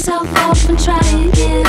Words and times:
yourself 0.00 0.34
off 0.38 0.66
and 0.66 0.78
try 0.78 0.96
again. 0.96 1.66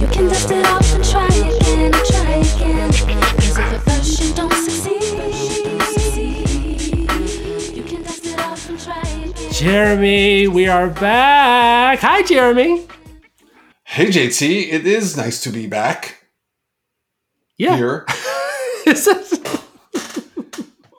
You 0.00 0.08
can 0.08 0.26
dust 0.26 0.50
it 0.50 0.66
off 0.66 0.92
and 0.92 1.04
try 1.04 1.26
again, 1.26 1.92
try 1.92 2.30
again. 2.32 2.90
Cause 2.90 3.58
if 3.58 3.58
at 3.58 3.80
first 3.82 4.20
you 4.20 4.34
don't 4.34 4.52
succeed, 4.52 5.02
you 7.76 7.82
can 7.84 8.02
dust 8.02 8.26
it 8.26 8.40
off 8.40 8.68
and 8.68 8.80
try 8.80 9.00
again. 9.00 9.52
Jeremy, 9.52 10.48
we 10.48 10.66
are 10.66 10.88
back. 10.90 12.00
Hi, 12.00 12.22
Jeremy. 12.22 12.88
Hey 13.84 14.06
JT, 14.06 14.72
it 14.72 14.84
is 14.84 15.16
nice 15.16 15.40
to 15.44 15.50
be 15.50 15.68
back 15.68 16.24
Yeah. 17.56 17.76
here. 17.76 18.04
Is 18.86 19.04
this- 19.04 19.38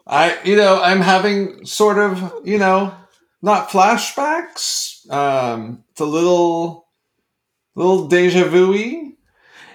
I, 0.08 0.38
you 0.46 0.56
know, 0.56 0.82
I'm 0.82 1.02
having 1.02 1.66
sort 1.66 1.98
of, 1.98 2.34
you 2.46 2.58
know, 2.58 2.94
not 3.42 3.70
flashbacks. 3.70 5.01
Um, 5.12 5.84
it's 5.92 6.02
a 6.02 6.06
little, 6.06 6.88
little 7.76 8.08
deja 8.08 8.46
vu 8.46 8.74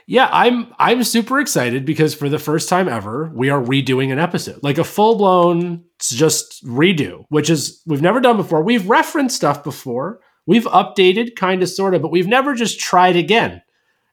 yeah, 0.08 0.28
I'm 0.30 0.72
I'm 0.78 1.02
super 1.02 1.40
excited 1.40 1.84
because 1.84 2.14
for 2.14 2.28
the 2.28 2.38
first 2.38 2.68
time 2.68 2.88
ever, 2.88 3.30
we 3.34 3.50
are 3.50 3.60
redoing 3.60 4.12
an 4.12 4.20
episode. 4.20 4.62
Like 4.62 4.78
a 4.78 4.84
full-blown 4.84 5.84
just 6.00 6.64
redo, 6.64 7.24
which 7.28 7.50
is 7.50 7.82
we've 7.86 8.02
never 8.02 8.20
done 8.20 8.36
before. 8.36 8.62
We've 8.62 8.88
referenced 8.88 9.34
stuff 9.34 9.64
before. 9.64 10.20
We've 10.46 10.64
updated 10.66 11.34
kind 11.34 11.60
of 11.60 11.68
sort 11.68 11.94
of, 11.94 12.02
but 12.02 12.12
we've 12.12 12.28
never 12.28 12.54
just 12.54 12.78
tried 12.78 13.16
again. 13.16 13.62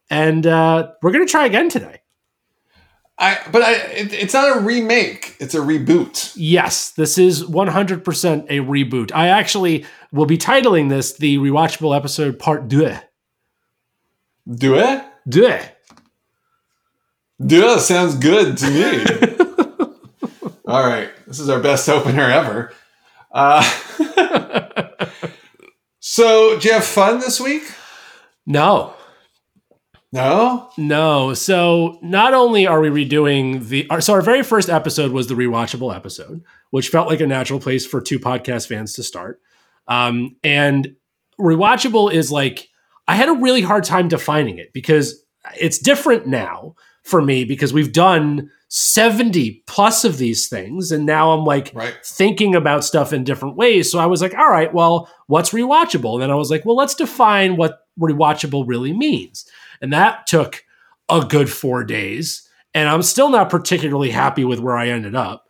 And 0.09 0.47
uh, 0.47 0.87
we're 1.03 1.11
going 1.11 1.25
to 1.25 1.31
try 1.31 1.45
again 1.45 1.69
today. 1.69 1.99
I, 3.17 3.39
but 3.51 3.61
I, 3.61 3.73
it, 3.73 4.13
it's 4.13 4.33
not 4.33 4.57
a 4.57 4.59
remake; 4.61 5.35
it's 5.39 5.53
a 5.53 5.59
reboot. 5.59 6.33
Yes, 6.35 6.91
this 6.91 7.17
is 7.17 7.43
100% 7.43 8.45
a 8.49 8.57
reboot. 8.59 9.11
I 9.13 9.27
actually 9.27 9.85
will 10.11 10.25
be 10.25 10.37
titling 10.37 10.89
this 10.89 11.13
the 11.13 11.37
rewatchable 11.37 11.95
episode 11.95 12.39
part 12.39 12.69
2. 12.69 12.95
Do 14.49 14.75
it? 14.75 15.03
2. 15.29 15.59
Do 17.45 17.79
sounds 17.79 18.15
good 18.15 18.57
to 18.57 18.69
me. 18.69 19.05
All 20.67 20.83
right, 20.83 21.09
this 21.27 21.39
is 21.39 21.49
our 21.49 21.59
best 21.59 21.87
opener 21.89 22.29
ever. 22.29 22.73
Uh, 23.31 23.61
so, 25.99 26.57
do 26.59 26.67
you 26.67 26.73
have 26.73 26.85
fun 26.85 27.19
this 27.19 27.39
week? 27.39 27.63
No, 28.45 28.95
No. 30.13 30.69
no. 30.77 31.33
So 31.33 31.97
not 32.03 32.33
only 32.35 32.67
are 32.67 32.79
we 32.79 32.89
redoing 33.05 33.67
the, 33.67 33.89
our, 33.89 33.99
so 33.99 34.13
our 34.13 34.21
very 34.21 34.43
first 34.43 34.69
episode 34.69 35.11
was 35.11 35.27
the 35.27 35.33
rewatchable 35.33 35.93
episode, 35.93 36.43
which 36.69 36.89
felt 36.89 37.07
like 37.09 37.19
a 37.19 37.27
natural 37.27 37.59
place 37.59 37.85
for 37.85 37.99
two 37.99 38.19
podcast 38.19 38.67
fans 38.67 38.93
to 38.93 39.03
start. 39.03 39.41
Um, 39.87 40.35
and 40.43 40.95
rewatchable 41.41 42.13
is 42.13 42.31
like, 42.31 42.69
I 43.07 43.15
had 43.15 43.27
a 43.27 43.33
really 43.33 43.61
hard 43.61 43.83
time 43.83 44.07
defining 44.07 44.59
it 44.59 44.71
because 44.71 45.25
it's 45.59 45.79
different 45.79 46.27
now 46.27 46.75
for 47.03 47.21
me 47.21 47.43
because 47.43 47.73
we've 47.73 47.91
done 47.91 48.49
70 48.69 49.63
plus 49.67 50.05
of 50.05 50.19
these 50.19 50.47
things. 50.47 50.91
And 50.91 51.05
now 51.05 51.31
I'm 51.31 51.43
like, 51.43 51.71
Right. 51.73 51.93
thinking 52.05 52.55
about 52.55 52.83
stuff 52.83 53.13
in 53.13 53.23
different 53.23 53.55
ways. 53.55 53.91
So 53.91 53.97
I 53.99 54.05
was 54.05 54.21
like, 54.21 54.35
all 54.35 54.49
right, 54.49 54.73
well, 54.73 55.09
what's 55.27 55.49
rewatchable? 55.49 56.13
And 56.13 56.21
then 56.21 56.31
I 56.31 56.35
was 56.35 56.51
like, 56.51 56.65
well, 56.65 56.75
let's 56.75 56.95
define 56.95 57.57
what 57.57 57.79
rewatchable 57.99 58.63
really 58.67 58.93
means. 58.93 59.45
And 59.81 59.93
that 59.93 60.27
took 60.27 60.63
a 61.09 61.21
good 61.21 61.51
four 61.51 61.83
days. 61.83 62.47
And 62.73 62.89
I'm 62.89 63.03
still 63.03 63.29
not 63.29 63.49
particularly 63.49 64.09
happy 64.09 64.45
with 64.45 64.59
where 64.59 64.77
I 64.77 64.89
ended 64.89 65.15
up 65.15 65.45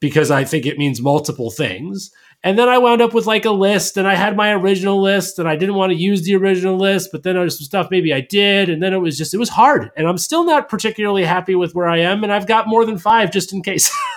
because 0.00 0.30
I 0.30 0.44
think 0.44 0.66
it 0.66 0.78
means 0.78 1.00
multiple 1.00 1.50
things. 1.50 2.10
And 2.42 2.58
then 2.58 2.68
I 2.68 2.76
wound 2.76 3.00
up 3.00 3.14
with 3.14 3.24
like 3.24 3.46
a 3.46 3.50
list, 3.50 3.96
and 3.96 4.06
I 4.06 4.14
had 4.16 4.36
my 4.36 4.52
original 4.52 5.00
list, 5.00 5.38
and 5.38 5.48
I 5.48 5.56
didn't 5.56 5.76
want 5.76 5.92
to 5.92 5.98
use 5.98 6.24
the 6.24 6.36
original 6.36 6.76
list, 6.76 7.08
but 7.10 7.22
then 7.22 7.36
there 7.36 7.44
was 7.44 7.56
some 7.56 7.64
stuff 7.64 7.88
maybe 7.90 8.12
I 8.12 8.20
did, 8.20 8.68
and 8.68 8.82
then 8.82 8.92
it 8.92 8.98
was 8.98 9.16
just 9.16 9.32
it 9.32 9.38
was 9.38 9.48
hard, 9.48 9.90
and 9.96 10.06
I'm 10.06 10.18
still 10.18 10.44
not 10.44 10.68
particularly 10.68 11.24
happy 11.24 11.54
with 11.54 11.74
where 11.74 11.88
I 11.88 12.00
am, 12.00 12.22
and 12.22 12.30
I've 12.30 12.46
got 12.46 12.68
more 12.68 12.84
than 12.84 12.98
five 12.98 13.30
just 13.32 13.54
in 13.54 13.62
case. 13.62 13.90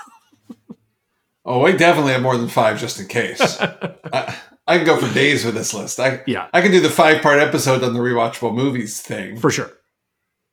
Oh, 1.50 1.66
I 1.66 1.72
definitely 1.72 2.12
have 2.12 2.22
more 2.22 2.36
than 2.36 2.50
five 2.50 2.78
just 2.78 3.00
in 3.00 3.08
case. 3.08 3.40
I, 3.62 4.36
I 4.68 4.78
can 4.78 4.86
go 4.86 4.98
for 4.98 5.12
days 5.14 5.46
with 5.46 5.56
this 5.56 5.74
list. 5.74 6.00
I 6.00 6.22
Yeah. 6.28 6.48
I 6.54 6.62
can 6.62 6.72
do 6.72 6.80
the 6.82 6.90
five 6.90 7.22
part 7.22 7.40
episode 7.40 7.84
on 7.84 7.94
the 7.94 8.00
rewatchable 8.00 8.54
movies 8.54 9.02
thing, 9.02 9.38
For 9.38 9.50
sure. 9.50 9.72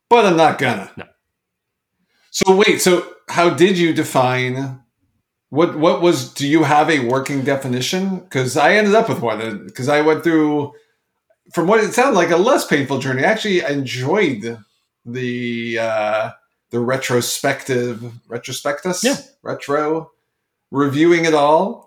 but 0.09 0.25
I'm 0.25 0.37
not 0.37 0.59
gonna. 0.59 0.91
No. 0.97 1.05
So 2.31 2.55
wait, 2.55 2.81
so 2.81 3.07
how 3.29 3.51
did 3.51 3.79
you 3.79 3.93
define 3.93 4.81
what 5.51 5.79
what 5.79 6.01
was 6.03 6.33
do 6.33 6.47
you 6.49 6.65
have 6.65 6.91
a 6.91 7.01
working 7.01 7.43
definition? 7.45 8.19
Because 8.21 8.57
I 8.57 8.75
ended 8.75 8.95
up 8.95 9.09
with 9.09 9.21
one 9.21 9.67
because 9.67 9.89
I 9.89 10.01
went 10.01 10.25
through 10.25 10.73
from 11.53 11.67
what 11.69 11.83
it 11.83 11.93
sounded 11.93 12.17
like 12.17 12.31
a 12.31 12.37
less 12.37 12.65
painful 12.67 12.99
journey. 12.99 13.25
I 13.25 13.31
actually, 13.31 13.61
enjoyed 13.61 14.59
the 15.05 15.79
uh 15.79 16.31
the 16.71 16.81
retrospective 16.81 18.03
retrospectus 18.29 19.05
Yeah. 19.05 19.17
retro 19.43 20.11
reviewing 20.71 21.25
it 21.25 21.35
all. 21.35 21.84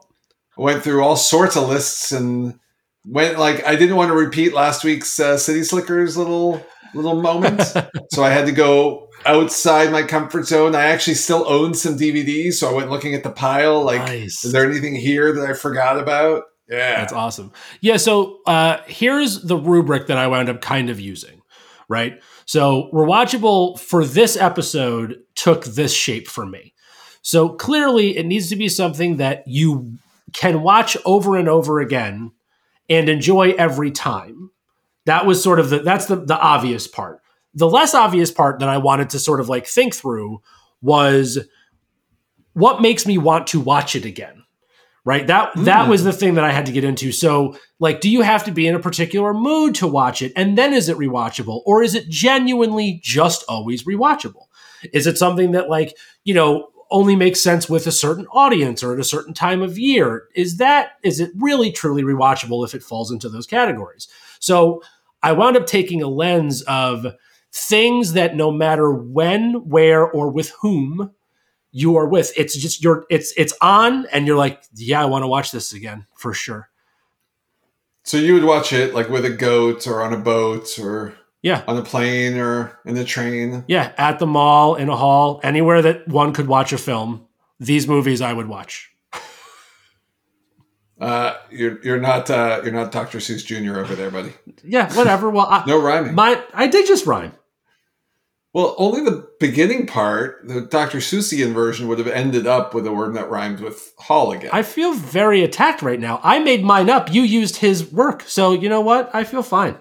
Went 0.58 0.84
through 0.84 1.04
all 1.04 1.16
sorts 1.16 1.56
of 1.56 1.70
lists 1.70 2.12
and 2.12 2.60
went 3.06 3.40
like 3.40 3.66
I 3.66 3.76
didn't 3.76 3.96
want 3.96 4.10
to 4.10 4.16
repeat 4.16 4.54
last 4.54 4.84
week's 4.84 5.20
uh, 5.20 5.38
City 5.38 5.64
Slickers 5.64 6.18
little 6.18 6.66
little 6.94 7.22
moment, 7.22 7.62
so 8.12 8.24
I 8.24 8.30
had 8.30 8.46
to 8.48 8.52
go 8.52 9.10
outside 9.26 9.92
my 9.92 10.04
comfort 10.04 10.46
zone. 10.46 10.76
I 10.76 10.86
actually 10.86 11.16
still 11.16 11.48
own 11.48 11.74
some 11.74 11.98
DVDs, 11.98 12.54
so 12.54 12.70
I 12.70 12.74
went 12.74 12.90
looking 12.90 13.14
at 13.14 13.24
the 13.24 13.30
pile. 13.30 13.84
Like, 13.84 14.02
nice. 14.02 14.44
is 14.44 14.52
there 14.52 14.70
anything 14.70 14.96
here 14.96 15.32
that 15.34 15.50
I 15.50 15.54
forgot 15.54 16.00
about? 16.00 16.44
Yeah, 16.70 17.00
That's 17.00 17.14
awesome. 17.14 17.54
Yeah. 17.80 17.98
So 17.98 18.40
uh, 18.46 18.80
here's 18.88 19.42
the 19.42 19.56
rubric 19.56 20.08
that 20.08 20.18
I 20.18 20.28
wound 20.28 20.50
up 20.50 20.62
kind 20.62 20.90
of 20.90 21.00
using, 21.00 21.42
right? 21.88 22.22
So 22.46 22.90
rewatchable 22.94 23.80
for 23.80 24.04
this 24.04 24.36
episode 24.36 25.22
took 25.36 25.64
this 25.64 25.94
shape 25.94 26.28
for 26.28 26.46
me. 26.46 26.74
So 27.22 27.50
clearly, 27.50 28.18
it 28.18 28.26
needs 28.26 28.50
to 28.50 28.56
be 28.56 28.70
something 28.70 29.18
that 29.18 29.44
you 29.48 29.98
can 30.34 30.62
watch 30.62 30.98
over 31.06 31.36
and 31.38 31.48
over 31.50 31.80
again 31.80 32.32
and 32.90 33.10
enjoy 33.10 33.52
every 33.58 33.92
time. 33.92 34.52
That 35.06 35.26
was 35.26 35.42
sort 35.42 35.60
of 35.60 35.70
the 35.70 35.80
that's 35.80 36.06
the 36.08 36.18
the 36.18 36.38
obvious 36.40 36.88
part. 36.88 37.22
The 37.54 37.70
less 37.70 37.94
obvious 37.96 38.30
part 38.32 38.60
that 38.60 38.70
I 38.70 38.78
wanted 38.78 39.10
to 39.12 39.20
sort 39.20 39.40
of 39.40 39.50
like 39.50 39.66
think 39.66 39.96
through 39.96 40.42
was 40.82 41.40
what 42.54 42.82
makes 42.82 43.06
me 43.06 43.18
want 43.18 43.48
to 43.48 43.60
watch 43.60 43.96
it 43.96 44.06
again 44.06 44.44
right 45.06 45.28
that 45.28 45.52
that 45.56 45.86
Mm. 45.86 45.90
was 45.90 46.04
the 46.04 46.12
thing 46.14 46.34
that 46.36 46.44
i 46.44 46.52
had 46.52 46.66
to 46.66 46.72
get 46.72 46.84
into 46.84 47.12
so 47.12 47.56
like 47.80 48.02
do 48.02 48.10
you 48.10 48.22
have 48.22 48.44
to 48.46 48.52
be 48.52 48.68
in 48.68 48.76
a 48.76 48.80
particular 48.80 49.34
mood 49.34 49.76
to 49.76 49.88
watch 49.88 50.22
it 50.22 50.32
and 50.36 50.58
then 50.58 50.74
is 50.74 50.90
it 50.90 50.98
rewatchable 50.98 51.62
or 51.66 51.82
is 51.84 51.96
it 51.96 52.10
genuinely 52.10 53.00
just 53.04 53.44
always 53.48 53.84
rewatchable 53.84 54.46
is 54.94 55.08
it 55.08 55.18
something 55.18 55.52
that 55.52 55.70
like 55.70 55.96
you 56.24 56.34
know 56.34 56.68
only 56.92 57.16
makes 57.16 57.42
sense 57.42 57.70
with 57.70 57.88
a 57.88 57.92
certain 57.92 58.28
audience 58.28 58.84
or 58.84 58.94
at 58.94 59.00
a 59.00 59.04
certain 59.04 59.34
time 59.34 59.62
of 59.62 59.78
year. 59.78 60.28
Is 60.36 60.58
that 60.58 60.94
is 61.04 61.20
it 61.20 61.32
really 61.36 61.72
truly 61.72 62.04
rewatchable 62.04 62.66
if 62.66 62.74
it 62.74 62.84
falls 62.84 63.12
into 63.12 63.30
those 63.30 63.48
categories? 63.48 64.08
So 64.40 64.82
i 65.24 65.32
wound 65.32 65.58
up 65.58 65.66
taking 65.66 66.02
a 66.02 66.08
lens 66.08 66.62
of 66.64 67.06
things 67.52 68.14
that 68.14 68.36
no 68.36 68.52
matter 68.52 68.94
when 68.94 69.54
where 69.68 70.06
or 70.06 70.30
with 70.30 70.52
whom 70.62 71.12
you 71.72 71.96
are 71.96 72.08
with 72.08 72.32
it's 72.38 72.56
just 72.56 72.84
you're 72.84 73.06
it's 73.10 73.34
it's 73.38 73.54
on 73.62 74.06
and 74.08 74.28
you're 74.28 74.38
like 74.38 74.64
yeah 74.76 75.02
i 75.02 75.06
want 75.06 75.24
to 75.24 75.28
watch 75.28 75.52
this 75.52 75.74
again 75.74 76.06
for 76.16 76.34
sure. 76.34 76.70
So 78.04 78.16
you 78.18 78.34
would 78.36 78.46
watch 78.46 78.72
it 78.72 78.94
like 78.94 79.10
with 79.10 79.26
a 79.26 79.30
goat 79.30 79.86
or 79.86 80.02
on 80.02 80.14
a 80.14 80.18
boat 80.18 80.80
or 80.80 81.14
yeah 81.50 81.60
on 81.68 81.78
a 81.78 81.86
plane 81.92 82.36
or 82.46 82.78
in 82.86 82.94
the 82.96 83.06
train. 83.16 83.64
yeah 83.68 83.86
at 83.98 84.16
the 84.20 84.26
mall 84.38 84.76
in 84.82 84.88
a 84.90 84.98
hall 85.04 85.40
anywhere 85.52 85.82
that 85.82 86.08
one 86.08 86.32
could 86.34 86.48
watch 86.56 86.72
a 86.74 86.78
film 86.78 87.10
these 87.70 87.88
movies 87.88 88.20
i 88.22 88.32
would 88.38 88.48
watch 88.58 88.74
Uh, 91.00 91.36
you're 91.52 91.78
you're 91.86 92.00
not 92.00 92.28
uh, 92.30 92.60
you're 92.64 92.74
not 92.74 92.92
Dr. 92.92 93.20
Seuss 93.20 93.46
Jr. 93.46 93.80
over 93.80 93.94
there, 93.96 94.10
buddy. 94.10 94.34
yeah 94.64 94.92
whatever 94.96 95.30
well 95.30 95.46
I, 95.48 95.64
No 95.68 95.80
rhyming. 95.80 96.16
my 96.16 96.42
i 96.54 96.66
did 96.68 96.88
just 96.88 97.06
rhyme 97.06 97.34
well, 98.54 98.74
only 98.80 99.02
the 99.04 99.28
beginning 99.40 99.86
part, 99.86 100.40
the 100.48 100.62
Dr. 100.62 100.98
Seussian 100.98 101.54
version, 101.54 101.88
would 101.88 102.00
have 102.00 102.08
ended 102.08 102.48
up 102.48 102.74
with 102.74 102.88
a 102.88 102.92
word 102.92 103.14
that 103.14 103.30
rhymed 103.30 103.60
with 103.60 103.94
Hall 104.00 104.32
again. 104.32 104.50
i 104.52 104.64
feel 104.64 104.94
very 104.94 105.44
attacked 105.44 105.84
right 105.84 106.00
now 106.00 106.20
i 106.24 106.40
made 106.40 106.64
mine 106.64 106.90
up 106.90 107.14
you 107.14 107.22
used 107.22 107.58
his 107.58 107.92
work 107.92 108.24
so 108.24 108.54
you 108.54 108.68
know 108.68 108.82
what 108.82 109.04
i 109.14 109.24
feel 109.24 109.44
fine 109.44 109.78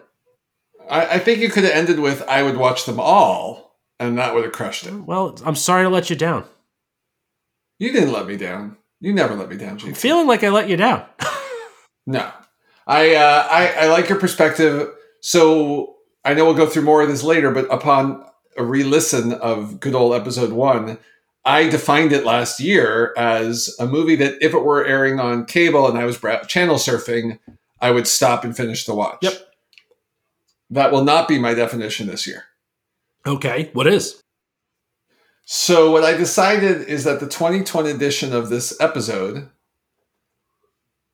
I, 0.90 1.06
I 1.14 1.18
think 1.18 1.40
you 1.40 1.48
could 1.50 1.64
have 1.64 1.72
ended 1.72 1.98
with 2.00 2.22
"I 2.28 2.42
would 2.42 2.56
watch 2.56 2.84
them 2.86 2.98
all," 3.00 3.76
and 3.98 4.18
that 4.18 4.34
would 4.34 4.44
have 4.44 4.52
crushed 4.52 4.86
it. 4.86 4.92
well 4.94 5.36
i'm 5.44 5.56
sorry 5.56 5.84
to 5.84 5.88
let 5.88 6.10
you 6.10 6.16
down 6.16 6.44
You 7.78 7.92
didn't 7.92 8.12
let 8.12 8.26
me 8.26 8.36
down. 8.36 8.76
You 9.00 9.12
never 9.12 9.34
let 9.34 9.48
me 9.50 9.56
down, 9.56 9.78
i'm 9.84 9.94
feeling 9.94 10.26
like 10.26 10.42
i 10.44 10.48
let 10.48 10.68
you 10.68 10.76
down 10.76 11.04
No, 12.06 12.30
I, 12.86 13.16
uh, 13.16 13.48
I 13.50 13.66
I 13.80 13.86
like 13.88 14.08
your 14.08 14.18
perspective. 14.20 14.90
So 15.20 15.96
I 16.24 16.34
know 16.34 16.44
we'll 16.44 16.54
go 16.54 16.66
through 16.68 16.82
more 16.82 17.02
of 17.02 17.08
this 17.08 17.24
later, 17.24 17.50
but 17.50 17.66
upon 17.72 18.24
a 18.56 18.62
re-listen 18.62 19.32
of 19.32 19.80
good 19.80 19.94
old 19.96 20.14
episode 20.14 20.52
one, 20.52 20.98
I 21.44 21.68
defined 21.68 22.12
it 22.12 22.24
last 22.24 22.60
year 22.60 23.12
as 23.16 23.74
a 23.80 23.86
movie 23.88 24.14
that 24.16 24.34
if 24.40 24.54
it 24.54 24.60
were 24.64 24.84
airing 24.86 25.18
on 25.18 25.46
cable 25.46 25.88
and 25.88 25.98
I 25.98 26.04
was 26.04 26.20
channel 26.46 26.76
surfing, 26.76 27.40
I 27.80 27.90
would 27.90 28.06
stop 28.06 28.44
and 28.44 28.56
finish 28.56 28.84
the 28.86 28.94
watch. 28.94 29.18
Yep. 29.22 29.45
That 30.70 30.92
will 30.92 31.04
not 31.04 31.28
be 31.28 31.38
my 31.38 31.54
definition 31.54 32.06
this 32.06 32.26
year. 32.26 32.44
Okay, 33.26 33.70
what 33.72 33.86
is? 33.86 34.20
So 35.44 35.92
what 35.92 36.04
I 36.04 36.16
decided 36.16 36.88
is 36.88 37.04
that 37.04 37.20
the 37.20 37.28
2020 37.28 37.90
edition 37.90 38.32
of 38.32 38.48
this 38.48 38.78
episode, 38.80 39.48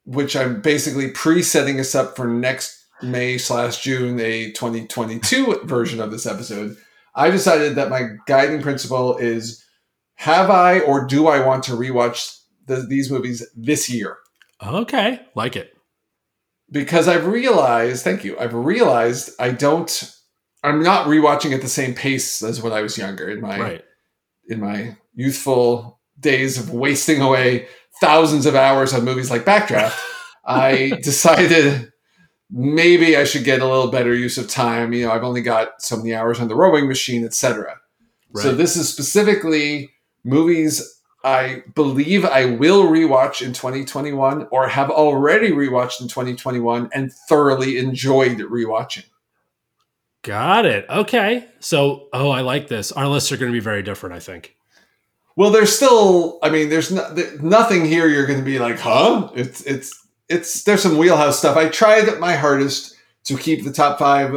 which 0.04 0.34
I'm 0.34 0.62
basically 0.62 1.10
pre-setting 1.10 1.78
us 1.78 1.94
up 1.94 2.16
for 2.16 2.26
next 2.26 2.82
May 3.02 3.36
slash 3.36 3.82
June, 3.82 4.18
a 4.20 4.52
2022 4.52 5.60
version 5.64 6.00
of 6.00 6.10
this 6.10 6.24
episode, 6.24 6.76
I 7.14 7.30
decided 7.30 7.74
that 7.74 7.90
my 7.90 8.16
guiding 8.26 8.62
principle 8.62 9.18
is: 9.18 9.62
have 10.14 10.48
I 10.50 10.80
or 10.80 11.06
do 11.06 11.26
I 11.26 11.44
want 11.44 11.64
to 11.64 11.72
rewatch 11.72 12.40
the, 12.66 12.76
these 12.76 13.10
movies 13.10 13.46
this 13.54 13.90
year? 13.90 14.16
Okay, 14.64 15.20
like 15.34 15.56
it. 15.56 15.76
Because 16.72 17.06
I've 17.06 17.26
realized, 17.26 18.02
thank 18.02 18.24
you, 18.24 18.36
I've 18.38 18.54
realized 18.54 19.30
I 19.38 19.50
don't, 19.50 20.12
I'm 20.64 20.82
not 20.82 21.06
rewatching 21.06 21.54
at 21.54 21.60
the 21.60 21.68
same 21.68 21.94
pace 21.94 22.42
as 22.42 22.62
when 22.62 22.72
I 22.72 22.80
was 22.80 22.96
younger 22.98 23.28
in 23.30 23.40
my 23.40 23.60
Right. 23.60 23.84
in 24.48 24.58
my 24.60 24.96
youthful 25.14 26.00
days 26.18 26.58
of 26.58 26.70
wasting 26.70 27.20
away 27.20 27.68
thousands 28.00 28.46
of 28.46 28.54
hours 28.54 28.94
on 28.94 29.04
movies 29.04 29.30
like 29.30 29.44
Backdraft, 29.44 30.00
I 30.46 30.98
decided 31.02 31.92
maybe 32.50 33.16
I 33.16 33.24
should 33.24 33.44
get 33.44 33.60
a 33.60 33.66
little 33.68 33.90
better 33.90 34.14
use 34.14 34.38
of 34.38 34.48
time. 34.48 34.92
You 34.92 35.06
know, 35.06 35.12
I've 35.12 35.24
only 35.24 35.42
got 35.42 35.80
so 35.80 35.96
many 35.96 36.14
hours 36.14 36.40
on 36.40 36.48
the 36.48 36.56
rowing 36.56 36.88
machine, 36.88 37.24
etc. 37.24 37.76
So 38.34 38.54
this 38.54 38.76
is 38.76 38.88
specifically 38.88 39.90
movies 40.24 41.00
I 41.24 41.62
believe 41.74 42.24
I 42.24 42.46
will 42.46 42.84
rewatch 42.84 43.42
in 43.42 43.52
2021 43.52 44.48
or 44.50 44.68
have 44.68 44.90
already 44.90 45.50
rewatched 45.50 46.00
in 46.00 46.08
2021 46.08 46.90
and 46.92 47.12
thoroughly 47.12 47.78
enjoyed 47.78 48.38
rewatching. 48.38 49.04
Got 50.22 50.66
it. 50.66 50.86
Okay. 50.88 51.46
So, 51.60 52.08
oh, 52.12 52.30
I 52.30 52.40
like 52.40 52.68
this. 52.68 52.92
Our 52.92 53.08
lists 53.08 53.32
are 53.32 53.36
going 53.36 53.50
to 53.50 53.56
be 53.56 53.62
very 53.62 53.82
different, 53.82 54.14
I 54.14 54.20
think. 54.20 54.56
Well, 55.34 55.50
there's 55.50 55.74
still. 55.74 56.38
I 56.42 56.50
mean, 56.50 56.68
there's 56.68 56.90
no, 56.90 57.12
there, 57.12 57.38
nothing 57.38 57.84
here. 57.84 58.06
You're 58.06 58.26
going 58.26 58.38
to 58.38 58.44
be 58.44 58.58
like, 58.58 58.78
huh? 58.78 59.30
It's 59.34 59.62
it's 59.62 60.06
it's. 60.28 60.64
There's 60.64 60.82
some 60.82 60.98
wheelhouse 60.98 61.38
stuff. 61.38 61.56
I 61.56 61.68
tried 61.68 62.18
my 62.20 62.34
hardest 62.34 62.96
to 63.24 63.36
keep 63.36 63.64
the 63.64 63.72
top 63.72 63.98
five 63.98 64.34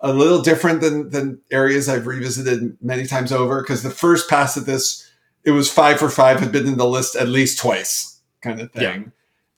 a 0.00 0.12
little 0.12 0.42
different 0.42 0.80
than 0.80 1.10
than 1.10 1.40
areas 1.50 1.88
I've 1.88 2.06
revisited 2.06 2.76
many 2.82 3.06
times 3.06 3.32
over. 3.32 3.62
Because 3.62 3.82
the 3.82 3.90
first 3.90 4.28
pass 4.28 4.56
at 4.56 4.66
this, 4.66 5.08
it 5.44 5.50
was 5.50 5.70
five 5.70 5.98
for 5.98 6.08
five, 6.08 6.40
had 6.40 6.52
been 6.52 6.66
in 6.66 6.78
the 6.78 6.86
list 6.86 7.16
at 7.16 7.28
least 7.28 7.58
twice, 7.58 8.20
kind 8.40 8.60
of 8.60 8.72
thing. 8.72 9.12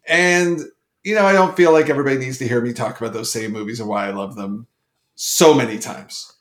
And 0.06 0.60
you 1.04 1.14
know, 1.14 1.26
I 1.26 1.32
don't 1.34 1.54
feel 1.56 1.72
like 1.72 1.90
everybody 1.90 2.16
needs 2.16 2.38
to 2.38 2.48
hear 2.48 2.62
me 2.62 2.72
talk 2.72 2.98
about 2.98 3.12
those 3.12 3.30
same 3.30 3.52
movies 3.52 3.78
and 3.78 3.88
why 3.88 4.06
I 4.06 4.10
love 4.10 4.36
them 4.36 4.66
so 5.14 5.52
many 5.52 5.78
times. 5.78 6.32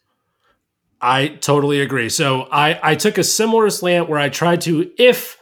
I 1.02 1.28
totally 1.28 1.82
agree. 1.82 2.08
So 2.08 2.44
I, 2.44 2.80
I 2.82 2.96
took 2.96 3.18
a 3.18 3.26
similar 3.26 3.70
slant 3.70 4.08
where 4.08 4.20
I 4.20 4.30
tried 4.30 4.62
to, 4.62 4.90
if 4.98 5.38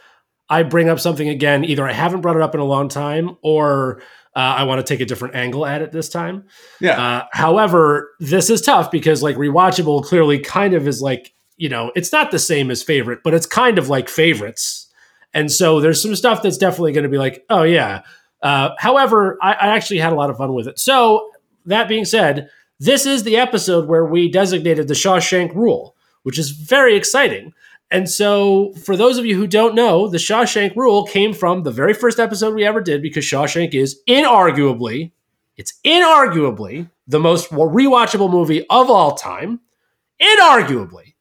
I 0.48 0.64
bring 0.64 0.88
up 0.88 0.98
something 0.98 1.28
again, 1.28 1.64
either 1.64 1.86
I 1.86 1.92
haven't 1.92 2.20
brought 2.20 2.34
it 2.34 2.42
up 2.42 2.54
in 2.54 2.60
a 2.60 2.64
long 2.64 2.88
time 2.88 3.36
or 3.42 4.02
uh, 4.34 4.40
I 4.40 4.64
want 4.64 4.84
to 4.84 4.92
take 4.92 5.00
a 5.00 5.06
different 5.06 5.36
angle 5.36 5.64
at 5.64 5.80
it 5.80 5.92
this 5.92 6.08
time. 6.08 6.46
Yeah. 6.80 7.00
Uh, 7.00 7.24
however, 7.30 8.10
this 8.18 8.50
is 8.50 8.60
tough 8.60 8.90
because 8.90 9.22
like 9.22 9.36
rewatchable 9.36 10.02
clearly 10.02 10.40
kind 10.40 10.74
of 10.74 10.88
is 10.88 11.00
like, 11.00 11.31
you 11.56 11.68
know, 11.68 11.92
it's 11.94 12.12
not 12.12 12.30
the 12.30 12.38
same 12.38 12.70
as 12.70 12.82
favorite, 12.82 13.20
but 13.22 13.34
it's 13.34 13.46
kind 13.46 13.78
of 13.78 13.88
like 13.88 14.08
favorites. 14.08 14.88
And 15.34 15.50
so 15.50 15.80
there's 15.80 16.02
some 16.02 16.14
stuff 16.14 16.42
that's 16.42 16.58
definitely 16.58 16.92
going 16.92 17.04
to 17.04 17.10
be 17.10 17.18
like, 17.18 17.44
oh 17.48 17.62
yeah. 17.62 18.02
Uh, 18.42 18.70
however, 18.78 19.38
I, 19.40 19.52
I 19.52 19.66
actually 19.68 19.98
had 19.98 20.12
a 20.12 20.16
lot 20.16 20.30
of 20.30 20.36
fun 20.36 20.52
with 20.54 20.66
it. 20.66 20.78
So 20.78 21.30
that 21.66 21.88
being 21.88 22.04
said, 22.04 22.50
this 22.80 23.06
is 23.06 23.22
the 23.22 23.36
episode 23.36 23.88
where 23.88 24.04
we 24.04 24.28
designated 24.30 24.88
the 24.88 24.94
Shawshank 24.94 25.54
Rule, 25.54 25.94
which 26.24 26.38
is 26.38 26.50
very 26.50 26.96
exciting. 26.96 27.54
And 27.92 28.08
so, 28.08 28.72
for 28.84 28.96
those 28.96 29.18
of 29.18 29.26
you 29.26 29.36
who 29.36 29.46
don't 29.46 29.74
know, 29.74 30.08
the 30.08 30.16
Shawshank 30.16 30.74
Rule 30.74 31.04
came 31.04 31.34
from 31.34 31.62
the 31.62 31.70
very 31.70 31.92
first 31.92 32.18
episode 32.18 32.54
we 32.54 32.64
ever 32.64 32.80
did 32.80 33.02
because 33.02 33.24
Shawshank 33.24 33.74
is 33.74 34.00
inarguably, 34.08 35.12
it's 35.56 35.74
inarguably 35.84 36.90
the 37.06 37.20
most 37.20 37.50
rewatchable 37.50 38.30
movie 38.30 38.66
of 38.68 38.90
all 38.90 39.14
time. 39.14 39.60
Inarguably. 40.20 41.11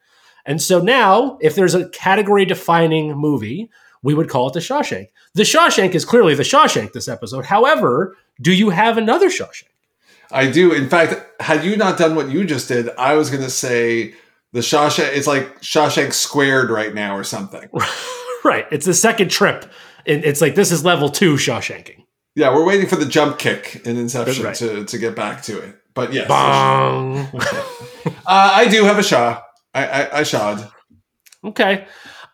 And 0.45 0.61
so 0.61 0.79
now, 0.79 1.37
if 1.41 1.55
there's 1.55 1.75
a 1.75 1.89
category 1.89 2.45
defining 2.45 3.15
movie, 3.15 3.69
we 4.03 4.13
would 4.13 4.29
call 4.29 4.47
it 4.47 4.53
the 4.53 4.59
Shawshank. 4.59 5.09
The 5.33 5.43
Shawshank 5.43 5.93
is 5.93 6.05
clearly 6.05 6.35
the 6.35 6.43
Shawshank 6.43 6.93
this 6.93 7.07
episode. 7.07 7.45
However, 7.45 8.17
do 8.41 8.51
you 8.51 8.69
have 8.71 8.97
another 8.97 9.29
Shawshank? 9.29 9.65
I 10.31 10.49
do. 10.49 10.71
In 10.71 10.89
fact, 10.89 11.41
had 11.41 11.63
you 11.63 11.75
not 11.77 11.97
done 11.97 12.15
what 12.15 12.29
you 12.29 12.45
just 12.45 12.67
did, 12.67 12.89
I 12.97 13.15
was 13.15 13.29
going 13.29 13.43
to 13.43 13.49
say 13.49 14.13
the 14.53 14.61
Shawshank. 14.61 15.13
It's 15.15 15.27
like 15.27 15.61
Shawshank 15.61 16.13
squared 16.13 16.69
right 16.69 16.93
now 16.93 17.15
or 17.15 17.23
something. 17.23 17.69
Right. 18.43 18.65
It's 18.71 18.87
the 18.87 18.95
second 18.95 19.29
trip. 19.29 19.71
And 20.07 20.25
it's 20.25 20.41
like 20.41 20.55
this 20.55 20.71
is 20.71 20.83
level 20.83 21.09
two 21.09 21.35
Shawshanking. 21.35 22.03
Yeah, 22.33 22.51
we're 22.55 22.65
waiting 22.65 22.87
for 22.87 22.95
the 22.95 23.05
jump 23.05 23.37
kick 23.37 23.81
in 23.85 23.97
Inception 23.97 24.43
Right. 24.43 24.55
to, 24.55 24.83
to 24.83 24.97
get 24.97 25.15
back 25.15 25.43
to 25.43 25.59
it. 25.59 25.75
But 25.93 26.11
yes, 26.11 26.27
Bong. 26.27 27.17
uh, 27.35 28.11
I 28.25 28.67
do 28.67 28.83
have 28.85 28.97
a 28.97 29.03
Shaw. 29.03 29.39
I, 29.73 29.85
I, 29.85 30.19
I 30.19 30.23
shawed. 30.23 30.69
okay. 31.43 31.85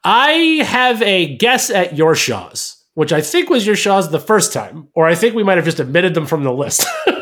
I 0.04 0.30
have 0.66 1.02
a 1.02 1.36
guess 1.38 1.70
at 1.70 1.98
your 1.98 2.16
Shaws, 2.16 2.84
which 2.94 3.12
I 3.12 3.22
think 3.22 3.50
was 3.50 3.66
your 3.66 3.76
Shaws 3.76 4.10
the 4.10 4.20
first 4.20 4.54
time, 4.54 4.88
or 4.96 5.06
I 5.08 5.16
think 5.16 5.36
we 5.36 5.44
might 5.44 5.58
have 5.58 5.66
just 5.66 5.82
omitted 5.82 6.14
them 6.14 6.26
from 6.26 6.44
the 6.44 6.54
list. 6.54 6.86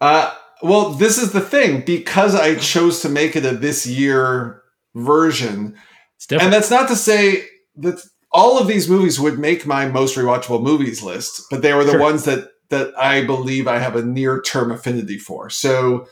Uh, 0.00 0.32
well, 0.62 0.90
this 0.90 1.18
is 1.18 1.32
the 1.32 1.40
thing 1.40 1.80
because 1.84 2.32
I 2.34 2.54
chose 2.54 3.00
to 3.02 3.08
make 3.08 3.34
it 3.34 3.44
a 3.44 3.50
this 3.56 3.84
year 3.84 4.62
version, 4.94 5.74
and 6.30 6.52
that's 6.52 6.70
not 6.70 6.86
to 6.88 6.94
say 6.94 7.42
that 7.78 8.00
all 8.30 8.60
of 8.60 8.68
these 8.68 8.88
movies 8.88 9.18
would 9.18 9.40
make 9.40 9.66
my 9.66 9.88
most 9.88 10.16
rewatchable 10.16 10.62
movies 10.62 11.02
list, 11.02 11.42
but 11.50 11.62
they 11.62 11.72
were 11.74 11.82
the 11.84 11.92
Sure. 11.92 12.00
ones 12.00 12.24
that 12.26 12.48
that 12.70 12.96
I 12.96 13.24
believe 13.24 13.66
I 13.66 13.78
have 13.78 13.96
a 13.96 14.02
near 14.04 14.40
term 14.40 14.70
affinity 14.70 15.18
for. 15.18 15.50
So 15.50 16.06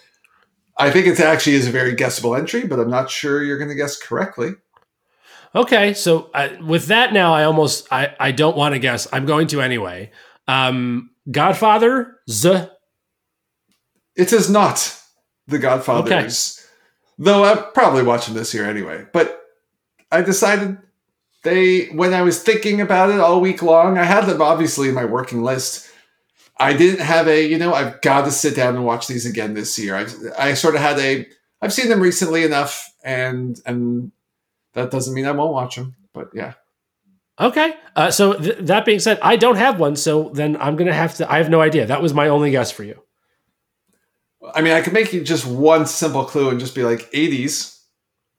I 0.79 0.91
think 0.91 1.07
it 1.07 1.19
actually 1.21 1.57
is 1.57 1.67
a 1.67 1.71
very 1.71 1.95
guessable 1.95 2.37
entry, 2.37 2.67
but 2.67 2.79
I'm 2.79 2.91
not 2.91 3.11
sure 3.11 3.43
you're 3.43 3.59
going 3.59 3.71
to 3.71 3.75
guess 3.75 3.97
correctly. 3.97 4.51
Okay, 5.55 5.95
so 5.95 6.31
I, 6.35 6.49
with 6.61 6.87
that 6.87 7.15
now, 7.15 7.33
I 7.33 7.45
almost 7.45 7.91
I, 7.91 8.15
I 8.21 8.31
don't 8.33 8.57
want 8.57 8.75
to 8.75 8.79
guess. 8.79 9.09
I'm 9.13 9.25
going 9.25 9.47
to 9.49 9.63
anyway. 9.63 10.11
Um, 10.47 11.11
Godfather, 11.31 12.17
Z. 12.29 12.67
It 14.17 14.33
is 14.33 14.51
not 14.51 15.01
The 15.47 15.59
Godfather. 15.59 16.09
Godfathers, 16.09 16.67
though 17.19 17.45
I'm 17.45 17.73
probably 17.73 18.03
watching 18.03 18.35
this 18.35 18.53
year 18.53 18.69
anyway. 18.69 19.07
But 19.13 19.41
I 20.13 20.21
decided 20.21 20.79
they, 21.43 21.87
when 21.87 22.13
I 22.13 22.23
was 22.23 22.43
thinking 22.43 22.81
about 22.81 23.11
it 23.11 23.21
all 23.21 23.41
week 23.41 23.63
long, 23.63 23.97
I 23.99 24.05
had 24.05 24.27
them 24.27 24.43
obviously 24.43 24.89
in 24.89 24.95
my 24.95 25.05
working 25.05 25.43
list. 25.43 25.86
I 26.59 26.73
didn't 26.73 27.01
have 27.01 27.29
a, 27.29 27.47
you 27.47 27.59
know, 27.59 27.75
I've 27.75 28.01
got 28.01 28.25
to 28.25 28.31
sit 28.31 28.57
down 28.57 28.77
and 28.77 28.85
watch 28.85 29.07
these 29.07 29.27
again 29.27 29.55
this 29.55 29.79
year. 29.79 29.95
I, 29.95 30.07
I 30.51 30.55
sort 30.55 30.75
of 30.75 30.81
had 30.81 30.99
a, 30.99 31.27
I've 31.61 31.73
seen 31.73 31.89
them 31.89 32.01
recently 32.01 32.45
enough, 32.45 32.93
and 33.05 33.61
and 33.67 34.13
that 34.75 34.91
doesn't 34.91 35.15
mean 35.15 35.27
I 35.27 35.33
won't 35.33 35.53
watch 35.53 35.77
them. 35.77 35.97
But 36.13 36.31
yeah, 36.35 36.55
Okay, 37.39 37.75
uh, 37.95 38.11
so 38.11 38.33
th- 38.33 38.57
that 38.61 38.87
being 38.87 38.99
said, 38.99 39.19
I 39.21 39.37
don't 39.37 39.57
have 39.57 39.79
one, 39.79 39.95
so 39.97 40.31
then 40.33 40.57
I'm 40.57 40.75
gonna 40.77 40.95
have 40.95 41.17
to. 41.17 41.31
I 41.31 41.37
have 41.37 41.51
no 41.51 41.61
idea. 41.61 41.87
That 41.87 42.01
was 42.01 42.15
my 42.15 42.29
only 42.29 42.51
guess 42.51 42.71
for 42.71 42.83
you. 42.83 43.03
I 44.55 44.63
mean, 44.63 44.73
I 44.73 44.81
could 44.81 44.95
make 44.95 45.13
you 45.13 45.23
just 45.23 45.47
one 45.47 45.87
simple 45.87 46.25
clue 46.25 46.49
and 46.49 46.59
just 46.59 46.75
be 46.75 46.85
like 46.85 47.11
80s. 47.11 47.79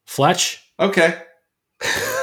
Fletch. 0.06 0.64
Okay. 0.80 1.22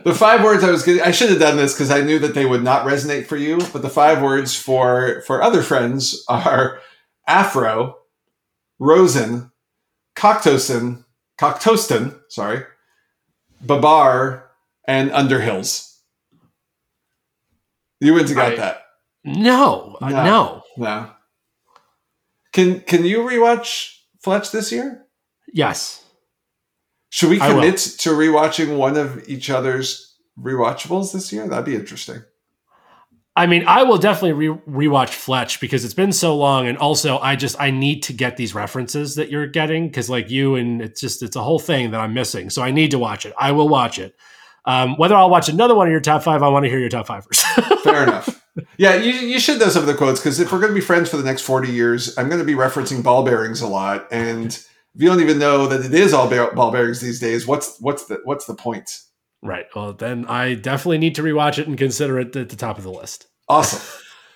the 0.04 0.14
five 0.14 0.42
words 0.42 0.62
I 0.64 0.70
was 0.70 0.82
getting, 0.82 1.02
I 1.02 1.10
should 1.10 1.30
have 1.30 1.38
done 1.38 1.56
this 1.56 1.74
because 1.74 1.90
I 1.90 2.00
knew 2.02 2.18
that 2.20 2.34
they 2.34 2.46
would 2.46 2.62
not 2.62 2.86
resonate 2.86 3.26
for 3.26 3.36
you. 3.36 3.58
But 3.72 3.82
the 3.82 3.88
five 3.90 4.22
words 4.22 4.54
for 4.56 5.22
for 5.26 5.42
other 5.42 5.62
friends 5.62 6.24
are 6.28 6.80
Afro, 7.26 7.96
Rosen, 8.78 9.50
Coctosin, 10.16 11.04
Coctoston, 11.40 12.20
sorry, 12.28 12.64
Babar, 13.60 14.50
and 14.86 15.10
Underhills. 15.10 15.96
You 18.00 18.12
wouldn't 18.14 18.30
have 18.30 18.36
got 18.38 18.52
I- 18.52 18.56
that. 18.56 18.82
No, 19.22 19.98
uh, 20.00 20.08
No. 20.08 20.24
no. 20.24 20.62
No. 20.78 21.10
Can 22.52 22.80
can 22.80 23.04
you 23.04 23.18
rewatch 23.18 23.96
Fletch 24.22 24.50
this 24.50 24.72
year? 24.72 25.04
Yes. 25.52 25.99
Should 27.10 27.30
we 27.30 27.38
commit 27.38 27.76
to 27.76 28.10
rewatching 28.10 28.76
one 28.76 28.96
of 28.96 29.28
each 29.28 29.50
other's 29.50 30.16
rewatchables 30.38 31.12
this 31.12 31.32
year? 31.32 31.46
That'd 31.48 31.64
be 31.64 31.74
interesting. 31.74 32.22
I 33.36 33.46
mean, 33.46 33.64
I 33.66 33.84
will 33.84 33.98
definitely 33.98 34.48
re- 34.48 34.88
rewatch 34.88 35.10
Fletch 35.10 35.60
because 35.60 35.84
it's 35.84 35.94
been 35.94 36.12
so 36.12 36.36
long, 36.36 36.66
and 36.66 36.76
also 36.78 37.18
I 37.18 37.36
just 37.36 37.60
I 37.60 37.70
need 37.70 38.02
to 38.04 38.12
get 38.12 38.36
these 38.36 38.54
references 38.54 39.14
that 39.16 39.30
you're 39.30 39.46
getting 39.46 39.88
because 39.88 40.10
like 40.10 40.30
you 40.30 40.56
and 40.56 40.82
it's 40.82 41.00
just 41.00 41.22
it's 41.22 41.36
a 41.36 41.42
whole 41.42 41.58
thing 41.58 41.92
that 41.92 42.00
I'm 42.00 42.14
missing. 42.14 42.50
So 42.50 42.62
I 42.62 42.70
need 42.70 42.90
to 42.90 42.98
watch 42.98 43.26
it. 43.26 43.34
I 43.38 43.52
will 43.52 43.68
watch 43.68 43.98
it. 43.98 44.14
Um, 44.66 44.96
whether 44.96 45.14
I'll 45.14 45.30
watch 45.30 45.48
another 45.48 45.74
one 45.74 45.86
of 45.86 45.90
your 45.90 46.00
top 46.00 46.22
five, 46.22 46.42
I 46.42 46.48
want 46.48 46.64
to 46.64 46.68
hear 46.68 46.78
your 46.78 46.90
top 46.90 47.06
five 47.06 47.24
first. 47.24 47.44
Fair 47.82 48.02
enough. 48.02 48.44
Yeah, 48.76 48.96
you, 48.96 49.12
you 49.12 49.40
should 49.40 49.58
know 49.58 49.68
some 49.68 49.82
of 49.82 49.86
the 49.86 49.94
quotes 49.94 50.20
because 50.20 50.38
if 50.38 50.52
we're 50.52 50.58
going 50.58 50.70
to 50.70 50.74
be 50.74 50.80
friends 50.80 51.08
for 51.08 51.16
the 51.16 51.22
next 51.22 51.42
40 51.42 51.70
years, 51.70 52.16
I'm 52.18 52.28
going 52.28 52.40
to 52.40 52.44
be 52.44 52.54
referencing 52.54 53.02
ball 53.02 53.22
bearings 53.22 53.62
a 53.62 53.66
lot. 53.66 54.06
And 54.10 54.58
if 54.94 55.02
you 55.02 55.08
don't 55.08 55.20
even 55.20 55.38
know 55.38 55.66
that 55.66 55.84
it 55.84 55.94
is 55.94 56.12
all 56.12 56.28
ball 56.28 56.70
bearings 56.70 57.00
these 57.00 57.20
days, 57.20 57.46
what's 57.46 57.78
what's 57.80 58.06
the 58.06 58.20
what's 58.24 58.46
the 58.46 58.54
point? 58.54 59.00
right. 59.42 59.66
Well, 59.74 59.92
then 59.92 60.26
I 60.26 60.54
definitely 60.54 60.98
need 60.98 61.14
to 61.14 61.22
rewatch 61.22 61.58
it 61.58 61.66
and 61.66 61.78
consider 61.78 62.18
it 62.18 62.36
at 62.36 62.48
the 62.50 62.56
top 62.56 62.76
of 62.76 62.84
the 62.84 62.90
list. 62.90 63.26
Awesome. 63.48 63.80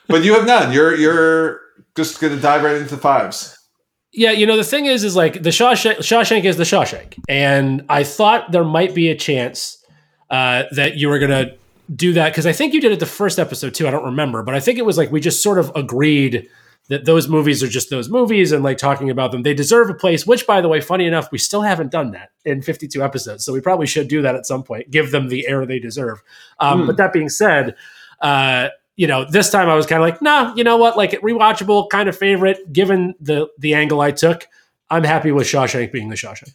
but 0.09 0.25
you 0.25 0.35
have 0.35 0.47
none. 0.47 0.73
You're 0.73 0.95
you're 0.95 1.61
just 1.97 2.21
going 2.21 2.35
to 2.35 2.41
dive 2.41 2.63
right 2.63 2.77
into 2.77 2.97
fives. 2.97 3.59
Yeah, 4.13 4.31
you 4.31 4.47
know 4.47 4.57
the 4.57 4.65
thing 4.65 4.87
is, 4.87 5.03
is 5.03 5.17
like 5.17 5.43
the 5.43 5.51
Shawshank, 5.51 5.97
Shawshank 5.97 6.45
is 6.45 6.57
the 6.57 6.63
Shawshank, 6.63 7.19
and 7.29 7.85
I 7.89 8.05
thought 8.05 8.53
there 8.53 8.65
might 8.65 8.95
be 8.95 9.11
a 9.11 9.17
chance 9.17 9.85
uh, 10.31 10.65
that 10.73 10.97
you 10.97 11.09
were 11.09 11.19
gonna 11.19 11.57
do 11.95 12.13
that 12.13 12.31
because 12.31 12.47
I 12.47 12.53
think 12.53 12.75
you 12.75 12.81
did 12.81 12.93
it 12.93 13.01
the 13.01 13.07
first 13.07 13.41
episode 13.41 13.75
too. 13.75 13.89
I 13.89 13.91
don't 13.91 14.05
remember, 14.05 14.45
but 14.45 14.55
I 14.55 14.61
think 14.61 14.79
it 14.79 14.87
was 14.87 14.97
like 14.97 15.11
we 15.11 15.21
just 15.21 15.43
sort 15.43 15.59
of 15.59 15.73
agreed 15.75 16.49
that 16.89 17.05
those 17.07 17.29
movies 17.29 17.63
are 17.63 17.69
just 17.69 17.91
those 17.91 18.09
movies, 18.09 18.53
and 18.53 18.63
like 18.63 18.79
talking 18.79 19.11
about 19.11 19.33
them, 19.33 19.43
they 19.43 19.55
deserve 19.55 19.89
a 19.91 19.95
place. 19.95 20.27
Which, 20.27 20.47
by 20.47 20.61
the 20.61 20.69
way, 20.69 20.81
funny 20.81 21.07
enough, 21.07 21.31
we 21.33 21.39
still 21.39 21.63
haven't 21.63 21.91
done 21.91 22.11
that 22.13 22.31
in 22.45 22.63
52 22.63 23.03
episodes, 23.03 23.45
so 23.45 23.53
we 23.53 23.61
probably 23.61 23.87
should 23.87 24.09
do 24.09 24.23
that 24.23 24.35
at 24.35 24.47
some 24.47 24.63
point. 24.63 24.91
Give 24.91 25.11
them 25.11 25.29
the 25.29 25.47
air 25.47 25.65
they 25.65 25.79
deserve. 25.79 26.23
Um, 26.59 26.81
Hmm. 26.81 26.87
But 26.87 26.97
that 26.99 27.13
being 27.13 27.29
said. 27.29 27.75
Uh, 28.21 28.69
you 28.97 29.09
know, 29.09 29.25
this 29.29 29.51
time 29.51 29.69
I 29.69 29.75
was 29.75 29.87
kind 29.87 30.01
of 30.01 30.09
like, 30.09 30.23
nah, 30.23 30.55
you 30.55 30.63
know 30.63 30.77
what, 30.77 30.97
like 30.97 31.11
rewatchable 31.21 31.91
kind 31.91 32.09
of 32.09 32.17
favorite, 32.17 32.73
given 32.73 33.15
the 33.21 33.49
the 33.59 33.75
angle 33.75 34.01
I 34.01 34.13
took. 34.13 34.47
I'm 34.89 35.03
happy 35.03 35.33
with 35.33 35.47
Shawshank 35.49 35.91
being 35.91 36.11
the 36.11 36.15
Shawshank. 36.15 36.55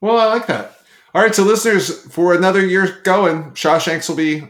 Well, 0.00 0.16
I 0.16 0.26
like 0.26 0.46
that. 0.46 0.78
All 1.14 1.22
right, 1.22 1.34
so 1.34 1.42
listeners, 1.42 2.06
for 2.12 2.34
another 2.34 2.64
year 2.64 3.00
going, 3.04 3.50
Shawshanks 3.52 4.08
will 4.08 4.16
be 4.16 4.42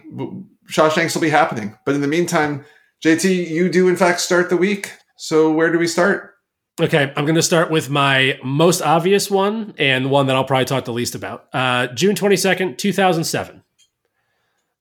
Shawshanks 0.69 1.15
will 1.15 1.23
be 1.23 1.31
happening. 1.31 1.79
But 1.87 1.95
in 1.95 2.03
the 2.03 2.09
meantime, 2.09 2.65
JT, 3.03 3.49
you 3.49 3.69
do 3.71 3.89
in 3.89 3.97
fact 3.97 4.21
start 4.21 4.51
the 4.51 4.57
week. 4.57 4.93
So 5.17 5.53
where 5.53 5.71
do 5.73 5.79
we 5.79 5.87
start? 5.87 6.35
Okay, 6.81 7.13
I'm 7.17 7.25
going 7.25 7.37
to 7.37 7.43
start 7.43 7.71
with 7.71 7.89
my 7.89 8.39
most 8.43 8.83
obvious 8.83 9.31
one 9.31 9.75
and 9.79 10.07
the 10.07 10.09
one 10.09 10.27
that 10.27 10.35
I'll 10.35 10.45
probably 10.45 10.65
talk 10.65 10.85
the 10.85 10.93
least 10.93 11.15
about. 11.15 11.47
Uh, 11.53 11.87
June 11.89 12.17
22nd, 12.17 12.79
2007. 12.79 13.63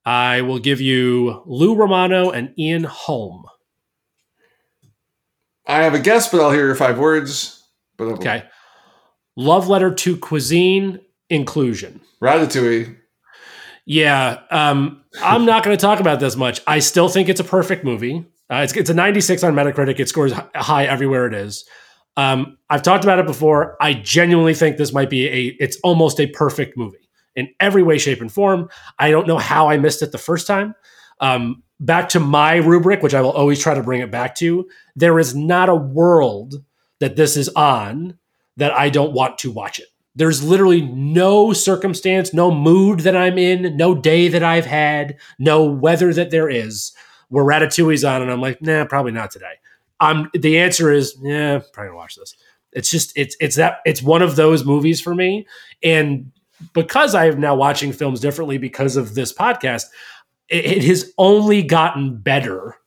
I 0.05 0.41
will 0.41 0.59
give 0.59 0.81
you 0.81 1.43
Lou 1.45 1.75
Romano 1.75 2.31
and 2.31 2.51
Ian 2.57 2.83
Holm. 2.85 3.45
I 5.67 5.83
have 5.83 5.93
a 5.93 5.99
guess, 5.99 6.29
but 6.29 6.41
I'll 6.41 6.51
hear 6.51 6.65
your 6.65 6.75
five 6.75 6.97
words. 6.97 7.63
But 7.97 8.05
Okay. 8.05 8.43
Love 9.35 9.67
letter 9.67 9.93
to 9.93 10.17
cuisine 10.17 10.99
inclusion. 11.29 12.01
Ratatouille. 12.21 12.97
Yeah, 13.85 14.39
um, 14.49 15.03
I'm 15.21 15.45
not 15.45 15.63
going 15.63 15.75
to 15.75 15.81
talk 15.81 15.99
about 15.99 16.19
this 16.19 16.35
much. 16.35 16.61
I 16.65 16.79
still 16.79 17.09
think 17.09 17.29
it's 17.29 17.39
a 17.39 17.43
perfect 17.43 17.83
movie. 17.83 18.25
Uh, 18.53 18.61
it's, 18.61 18.73
it's 18.73 18.89
a 18.89 18.93
96 18.93 19.43
on 19.43 19.55
Metacritic. 19.55 19.99
It 19.99 20.07
scores 20.07 20.31
high 20.53 20.85
everywhere 20.85 21.25
it 21.25 21.33
is. 21.33 21.65
Um, 22.17 22.57
I've 22.69 22.83
talked 22.83 23.03
about 23.03 23.17
it 23.17 23.25
before. 23.25 23.75
I 23.81 23.95
genuinely 23.95 24.53
think 24.53 24.77
this 24.77 24.93
might 24.93 25.09
be 25.09 25.27
a. 25.27 25.57
It's 25.59 25.77
almost 25.83 26.19
a 26.19 26.27
perfect 26.27 26.77
movie 26.77 27.09
in 27.35 27.49
every 27.59 27.81
way, 27.81 27.97
shape, 27.97 28.21
and 28.21 28.31
form. 28.31 28.69
I 28.99 29.09
don't 29.09 29.27
know 29.27 29.39
how 29.39 29.69
I 29.69 29.77
missed 29.77 30.03
it 30.03 30.11
the 30.11 30.19
first 30.19 30.45
time. 30.45 30.75
Um, 31.19 31.63
back 31.79 32.09
to 32.09 32.19
my 32.19 32.57
rubric, 32.57 33.01
which 33.01 33.15
I 33.15 33.21
will 33.21 33.31
always 33.31 33.59
try 33.59 33.73
to 33.73 33.81
bring 33.81 34.01
it 34.01 34.11
back 34.11 34.35
to. 34.35 34.69
There 34.95 35.17
is 35.17 35.35
not 35.35 35.69
a 35.69 35.75
world 35.75 36.63
that 36.99 37.15
this 37.15 37.35
is 37.35 37.49
on 37.49 38.19
that 38.57 38.71
I 38.71 38.89
don't 38.89 39.13
want 39.13 39.39
to 39.39 39.51
watch 39.51 39.79
it. 39.79 39.87
There's 40.15 40.43
literally 40.43 40.81
no 40.83 41.53
circumstance, 41.53 42.35
no 42.35 42.51
mood 42.51 42.99
that 42.99 43.17
I'm 43.17 43.39
in, 43.39 43.75
no 43.75 43.95
day 43.95 44.27
that 44.27 44.43
I've 44.43 44.67
had, 44.67 45.17
no 45.39 45.63
weather 45.63 46.13
that 46.13 46.29
there 46.29 46.49
is 46.49 46.91
where 47.33 47.43
Ratatouille's 47.43 48.03
on, 48.03 48.21
and 48.21 48.31
I'm 48.31 48.41
like, 48.41 48.61
nah, 48.61 48.85
probably 48.85 49.11
not 49.11 49.31
today. 49.31 49.53
I'm 49.99 50.29
the 50.33 50.59
answer 50.59 50.91
is, 50.91 51.17
yeah, 51.21 51.59
probably 51.73 51.89
gonna 51.89 51.97
watch 51.97 52.15
this. 52.15 52.35
It's 52.71 52.89
just 52.89 53.11
it's 53.17 53.35
it's 53.39 53.55
that 53.55 53.79
it's 53.85 54.01
one 54.01 54.21
of 54.21 54.35
those 54.35 54.63
movies 54.65 55.01
for 55.01 55.15
me, 55.15 55.47
and 55.81 56.31
because 56.73 57.15
I 57.15 57.25
am 57.27 57.39
now 57.39 57.55
watching 57.55 57.91
films 57.91 58.19
differently 58.19 58.57
because 58.57 58.95
of 58.95 59.15
this 59.15 59.33
podcast, 59.33 59.85
it, 60.47 60.65
it 60.65 60.83
has 60.83 61.11
only 61.17 61.63
gotten 61.63 62.17
better 62.17 62.77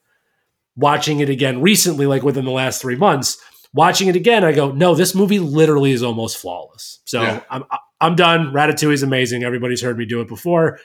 watching 0.77 1.21
it 1.21 1.29
again 1.29 1.61
recently, 1.61 2.07
like 2.07 2.23
within 2.23 2.45
the 2.45 2.51
last 2.51 2.81
three 2.81 2.97
months 2.97 3.39
watching 3.73 4.09
it 4.09 4.17
again, 4.17 4.43
I 4.43 4.53
go, 4.53 4.73
no, 4.73 4.95
this 4.95 5.15
movie 5.15 5.39
literally 5.39 5.93
is 5.93 6.03
almost 6.03 6.39
flawless. 6.39 7.01
So 7.05 7.23
Yeah. 7.23 7.43
I'm 7.51 7.65
I'm 8.01 8.15
done. 8.17 8.53
Ratatouille 8.53 8.93
is 8.93 9.03
amazing. 9.03 9.45
Everybody's 9.45 9.83
heard 9.83 9.99
me 9.99 10.05
do 10.07 10.21
it 10.21 10.29
before. 10.29 10.79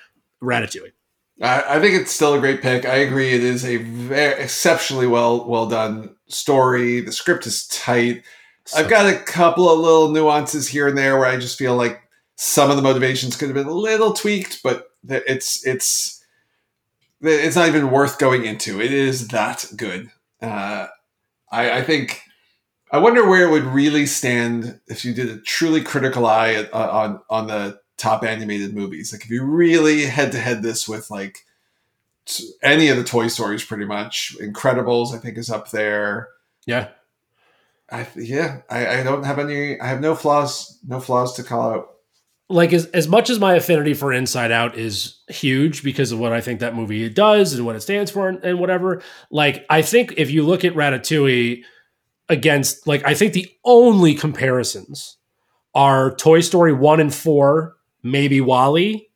Ratatouille. 0.44 0.92
I, 1.42 1.78
I 1.78 1.80
think 1.80 1.96
it's 1.96 2.12
still 2.12 2.34
a 2.34 2.40
great 2.40 2.62
pick. 2.62 2.86
I 2.86 2.96
agree. 2.98 3.34
It 3.34 3.44
is 3.44 3.66
a 3.66 3.78
very 3.78 4.42
exceptionally 4.42 5.08
well 5.08 5.48
well 5.48 5.68
done 5.68 6.16
story. 6.28 7.02
The 7.02 7.12
script 7.12 7.46
is 7.48 7.68
tight. 7.68 8.24
I've 8.76 8.90
got 8.90 9.12
a 9.12 9.18
couple 9.18 9.70
of 9.70 9.80
little 9.80 10.12
nuances 10.12 10.68
here 10.68 10.88
and 10.88 10.98
there 10.98 11.18
where 11.18 11.28
I 11.28 11.38
just 11.38 11.58
feel 11.58 11.76
like 11.76 12.02
some 12.36 12.70
of 12.70 12.78
the 12.78 12.84
motivations 12.84 13.36
could 13.36 13.50
have 13.50 13.56
been 13.56 13.68
a 13.68 13.72
little 13.72 14.14
tweaked, 14.14 14.62
but 14.64 14.92
it's 15.08 15.66
it's 15.66 16.24
it's 17.22 17.56
not 17.56 17.68
even 17.68 17.92
worth 17.92 18.20
going 18.20 18.46
into. 18.46 18.82
It 18.82 18.94
is 18.94 19.28
that 19.30 19.66
good. 19.76 20.12
Uh, 20.42 20.88
I, 21.52 21.80
I 21.80 21.82
think. 21.84 22.22
I 22.94 22.98
wonder 22.98 23.26
where 23.26 23.48
it 23.48 23.52
would 23.52 23.64
really 23.64 24.06
stand 24.06 24.82
if 24.88 25.06
you 25.06 25.14
did 25.14 25.30
a 25.30 25.40
truly 25.40 25.82
critical 25.82 26.26
eye 26.26 26.68
uh, 26.74 26.90
on 26.92 27.22
on 27.30 27.48
the 27.48 27.80
top 28.02 28.24
animated 28.24 28.74
movies. 28.74 29.14
Like 29.14 29.24
if 29.24 29.30
you 29.30 29.44
really 29.44 30.06
head 30.06 30.32
to 30.32 30.40
head 30.40 30.64
this 30.64 30.88
with 30.88 31.12
like 31.12 31.46
any 32.64 32.90
of 32.90 32.98
the 32.98 33.04
Toy 33.04 33.28
Stories, 33.28 33.64
pretty 33.64 33.86
much. 33.86 34.36
Incredibles, 34.40 35.14
I 35.14 35.20
think, 35.20 35.38
is 35.38 35.50
up 35.50 35.72
there. 35.72 36.30
yeah. 36.66 36.90
I 37.92 38.08
yeah, 38.16 38.62
I, 38.70 39.00
I 39.00 39.04
don't 39.04 39.26
have 39.26 39.38
any. 39.38 39.80
I 39.80 39.88
have 39.88 40.00
no 40.00 40.16
flaws. 40.16 40.80
No 40.88 41.02
flaws 41.02 41.34
to 41.34 41.44
call 41.44 41.72
out. 41.74 41.88
Like 42.48 42.72
as, 42.72 42.86
as 42.88 43.08
much 43.08 43.30
as 43.30 43.38
my 43.38 43.56
affinity 43.56 43.94
for 43.94 44.14
Inside 44.14 44.52
Out 44.52 44.78
is 44.78 45.20
huge 45.28 45.84
because 45.84 46.14
of 46.14 46.20
what 46.20 46.32
I 46.32 46.40
think 46.40 46.62
that 46.62 46.76
movie 46.76 47.10
does 47.10 47.54
and 47.54 47.66
what 47.66 47.76
it 47.76 47.82
stands 47.82 48.10
for 48.10 48.30
and, 48.30 48.44
and 48.44 48.60
whatever, 48.60 49.02
like 49.30 49.66
I 49.70 49.82
think 49.82 50.14
if 50.18 50.32
you 50.32 50.44
look 50.44 50.64
at 50.64 50.74
Ratatouille 50.74 51.64
against 52.30 52.88
like 52.88 53.06
I 53.06 53.14
think 53.14 53.34
the 53.34 53.50
only 53.66 54.16
comparisons 54.16 55.18
are 55.76 56.16
Toy 56.16 56.40
Story 56.42 56.74
1 56.74 57.00
and 57.00 57.14
4, 57.14 57.76
maybe 58.04 58.42
WALL-E, 58.42 59.08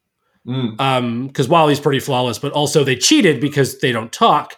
Mm. 0.48 0.80
um 0.80 1.26
because 1.28 1.48
WALL-E's 1.50 1.80
pretty 1.80 2.00
flawless, 2.00 2.38
but 2.38 2.52
also 2.52 2.84
they 2.84 2.96
cheated 2.96 3.42
because 3.42 3.80
they 3.80 3.92
don't 3.92 4.12
talk, 4.12 4.54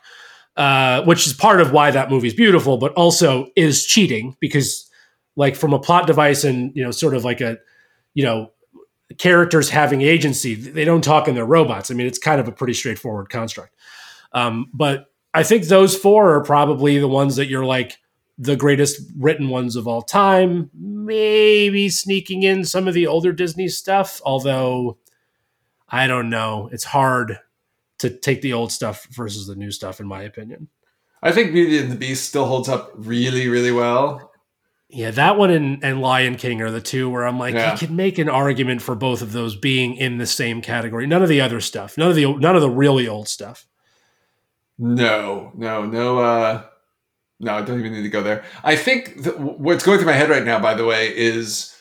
uh, 0.58 1.02
which 1.04 1.26
is 1.26 1.32
part 1.34 1.62
of 1.62 1.72
why 1.72 1.92
that 1.92 2.10
movie's 2.12 2.34
beautiful, 2.34 2.78
but 2.78 2.92
also 2.94 3.48
is 3.56 3.86
cheating 3.86 4.36
because 4.42 4.90
like 5.38 5.56
from 5.56 5.72
a 5.72 5.80
plot 5.80 6.06
device 6.06 6.44
and 6.44 6.76
you 6.76 6.84
know 6.84 6.92
sort 6.92 7.14
of 7.14 7.24
like 7.24 7.40
a 7.40 7.58
you 8.16 8.24
know 8.26 8.52
characters 9.18 9.70
having 9.70 10.02
agency, 10.02 10.56
they 10.56 10.84
don't 10.84 11.04
talk 11.04 11.30
and 11.30 11.38
they're 11.38 11.46
robots. 11.46 11.90
I 11.90 11.94
mean, 11.94 12.08
it's 12.08 12.20
kind 12.20 12.42
of 12.42 12.48
a 12.50 12.52
pretty 12.52 12.74
straightforward 12.74 13.30
construct. 13.30 13.74
Um, 14.34 14.70
but 14.74 15.06
I 15.34 15.44
think 15.44 15.64
those 15.68 15.96
four 15.96 16.36
are 16.36 16.44
probably 16.44 17.00
the 17.00 17.08
ones 17.08 17.38
that 17.38 17.48
you're 17.48 17.64
like 17.66 17.98
the 18.38 18.56
greatest 18.56 19.02
written 19.18 19.50
ones 19.50 19.76
of 19.76 19.88
all 19.88 20.02
time. 20.02 20.70
Maybe 20.74 21.90
sneaking 21.90 22.44
in 22.44 22.66
some 22.66 22.88
of 22.88 22.94
the 22.94 23.08
older 23.08 23.32
Disney 23.32 23.68
stuff, 23.68 24.22
although 24.26 24.98
I 25.90 26.08
don't 26.08 26.30
know. 26.30 26.70
It's 26.72 26.84
hard 26.84 27.40
to 28.00 28.10
take 28.10 28.42
the 28.42 28.54
old 28.54 28.72
stuff 28.72 29.08
versus 29.12 29.48
the 29.48 29.56
new 29.56 29.72
stuff, 29.72 30.00
in 30.00 30.08
my 30.08 30.22
opinion. 30.22 30.68
I 31.24 31.32
think 31.32 31.52
Beauty 31.52 31.80
and 31.80 31.92
the 31.92 31.96
Beast 31.96 32.30
still 32.30 32.46
holds 32.46 32.70
up 32.70 32.92
really, 32.96 33.48
really 33.48 33.72
well. 33.72 34.32
Yeah, 34.90 35.12
that 35.12 35.38
one 35.38 35.50
and, 35.50 35.84
and 35.84 36.00
Lion 36.00 36.36
King 36.36 36.62
are 36.62 36.72
the 36.72 36.80
two 36.80 37.10
where 37.10 37.26
I'm 37.26 37.40
like, 37.40 37.56
Yeah. 37.56 37.74
you 37.74 37.78
can 37.78 37.96
make 37.96 38.20
an 38.20 38.30
argument 38.30 38.82
for 38.82 38.96
both 38.96 39.22
of 39.22 39.34
those 39.34 39.56
being 39.56 39.96
in 39.96 40.18
the 40.18 40.26
same 40.28 40.62
category. 40.62 41.08
None 41.08 41.24
of 41.24 41.28
the 41.28 41.42
other 41.42 41.60
stuff, 41.60 41.98
none 41.98 42.10
of 42.10 42.16
the 42.16 42.32
none 42.36 42.56
of 42.56 42.62
the 42.62 42.70
really 42.70 43.08
old 43.08 43.28
stuff. 43.28 43.68
No, 44.78 45.52
no, 45.56 45.86
no. 45.86 46.20
Uh, 46.20 46.64
no, 47.40 47.56
I 47.56 47.62
don't 47.62 47.80
even 47.80 47.94
need 47.94 48.04
to 48.04 48.10
go 48.10 48.24
there. 48.24 48.44
I 48.64 48.76
think 48.76 49.24
th- 49.24 49.36
what's 49.38 49.84
going 49.84 50.00
through 50.00 50.08
my 50.08 50.14
head 50.14 50.30
right 50.30 50.44
now, 50.44 50.60
by 50.60 50.74
the 50.74 50.86
way, 50.86 51.16
is 51.16 51.76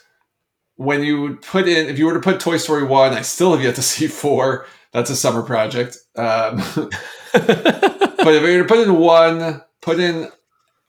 when 0.76 1.02
you 1.02 1.22
would 1.22 1.42
put 1.42 1.66
in, 1.66 1.86
if 1.88 1.98
you 1.98 2.06
were 2.06 2.14
to 2.14 2.20
put 2.20 2.40
Toy 2.40 2.58
Story 2.58 2.84
1, 2.84 3.14
I 3.14 3.22
still 3.22 3.52
have 3.52 3.62
yet 3.62 3.74
to 3.76 3.82
see 3.82 4.06
4. 4.06 4.66
That's 4.92 5.10
a 5.10 5.16
summer 5.16 5.42
project. 5.42 5.96
Um, 6.16 6.56
but 7.32 8.34
if 8.34 8.42
you 8.42 8.58
were 8.58 8.62
to 8.62 8.68
put 8.68 8.86
in 8.86 8.96
1, 8.96 9.62
put 9.80 9.98
in, 9.98 10.30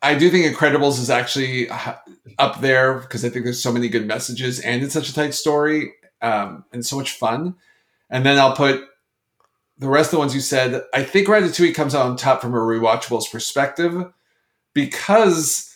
I 0.01 0.15
do 0.15 0.29
think 0.29 0.53
Incredibles 0.53 0.99
is 0.99 1.09
actually 1.09 1.69
up 2.37 2.59
there 2.59 2.99
because 2.99 3.23
I 3.23 3.29
think 3.29 3.45
there's 3.45 3.63
so 3.63 3.71
many 3.71 3.87
good 3.87 4.05
messages 4.05 4.59
and 4.59 4.83
it's 4.83 4.93
such 4.93 5.09
a 5.09 5.13
tight 5.13 5.33
story 5.33 5.93
um, 6.21 6.65
and 6.73 6.85
so 6.85 6.97
much 6.97 7.11
fun. 7.11 7.55
And 8.09 8.25
then 8.25 8.37
I'll 8.37 8.55
put 8.55 8.83
the 9.77 9.89
rest 9.89 10.07
of 10.07 10.11
the 10.11 10.19
ones 10.19 10.35
you 10.35 10.41
said, 10.41 10.83
I 10.93 11.03
think 11.03 11.27
Ratatouille 11.27 11.75
comes 11.75 11.95
out 11.95 12.05
on 12.05 12.17
top 12.17 12.41
from 12.41 12.53
a 12.53 12.57
rewatchables 12.57 13.31
perspective 13.31 14.11
because 14.77 15.75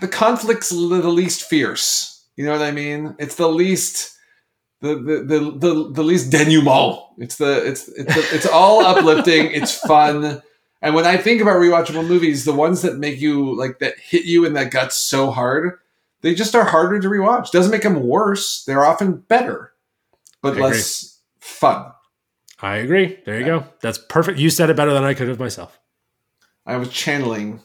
the 0.00 0.08
conflict's 0.08 0.70
the 0.70 0.76
least 0.76 1.42
fierce. 1.44 2.24
You 2.34 2.44
know 2.44 2.50
what 2.50 2.62
I 2.62 2.72
mean? 2.72 3.14
It's 3.20 3.36
the 3.36 3.48
least 3.48 4.16
the 4.80 4.96
the 4.96 5.22
the 5.22 5.50
the, 5.52 5.92
the 5.92 6.02
least 6.02 6.32
denouement. 6.32 6.98
It's 7.18 7.36
the 7.36 7.64
it's 7.64 7.86
it's 7.88 8.12
the, 8.12 8.36
it's 8.36 8.46
all 8.46 8.84
uplifting. 8.84 9.52
It's 9.52 9.78
fun. 9.78 10.42
And 10.82 10.94
when 10.96 11.06
I 11.06 11.16
think 11.16 11.40
about 11.40 11.54
rewatchable 11.54 12.06
movies, 12.06 12.44
the 12.44 12.52
ones 12.52 12.82
that 12.82 12.98
make 12.98 13.20
you 13.20 13.56
like 13.56 13.78
that 13.78 13.94
hit 13.98 14.24
you 14.24 14.44
in 14.44 14.54
that 14.54 14.72
gut 14.72 14.92
so 14.92 15.30
hard, 15.30 15.78
they 16.22 16.34
just 16.34 16.56
are 16.56 16.64
harder 16.64 16.98
to 16.98 17.08
rewatch. 17.08 17.52
Doesn't 17.52 17.70
make 17.70 17.82
them 17.82 18.02
worse. 18.02 18.64
They're 18.64 18.84
often 18.84 19.18
better, 19.18 19.72
but 20.42 20.48
I 20.48 20.56
agree. 20.56 20.62
less 20.64 21.20
fun. 21.38 21.92
I 22.60 22.76
agree. 22.78 23.20
There 23.24 23.38
you 23.38 23.46
go. 23.46 23.66
That's 23.82 23.98
perfect. 23.98 24.40
You 24.40 24.50
said 24.50 24.68
it 24.68 24.76
better 24.76 24.92
than 24.92 25.04
I 25.04 25.14
could 25.14 25.28
have 25.28 25.38
myself. 25.38 25.78
I 26.66 26.76
was 26.76 26.88
channeling. 26.90 27.60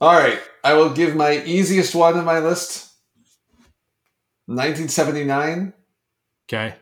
All 0.00 0.12
right, 0.14 0.40
I 0.64 0.74
will 0.74 0.90
give 0.90 1.14
my 1.14 1.42
easiest 1.44 1.94
one 1.94 2.16
on 2.16 2.24
my 2.24 2.38
list. 2.38 2.88
1979, 4.46 5.72
Okay. 6.48 6.74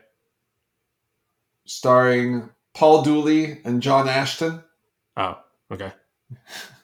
starring 1.65 2.49
Paul 2.73 3.03
Dooley 3.03 3.59
and 3.63 3.81
John 3.83 4.07
Ashton. 4.09 4.63
Oh, 5.17 5.37
okay. 5.71 5.91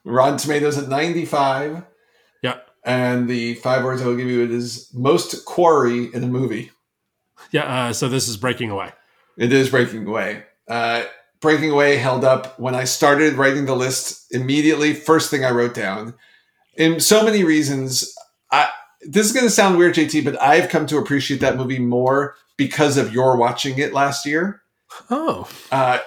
Rotten 0.03 0.37
Tomatoes 0.37 0.77
at 0.77 0.89
95. 0.89 1.83
Yeah. 2.43 2.57
And 2.85 3.27
the 3.27 3.55
five 3.55 3.83
words 3.83 4.01
I 4.01 4.05
will 4.05 4.15
give 4.15 4.27
you 4.27 4.43
it 4.43 4.51
is 4.51 4.91
most 4.93 5.45
quarry 5.45 6.13
in 6.13 6.23
a 6.23 6.27
movie. 6.27 6.71
Yeah. 7.51 7.63
Uh, 7.87 7.93
so 7.93 8.07
this 8.07 8.27
is 8.27 8.37
breaking 8.37 8.69
away. 8.69 8.91
It 9.37 9.51
is 9.51 9.69
Breaking 9.69 10.05
Away. 10.07 10.43
Uh, 10.67 11.03
Breaking 11.45 11.69
Away 11.71 11.97
held 11.97 12.25
up 12.25 12.59
when 12.59 12.73
I 12.73 12.83
started 12.85 13.35
writing 13.35 13.65
the 13.65 13.75
list 13.75 14.33
immediately. 14.33 14.93
First 14.95 15.29
thing 15.29 15.45
I 15.45 15.51
wrote 15.51 15.75
down. 15.75 16.15
In 16.73 16.99
so 16.99 17.23
many 17.23 17.43
reasons, 17.43 18.13
I, 18.51 18.67
this 19.01 19.27
is 19.27 19.31
going 19.31 19.45
to 19.45 19.51
sound 19.51 19.77
weird, 19.77 19.93
JT, 19.93 20.25
but 20.25 20.41
I've 20.41 20.69
come 20.69 20.87
to 20.87 20.97
appreciate 20.97 21.41
that 21.41 21.55
movie 21.55 21.77
more 21.77 22.35
because 22.57 22.97
of 22.97 23.13
your 23.13 23.37
watching 23.37 23.77
it 23.77 23.93
last 23.93 24.25
year. 24.25 24.61
Oh, 25.11 25.47
Uh, 25.71 25.99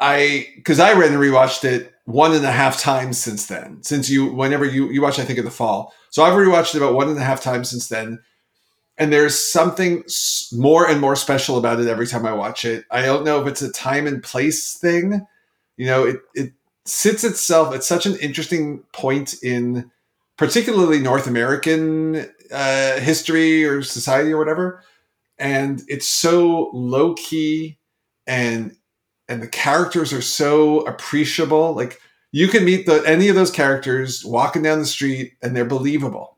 I 0.00 0.48
because 0.56 0.80
I 0.80 0.94
read 0.94 1.12
and 1.12 1.20
rewatched 1.20 1.62
it 1.64 1.94
one 2.06 2.34
and 2.34 2.44
a 2.44 2.50
half 2.50 2.80
times 2.80 3.16
since 3.16 3.46
then. 3.46 3.82
Since 3.82 4.10
you, 4.10 4.26
whenever 4.32 4.64
you 4.64 4.90
you 4.90 5.02
watch, 5.02 5.18
I 5.20 5.24
think 5.24 5.38
in 5.38 5.44
the 5.44 5.50
fall. 5.50 5.92
So 6.10 6.24
I've 6.24 6.32
rewatched 6.32 6.74
it 6.74 6.78
about 6.78 6.94
one 6.94 7.08
and 7.08 7.18
a 7.18 7.22
half 7.24 7.42
times 7.42 7.70
since 7.70 7.88
then. 7.88 8.18
And 9.00 9.10
there's 9.10 9.36
something 9.36 10.04
more 10.52 10.86
and 10.86 11.00
more 11.00 11.16
special 11.16 11.56
about 11.56 11.80
it 11.80 11.88
every 11.88 12.06
time 12.06 12.26
I 12.26 12.34
watch 12.34 12.66
it. 12.66 12.84
I 12.90 13.00
don't 13.00 13.24
know 13.24 13.40
if 13.40 13.48
it's 13.48 13.62
a 13.62 13.72
time 13.72 14.06
and 14.06 14.22
place 14.22 14.74
thing. 14.74 15.26
You 15.78 15.86
know, 15.86 16.04
it 16.04 16.20
it 16.34 16.52
sits 16.84 17.24
itself 17.24 17.74
at 17.74 17.82
such 17.82 18.04
an 18.04 18.16
interesting 18.16 18.84
point 18.92 19.42
in 19.42 19.90
particularly 20.36 21.00
North 21.00 21.26
American 21.26 22.30
uh, 22.52 23.00
history 23.00 23.64
or 23.64 23.82
society 23.82 24.32
or 24.32 24.38
whatever. 24.38 24.82
And 25.38 25.82
it's 25.88 26.06
so 26.06 26.70
low 26.74 27.14
key 27.14 27.78
and 28.26 28.76
and 29.28 29.42
the 29.42 29.48
characters 29.48 30.12
are 30.12 30.20
so 30.20 30.80
appreciable. 30.80 31.72
Like 31.72 32.00
you 32.32 32.48
can 32.48 32.66
meet 32.66 32.84
the 32.84 33.02
any 33.06 33.28
of 33.28 33.34
those 33.34 33.50
characters 33.50 34.24
walking 34.26 34.62
down 34.62 34.78
the 34.78 34.84
street 34.84 35.34
and 35.42 35.56
they're 35.56 35.64
believable, 35.64 36.36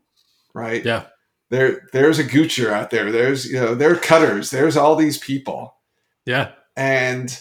right? 0.54 0.85
yeah. 0.85 1.07
There, 1.52 1.82
there's 1.92 2.18
a 2.18 2.25
Gucci 2.25 2.66
out 2.68 2.88
there. 2.90 3.12
There's 3.12 3.44
you 3.52 3.61
know, 3.61 3.75
there 3.75 3.92
are 3.92 3.97
cutters. 3.97 4.50
There's 4.50 4.76
all 4.76 4.97
these 4.97 5.18
people, 5.18 5.75
Yeah. 6.25 6.52
and 6.76 7.38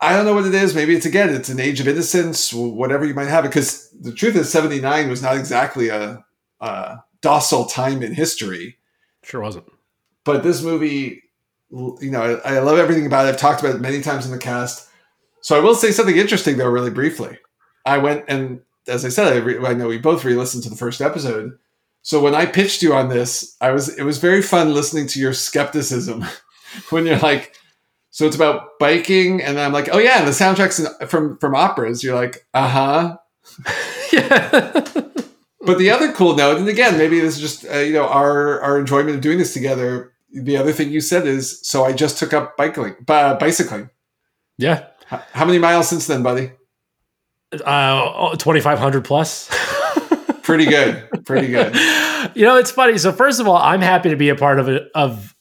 I 0.00 0.12
don't 0.14 0.24
know 0.26 0.34
what 0.34 0.44
it 0.46 0.54
is. 0.54 0.74
Maybe 0.74 0.94
it's 0.96 1.06
again, 1.06 1.30
it's 1.30 1.48
an 1.48 1.60
age 1.60 1.78
of 1.80 1.86
innocence, 1.86 2.52
whatever 2.52 3.04
you 3.04 3.14
might 3.14 3.28
have. 3.28 3.44
Because 3.44 3.90
the 3.92 4.12
truth 4.12 4.34
is, 4.34 4.50
'79 4.50 5.08
was 5.08 5.22
not 5.22 5.36
exactly 5.36 5.88
a, 5.88 6.24
a 6.60 6.98
docile 7.20 7.64
time 7.66 8.02
in 8.02 8.12
history 8.12 8.76
Sure 9.22 9.40
wasn't. 9.40 9.66
but 10.24 10.42
this 10.42 10.62
movie, 10.62 11.22
you 11.70 12.10
know, 12.10 12.40
I, 12.44 12.56
I 12.56 12.58
love 12.60 12.78
everything 12.78 13.06
about 13.06 13.26
it. 13.26 13.30
I've 13.30 13.36
talked 13.36 13.60
about 13.60 13.74
it 13.76 13.80
many 13.80 14.00
times 14.00 14.24
in 14.26 14.32
the 14.32 14.38
cast. 14.38 14.88
So 15.42 15.56
I 15.56 15.60
will 15.60 15.74
say 15.76 15.90
something 15.92 16.16
interesting 16.16 16.56
though, 16.56 16.68
really 16.68 16.90
briefly. 16.90 17.38
I 17.86 17.98
went 17.98 18.24
and, 18.28 18.60
as 18.88 19.04
I 19.04 19.08
said, 19.10 19.32
I, 19.32 19.36
re- 19.36 19.64
I 19.66 19.74
know 19.74 19.88
we 19.88 19.98
both 19.98 20.24
re-listened 20.24 20.64
to 20.64 20.70
the 20.70 20.76
first 20.76 21.00
episode. 21.00 21.56
So 22.08 22.22
when 22.22 22.34
I 22.34 22.46
pitched 22.46 22.80
you 22.80 22.94
on 22.94 23.10
this, 23.10 23.54
I 23.60 23.70
was 23.70 23.94
it 23.98 24.02
was 24.02 24.16
very 24.16 24.40
fun 24.40 24.72
listening 24.72 25.08
to 25.08 25.20
your 25.20 25.34
skepticism 25.34 26.24
when 26.88 27.04
you're 27.04 27.18
like, 27.18 27.54
so 28.08 28.24
it's 28.24 28.34
about 28.34 28.78
biking, 28.78 29.42
and 29.42 29.60
I'm 29.60 29.74
like, 29.74 29.90
oh 29.92 29.98
yeah, 29.98 30.24
the 30.24 30.30
soundtracks 30.30 31.06
from 31.06 31.36
from 31.36 31.54
operas. 31.54 32.02
You're 32.02 32.14
like, 32.14 32.46
uh 32.54 32.66
huh. 32.66 33.16
yeah. 34.14 34.80
But 35.60 35.76
the 35.76 35.90
other 35.90 36.10
cool 36.12 36.34
note, 36.34 36.56
and 36.56 36.66
again, 36.66 36.96
maybe 36.96 37.20
this 37.20 37.36
is 37.36 37.42
just 37.42 37.66
uh, 37.70 37.80
you 37.80 37.92
know 37.92 38.08
our 38.08 38.58
our 38.62 38.78
enjoyment 38.78 39.16
of 39.16 39.20
doing 39.20 39.36
this 39.36 39.52
together. 39.52 40.14
The 40.32 40.56
other 40.56 40.72
thing 40.72 40.90
you 40.90 41.02
said 41.02 41.26
is, 41.26 41.60
so 41.68 41.84
I 41.84 41.92
just 41.92 42.16
took 42.16 42.32
up 42.32 42.56
bicycling. 42.56 42.96
Uh, 43.06 43.34
bicycling. 43.34 43.90
yeah. 44.56 44.86
H- 45.12 45.20
how 45.34 45.44
many 45.44 45.58
miles 45.58 45.90
since 45.90 46.06
then, 46.06 46.22
buddy? 46.22 46.52
Uh, 47.52 48.34
2,500 48.36 49.04
plus. 49.04 49.50
Pretty 50.42 50.64
good. 50.64 51.07
Pretty 51.28 51.48
good. 51.48 51.74
you 52.34 52.42
know, 52.42 52.56
it's 52.56 52.70
funny. 52.70 52.96
So 52.96 53.12
first 53.12 53.38
of 53.38 53.46
all, 53.46 53.58
I'm 53.58 53.82
happy 53.82 54.08
to 54.08 54.16
be 54.16 54.30
a 54.30 54.34
part 54.34 54.58
of 54.58 54.66
it. 54.68 54.90
Of 54.94 55.36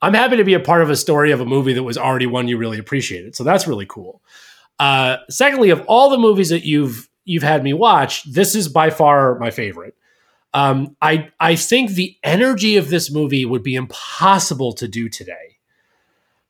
I'm 0.00 0.14
happy 0.14 0.36
to 0.36 0.44
be 0.44 0.54
a 0.54 0.60
part 0.60 0.82
of 0.82 0.88
a 0.88 0.94
story 0.94 1.32
of 1.32 1.40
a 1.40 1.44
movie 1.44 1.72
that 1.72 1.82
was 1.82 1.98
already 1.98 2.26
one 2.26 2.46
you 2.46 2.56
really 2.56 2.78
appreciated. 2.78 3.34
So 3.34 3.42
that's 3.42 3.66
really 3.66 3.86
cool. 3.86 4.22
Uh, 4.78 5.16
secondly, 5.28 5.70
of 5.70 5.80
all 5.88 6.10
the 6.10 6.18
movies 6.18 6.50
that 6.50 6.64
you've 6.64 7.08
you've 7.24 7.42
had 7.42 7.64
me 7.64 7.72
watch, 7.72 8.22
this 8.22 8.54
is 8.54 8.68
by 8.68 8.90
far 8.90 9.36
my 9.40 9.50
favorite. 9.50 9.96
Um, 10.54 10.96
I 11.02 11.30
I 11.40 11.56
think 11.56 11.90
the 11.90 12.16
energy 12.22 12.76
of 12.76 12.88
this 12.88 13.10
movie 13.10 13.44
would 13.44 13.64
be 13.64 13.74
impossible 13.74 14.72
to 14.74 14.86
do 14.86 15.08
today. 15.08 15.51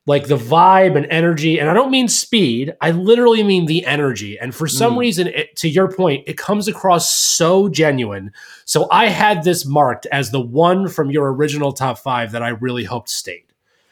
Like 0.04 0.26
the 0.26 0.36
vibe 0.36 0.96
and 0.96 1.06
energy, 1.10 1.60
and 1.60 1.70
I 1.70 1.74
don't 1.74 1.92
mean 1.92 2.08
speed. 2.08 2.74
I 2.80 2.90
literally 2.90 3.44
mean 3.44 3.66
the 3.66 3.86
energy. 3.86 4.36
And 4.36 4.52
for 4.52 4.66
some 4.66 4.94
Mm. 4.94 4.98
reason, 4.98 5.26
it, 5.28 5.54
to 5.58 5.68
your 5.68 5.86
point, 5.92 6.24
it 6.26 6.36
comes 6.36 6.66
across 6.66 7.14
so 7.14 7.68
genuine. 7.68 8.32
So 8.64 8.88
I 8.90 9.06
had 9.06 9.44
this 9.44 9.64
marked 9.64 10.06
as 10.06 10.32
the 10.32 10.40
one 10.40 10.88
from 10.88 11.12
your 11.12 11.32
original 11.32 11.72
top 11.72 11.98
five 11.98 12.32
that 12.32 12.42
I 12.42 12.48
really 12.48 12.82
hoped 12.82 13.10
stayed, 13.10 13.44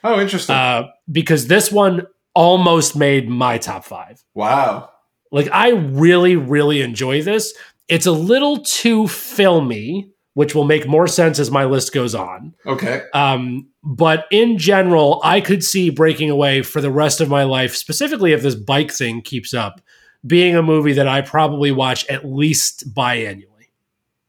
Oh, 0.03 0.19
interesting. 0.21 0.57
uh, 0.57 0.89
because 1.13 1.47
this 1.47 1.71
one 1.71 2.09
almost 2.35 2.97
made 2.97 3.29
my 3.29 3.59
top 3.59 3.85
five. 3.85 4.25
wow. 4.35 4.89
Like 5.31 5.49
I 5.53 5.69
really, 5.71 6.35
really 6.35 6.81
enjoy 6.83 7.23
this. 7.23 7.55
It's 7.87 8.07
a 8.07 8.11
little 8.13 8.59
too 8.65 9.07
filmy, 9.07 10.11
which 10.41 10.55
will 10.55 10.65
make 10.65 10.89
more 10.89 11.07
sense 11.07 11.39
as 11.39 11.51
my 11.51 11.67
list 11.67 11.93
goes 11.93 12.15
on. 12.15 12.55
Okay. 12.65 13.03
Um, 13.13 13.69
but 13.85 14.25
in 14.31 14.57
general, 14.57 15.21
I 15.23 15.43
could 15.43 15.63
see 15.63 15.91
breaking 15.91 16.31
away 16.31 16.63
for 16.63 16.81
the 16.81 16.91
rest 16.91 17.21
of 17.21 17.29
my 17.29 17.45
life, 17.45 17.77
specifically 17.77 18.33
if 18.33 18.41
this 18.41 18.55
bike 18.55 18.91
thing 18.91 19.21
keeps 19.21 19.53
up, 19.53 19.83
being 20.27 20.57
a 20.57 20.63
movie 20.63 20.95
that 20.95 21.07
I 21.07 21.21
probably 21.21 21.73
watch 21.73 22.09
at 22.09 22.25
least 22.25 22.95
biannually. 22.95 23.69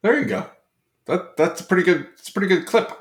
There 0.02 0.20
you 0.20 0.26
go. 0.26 0.50
That 1.06 1.38
that's 1.38 1.62
a 1.62 1.64
pretty 1.64 1.84
good. 1.84 2.06
It's 2.20 2.28
a 2.28 2.34
pretty 2.34 2.50
good 2.54 2.66
clip. 2.66 2.92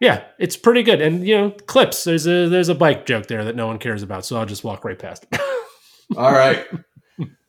Yeah, 0.00 0.24
it's 0.38 0.56
pretty 0.56 0.82
good. 0.82 1.02
And 1.02 1.28
you 1.28 1.36
know, 1.36 1.50
clips. 1.50 2.04
There's 2.04 2.26
a 2.26 2.48
there's 2.48 2.70
a 2.70 2.74
bike 2.74 3.04
joke 3.04 3.26
there 3.26 3.44
that 3.44 3.56
no 3.56 3.66
one 3.66 3.76
cares 3.78 4.02
about, 4.02 4.24
so 4.24 4.38
I'll 4.38 4.46
just 4.46 4.64
walk 4.64 4.86
right 4.86 4.98
past 4.98 5.26
it. 5.30 5.38
All 6.16 6.32
right. 6.32 6.66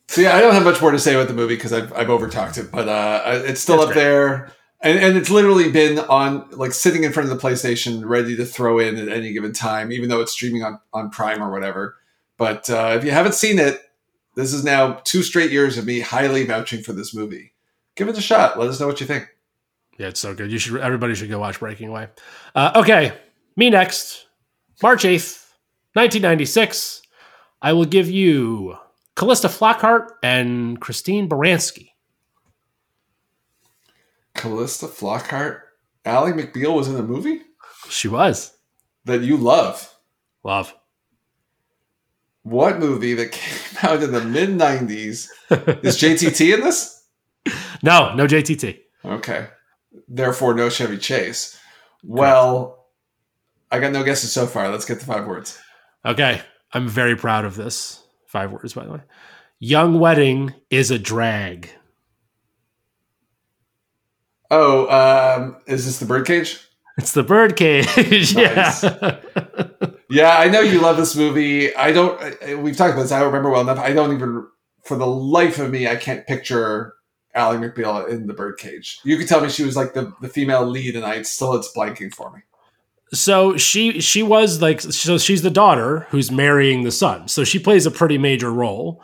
so 0.09 0.19
yeah, 0.19 0.35
I 0.35 0.41
don't 0.41 0.53
have 0.53 0.65
much 0.65 0.81
more 0.81 0.91
to 0.91 0.99
say 0.99 1.15
about 1.15 1.29
the 1.29 1.33
movie 1.33 1.55
because 1.55 1.71
I've 1.71 1.93
I've 1.93 2.07
overtalked 2.09 2.57
it, 2.57 2.69
but 2.69 2.89
uh, 2.89 3.21
it's 3.45 3.61
still 3.61 3.77
That's 3.77 3.87
up 3.87 3.93
great. 3.93 4.03
there, 4.03 4.51
and 4.83 4.99
and 4.99 5.17
it's 5.17 5.29
literally 5.29 5.71
been 5.71 5.99
on 5.99 6.47
like 6.51 6.73
sitting 6.73 7.03
in 7.03 7.11
front 7.13 7.31
of 7.31 7.35
the 7.35 7.47
PlayStation, 7.47 8.03
ready 8.05 8.35
to 8.35 8.45
throw 8.45 8.77
in 8.79 8.97
at 8.97 9.09
any 9.09 9.33
given 9.33 9.53
time, 9.53 9.91
even 9.91 10.09
though 10.09 10.21
it's 10.21 10.33
streaming 10.33 10.63
on 10.63 10.79
on 10.93 11.09
Prime 11.09 11.41
or 11.41 11.51
whatever. 11.51 11.95
But 12.37 12.69
uh, 12.69 12.93
if 12.97 13.03
you 13.05 13.11
haven't 13.11 13.35
seen 13.35 13.59
it, 13.59 13.79
this 14.35 14.53
is 14.53 14.63
now 14.63 14.99
two 15.03 15.23
straight 15.23 15.51
years 15.51 15.77
of 15.77 15.85
me 15.85 16.01
highly 16.01 16.45
vouching 16.45 16.83
for 16.83 16.93
this 16.93 17.13
movie. 17.15 17.53
Give 17.95 18.09
it 18.09 18.17
a 18.17 18.21
shot. 18.21 18.59
Let 18.59 18.69
us 18.69 18.79
know 18.79 18.87
what 18.87 18.99
you 18.99 19.05
think. 19.07 19.27
yeah, 19.97 20.07
it's 20.07 20.19
so 20.19 20.33
good. 20.33 20.51
You 20.51 20.57
should 20.59 20.81
everybody 20.81 21.15
should 21.15 21.29
go 21.29 21.39
watch 21.39 21.59
Breaking 21.59 21.89
Away. 21.89 22.07
Uh, 22.53 22.71
okay, 22.75 23.13
me 23.55 23.69
next. 23.69 24.27
March 24.81 25.05
eighth, 25.05 25.53
nineteen 25.95 26.21
ninety 26.23 26.45
six. 26.45 27.01
I 27.61 27.71
will 27.73 27.85
give 27.85 28.09
you 28.09 28.75
Calista 29.15 29.47
Flockhart 29.47 30.07
and 30.21 30.81
Christine 30.81 31.29
Baranski. 31.29 31.91
Calista 34.35 34.87
Flockhart, 34.87 35.61
Ally 36.05 36.31
McBeal 36.31 36.75
was 36.75 36.87
in 36.87 36.95
a 36.95 37.03
movie 37.03 37.41
She 37.89 38.07
was 38.07 38.55
that 39.05 39.21
you 39.21 39.37
love. 39.37 39.93
love. 40.43 40.73
What 42.43 42.79
movie 42.79 43.13
that 43.13 43.31
came 43.31 43.77
out 43.89 44.03
in 44.03 44.11
the 44.11 44.21
mid 44.23 44.49
'90s 44.49 45.27
is 45.83 45.97
JTT 45.99 46.53
in 46.55 46.61
this? 46.61 46.99
No, 47.83 48.15
no 48.15 48.25
JTT. 48.25 48.79
Okay. 49.03 49.47
Therefore, 50.07 50.53
no 50.53 50.69
Chevy 50.69 50.97
Chase. 50.97 51.59
Well, 52.01 52.87
I 53.69 53.79
got 53.79 53.91
no 53.91 54.05
guesses 54.05 54.31
so 54.31 54.47
far. 54.47 54.69
Let's 54.69 54.85
get 54.85 55.01
the 55.01 55.05
five 55.05 55.27
words. 55.27 55.59
Okay, 56.05 56.41
I'm 56.71 56.87
very 56.87 57.17
proud 57.17 57.43
of 57.43 57.57
this. 57.57 58.01
Five 58.27 58.53
words, 58.53 58.73
by 58.73 58.85
the 58.85 58.93
way. 58.93 59.01
Young 59.59 59.99
wedding 59.99 60.53
is 60.69 60.91
a 60.91 60.97
drag. 60.97 61.69
Oh, 64.55 64.87
um, 64.89 65.57
is 65.65 65.85
this 65.85 65.97
the 65.99 66.05
Birdcage? 66.05 66.59
It's 66.99 67.13
the 67.13 67.23
birdcage. 67.23 67.87
Nice. 68.35 68.83
Yeah. 68.83 69.19
Yeah, 70.11 70.37
I 70.37 70.47
know 70.47 70.59
you 70.61 70.79
love 70.79 70.95
this 70.97 71.15
movie. 71.15 71.75
I 71.75 71.91
don't. 71.91 72.19
We've 72.61 72.77
talked 72.77 72.93
about 72.93 73.01
this. 73.01 73.11
I 73.11 73.17
don't 73.17 73.29
remember 73.29 73.49
well 73.49 73.61
enough. 73.61 73.79
I 73.79 73.93
don't 73.93 74.13
even, 74.13 74.45
for 74.83 74.95
the 74.95 75.07
life 75.07 75.57
of 75.57 75.71
me, 75.71 75.87
I 75.87 75.95
can't 75.95 76.27
picture 76.27 76.93
Ally 77.33 77.55
McBeal 77.55 78.07
in 78.07 78.27
the 78.27 78.33
birdcage. 78.35 78.99
You 79.03 79.17
could 79.17 79.27
tell 79.27 79.41
me 79.41 79.49
she 79.49 79.63
was 79.63 79.75
like 79.75 79.95
the, 79.95 80.13
the 80.21 80.29
female 80.29 80.67
lead, 80.67 80.95
and 80.95 81.03
I 81.03 81.23
still 81.23 81.55
it's 81.55 81.75
blanking 81.75 82.13
for 82.13 82.31
me. 82.31 82.41
so 83.11 83.57
she 83.57 83.99
she 84.01 84.21
was 84.21 84.61
like 84.61 84.81
so 84.81 85.17
she's 85.17 85.41
the 85.41 85.49
daughter 85.49 86.05
who's 86.11 86.29
marrying 86.29 86.83
the 86.83 86.91
son. 86.91 87.27
So 87.27 87.43
she 87.43 87.57
plays 87.57 87.87
a 87.87 87.91
pretty 87.91 88.19
major 88.19 88.53
role. 88.53 89.01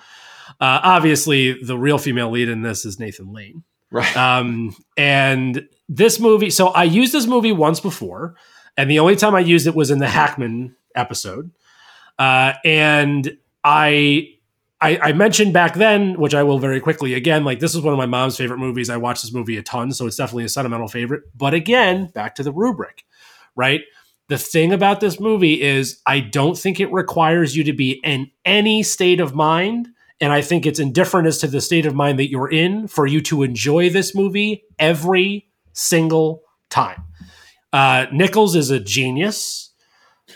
Uh, 0.62 0.80
obviously, 0.84 1.58
the 1.64 1.78
real 1.78 1.98
female 1.98 2.30
lead 2.30 2.50
in 2.50 2.62
this 2.62 2.86
is 2.86 3.00
Nathan 3.00 3.34
Lane. 3.34 3.64
Right. 3.92 4.16
Um, 4.16 4.76
and 4.98 5.68
this 5.88 6.20
movie, 6.20 6.50
so 6.50 6.68
I 6.68 6.84
used 6.84 7.14
this 7.14 7.26
movie 7.26 7.52
once 7.52 7.80
before, 7.80 8.36
and 8.78 8.90
the 8.90 9.00
only 9.00 9.16
time 9.16 9.36
I 9.36 9.40
used 9.40 9.68
it 9.68 9.76
was 9.76 9.92
in 9.92 10.00
the 10.00 10.08
Hackman 10.08 10.76
episode. 10.96 11.52
Uh, 12.18 12.54
and 12.64 13.38
I, 13.64 14.36
I, 14.82 14.98
I 14.98 15.14
mentioned 15.14 15.54
back 15.54 15.76
then, 15.76 16.20
which 16.20 16.34
I 16.34 16.44
will 16.44 16.60
very 16.60 16.80
quickly 16.80 17.14
again, 17.14 17.44
like 17.44 17.60
this 17.60 17.76
is 17.76 17.82
one 17.82 17.94
of 17.94 17.98
my 17.98 18.06
mom's 18.06 18.38
favorite 18.38 18.60
movies. 18.60 18.90
I 18.90 18.98
watched 18.98 19.24
this 19.24 19.34
movie 19.34 19.58
a 19.58 19.64
ton, 19.64 19.92
so 19.92 20.06
it's 20.06 20.18
definitely 20.18 20.46
a 20.46 20.50
sentimental 20.50 20.88
favorite. 20.88 21.24
But 21.36 21.54
again, 21.54 22.08
back 22.08 22.36
to 22.36 22.44
the 22.44 22.52
rubric, 22.52 23.04
right? 23.56 23.82
The 24.28 24.38
thing 24.38 24.72
about 24.72 25.00
this 25.00 25.20
movie 25.20 25.62
is 25.62 26.02
I 26.06 26.20
don't 26.20 26.58
think 26.58 26.80
it 26.80 26.92
requires 26.94 27.56
you 27.56 27.64
to 27.64 27.74
be 27.74 28.00
in 28.04 28.30
any 28.46 28.84
state 28.84 29.20
of 29.20 29.34
mind. 29.34 29.90
And 30.22 30.34
I 30.34 30.42
think 30.42 30.66
it's 30.66 30.80
indifferent 30.80 31.28
as 31.28 31.38
to 31.40 31.48
the 31.48 31.62
state 31.62 31.86
of 31.86 31.96
mind 31.96 32.20
that 32.20 32.30
you're 32.30 32.52
in 32.52 32.88
for 32.88 33.08
you 33.08 33.22
to 33.22 33.44
enjoy 33.44 33.90
this 33.90 34.14
movie 34.14 34.64
every 34.78 35.48
single 35.74 36.44
time. 36.70 37.04
Uh, 37.72 38.08
Nichols 38.12 38.56
is 38.56 38.70
a 38.70 38.80
genius. 38.80 39.74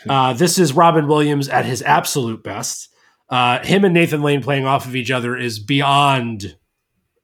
Uh, 0.07 0.33
this 0.33 0.57
is 0.57 0.73
Robin 0.73 1.07
Williams 1.07 1.49
at 1.49 1.65
his 1.65 1.81
absolute 1.81 2.43
best. 2.43 2.89
Uh, 3.29 3.63
him 3.63 3.83
and 3.85 3.93
Nathan 3.93 4.21
Lane 4.21 4.41
playing 4.41 4.65
off 4.65 4.85
of 4.85 4.95
each 4.95 5.11
other 5.11 5.35
is 5.35 5.59
beyond 5.59 6.55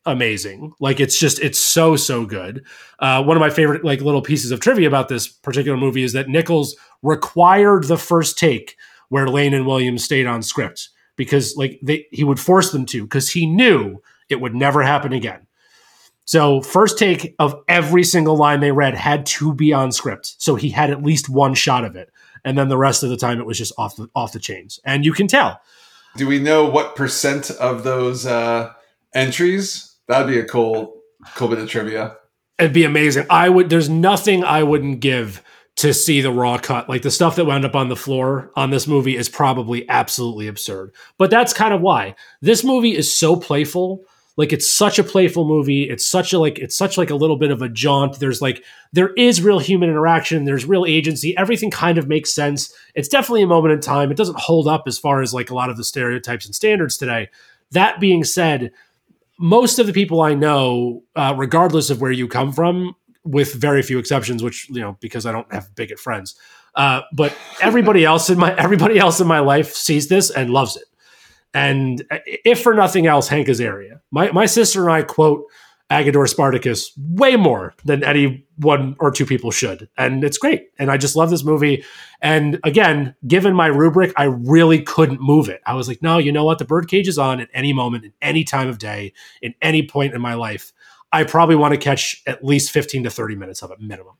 amazing. 0.05 0.73
Like 0.79 0.99
it's 0.99 1.19
just 1.19 1.39
it's 1.39 1.59
so 1.59 1.95
so 1.95 2.25
good. 2.25 2.65
Uh, 2.99 3.23
one 3.23 3.37
of 3.37 3.41
my 3.41 3.49
favorite 3.49 3.83
like 3.83 4.01
little 4.01 4.21
pieces 4.21 4.51
of 4.51 4.59
trivia 4.59 4.87
about 4.87 5.07
this 5.07 5.27
particular 5.27 5.77
movie 5.77 6.03
is 6.03 6.13
that 6.13 6.29
Nichols 6.29 6.75
required 7.03 7.85
the 7.85 7.97
first 7.97 8.37
take 8.37 8.75
where 9.09 9.27
Lane 9.27 9.53
and 9.53 9.65
Williams 9.65 10.03
stayed 10.03 10.25
on 10.25 10.41
script 10.41 10.89
because 11.19 11.57
like 11.57 11.77
they 11.83 12.07
he 12.11 12.23
would 12.23 12.39
force 12.39 12.71
them 12.71 12.85
to 12.85 13.03
because 13.03 13.29
he 13.29 13.45
knew 13.45 14.01
it 14.29 14.39
would 14.39 14.55
never 14.55 14.81
happen 14.81 15.11
again. 15.11 15.45
So 16.23 16.61
first 16.61 16.97
take 16.97 17.35
of 17.39 17.61
every 17.67 18.05
single 18.05 18.37
line 18.37 18.61
they 18.61 18.71
read 18.71 18.95
had 18.95 19.25
to 19.25 19.53
be 19.53 19.73
on 19.73 19.91
script. 19.91 20.35
So 20.37 20.55
he 20.55 20.69
had 20.69 20.91
at 20.91 21.03
least 21.03 21.27
one 21.27 21.55
shot 21.55 21.83
of 21.83 21.97
it. 21.97 22.09
And 22.45 22.57
then 22.57 22.69
the 22.69 22.77
rest 22.77 23.03
of 23.03 23.09
the 23.09 23.17
time 23.17 23.41
it 23.41 23.45
was 23.45 23.57
just 23.57 23.73
off 23.77 23.97
the 23.97 24.07
off 24.15 24.31
the 24.31 24.39
chains. 24.39 24.79
And 24.85 25.03
you 25.03 25.11
can 25.11 25.27
tell. 25.27 25.59
Do 26.15 26.25
we 26.25 26.39
know 26.39 26.65
what 26.65 26.95
percent 26.95 27.51
of 27.51 27.83
those 27.83 28.25
uh, 28.25 28.71
entries? 29.13 29.97
That'd 30.07 30.27
be 30.27 30.39
a 30.39 30.45
cool, 30.45 31.01
cool 31.35 31.49
bit 31.49 31.59
of 31.59 31.69
trivia. 31.69 32.15
It'd 32.57 32.71
be 32.71 32.85
amazing. 32.85 33.25
I 33.29 33.49
would 33.49 33.69
there's 33.69 33.89
nothing 33.89 34.45
I 34.45 34.63
wouldn't 34.63 35.01
give 35.01 35.43
to 35.79 35.93
see 35.93 36.19
the 36.19 36.31
raw 36.31 36.57
cut. 36.57 36.89
Like 36.89 37.03
the 37.03 37.11
stuff 37.11 37.37
that 37.37 37.45
wound 37.45 37.63
up 37.63 37.73
on 37.73 37.87
the 37.87 37.95
floor 37.95 38.51
on 38.57 38.69
this 38.69 38.85
movie 38.85 39.15
is 39.15 39.29
probably 39.29 39.87
absolutely 39.87 40.47
absurd. 40.47 40.93
But 41.17 41.29
that's 41.29 41.53
kind 41.53 41.73
of 41.73 41.79
why. 41.79 42.15
This 42.41 42.65
movie 42.65 42.97
is 42.97 43.15
so 43.15 43.37
playful. 43.37 44.03
Like 44.35 44.51
it's 44.51 44.69
such 44.69 44.99
a 44.99 45.05
playful 45.05 45.45
movie. 45.45 45.89
It's 45.89 46.05
such 46.05 46.33
a 46.33 46.39
like 46.39 46.59
it's 46.59 46.77
such 46.77 46.97
like 46.97 47.09
a 47.09 47.15
little 47.15 47.37
bit 47.37 47.49
of 47.49 47.61
a 47.61 47.69
jaunt. 47.69 48.19
There's 48.19 48.41
like 48.41 48.61
there 48.91 49.13
is 49.13 49.41
real 49.41 49.59
human 49.59 49.89
interaction. 49.89 50.43
There's 50.43 50.65
real 50.65 50.85
agency. 50.85 51.35
Everything 51.37 51.71
kind 51.71 51.97
of 51.97 52.09
makes 52.09 52.33
sense. 52.33 52.73
It's 52.93 53.07
definitely 53.07 53.43
a 53.43 53.47
moment 53.47 53.73
in 53.73 53.79
time. 53.79 54.11
It 54.11 54.17
doesn't 54.17 54.39
hold 54.39 54.67
up 54.67 54.83
as 54.85 54.99
far 54.99 55.21
as 55.21 55.33
like 55.33 55.49
a 55.49 55.55
lot 55.55 55.69
of 55.69 55.77
the 55.77 55.85
stereotypes 55.85 56.45
and 56.45 56.53
standards 56.53 56.97
today. 56.97 57.29
That 57.71 58.01
being 58.01 58.25
said, 58.25 58.71
most 59.37 59.79
of 59.79 59.87
the 59.87 59.93
people 59.93 60.19
I 60.19 60.33
know, 60.33 61.03
uh, 61.15 61.35
regardless 61.37 61.89
of 61.89 62.01
where 62.01 62.11
you 62.11 62.27
come 62.27 62.51
from, 62.51 62.95
with 63.23 63.53
very 63.53 63.81
few 63.81 63.99
exceptions, 63.99 64.43
which 64.43 64.69
you 64.69 64.81
know 64.81 64.97
because 64.99 65.25
I 65.25 65.31
don't 65.31 65.51
have 65.53 65.73
bigot 65.75 65.99
friends, 65.99 66.35
uh, 66.75 67.01
but 67.13 67.35
everybody 67.61 68.05
else 68.05 68.29
in 68.29 68.37
my 68.37 68.55
everybody 68.55 68.99
else 68.99 69.19
in 69.19 69.27
my 69.27 69.39
life 69.39 69.73
sees 69.73 70.07
this 70.07 70.29
and 70.29 70.49
loves 70.49 70.75
it. 70.75 70.85
And 71.53 72.03
if 72.25 72.61
for 72.61 72.73
nothing 72.73 73.07
else, 73.07 73.27
Hank 73.27 73.47
Azaria. 73.47 74.01
My 74.11 74.31
my 74.31 74.45
sister 74.45 74.83
and 74.83 74.91
I 74.91 75.01
quote 75.03 75.45
Agador 75.91 76.29
Spartacus 76.29 76.91
way 76.97 77.35
more 77.35 77.73
than 77.83 78.03
any 78.03 78.45
one 78.57 78.95
or 78.99 79.09
two 79.09 79.25
people 79.25 79.49
should. 79.49 79.89
And 79.97 80.23
it's 80.23 80.37
great. 80.37 80.67
And 80.77 80.91
I 80.91 80.97
just 80.97 81.15
love 81.15 81.31
this 81.31 81.43
movie. 81.43 81.83
And 82.21 82.59
again, 82.63 83.15
given 83.25 83.55
my 83.55 83.67
rubric, 83.67 84.13
I 84.15 84.25
really 84.25 84.83
couldn't 84.83 85.19
move 85.19 85.49
it. 85.49 85.61
I 85.65 85.73
was 85.73 85.87
like, 85.87 86.03
no, 86.03 86.19
you 86.19 86.31
know 86.31 86.45
what? 86.45 86.59
The 86.59 86.65
birdcage 86.65 87.07
is 87.07 87.17
on 87.17 87.39
at 87.39 87.49
any 87.55 87.73
moment, 87.73 88.05
at 88.05 88.11
any 88.21 88.43
time 88.43 88.67
of 88.67 88.77
day, 88.77 89.13
in 89.41 89.55
any 89.63 89.87
point 89.87 90.13
in 90.13 90.21
my 90.21 90.35
life. 90.35 90.73
I 91.11 91.23
probably 91.23 91.55
want 91.55 91.73
to 91.73 91.79
catch 91.79 92.21
at 92.27 92.43
least 92.43 92.71
15 92.71 93.03
to 93.03 93.09
30 93.09 93.35
minutes 93.35 93.61
of 93.63 93.71
it 93.71 93.79
minimum. 93.79 94.15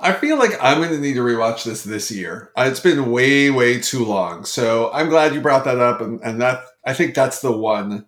I 0.00 0.12
feel 0.12 0.38
like 0.38 0.52
I'm 0.60 0.78
going 0.78 0.90
to 0.90 0.98
need 0.98 1.14
to 1.14 1.20
rewatch 1.20 1.64
this 1.64 1.84
this 1.84 2.10
year. 2.10 2.50
Uh, 2.56 2.66
It's 2.70 2.80
been 2.80 3.10
way, 3.10 3.50
way 3.50 3.80
too 3.80 4.04
long. 4.04 4.44
So 4.44 4.90
I'm 4.92 5.08
glad 5.08 5.34
you 5.34 5.40
brought 5.40 5.64
that 5.64 5.78
up, 5.78 6.00
and, 6.00 6.20
and 6.22 6.40
that 6.40 6.64
I 6.84 6.94
think 6.94 7.14
that's 7.14 7.40
the 7.40 7.52
one. 7.56 8.06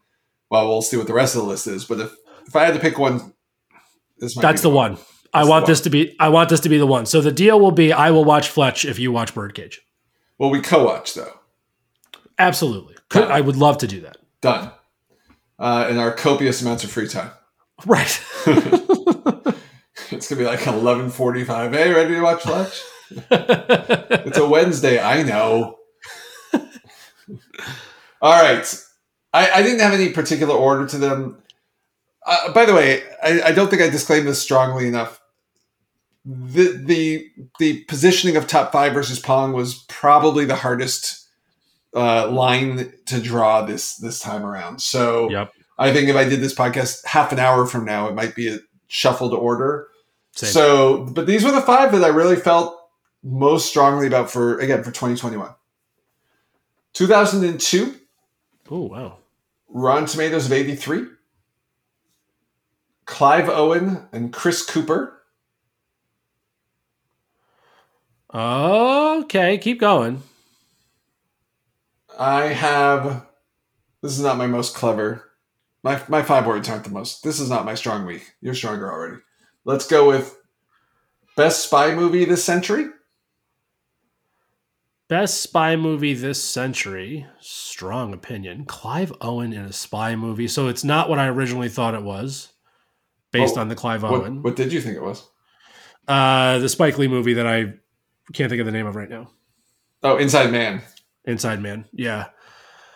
Well, 0.50 0.68
we'll 0.68 0.83
see 0.83 0.96
what 0.96 1.07
the 1.07 1.14
rest 1.14 1.35
of 1.37 1.42
the 1.42 1.48
list 1.48 1.66
is, 1.66 1.85
but 1.85 2.00
if 2.00 2.14
if 2.46 2.55
I 2.55 2.64
had 2.64 2.74
to 2.74 2.81
pick 2.81 2.98
one, 2.98 3.33
this 4.18 4.37
might 4.37 4.42
That's 4.42 4.62
the 4.62 4.70
one. 4.70 4.98
I 5.33 5.40
That's 5.40 5.48
want 5.48 5.66
this 5.66 5.81
to 5.83 5.90
be 5.90 6.16
I 6.20 6.29
want 6.29 6.48
this 6.48 6.61
to 6.61 6.68
be 6.68 6.79
the 6.79 6.87
one. 6.87 7.07
So 7.07 7.20
the 7.20 7.33
deal 7.33 7.59
will 7.61 7.72
be 7.72 7.92
I 7.92 8.11
will 8.11 8.24
watch 8.24 8.48
Fletch 8.48 8.85
if 8.85 8.98
you 8.98 9.12
watch 9.12 9.35
Birdcage. 9.35 9.81
Well, 10.38 10.50
we 10.50 10.61
co-watch 10.61 11.14
though. 11.14 11.33
Absolutely. 12.38 12.96
Done. 13.11 13.31
I 13.31 13.40
would 13.40 13.57
love 13.57 13.79
to 13.79 13.87
do 13.87 14.00
that. 14.02 14.18
Done. 14.40 14.70
Uh, 15.59 15.87
in 15.90 15.98
our 15.98 16.12
copious 16.12 16.61
amounts 16.61 16.85
of 16.85 16.90
free 16.90 17.09
time, 17.09 17.31
Right. 17.85 18.25
it's 20.11 20.29
gonna 20.29 20.39
be 20.39 20.47
like 20.47 20.61
11:45. 20.61 21.75
Hey, 21.75 21.93
ready 21.93 22.15
to 22.15 22.21
watch 22.21 22.43
Fletch? 22.43 22.83
It's 23.11 24.39
a 24.39 24.49
Wednesday. 24.49 25.01
I 25.01 25.23
know. 25.23 25.79
All 28.23 28.43
right. 28.43 28.83
I, 29.33 29.51
I 29.51 29.62
didn't 29.62 29.81
have 29.81 29.93
any 29.93 30.11
particular 30.11 30.55
order 30.55 30.87
to 30.87 30.99
them. 30.99 31.43
Uh, 32.25 32.53
by 32.53 32.65
the 32.65 32.75
way, 32.75 33.03
I, 33.23 33.43
I 33.43 33.53
don't 33.53 33.69
think 33.69 33.83
I 33.83 33.89
disclaimed 33.89 34.27
this 34.27 34.41
strongly 34.41 34.89
enough. 34.89 35.21
The 36.25 36.83
the 36.85 37.31
the 37.61 37.85
positioning 37.85 38.37
of 38.37 38.47
top 38.47 38.73
five 38.73 38.95
versus 38.95 39.21
Pong 39.21 39.53
was 39.53 39.85
probably 39.89 40.45
the 40.45 40.57
hardest 40.57 41.29
uh, 41.95 42.29
line 42.29 42.93
to 43.07 43.21
draw 43.21 43.62
this 43.62 43.97
this 43.97 44.19
time 44.19 44.45
around. 44.45 44.81
So 44.83 45.31
yep. 45.31 45.53
I 45.79 45.93
think 45.93 46.09
if 46.09 46.17
I 46.17 46.25
did 46.25 46.41
this 46.41 46.55
podcast 46.55 47.05
half 47.05 47.33
an 47.33 47.39
hour 47.39 47.67
from 47.67 47.85
now, 47.85 48.09
it 48.09 48.15
might 48.15 48.35
be 48.35 48.49
a 48.49 48.59
shuffled 48.87 49.35
order. 49.35 49.89
Same. 50.33 50.51
So, 50.51 51.05
but 51.05 51.27
these 51.27 51.45
were 51.45 51.53
the 51.53 51.61
five 51.61 51.93
that 51.93 52.05
I 52.05 52.09
really 52.09 52.37
felt 52.37 52.79
most 53.23 53.69
strongly 53.69 54.07
about 54.07 54.31
for 54.31 54.59
again 54.59 54.83
for 54.83 54.91
2021. 54.91 55.51
2002, 56.93 57.95
oh 58.71 58.81
wow. 58.83 59.19
Rotten 59.69 60.07
Tomatoes 60.07 60.47
of 60.47 60.53
83. 60.53 61.07
Clive 63.05 63.49
Owen 63.49 64.09
and 64.12 64.33
Chris 64.33 64.65
Cooper. 64.65 65.23
Okay, 68.33 69.59
keep 69.59 69.81
going. 69.81 70.23
I 72.19 72.47
have. 72.47 73.27
This 74.03 74.12
is 74.12 74.21
not 74.21 74.39
my 74.39 74.47
most 74.47 74.75
clever. 74.75 75.25
My 75.87 76.03
my 76.09 76.20
five 76.25 76.49
words 76.49 76.68
aren't 76.68 76.83
the 76.83 76.90
most. 76.90 77.22
This 77.22 77.38
is 77.38 77.49
not 77.49 77.64
my 77.64 77.77
strong 77.77 78.07
week. 78.07 78.33
You're 78.40 78.55
stronger 78.57 78.90
already. 78.92 79.18
Let's 79.64 79.87
go 79.87 80.09
with 80.09 80.37
best 81.37 81.62
spy 81.64 81.94
movie 81.94 82.25
this 82.25 82.42
century. 82.42 82.88
Best 85.09 85.40
spy 85.44 85.77
movie 85.77 86.12
this 86.14 86.42
century. 86.42 87.25
Strong 87.38 88.12
opinion. 88.14 88.64
Clive 88.64 89.12
Owen 89.20 89.53
in 89.53 89.61
a 89.64 89.72
spy 89.72 90.16
movie. 90.16 90.49
So 90.49 90.66
it's 90.66 90.83
not 90.83 91.09
what 91.09 91.20
I 91.20 91.29
originally 91.29 91.68
thought 91.68 91.94
it 91.94 92.03
was, 92.03 92.53
based 93.31 93.57
Oh, 93.57 93.61
on 93.61 93.68
the 93.68 93.77
Clive 93.77 94.03
What, 94.03 94.12
Owen. 94.22 94.42
what 94.42 94.57
did 94.57 94.72
you 94.72 94.81
think 94.81 94.96
it 94.96 95.03
was? 95.05 95.25
Uh, 96.09 96.59
the 96.59 96.68
Spike 96.68 96.99
Lee 96.99 97.07
movie 97.07 97.35
that 97.35 97.46
I 97.46 97.75
can't 98.33 98.51
think 98.51 98.59
of 98.59 98.66
the 98.66 98.72
name 98.72 98.87
of 98.88 98.96
right 98.96 99.09
now. 99.09 99.31
Oh, 100.03 100.16
Inside 100.16 100.51
Man. 100.51 100.83
Inside 101.27 101.62
Man. 101.62 101.85
Yeah. 101.92 102.25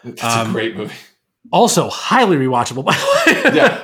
It's 0.03 0.24
Um, 0.24 0.50
a 0.50 0.53
great 0.53 0.76
movie. 0.76 0.94
Also 1.53 1.88
highly 1.88 2.37
rewatchable, 2.37 2.85
by 2.85 2.94
the 2.94 3.50
way. 3.50 3.57
Yeah. 3.57 3.81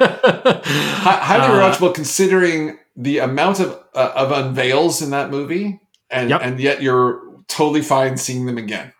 Hi- 1.02 1.18
highly 1.24 1.44
uh, 1.44 1.50
rewatchable 1.70 1.94
considering 1.94 2.78
the 2.96 3.18
amount 3.18 3.60
of 3.60 3.72
uh, 3.94 4.12
of 4.14 4.30
unveils 4.32 5.02
in 5.02 5.10
that 5.10 5.30
movie, 5.30 5.80
and 6.10 6.30
Yep. 6.30 6.40
and 6.44 6.60
yet 6.60 6.82
you're 6.82 7.22
totally 7.48 7.82
fine 7.82 8.16
seeing 8.16 8.46
them 8.46 8.58
again. 8.58 8.92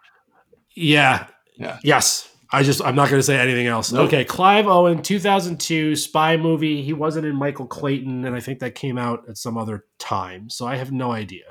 yeah. 0.74 1.26
Yeah. 1.58 1.78
Yes. 1.82 2.28
I 2.52 2.62
just 2.62 2.80
I'm 2.84 2.94
not 2.94 3.08
going 3.08 3.18
to 3.18 3.22
say 3.24 3.38
anything 3.38 3.66
else. 3.66 3.90
Nope. 3.92 4.06
Okay, 4.08 4.24
Clive 4.24 4.66
Owen, 4.66 5.02
2002 5.02 5.96
spy 5.96 6.36
movie. 6.36 6.82
He 6.82 6.92
wasn't 6.92 7.26
in 7.26 7.34
Michael 7.34 7.66
Clayton, 7.66 8.24
and 8.24 8.36
I 8.36 8.40
think 8.40 8.60
that 8.60 8.74
came 8.74 8.98
out 8.98 9.28
at 9.28 9.36
some 9.36 9.56
other 9.58 9.84
time. 9.98 10.48
So 10.50 10.66
I 10.66 10.76
have 10.76 10.92
no 10.92 11.10
idea. 11.12 11.44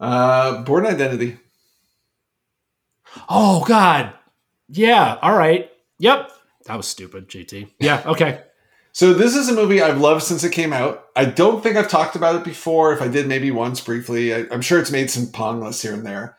Uh, 0.00 0.62
Bourne 0.62 0.86
Identity. 0.86 1.36
Oh 3.28 3.64
God, 3.66 4.12
yeah. 4.68 5.18
All 5.22 5.36
right. 5.36 5.70
Yep. 6.02 6.32
That 6.66 6.76
was 6.76 6.88
stupid, 6.88 7.28
JT. 7.28 7.70
Yeah. 7.78 8.02
Okay. 8.06 8.42
So 8.94 9.14
this 9.14 9.34
is 9.34 9.48
a 9.48 9.54
movie 9.54 9.80
I've 9.80 10.02
loved 10.02 10.22
since 10.22 10.44
it 10.44 10.52
came 10.52 10.70
out. 10.70 11.06
I 11.16 11.24
don't 11.24 11.62
think 11.62 11.76
I've 11.76 11.88
talked 11.88 12.14
about 12.14 12.36
it 12.36 12.44
before. 12.44 12.92
If 12.92 13.00
I 13.00 13.08
did, 13.08 13.26
maybe 13.26 13.50
once 13.50 13.80
briefly. 13.80 14.34
I, 14.34 14.44
I'm 14.50 14.60
sure 14.60 14.78
it's 14.78 14.90
made 14.90 15.10
some 15.10 15.28
pong 15.28 15.62
lists 15.62 15.80
here 15.80 15.94
and 15.94 16.04
there. 16.04 16.36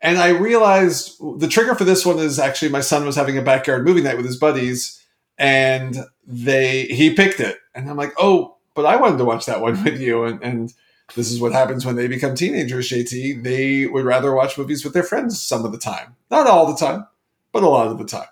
And 0.00 0.16
I 0.16 0.28
realized 0.28 1.18
the 1.38 1.48
trigger 1.48 1.74
for 1.74 1.84
this 1.84 2.06
one 2.06 2.18
is 2.18 2.38
actually 2.38 2.70
my 2.70 2.80
son 2.80 3.04
was 3.04 3.14
having 3.14 3.36
a 3.36 3.42
backyard 3.42 3.84
movie 3.84 4.00
night 4.00 4.16
with 4.16 4.24
his 4.24 4.38
buddies, 4.38 5.04
and 5.36 5.96
they 6.26 6.84
he 6.84 7.14
picked 7.14 7.40
it, 7.40 7.58
and 7.74 7.88
I'm 7.90 7.96
like, 7.96 8.14
oh, 8.18 8.56
but 8.74 8.86
I 8.86 8.96
wanted 8.96 9.18
to 9.18 9.24
watch 9.24 9.44
that 9.46 9.60
one 9.60 9.84
with 9.84 10.00
you, 10.00 10.24
and 10.24 10.42
and 10.42 10.72
this 11.14 11.30
is 11.30 11.40
what 11.40 11.52
happens 11.52 11.84
when 11.84 11.96
they 11.96 12.08
become 12.08 12.34
teenagers. 12.34 12.88
JT, 12.88 13.44
they 13.44 13.86
would 13.86 14.04
rather 14.04 14.34
watch 14.34 14.56
movies 14.56 14.82
with 14.82 14.94
their 14.94 15.02
friends 15.02 15.40
some 15.40 15.64
of 15.64 15.72
the 15.72 15.78
time, 15.78 16.16
not 16.30 16.46
all 16.46 16.66
the 16.66 16.76
time, 16.76 17.06
but 17.52 17.62
a 17.62 17.68
lot 17.68 17.88
of 17.88 17.98
the 17.98 18.06
time. 18.06 18.28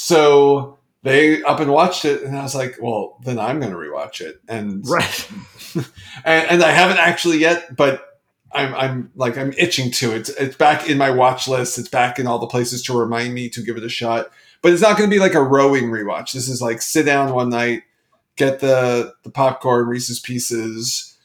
So 0.00 0.78
they 1.02 1.42
up 1.42 1.58
and 1.58 1.72
watched 1.72 2.04
it, 2.04 2.22
and 2.22 2.38
I 2.38 2.44
was 2.44 2.54
like, 2.54 2.76
well, 2.80 3.18
then 3.24 3.36
I'm 3.36 3.58
going 3.58 3.72
to 3.72 3.76
rewatch 3.76 4.20
it, 4.20 4.40
and 4.46 4.88
Right. 4.88 5.28
and, 5.74 5.84
and 6.24 6.62
I 6.62 6.70
haven't 6.70 6.98
actually 6.98 7.38
yet, 7.38 7.74
but 7.74 8.20
I'm 8.52 8.76
I'm 8.76 9.10
like 9.16 9.36
I'm 9.36 9.52
itching 9.58 9.90
to. 9.90 10.14
It's 10.14 10.28
it's 10.28 10.54
back 10.54 10.88
in 10.88 10.98
my 10.98 11.10
watch 11.10 11.48
list. 11.48 11.78
It's 11.78 11.88
back 11.88 12.20
in 12.20 12.28
all 12.28 12.38
the 12.38 12.46
places 12.46 12.84
to 12.84 12.96
remind 12.96 13.34
me 13.34 13.48
to 13.48 13.60
give 13.60 13.76
it 13.76 13.82
a 13.82 13.88
shot. 13.88 14.30
But 14.62 14.72
it's 14.72 14.82
not 14.82 14.96
going 14.96 15.10
to 15.10 15.14
be 15.14 15.18
like 15.18 15.34
a 15.34 15.42
rowing 15.42 15.86
rewatch. 15.86 16.30
This 16.30 16.48
is 16.48 16.62
like 16.62 16.80
sit 16.80 17.04
down 17.04 17.34
one 17.34 17.50
night, 17.50 17.82
get 18.36 18.60
the 18.60 19.14
the 19.24 19.30
popcorn, 19.30 19.88
Reese's 19.88 20.20
Pieces, 20.20 21.18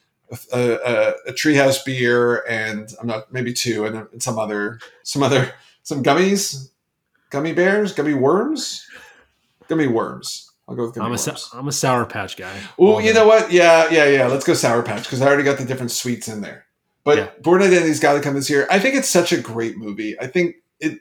a, 0.51 0.71
a, 0.71 1.13
a 1.29 1.33
treehouse 1.33 1.85
beer, 1.85 2.43
and 2.49 2.91
I'm 2.99 3.05
not 3.05 3.31
maybe 3.31 3.53
two, 3.53 3.85
and, 3.85 4.07
and 4.11 4.23
some 4.23 4.39
other 4.39 4.79
some 5.03 5.21
other 5.21 5.53
some 5.83 6.01
gummies, 6.01 6.71
gummy 7.33 7.51
bears, 7.51 7.93
gummy 7.93 8.13
worms, 8.13 8.87
gummy 9.67 9.87
worms. 9.87 10.51
I'll 10.67 10.75
go 10.75 10.83
with 10.85 10.93
gummy 10.93 11.07
I'm 11.07 11.13
a 11.13 11.17
worms. 11.17 11.49
I'm 11.51 11.67
a 11.67 11.71
sour 11.71 12.05
patch 12.05 12.37
guy. 12.37 12.55
Oh, 12.77 12.99
you 12.99 13.11
know 13.11 13.27
what? 13.27 13.51
Yeah, 13.51 13.89
yeah, 13.89 14.05
yeah. 14.05 14.27
Let's 14.27 14.45
go 14.45 14.53
Sour 14.53 14.83
Patch 14.83 15.03
because 15.03 15.21
I 15.21 15.27
already 15.27 15.43
got 15.43 15.57
the 15.57 15.65
different 15.65 15.91
sweets 15.91 16.29
in 16.29 16.41
there. 16.41 16.65
But 17.03 17.17
Yeah. 17.17 17.29
Bourne 17.41 17.63
Identity's 17.63 17.99
got 17.99 18.13
to 18.13 18.21
come 18.21 18.35
this 18.35 18.49
year. 18.49 18.67
I 18.69 18.79
think 18.79 18.95
it's 18.95 19.09
such 19.09 19.33
a 19.33 19.41
great 19.41 19.77
movie. 19.77 20.17
I 20.21 20.27
think 20.27 20.57
it 20.79 20.99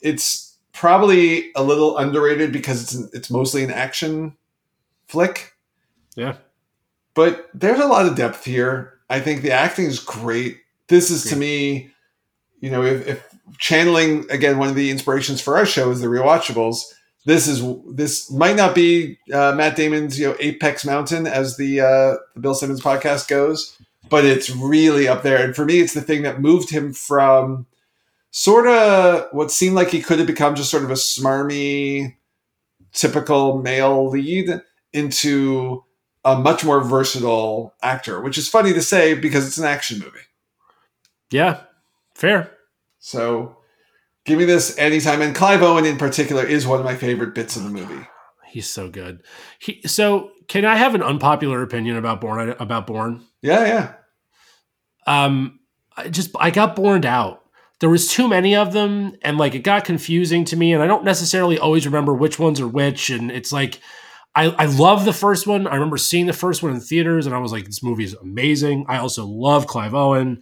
it's 0.00 0.56
probably 0.72 1.50
a 1.54 1.62
little 1.62 1.98
underrated 1.98 2.52
because 2.52 2.82
it's 2.82 2.94
an, 2.94 3.10
it's 3.12 3.28
mostly 3.30 3.64
an 3.64 3.70
action 3.70 4.36
flick. 5.08 5.52
Yeah. 6.16 6.36
But 7.14 7.50
there's 7.52 7.80
a 7.80 7.86
lot 7.86 8.06
of 8.06 8.14
depth 8.14 8.44
here. 8.44 9.00
I 9.10 9.20
think 9.20 9.42
the 9.42 9.50
acting 9.50 9.86
is 9.86 9.98
great. 9.98 10.58
This 10.88 11.10
is 11.10 11.24
to 11.24 11.36
me, 11.36 11.90
you 12.60 12.70
know, 12.70 12.82
if, 12.82 13.06
if 13.06 13.31
channeling 13.58 14.30
again 14.30 14.58
one 14.58 14.68
of 14.68 14.74
the 14.74 14.90
inspirations 14.90 15.40
for 15.40 15.56
our 15.56 15.66
show 15.66 15.90
is 15.90 16.00
the 16.00 16.06
rewatchables. 16.06 16.82
This 17.24 17.46
is 17.46 17.62
this 17.94 18.30
might 18.30 18.56
not 18.56 18.74
be 18.74 19.18
uh, 19.32 19.52
Matt 19.52 19.76
Damon's 19.76 20.18
you 20.18 20.28
know 20.28 20.36
apex 20.40 20.84
mountain 20.84 21.26
as 21.26 21.56
the 21.56 21.80
uh, 21.80 22.16
the 22.34 22.40
Bill 22.40 22.54
Simmons 22.54 22.82
podcast 22.82 23.28
goes, 23.28 23.76
but 24.08 24.24
it's 24.24 24.50
really 24.50 25.06
up 25.06 25.22
there. 25.22 25.44
And 25.44 25.54
for 25.54 25.64
me, 25.64 25.80
it's 25.80 25.94
the 25.94 26.00
thing 26.00 26.22
that 26.22 26.40
moved 26.40 26.70
him 26.70 26.92
from 26.92 27.66
sort 28.30 28.66
of 28.66 29.28
what 29.32 29.50
seemed 29.50 29.76
like 29.76 29.90
he 29.90 30.02
could 30.02 30.18
have 30.18 30.26
become 30.26 30.54
just 30.56 30.70
sort 30.70 30.82
of 30.82 30.90
a 30.90 30.94
smarmy, 30.94 32.16
typical 32.92 33.62
male 33.62 34.08
lead 34.08 34.60
into 34.92 35.84
a 36.24 36.36
much 36.36 36.64
more 36.64 36.82
versatile 36.82 37.74
actor, 37.82 38.20
which 38.20 38.38
is 38.38 38.48
funny 38.48 38.72
to 38.72 38.82
say 38.82 39.14
because 39.14 39.46
it's 39.46 39.58
an 39.58 39.64
action 39.64 39.98
movie. 39.98 40.18
Yeah. 41.30 41.60
Fair. 42.14 42.50
So 43.04 43.56
give 44.24 44.38
me 44.38 44.44
this 44.44 44.78
anytime. 44.78 45.20
And 45.22 45.34
Clive 45.34 45.60
Owen 45.60 45.84
in 45.84 45.98
particular 45.98 46.46
is 46.46 46.66
one 46.66 46.78
of 46.78 46.84
my 46.84 46.94
favorite 46.94 47.34
bits 47.34 47.56
of 47.56 47.64
the 47.64 47.68
movie. 47.68 48.06
He's 48.46 48.70
so 48.70 48.88
good. 48.88 49.22
He 49.58 49.82
so 49.86 50.30
can 50.46 50.64
I 50.64 50.76
have 50.76 50.94
an 50.94 51.02
unpopular 51.02 51.62
opinion 51.62 51.96
about 51.96 52.20
Bourne 52.20 52.54
about 52.60 52.86
Bourne? 52.86 53.22
Yeah, 53.42 53.66
yeah. 53.66 53.94
Um 55.06 55.58
I 55.96 56.08
just 56.08 56.30
I 56.38 56.50
got 56.50 56.76
borned 56.76 57.04
out. 57.04 57.42
There 57.80 57.90
was 57.90 58.08
too 58.08 58.28
many 58.28 58.54
of 58.54 58.72
them 58.72 59.16
and 59.22 59.36
like 59.36 59.56
it 59.56 59.64
got 59.64 59.84
confusing 59.84 60.44
to 60.46 60.56
me 60.56 60.72
and 60.72 60.80
I 60.80 60.86
don't 60.86 61.04
necessarily 61.04 61.58
always 61.58 61.84
remember 61.84 62.14
which 62.14 62.38
ones 62.38 62.60
are 62.60 62.68
which 62.68 63.10
and 63.10 63.32
it's 63.32 63.52
like 63.52 63.80
I, 64.36 64.46
I 64.50 64.66
love 64.66 65.04
the 65.04 65.12
first 65.12 65.48
one. 65.48 65.66
I 65.66 65.74
remember 65.74 65.98
seeing 65.98 66.26
the 66.26 66.32
first 66.32 66.62
one 66.62 66.72
in 66.72 66.80
theaters 66.80 67.26
and 67.26 67.34
I 67.34 67.38
was 67.38 67.52
like, 67.52 67.66
this 67.66 67.82
movie 67.82 68.04
is 68.04 68.14
amazing. 68.14 68.86
I 68.88 68.98
also 68.98 69.26
love 69.26 69.66
Clive 69.66 69.92
Owen. 69.92 70.40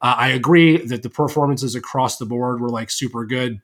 Uh, 0.00 0.14
I 0.16 0.28
agree 0.28 0.78
that 0.86 1.02
the 1.02 1.10
performances 1.10 1.74
across 1.74 2.18
the 2.18 2.26
board 2.26 2.60
were 2.60 2.70
like 2.70 2.90
super 2.90 3.24
good. 3.26 3.60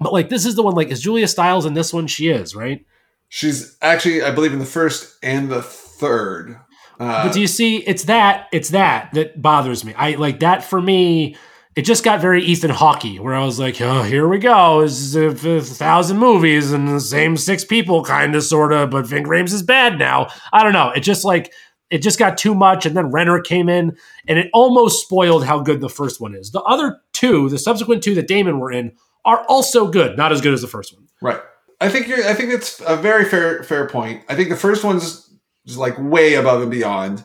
But 0.00 0.12
like 0.12 0.28
this 0.28 0.46
is 0.46 0.54
the 0.54 0.62
one 0.62 0.74
like 0.74 0.88
is 0.88 1.00
Julia 1.00 1.28
Stiles 1.28 1.66
in 1.66 1.74
this 1.74 1.92
one? 1.92 2.06
She 2.06 2.28
is, 2.28 2.54
right? 2.54 2.84
She's 3.28 3.76
actually, 3.82 4.22
I 4.22 4.30
believe, 4.30 4.52
in 4.52 4.58
the 4.58 4.64
first 4.64 5.18
and 5.22 5.50
the 5.50 5.62
third. 5.62 6.58
Uh, 6.98 7.24
But 7.26 7.32
do 7.32 7.40
you 7.40 7.46
see, 7.46 7.76
it's 7.76 8.04
that, 8.04 8.48
it's 8.52 8.70
that 8.70 9.12
that 9.12 9.40
bothers 9.40 9.84
me. 9.84 9.94
I 9.94 10.12
like 10.12 10.40
that 10.40 10.64
for 10.64 10.80
me. 10.80 11.36
It 11.76 11.82
just 11.82 12.02
got 12.02 12.20
very 12.20 12.42
Ethan 12.42 12.70
Hawke, 12.70 13.04
where 13.20 13.34
I 13.34 13.44
was 13.44 13.60
like, 13.60 13.80
oh, 13.80 14.02
here 14.02 14.26
we 14.26 14.38
go. 14.38 14.80
It's 14.80 15.14
a, 15.14 15.26
a 15.28 15.60
thousand 15.60 16.18
movies 16.18 16.72
and 16.72 16.88
the 16.88 17.00
same 17.00 17.36
six 17.36 17.64
people, 17.64 18.02
kind 18.02 18.34
of, 18.34 18.42
sort 18.42 18.72
of. 18.72 18.90
But 18.90 19.06
Ving 19.06 19.24
Rhames 19.24 19.52
is 19.52 19.62
bad 19.62 19.96
now. 19.98 20.28
I 20.52 20.64
don't 20.64 20.72
know. 20.72 20.90
It 20.90 21.00
just 21.00 21.24
like 21.24 21.52
it 21.90 22.02
just 22.02 22.18
got 22.18 22.36
too 22.38 22.54
much, 22.54 22.84
and 22.86 22.96
then 22.96 23.10
Renner 23.10 23.40
came 23.40 23.68
in, 23.68 23.96
and 24.26 24.38
it 24.38 24.50
almost 24.52 25.02
spoiled 25.02 25.44
how 25.44 25.60
good 25.60 25.80
the 25.80 25.88
first 25.88 26.20
one 26.20 26.34
is. 26.34 26.50
The 26.50 26.62
other 26.62 27.00
two, 27.12 27.48
the 27.48 27.58
subsequent 27.58 28.02
two 28.02 28.14
that 28.14 28.28
Damon 28.28 28.58
were 28.60 28.70
in, 28.72 28.92
are 29.24 29.44
also 29.48 29.88
good, 29.88 30.16
not 30.16 30.32
as 30.32 30.40
good 30.40 30.54
as 30.54 30.60
the 30.62 30.68
first 30.68 30.94
one. 30.94 31.06
right. 31.22 31.40
I 31.80 31.88
think 31.88 32.08
you're. 32.08 32.26
I 32.26 32.34
think 32.34 32.50
that's 32.50 32.80
a 32.84 32.96
very 32.96 33.24
fair 33.24 33.62
fair 33.62 33.88
point. 33.88 34.24
I 34.28 34.34
think 34.34 34.48
the 34.48 34.56
first 34.56 34.82
one's 34.82 35.30
just 35.64 35.78
like 35.78 35.94
way 35.96 36.34
above 36.34 36.60
and 36.60 36.70
beyond. 36.72 37.24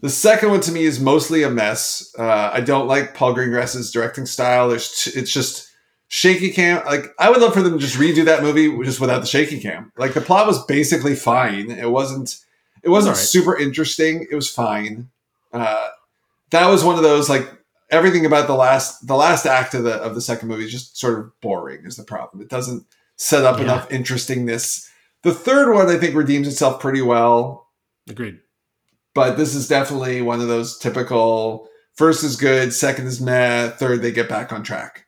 The 0.00 0.08
second 0.10 0.50
one 0.50 0.60
to 0.60 0.70
me 0.70 0.84
is 0.84 1.00
mostly 1.00 1.42
a 1.42 1.50
mess. 1.50 2.14
Uh, 2.16 2.50
I 2.52 2.60
don't 2.60 2.86
like 2.86 3.14
Paul 3.14 3.34
Greengrass's 3.34 3.90
directing 3.90 4.26
style. 4.26 4.68
There's 4.68 5.02
t- 5.02 5.18
it's 5.18 5.32
just 5.32 5.68
shaky 6.06 6.50
cam. 6.52 6.86
Like 6.86 7.06
I 7.18 7.30
would 7.30 7.40
love 7.40 7.52
for 7.52 7.62
them 7.62 7.72
to 7.72 7.78
just 7.80 7.98
redo 7.98 8.24
that 8.26 8.44
movie 8.44 8.68
just 8.84 9.00
without 9.00 9.22
the 9.22 9.26
shaky 9.26 9.58
cam. 9.58 9.90
Like 9.98 10.14
the 10.14 10.20
plot 10.20 10.46
was 10.46 10.64
basically 10.66 11.16
fine. 11.16 11.72
It 11.72 11.90
wasn't. 11.90 12.36
It 12.82 12.88
wasn't 12.88 13.16
right. 13.16 13.22
super 13.24 13.56
interesting. 13.58 14.26
It 14.30 14.34
was 14.34 14.48
fine. 14.50 15.10
Uh, 15.52 15.88
that 16.50 16.66
was 16.68 16.82
one 16.84 16.96
of 16.96 17.02
those 17.02 17.28
like 17.28 17.48
everything 17.90 18.24
about 18.26 18.46
the 18.46 18.54
last 18.54 19.06
the 19.06 19.16
last 19.16 19.46
act 19.46 19.74
of 19.74 19.84
the 19.84 19.94
of 19.94 20.14
the 20.14 20.20
second 20.20 20.48
movie 20.48 20.64
is 20.64 20.72
just 20.72 20.98
sort 20.98 21.18
of 21.18 21.40
boring. 21.40 21.84
Is 21.84 21.96
the 21.96 22.04
problem? 22.04 22.42
It 22.42 22.48
doesn't 22.48 22.84
set 23.16 23.44
up 23.44 23.58
Yeah. 23.58 23.64
enough 23.64 23.90
interestingness. 23.92 24.88
The 25.22 25.34
third 25.34 25.72
one 25.72 25.88
I 25.88 25.98
think 25.98 26.14
redeems 26.14 26.48
itself 26.48 26.80
pretty 26.80 27.02
well 27.02 27.68
Agreed. 28.08 28.38
but 29.14 29.36
this 29.36 29.54
is 29.54 29.68
definitely 29.68 30.22
one 30.22 30.40
of 30.40 30.48
those 30.48 30.78
typical 30.78 31.68
first 31.94 32.24
is 32.24 32.36
good, 32.36 32.72
second 32.72 33.06
is 33.06 33.20
meh, 33.20 33.68
third 33.70 34.00
they 34.02 34.12
get 34.12 34.28
back 34.28 34.52
on 34.52 34.62
track. 34.62 35.04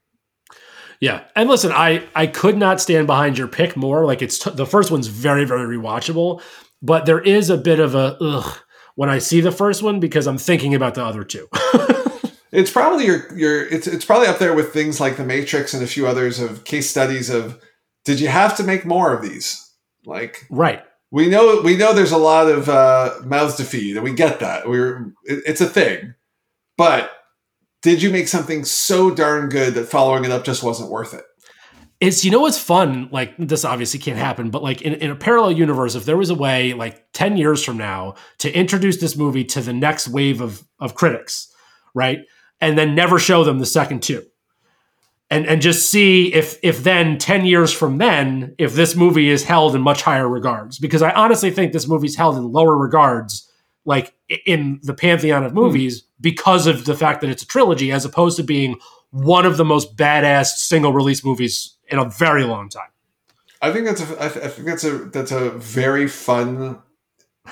Yeah, 1.00 1.24
and 1.34 1.48
listen, 1.48 1.72
I 1.72 2.06
I 2.14 2.26
could 2.26 2.56
not 2.56 2.80
stand 2.80 3.06
behind 3.06 3.36
your 3.38 3.48
pick 3.48 3.76
more. 3.76 4.04
Like 4.04 4.22
it's 4.22 4.38
t- 4.38 4.50
the 4.50 4.66
first 4.66 4.90
one's 4.90 5.06
very 5.08 5.44
very 5.44 5.76
rewatchable, 5.76 6.40
but 6.82 7.06
there 7.06 7.20
is 7.20 7.48
a 7.48 7.56
bit 7.56 7.80
of 7.80 7.94
a 7.94 8.16
ugh 8.20 8.58
when 8.94 9.08
I 9.08 9.18
see 9.18 9.40
the 9.40 9.52
first 9.52 9.82
one 9.82 10.00
because 10.00 10.26
I'm 10.26 10.38
thinking 10.38 10.74
about 10.74 10.94
the 10.94 11.04
other 11.04 11.24
two. 11.24 11.48
It's 12.52 12.70
probably 12.70 13.06
your 13.06 13.34
your 13.36 13.66
it's 13.66 13.86
it's 13.86 14.04
probably 14.04 14.28
up 14.28 14.38
there 14.38 14.54
with 14.54 14.74
things 14.74 15.00
like 15.00 15.16
The 15.16 15.24
Matrix 15.24 15.72
and 15.72 15.82
a 15.82 15.86
few 15.86 16.06
others 16.06 16.38
of 16.38 16.64
case 16.64 16.88
studies 16.88 17.30
of 17.30 17.58
did 18.04 18.20
you 18.20 18.28
have 18.28 18.56
to 18.58 18.62
make 18.62 18.84
more 18.84 19.14
of 19.14 19.22
these? 19.22 19.70
Like 20.04 20.46
right. 20.50 20.82
we 21.10 21.28
know 21.28 21.62
we 21.64 21.78
know 21.78 21.94
there's 21.94 22.12
a 22.12 22.18
lot 22.18 22.48
of 22.48 22.68
uh, 22.68 23.14
mouths 23.24 23.54
to 23.56 23.64
feed 23.64 23.96
and 23.96 24.04
we 24.04 24.12
get 24.12 24.40
that. 24.40 24.68
We're 24.68 25.14
it, 25.24 25.42
it's 25.46 25.62
a 25.62 25.66
thing. 25.66 26.14
But 26.76 27.10
did 27.80 28.02
you 28.02 28.10
make 28.10 28.28
something 28.28 28.64
so 28.64 29.10
darn 29.10 29.48
good 29.48 29.72
that 29.74 29.88
following 29.88 30.26
it 30.26 30.30
up 30.30 30.44
just 30.44 30.62
wasn't 30.62 30.90
worth 30.90 31.14
it? 31.14 31.24
It's 32.02 32.24
you 32.24 32.32
know 32.32 32.40
what's 32.40 32.58
fun? 32.58 33.08
Like 33.12 33.32
this 33.38 33.64
obviously 33.64 34.00
can't 34.00 34.18
happen, 34.18 34.50
but 34.50 34.60
like 34.60 34.82
in, 34.82 34.94
in 34.94 35.12
a 35.12 35.14
parallel 35.14 35.52
universe, 35.52 35.94
if 35.94 36.04
there 36.04 36.16
was 36.16 36.30
a 36.30 36.34
way, 36.34 36.72
like 36.72 37.06
ten 37.12 37.36
years 37.36 37.62
from 37.62 37.76
now, 37.76 38.16
to 38.38 38.52
introduce 38.52 38.96
this 39.00 39.16
movie 39.16 39.44
to 39.44 39.60
the 39.60 39.72
next 39.72 40.08
wave 40.08 40.40
of 40.40 40.66
of 40.80 40.96
critics, 40.96 41.54
right, 41.94 42.18
and 42.60 42.76
then 42.76 42.96
never 42.96 43.20
show 43.20 43.44
them 43.44 43.60
the 43.60 43.66
second 43.66 44.02
two, 44.02 44.24
and 45.30 45.46
and 45.46 45.62
just 45.62 45.92
see 45.92 46.34
if 46.34 46.58
if 46.64 46.82
then 46.82 47.18
ten 47.18 47.46
years 47.46 47.72
from 47.72 47.98
then, 47.98 48.56
if 48.58 48.74
this 48.74 48.96
movie 48.96 49.28
is 49.28 49.44
held 49.44 49.76
in 49.76 49.80
much 49.80 50.02
higher 50.02 50.28
regards, 50.28 50.80
because 50.80 51.02
I 51.02 51.12
honestly 51.12 51.52
think 51.52 51.72
this 51.72 51.86
movie's 51.86 52.16
held 52.16 52.36
in 52.36 52.50
lower 52.50 52.76
regards, 52.76 53.48
like 53.84 54.12
in 54.44 54.80
the 54.82 54.94
pantheon 54.94 55.44
of 55.44 55.52
hmm. 55.52 55.58
movies, 55.58 56.02
because 56.20 56.66
of 56.66 56.84
the 56.84 56.96
fact 56.96 57.20
that 57.20 57.30
it's 57.30 57.44
a 57.44 57.46
trilogy, 57.46 57.92
as 57.92 58.04
opposed 58.04 58.38
to 58.38 58.42
being 58.42 58.80
one 59.12 59.46
of 59.46 59.56
the 59.56 59.64
most 59.64 59.96
badass 59.96 60.46
single 60.46 60.92
release 60.92 61.24
movies 61.24 61.76
in 61.92 61.98
a 61.98 62.08
very 62.08 62.44
long 62.44 62.68
time. 62.68 62.88
I 63.60 63.72
think 63.72 63.86
that's 63.86 64.00
a 64.00 64.24
I, 64.24 64.28
th- 64.28 64.44
I 64.44 64.48
think 64.48 64.66
that's 64.66 64.84
a 64.84 64.98
that's 64.98 65.30
a 65.30 65.50
very 65.50 66.08
fun 66.08 66.82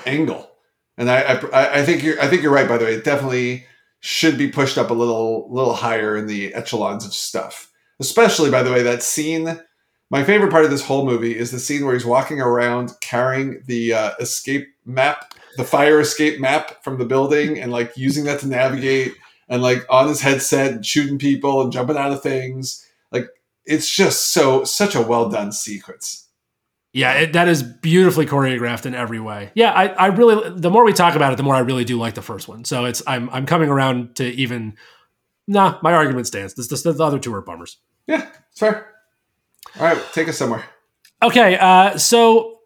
angle, 0.05 0.51
and 0.97 1.09
I, 1.09 1.21
I 1.21 1.79
I 1.79 1.85
think 1.85 2.03
you're 2.03 2.19
I 2.19 2.27
think 2.27 2.41
you're 2.41 2.51
right. 2.51 2.67
By 2.67 2.77
the 2.77 2.85
way, 2.85 2.95
it 2.95 3.05
definitely 3.05 3.65
should 4.01 4.37
be 4.37 4.49
pushed 4.49 4.77
up 4.77 4.89
a 4.89 4.93
little 4.93 5.47
little 5.49 5.75
higher 5.75 6.17
in 6.17 6.27
the 6.27 6.53
echelons 6.53 7.05
of 7.05 7.13
stuff. 7.13 7.71
Especially, 7.99 8.51
by 8.51 8.61
the 8.61 8.71
way, 8.71 8.83
that 8.83 9.03
scene. 9.03 9.61
My 10.09 10.25
favorite 10.25 10.51
part 10.51 10.65
of 10.65 10.71
this 10.71 10.83
whole 10.85 11.05
movie 11.05 11.37
is 11.37 11.51
the 11.51 11.59
scene 11.59 11.85
where 11.85 11.93
he's 11.93 12.03
walking 12.05 12.41
around 12.41 12.91
carrying 12.99 13.63
the 13.65 13.93
uh, 13.93 14.11
escape 14.19 14.67
map, 14.83 15.33
the 15.55 15.63
fire 15.63 16.01
escape 16.01 16.37
map 16.41 16.83
from 16.83 16.97
the 16.97 17.05
building, 17.05 17.57
and 17.57 17.71
like 17.71 17.93
using 17.95 18.25
that 18.25 18.41
to 18.41 18.47
navigate, 18.47 19.13
and 19.47 19.61
like 19.61 19.85
on 19.89 20.09
his 20.09 20.19
headset, 20.19 20.85
shooting 20.85 21.17
people 21.17 21.61
and 21.61 21.71
jumping 21.71 21.95
out 21.95 22.11
of 22.11 22.21
things. 22.21 22.85
Like 23.13 23.29
it's 23.65 23.89
just 23.93 24.29
so 24.29 24.63
such 24.63 24.95
a 24.95 25.01
well 25.01 25.29
done 25.29 25.51
sequence. 25.51 26.27
Yeah, 26.93 27.13
it, 27.13 27.33
that 27.33 27.47
is 27.47 27.63
beautifully 27.63 28.25
choreographed 28.25 28.85
in 28.85 28.93
every 28.93 29.19
way. 29.19 29.51
Yeah, 29.55 29.71
I, 29.71 29.87
I 29.87 30.07
really. 30.07 30.59
The 30.59 30.69
more 30.69 30.83
we 30.83 30.91
talk 30.91 31.15
about 31.15 31.31
it, 31.31 31.37
the 31.37 31.43
more 31.43 31.55
I 31.55 31.59
really 31.59 31.85
do 31.85 31.97
like 31.97 32.15
the 32.15 32.21
first 32.21 32.47
one. 32.47 32.65
So 32.65 32.85
it's 32.85 33.01
I'm 33.07 33.29
I'm 33.29 33.45
coming 33.45 33.69
around 33.69 34.15
to 34.17 34.25
even. 34.25 34.75
Nah, 35.47 35.79
my 35.81 35.93
argument 35.93 36.27
stands. 36.27 36.53
This, 36.53 36.67
this, 36.67 36.83
the 36.83 36.91
other 37.03 37.19
two 37.19 37.33
are 37.33 37.41
bummers. 37.41 37.77
Yeah, 38.07 38.29
it's 38.49 38.59
fair. 38.59 38.87
All 39.79 39.85
right, 39.85 40.01
take 40.13 40.27
us 40.27 40.37
somewhere. 40.37 40.63
Okay, 41.23 41.57
uh, 41.57 41.97
so 41.97 42.59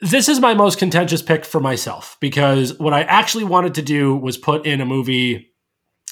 this 0.00 0.28
is 0.28 0.40
my 0.40 0.54
most 0.54 0.78
contentious 0.78 1.22
pick 1.22 1.44
for 1.44 1.60
myself 1.60 2.16
because 2.20 2.78
what 2.78 2.92
I 2.92 3.02
actually 3.02 3.44
wanted 3.44 3.74
to 3.74 3.82
do 3.82 4.16
was 4.16 4.36
put 4.36 4.66
in 4.66 4.80
a 4.80 4.86
movie 4.86 5.51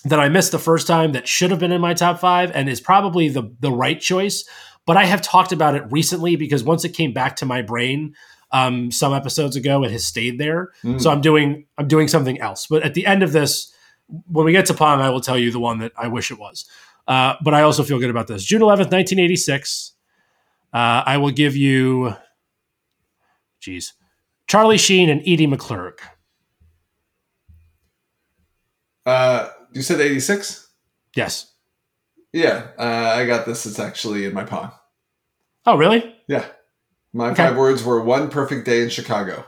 that 0.05 0.21
I 0.21 0.29
missed 0.29 0.53
the 0.53 0.59
first 0.59 0.87
time 0.87 1.13
that 1.13 1.29
should 1.29 1.51
have 1.51 1.61
been 1.61 1.73
in 1.73 1.81
my 1.81 1.95
top 1.95 2.19
five 2.19 2.51
and 2.55 2.69
is 2.69 2.81
probably 2.81 3.29
the 3.29 3.55
the 3.61 3.73
right 3.73 4.01
choice. 4.01 4.45
But 4.87 4.97
I 4.97 5.05
have 5.05 5.23
talked 5.23 5.53
about 5.53 5.75
it 5.75 5.85
recently 5.91 6.37
because 6.37 6.65
once 6.65 6.85
it 6.85 6.91
came 6.91 7.13
back 7.13 7.37
to 7.37 7.47
my 7.47 7.63
brain 7.63 8.15
um, 8.51 8.91
some 8.91 9.13
episodes 9.13 9.57
ago, 9.57 9.85
it 9.85 9.91
has 9.91 10.05
stayed 10.05 10.39
there. 10.39 10.73
Mm. 10.83 11.01
So 11.01 11.11
I'm 11.11 11.21
doing 11.21 11.67
I'm 11.79 11.89
doing 11.89 12.09
something 12.09 12.41
else. 12.41 12.67
But 12.67 12.83
at 12.83 12.95
the 12.95 13.07
end 13.07 13.23
of 13.23 13.33
this, 13.33 13.73
when 14.27 14.47
we 14.47 14.53
get 14.53 14.67
to 14.67 14.75
Pong, 14.75 15.01
I 15.01 15.11
will 15.11 15.21
tell 15.21 15.39
you 15.39 15.51
the 15.51 15.61
one 15.61 15.79
that 15.79 15.93
I 15.97 16.09
wish 16.09 16.31
it 16.31 16.39
was. 16.39 16.69
Uh, 17.07 17.35
but 17.43 17.55
I 17.55 17.63
also 17.63 17.83
feel 17.83 17.99
good 17.99 18.11
about 18.11 18.27
this. 18.27 18.45
June 18.45 18.61
11th, 18.61 18.93
1986. 18.93 19.93
Uh, 20.73 21.03
I 21.05 21.17
will 21.17 21.31
give 21.31 21.57
you, 21.57 22.15
geez, 23.59 23.95
Charlie 24.47 24.79
Sheen 24.79 25.09
and 25.09 25.21
Edie 25.23 25.47
McClurg. 25.47 25.99
Uh, 29.05 29.49
you 29.73 29.83
said 29.83 30.01
eighty 30.01 30.21
six. 30.21 30.69
Yes. 31.15 31.53
Yeah, 32.33 32.69
uh, 32.79 32.83
I 33.17 33.27
got 33.27 33.45
this. 33.47 33.67
It's 33.67 33.79
actually 33.81 34.25
in 34.25 34.33
my 34.35 34.45
Pong. 34.45 34.71
Oh, 35.67 35.77
really? 35.77 36.15
Yeah, 36.29 36.45
my 37.13 37.31
Okay. 37.31 37.49
five 37.49 37.57
words 37.57 37.83
were 37.83 38.01
one 38.01 38.31
perfect 38.31 38.65
day 38.67 38.83
in 38.83 38.89
Chicago. 38.89 39.45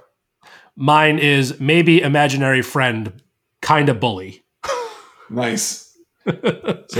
Mine 0.74 1.18
is 1.18 1.60
maybe 1.60 2.00
imaginary 2.02 2.62
friend, 2.62 3.22
kind 3.60 3.88
of 3.88 4.00
bully. 4.00 4.44
Nice. 5.30 5.96
so 6.26 6.34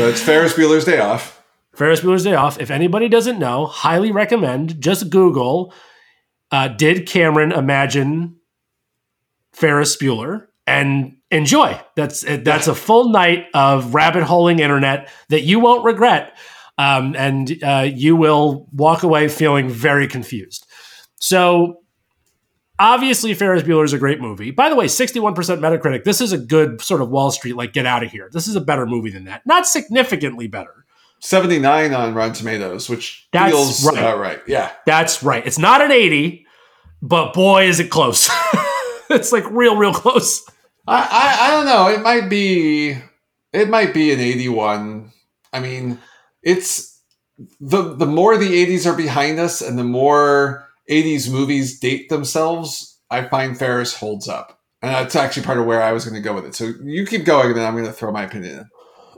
it's 0.09 0.23
Ferris 0.23 0.55
Bueller's 0.55 0.85
Day 0.87 0.99
Off. 0.99 1.43
Ferris 1.75 2.01
Bueller's 2.01 2.25
Day 2.25 2.35
Off. 2.35 2.59
If 2.61 2.71
anybody 2.71 3.09
doesn't 3.09 3.39
know, 3.39 3.67
highly 3.67 4.11
recommend. 4.11 4.81
Just 4.81 5.11
Google. 5.11 5.75
Uh, 6.51 6.69
did 6.69 7.07
Cameron 7.07 7.53
imagine 7.53 8.37
Ferris 9.53 9.97
Bueller 9.99 10.47
and 10.67 11.17
enjoy? 11.33 11.81
That's 11.97 12.23
that's 12.23 12.69
a 12.69 12.75
full 12.75 13.11
night 13.11 13.47
of 13.55 13.95
rabbit 13.95 14.23
holing 14.23 14.61
internet 14.61 15.11
that 15.29 15.43
you 15.43 15.59
won't 15.59 15.85
regret, 15.85 16.37
um, 16.79 17.15
and 17.17 17.63
uh, 17.63 17.89
you 17.93 18.15
will 18.15 18.69
walk 18.73 19.03
away 19.03 19.29
feeling 19.29 19.69
very 19.69 20.07
confused. 20.07 20.67
So. 21.17 21.79
Obviously, 22.79 23.33
Ferris 23.33 23.63
Bueller 23.63 23.85
is 23.85 23.93
a 23.93 23.99
great 23.99 24.21
movie. 24.21 24.51
By 24.51 24.69
the 24.69 24.75
way, 24.75 24.87
61% 24.87 25.35
Metacritic. 25.37 26.03
This 26.03 26.21
is 26.21 26.33
a 26.33 26.39
good 26.39 26.81
sort 26.81 27.01
of 27.01 27.11
Wall 27.11 27.31
Street, 27.31 27.55
like, 27.55 27.73
get 27.73 27.87
out 27.87 28.03
of 28.03 28.11
here. 28.11 28.29
This 28.33 28.49
is 28.49 28.57
a 28.57 28.61
better 28.61 28.87
movie 28.87 29.11
than 29.11 29.25
that. 29.27 29.47
Not 29.47 29.69
significantly 29.69 30.49
better. 30.49 30.83
79 31.23 31.95
on 31.95 32.15
Rotten 32.15 32.35
Tomatoes, 32.35 32.89
which 32.89 33.29
That's 33.33 33.53
feels 33.53 33.85
right. 33.87 33.99
about 33.99 34.19
right. 34.19 34.41
Yeah. 34.49 34.73
That's 34.85 35.23
right. 35.23 35.47
It's 35.47 35.59
not 35.59 35.81
an 35.81 35.93
80, 35.93 36.45
but 37.01 37.33
boy, 37.33 37.69
is 37.69 37.79
it 37.79 37.91
close. 37.91 38.29
it's 39.11 39.31
like 39.31 39.49
real, 39.51 39.77
real 39.77 39.95
close. 39.95 40.45
I, 40.87 41.01
I 41.01 41.47
I 41.47 41.51
don't 41.51 41.67
know. 41.67 41.89
It 41.89 42.03
might 42.03 42.29
be 42.29 42.97
it 43.53 43.69
might 43.69 43.95
be 43.95 44.13
an 44.13 44.21
81. 44.21 45.13
I 45.53 45.61
mean, 45.61 45.99
it's 46.43 47.01
the 47.61 47.95
the 47.95 48.07
more 48.07 48.37
the 48.37 48.67
80s 48.67 48.87
are 48.87 48.97
behind 48.97 49.39
us 49.39 49.61
and 49.61 49.79
the 49.79 49.85
more 49.85 50.69
80s 50.91 51.31
movies 51.31 51.79
date 51.79 52.09
themselves, 52.09 52.99
I 53.11 53.29
find 53.29 53.59
Ferris 53.59 53.97
holds 53.97 54.29
up. 54.29 54.59
And 54.83 54.93
that's 54.93 55.15
actually 55.15 55.45
part 55.45 55.59
of 55.59 55.67
where 55.67 55.83
I 55.83 55.93
was 55.93 56.05
going 56.05 56.21
to 56.21 56.21
go 56.21 56.35
with 56.35 56.45
it. 56.45 56.57
So 56.57 56.73
you 56.83 57.07
keep 57.07 57.25
going 57.25 57.49
and 57.49 57.57
then 57.57 57.67
I'm 57.67 57.75
going 57.75 57.87
to 57.87 57.93
throw 57.93 58.11
my 58.11 58.25
opinion 58.25 58.59
in. 58.59 58.69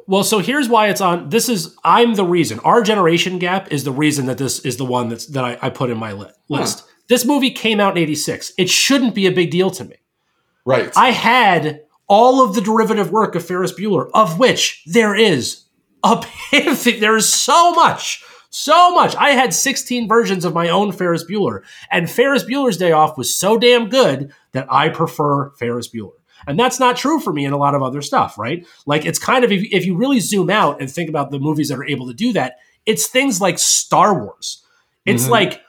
Well, 0.07 0.23
so 0.23 0.39
here's 0.41 0.69
why 0.69 0.89
it's 0.89 1.01
on. 1.01 1.31
This 1.31 1.49
is 1.49 1.75
I'm 1.83 2.15
the 2.15 2.25
reason. 2.25 2.59
Our 2.61 2.83
generation 2.83 3.39
gap 3.39 3.73
is 3.73 3.85
the 3.85 3.93
reason 3.93 4.27
that 4.27 4.37
this 4.37 4.59
is 4.61 4.77
the 4.77 4.85
one 4.85 5.09
that's 5.09 5.27
that 5.29 5.45
I, 5.45 5.59
I 5.63 5.71
put 5.71 5.89
in 5.89 5.97
my 5.97 6.13
li- 6.13 6.31
list. 6.51 6.81
Hmm. 6.81 6.87
This 7.09 7.25
movie 7.25 7.51
came 7.51 7.81
out 7.81 7.97
in 7.97 8.03
'86. 8.03 8.53
It 8.59 8.69
shouldn't 8.69 9.15
be 9.15 9.27
a 9.27 9.33
big 9.33 9.51
deal 9.51 9.71
to 9.71 9.85
me. 9.85 9.97
Right. 10.65 10.93
I 10.97 11.11
had 11.11 11.83
all 12.09 12.45
of 12.45 12.55
the 12.55 12.61
derivative 12.61 13.11
work 13.11 13.35
of 13.35 13.45
Ferris 13.47 13.73
Bueller, 13.73 14.09
of 14.15 14.39
which 14.39 14.83
there 14.87 15.15
is 15.15 15.65
a 16.03 16.25
there 16.53 17.17
is 17.17 17.33
so 17.33 17.73
much, 17.73 18.23
so 18.51 18.95
much. 18.95 19.15
I 19.17 19.31
had 19.31 19.53
16 19.55 20.07
versions 20.09 20.45
of 20.45 20.55
my 20.55 20.69
own 20.69 20.93
Ferris 20.93 21.25
Bueller, 21.25 21.63
and 21.91 22.11
Ferris 22.11 22.45
Bueller's 22.45 22.77
Day 22.77 22.93
Off 22.93 23.17
was 23.19 23.35
so 23.35 23.59
damn 23.59 23.89
good 23.89 24.33
that 24.53 24.67
I 24.71 24.89
prefer 24.91 25.51
Ferris 25.53 25.89
Bueller. 25.89 26.13
And 26.47 26.59
that's 26.59 26.79
not 26.79 26.97
true 26.99 27.21
for 27.21 27.33
me 27.33 27.47
in 27.47 27.55
a 27.55 27.57
lot 27.57 27.75
of 27.75 27.83
other 27.83 28.03
stuff, 28.03 28.37
right? 28.39 28.67
Like 28.85 29.07
it's 29.07 29.19
kind 29.19 29.45
of 29.45 29.53
if, 29.53 29.63
if 29.73 29.87
you 29.87 29.97
really 29.97 30.21
zoom 30.21 30.51
out 30.51 30.81
and 30.81 30.91
think 30.91 31.09
about 31.09 31.31
the 31.31 31.39
movies 31.39 31.69
that 31.69 31.79
are 31.79 31.85
able 31.87 32.07
to 32.09 32.15
do 32.15 32.35
that, 32.35 32.57
it's 32.85 33.07
things 33.07 33.41
like 33.41 33.59
Star 33.59 34.15
Wars. 34.23 34.63
It's 35.07 35.25
Mhm. 35.27 35.31
like 35.31 35.61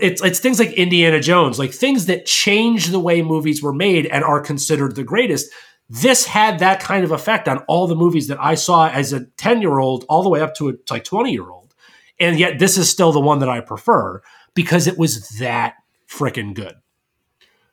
it's 0.00 0.22
it's 0.22 0.38
things 0.38 0.58
like 0.58 0.72
Indiana 0.72 1.20
Jones, 1.20 1.58
like 1.58 1.72
things 1.72 2.06
that 2.06 2.26
change 2.26 2.88
the 2.88 3.00
way 3.00 3.22
movies 3.22 3.62
were 3.62 3.72
made 3.72 4.06
and 4.06 4.24
are 4.24 4.40
considered 4.40 4.94
the 4.94 5.04
greatest. 5.04 5.50
This 5.88 6.26
had 6.26 6.60
that 6.60 6.80
kind 6.80 7.04
of 7.04 7.10
effect 7.10 7.48
on 7.48 7.58
all 7.68 7.86
the 7.86 7.96
movies 7.96 8.28
that 8.28 8.42
I 8.42 8.54
saw 8.54 8.88
as 8.88 9.12
a 9.12 9.20
10-year-old 9.20 10.06
all 10.08 10.22
the 10.22 10.30
way 10.30 10.40
up 10.40 10.54
to 10.54 10.70
a 10.70 10.74
like 10.90 11.04
20-year-old. 11.04 11.74
And 12.18 12.38
yet 12.38 12.58
this 12.58 12.78
is 12.78 12.88
still 12.88 13.12
the 13.12 13.20
one 13.20 13.40
that 13.40 13.48
I 13.48 13.60
prefer 13.60 14.22
because 14.54 14.86
it 14.86 14.96
was 14.96 15.28
that 15.40 15.74
freaking 16.08 16.54
good. 16.54 16.76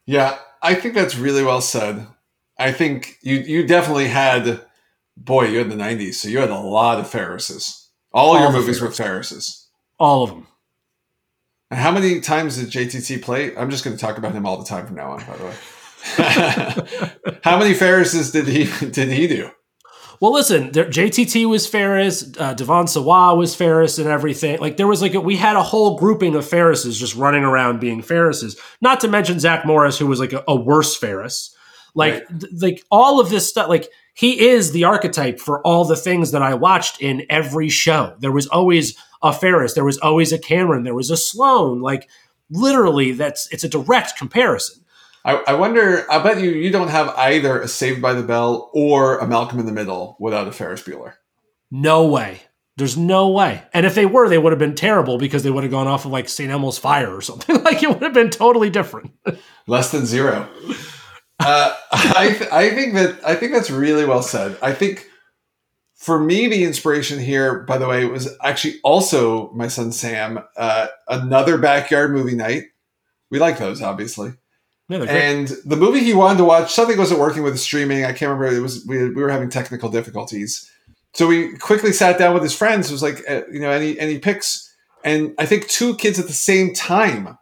Yeah, 0.05 0.39
I 0.61 0.73
think 0.73 0.95
that's 0.95 1.15
really 1.15 1.43
well 1.43 1.61
said. 1.61 2.07
I 2.57 2.71
think 2.71 3.19
you 3.21 3.37
you 3.37 3.67
definitely 3.67 4.07
had 4.07 4.61
boy, 5.15 5.45
you 5.47 5.59
had 5.59 5.69
the 5.69 5.75
90s, 5.75 6.15
so 6.15 6.27
you 6.27 6.39
had 6.39 6.49
a 6.49 6.59
lot 6.59 6.99
of 6.99 7.09
Ferrises. 7.09 7.87
All, 8.11 8.35
All 8.35 8.41
your 8.41 8.51
movies 8.51 8.81
were 8.81 8.89
Ferrises. 8.89 9.65
All 9.99 10.23
of 10.23 10.29
them. 10.29 10.47
How 11.71 11.91
many 11.91 12.19
times 12.19 12.57
did 12.57 12.69
JTT 12.69 13.21
play? 13.21 13.55
I'm 13.55 13.69
just 13.69 13.83
going 13.83 13.95
to 13.95 14.01
talk 14.01 14.17
about 14.17 14.31
him 14.33 14.45
all 14.45 14.57
the 14.57 14.65
time 14.65 14.87
from 14.87 14.95
now 14.95 15.11
on. 15.11 15.19
By 15.25 15.37
the 15.37 15.45
way, 15.45 15.53
how 17.43 17.59
many 17.59 17.73
Ferrises 17.75 18.31
did 18.31 18.47
he 18.47 18.65
did 18.89 19.09
he 19.09 19.27
do? 19.27 19.51
Well, 20.21 20.33
listen, 20.33 20.71
there, 20.73 20.83
JTT 20.85 21.47
was 21.47 21.65
Ferris, 21.65 22.29
uh, 22.37 22.53
Devon 22.53 22.87
Sawa 22.87 23.35
was 23.35 23.55
Ferris, 23.55 23.99
and 23.99 24.09
everything. 24.09 24.59
Like 24.59 24.75
there 24.75 24.87
was 24.87 25.01
like 25.01 25.13
a, 25.13 25.21
we 25.21 25.37
had 25.37 25.55
a 25.55 25.63
whole 25.63 25.97
grouping 25.97 26.35
of 26.35 26.43
Ferrises 26.43 26.97
just 26.97 27.15
running 27.15 27.43
around 27.43 27.79
being 27.79 28.01
Ferrises. 28.01 28.57
Not 28.81 28.99
to 29.01 29.07
mention 29.07 29.39
Zach 29.39 29.65
Morris, 29.65 29.97
who 29.97 30.07
was 30.07 30.19
like 30.19 30.33
a, 30.33 30.43
a 30.47 30.55
worse 30.55 30.95
Ferris. 30.95 31.55
Like 31.95 32.13
Right. 32.29 32.39
th- 32.41 32.53
like 32.61 32.83
all 32.91 33.19
of 33.21 33.29
this 33.29 33.47
stuff. 33.47 33.69
Like 33.69 33.87
he 34.13 34.47
is 34.49 34.71
the 34.73 34.83
archetype 34.83 35.39
for 35.39 35.61
all 35.65 35.85
the 35.85 35.95
things 35.95 36.31
that 36.31 36.41
I 36.41 36.53
watched 36.53 37.01
in 37.01 37.25
every 37.29 37.69
show. 37.69 38.15
There 38.19 38.31
was 38.31 38.47
always 38.47 38.97
a 39.21 39.33
Ferris. 39.33 39.73
There 39.73 39.85
was 39.85 39.97
always 39.99 40.31
a 40.31 40.39
Cameron. 40.39 40.83
There 40.83 40.95
was 40.95 41.11
a 41.11 41.17
Sloane. 41.17 41.81
Like 41.81 42.09
literally, 42.49 43.11
that's 43.11 43.51
it's 43.51 43.63
a 43.63 43.69
direct 43.69 44.17
comparison. 44.17 44.83
I, 45.25 45.43
I 45.47 45.53
wonder. 45.53 46.09
I 46.11 46.19
bet 46.23 46.41
you 46.41 46.51
you 46.51 46.71
don't 46.71 46.87
have 46.89 47.09
either 47.09 47.61
a 47.61 47.67
Saved 47.67 48.01
by 48.01 48.13
the 48.13 48.23
Bell 48.23 48.69
or 48.73 49.19
a 49.19 49.27
Malcolm 49.27 49.59
in 49.59 49.65
the 49.65 49.71
Middle 49.71 50.15
without 50.19 50.47
a 50.47 50.51
Ferris 50.51 50.83
Bueller. 50.83 51.13
No 51.71 52.07
way. 52.07 52.41
There's 52.77 52.95
no 52.95 53.27
way. 53.27 53.61
And 53.73 53.85
if 53.85 53.93
they 53.93 54.05
were, 54.05 54.29
they 54.29 54.37
would 54.37 54.53
have 54.53 54.59
been 54.59 54.73
terrible 54.73 55.17
because 55.17 55.43
they 55.43 55.51
would 55.51 55.63
have 55.63 55.71
gone 55.71 55.87
off 55.87 56.05
of 56.05 56.11
like 56.11 56.29
St. 56.29 56.49
Elmo's 56.49 56.77
fire 56.77 57.13
or 57.13 57.19
something. 57.21 57.61
like 57.63 57.83
it 57.83 57.89
would 57.89 58.01
have 58.01 58.13
been 58.13 58.29
totally 58.29 58.69
different. 58.69 59.11
Less 59.67 59.91
than 59.91 60.05
zero. 60.05 60.47
uh, 61.39 61.75
I 61.91 62.35
th- 62.37 62.49
I 62.51 62.69
think 62.69 62.93
that 62.93 63.19
I 63.25 63.35
think 63.35 63.51
that's 63.51 63.69
really 63.69 64.05
well 64.05 64.23
said. 64.23 64.57
I 64.61 64.73
think 64.73 65.08
for 65.99 66.17
me 66.17 66.47
the 66.47 66.63
inspiration 66.63 67.19
here, 67.19 67.59
by 67.63 67.77
the 67.77 67.85
way, 67.85 68.05
was 68.05 68.33
actually 68.41 68.75
also 68.85 69.51
my 69.51 69.67
son 69.67 69.91
Sam. 69.91 70.39
Uh, 70.55 70.87
another 71.09 71.57
backyard 71.57 72.11
movie 72.11 72.37
night. 72.37 72.63
We 73.29 73.37
like 73.37 73.57
those, 73.59 73.81
obviously. 73.81 74.31
Yeah. 74.87 75.03
And 75.03 75.49
the 75.65 75.75
movie 75.75 75.99
he 75.99 76.13
wanted 76.13 76.37
to 76.37 76.45
watch, 76.45 76.73
something 76.73 76.97
wasn't 76.97 77.19
working 77.19 77.43
with 77.43 77.53
the 77.53 77.59
streaming. 77.59 78.05
I 78.05 78.13
can't 78.13 78.31
remember. 78.31 78.47
It 78.47 78.61
was 78.61 78.85
we, 78.87 79.09
we 79.09 79.21
were 79.21 79.29
having 79.29 79.49
technical 79.49 79.89
difficulties, 79.89 80.71
so 81.13 81.27
we 81.27 81.57
quickly 81.57 81.91
sat 81.91 82.17
down 82.17 82.33
with 82.33 82.43
his 82.43 82.55
friends. 82.55 82.89
It 82.89 82.93
was 82.93 83.03
like, 83.03 83.21
uh, 83.29 83.41
you 83.51 83.59
know, 83.59 83.69
any 83.69 83.99
any 83.99 84.19
picks? 84.19 84.73
And 85.03 85.35
I 85.37 85.45
think 85.45 85.67
two 85.67 85.95
kids 85.97 86.17
at 86.17 86.27
the 86.27 86.33
same 86.33 86.73
time 86.73 87.37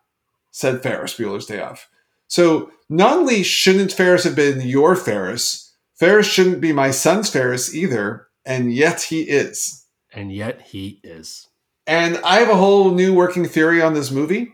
said 0.49 0.82
Ferris 0.82 1.16
Bueller's 1.16 1.45
Day 1.45 1.62
Off. 1.62 1.88
So 2.28 2.72
not 2.89 3.18
only 3.18 3.43
shouldn't 3.43 3.93
Ferris 3.93 4.24
have 4.24 4.36
been 4.36 4.62
your 4.62 4.95
Ferris, 4.95 5.74
Ferris 5.93 6.28
shouldn't 6.28 6.60
be 6.60 6.74
my 6.74 6.91
son's 6.91 7.30
Ferris 7.30 7.74
either, 7.74 8.26
and 8.48 8.74
yet 8.74 9.04
he 9.04 9.22
is. 9.22 9.86
And 10.14 10.32
yet 10.32 10.62
he 10.62 11.00
is. 11.04 11.50
And 11.86 12.18
I 12.24 12.39
have 12.39 12.50
a 12.50 12.56
whole 12.56 12.91
new 12.91 13.14
working 13.14 13.45
theory 13.45 13.82
on 13.82 13.93
this 13.93 14.10
movie. 14.10 14.54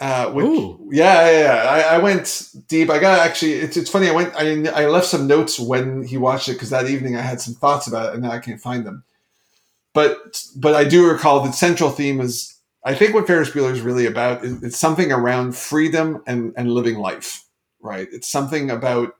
Uh, 0.00 0.30
which, 0.30 0.46
Ooh. 0.46 0.88
yeah, 0.90 1.30
yeah, 1.30 1.40
yeah. 1.40 1.70
I, 1.70 1.96
I 1.96 1.98
went 1.98 2.48
deep. 2.68 2.88
I 2.88 2.98
got 2.98 3.18
actually. 3.18 3.54
It's, 3.54 3.76
it's 3.76 3.90
funny. 3.90 4.08
I 4.08 4.12
went. 4.12 4.34
I, 4.34 4.84
I 4.84 4.86
left 4.86 5.06
some 5.06 5.26
notes 5.26 5.60
when 5.60 6.04
he 6.04 6.16
watched 6.16 6.48
it 6.48 6.54
because 6.54 6.70
that 6.70 6.88
evening 6.88 7.16
I 7.16 7.20
had 7.20 7.40
some 7.40 7.52
thoughts 7.52 7.86
about 7.86 8.08
it, 8.08 8.14
and 8.14 8.22
now 8.22 8.30
I 8.30 8.38
can't 8.38 8.60
find 8.60 8.86
them. 8.86 9.04
But 9.92 10.42
but 10.56 10.74
I 10.74 10.84
do 10.84 11.10
recall 11.10 11.40
the 11.40 11.52
central 11.52 11.90
theme 11.90 12.20
is. 12.20 12.56
I 12.82 12.94
think 12.94 13.12
what 13.12 13.26
Ferris 13.26 13.50
Bueller 13.50 13.72
is 13.72 13.82
really 13.82 14.06
about 14.06 14.42
is 14.42 14.62
it's 14.62 14.78
something 14.78 15.12
around 15.12 15.54
freedom 15.54 16.22
and 16.26 16.54
and 16.56 16.72
living 16.72 16.96
life. 16.96 17.44
Right. 17.82 18.08
It's 18.10 18.28
something 18.28 18.70
about. 18.70 19.14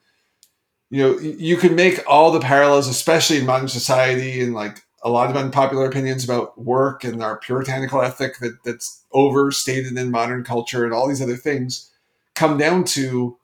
You 0.90 1.02
know, 1.02 1.18
you 1.20 1.56
can 1.56 1.76
make 1.76 2.02
all 2.06 2.32
the 2.32 2.40
parallels, 2.40 2.88
especially 2.88 3.38
in 3.38 3.46
modern 3.46 3.68
society, 3.68 4.40
and 4.40 4.54
like 4.54 4.82
a 5.02 5.10
lot 5.10 5.30
of 5.30 5.36
unpopular 5.36 5.86
opinions 5.86 6.24
about 6.24 6.58
work 6.58 7.04
and 7.04 7.22
our 7.22 7.38
puritanical 7.38 8.02
ethic 8.02 8.38
that, 8.40 8.58
that's 8.64 9.04
overstated 9.12 9.96
in 9.96 10.10
modern 10.10 10.44
culture 10.44 10.84
and 10.84 10.92
all 10.92 11.08
these 11.08 11.22
other 11.22 11.36
things 11.36 11.90
come 12.34 12.58
down 12.58 12.84
to 12.84 13.38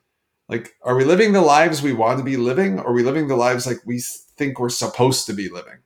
like 0.48 0.74
are 0.82 0.96
we 0.96 1.04
living 1.04 1.32
the 1.32 1.40
lives 1.40 1.82
we 1.82 1.92
want 1.92 2.18
to 2.18 2.24
be 2.24 2.36
living? 2.36 2.78
Or 2.78 2.88
are 2.88 2.92
we 2.92 3.02
living 3.02 3.28
the 3.28 3.36
lives 3.36 3.66
like 3.66 3.78
we 3.84 4.00
think 4.00 4.58
we're 4.58 4.68
supposed 4.68 5.26
to 5.26 5.32
be 5.32 5.48
living? 5.48 5.78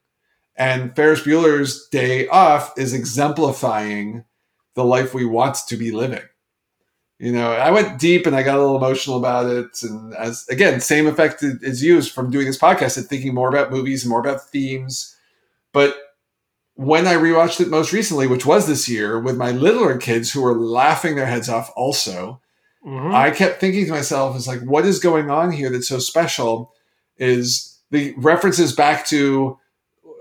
And 0.56 0.94
ferris 0.94 1.22
bueller's 1.22 1.88
day 1.88 2.28
off 2.28 2.72
is 2.78 2.92
exemplifying 2.92 4.24
the 4.74 4.84
life 4.84 5.14
we 5.14 5.24
want 5.24 5.56
to 5.68 5.76
be 5.76 5.90
living 5.90 6.22
you 7.20 7.30
know 7.30 7.52
i 7.52 7.70
went 7.70 7.98
deep 8.00 8.26
and 8.26 8.34
i 8.34 8.42
got 8.42 8.56
a 8.56 8.60
little 8.60 8.76
emotional 8.76 9.18
about 9.18 9.46
it 9.46 9.82
and 9.82 10.14
as 10.14 10.48
again 10.48 10.80
same 10.80 11.06
effect 11.06 11.42
is 11.42 11.82
used 11.82 12.12
from 12.12 12.30
doing 12.30 12.46
this 12.46 12.58
podcast 12.58 12.96
and 12.96 13.06
thinking 13.06 13.34
more 13.34 13.48
about 13.48 13.70
movies 13.70 14.02
and 14.02 14.10
more 14.10 14.20
about 14.20 14.48
themes 14.48 15.16
but 15.72 15.96
when 16.74 17.06
I 17.06 17.14
rewatched 17.14 17.60
it 17.60 17.68
most 17.68 17.92
recently, 17.92 18.26
which 18.26 18.46
was 18.46 18.66
this 18.66 18.88
year, 18.88 19.20
with 19.20 19.36
my 19.36 19.50
littler 19.50 19.98
kids 19.98 20.32
who 20.32 20.40
were 20.40 20.54
laughing 20.58 21.14
their 21.14 21.26
heads 21.26 21.48
off, 21.50 21.70
also, 21.76 22.40
Mhm. 22.86 23.12
I 23.14 23.30
kept 23.32 23.60
thinking 23.60 23.84
to 23.84 23.90
myself, 23.92 24.34
"Is 24.34 24.48
like, 24.48 24.62
what 24.62 24.86
is 24.86 24.98
going 24.98 25.28
on 25.30 25.52
here 25.52 25.68
that's 25.68 25.88
so 25.88 25.98
special?" 25.98 26.72
Is 27.18 27.76
the 27.90 28.14
references 28.16 28.72
back 28.72 29.04
to 29.08 29.58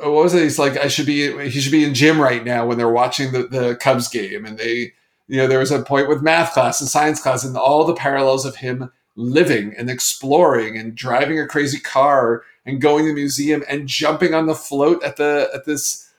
what 0.01 0.11
was 0.11 0.33
it? 0.33 0.43
He's 0.43 0.59
like, 0.59 0.75
"I 0.75 0.89
should 0.89 1.05
be, 1.05 1.31
he 1.49 1.61
should 1.61 1.71
be 1.71 1.85
in 1.85 1.93
gym 1.93 2.19
right 2.19 2.43
now." 2.43 2.65
When 2.65 2.77
they're 2.77 2.89
watching 2.89 3.31
the 3.31 3.43
the 3.43 3.75
Cubs 3.75 4.09
game, 4.09 4.45
and 4.45 4.57
they, 4.57 4.91
you 5.29 5.37
know, 5.37 5.47
there 5.47 5.59
was 5.59 5.71
a 5.71 5.83
point 5.83 6.09
with 6.09 6.23
math 6.23 6.53
class 6.53 6.81
and 6.81 6.89
science 6.89 7.21
class, 7.21 7.45
and 7.45 7.55
all 7.55 7.85
the 7.85 7.93
parallels 7.93 8.45
of 8.45 8.57
him 8.57 8.91
living 9.15 9.73
and 9.77 9.89
exploring 9.89 10.77
and 10.77 10.95
driving 10.95 11.39
a 11.39 11.47
crazy 11.47 11.79
car 11.79 12.43
and 12.65 12.81
going 12.81 13.03
to 13.05 13.09
the 13.09 13.15
museum 13.15 13.63
and 13.69 13.87
jumping 13.87 14.33
on 14.33 14.47
the 14.47 14.55
float 14.55 15.03
at 15.03 15.17
the 15.17 15.49
at 15.53 15.65
this 15.65 16.09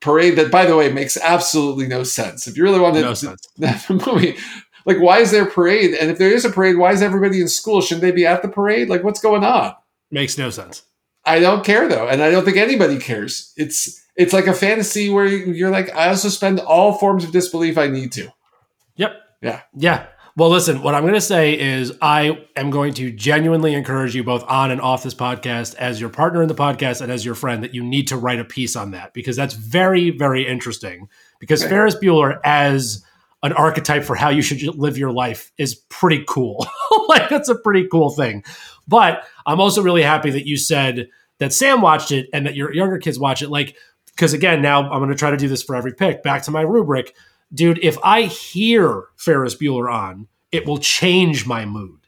parade 0.00 0.36
that 0.36 0.50
by 0.50 0.64
the 0.66 0.76
way 0.76 0.92
makes 0.92 1.16
absolutely 1.16 1.86
no 1.86 2.02
sense. 2.02 2.46
If 2.46 2.56
you 2.56 2.62
really 2.62 2.80
want 2.80 2.94
to 2.96 3.00
No 3.00 3.14
sense. 3.14 3.48
movie 3.90 4.36
like 4.84 4.98
why 4.98 5.18
is 5.20 5.30
there 5.30 5.44
a 5.44 5.50
parade? 5.50 5.94
And 5.94 6.10
if 6.10 6.18
there 6.18 6.30
is 6.30 6.44
a 6.44 6.50
parade 6.50 6.76
why 6.76 6.92
is 6.92 7.00
everybody 7.00 7.40
in 7.40 7.48
school? 7.48 7.80
Shouldn't 7.80 8.02
they 8.02 8.12
be 8.12 8.26
at 8.26 8.42
the 8.42 8.48
parade? 8.48 8.88
Like 8.88 9.02
what's 9.02 9.20
going 9.20 9.44
on? 9.44 9.74
Makes 10.10 10.36
no 10.36 10.50
sense. 10.50 10.82
i 11.24 11.40
don't 11.40 11.64
care 11.64 11.88
though 11.88 12.08
and 12.08 12.22
i 12.22 12.30
don't 12.30 12.44
think 12.44 12.56
anybody 12.58 12.98
cares. 12.98 13.52
It's 13.56 14.04
it's 14.16 14.32
like 14.32 14.46
a 14.46 14.52
fantasy 14.54 15.08
where 15.10 15.26
you're 15.26 15.70
like 15.70 15.94
i 15.94 16.08
also 16.08 16.28
spend 16.28 16.58
all 16.60 16.98
forms 16.98 17.24
of 17.24 17.30
disbelief 17.30 17.78
i 17.78 17.86
need 17.86 18.10
to 18.12 18.30
Yep. 18.98 19.12
Yeah. 19.40 19.62
Yeah. 19.74 20.06
Well, 20.36 20.50
listen, 20.50 20.82
what 20.82 20.94
I'm 20.94 21.02
going 21.02 21.14
to 21.14 21.20
say 21.20 21.58
is 21.58 21.92
I 22.00 22.46
am 22.54 22.70
going 22.70 22.94
to 22.94 23.10
genuinely 23.10 23.74
encourage 23.74 24.14
you 24.14 24.22
both 24.22 24.44
on 24.44 24.70
and 24.70 24.80
off 24.80 25.02
this 25.02 25.14
podcast 25.14 25.74
as 25.76 26.00
your 26.00 26.10
partner 26.10 26.42
in 26.42 26.48
the 26.48 26.54
podcast 26.54 27.00
and 27.00 27.10
as 27.10 27.24
your 27.24 27.34
friend 27.34 27.64
that 27.64 27.74
you 27.74 27.82
need 27.82 28.06
to 28.08 28.16
write 28.16 28.38
a 28.38 28.44
piece 28.44 28.76
on 28.76 28.92
that 28.92 29.12
because 29.14 29.34
that's 29.34 29.54
very, 29.54 30.10
very 30.10 30.46
interesting. 30.46 31.08
Because. 31.40 31.64
Ferris 31.64 31.96
Bueller 31.96 32.38
as 32.44 33.04
an 33.42 33.52
archetype 33.52 34.04
for 34.04 34.14
how 34.14 34.28
you 34.28 34.42
should 34.42 34.62
live 34.76 34.98
your 34.98 35.12
life 35.12 35.52
is 35.58 35.74
pretty 35.88 36.24
cool. 36.28 36.66
like 37.08 37.28
that's 37.28 37.48
a 37.48 37.54
pretty 37.54 37.86
cool 37.90 38.10
thing. 38.10 38.44
But 38.86 39.24
I'm 39.46 39.60
also 39.60 39.82
really 39.82 40.02
happy 40.02 40.30
that 40.30 40.46
you 40.46 40.56
said 40.56 41.08
that 41.38 41.52
Sam 41.52 41.80
watched 41.80 42.10
it 42.10 42.28
and 42.32 42.46
that 42.46 42.56
your 42.56 42.72
younger 42.72 42.98
kids 42.98 43.18
watch 43.18 43.42
it. 43.42 43.50
Like, 43.50 43.76
because 44.06 44.32
again, 44.32 44.62
now 44.62 44.90
I'm 44.90 44.98
going 44.98 45.10
to 45.10 45.16
try 45.16 45.30
to 45.30 45.36
do 45.36 45.48
this 45.48 45.62
for 45.62 45.76
every 45.76 45.94
pick. 45.94 46.22
Back 46.22 46.42
to 46.44 46.50
my 46.50 46.62
rubric 46.62 47.14
dude, 47.52 47.78
if 47.82 47.96
I 48.02 48.22
hear 48.22 49.04
Ferris 49.16 49.54
Bueller 49.54 49.92
on, 49.92 50.28
it 50.52 50.66
will 50.66 50.78
change 50.78 51.46
my 51.46 51.64
mood. 51.64 51.98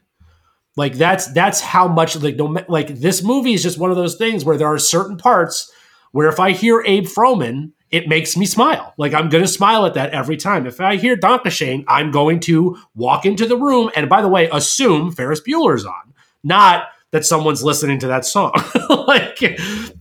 Like 0.77 0.93
that's 0.93 1.27
that's 1.33 1.59
how 1.59 1.87
much 1.87 2.15
like 2.15 2.37
no 2.37 2.63
like 2.69 2.87
this 2.87 3.23
movie 3.23 3.53
is 3.53 3.63
just 3.63 3.77
one 3.77 3.91
of 3.91 3.97
those 3.97 4.15
things 4.15 4.45
where 4.45 4.57
there 4.57 4.67
are 4.67 4.79
certain 4.79 5.17
parts 5.17 5.71
where 6.11 6.29
if 6.29 6.39
I 6.39 6.51
hear 6.51 6.81
Abe 6.85 7.05
Froman, 7.05 7.71
it 7.89 8.07
makes 8.07 8.37
me 8.37 8.45
smile. 8.45 8.93
Like 8.97 9.13
I'm 9.13 9.29
gonna 9.29 9.47
smile 9.47 9.85
at 9.85 9.95
that 9.95 10.11
every 10.11 10.37
time. 10.37 10.65
If 10.65 10.79
I 10.79 10.95
hear 10.95 11.17
Danke 11.17 11.51
Schoen, 11.51 11.83
I'm 11.89 12.09
going 12.11 12.39
to 12.41 12.77
walk 12.95 13.25
into 13.25 13.45
the 13.45 13.57
room 13.57 13.91
and 13.95 14.09
by 14.09 14.21
the 14.21 14.29
way, 14.29 14.49
assume 14.49 15.11
Ferris 15.11 15.41
Bueller's 15.41 15.85
on, 15.85 16.13
not 16.41 16.85
that 17.11 17.25
someone's 17.25 17.63
listening 17.63 17.99
to 17.99 18.07
that 18.07 18.25
song. 18.25 18.53
like 18.89 19.41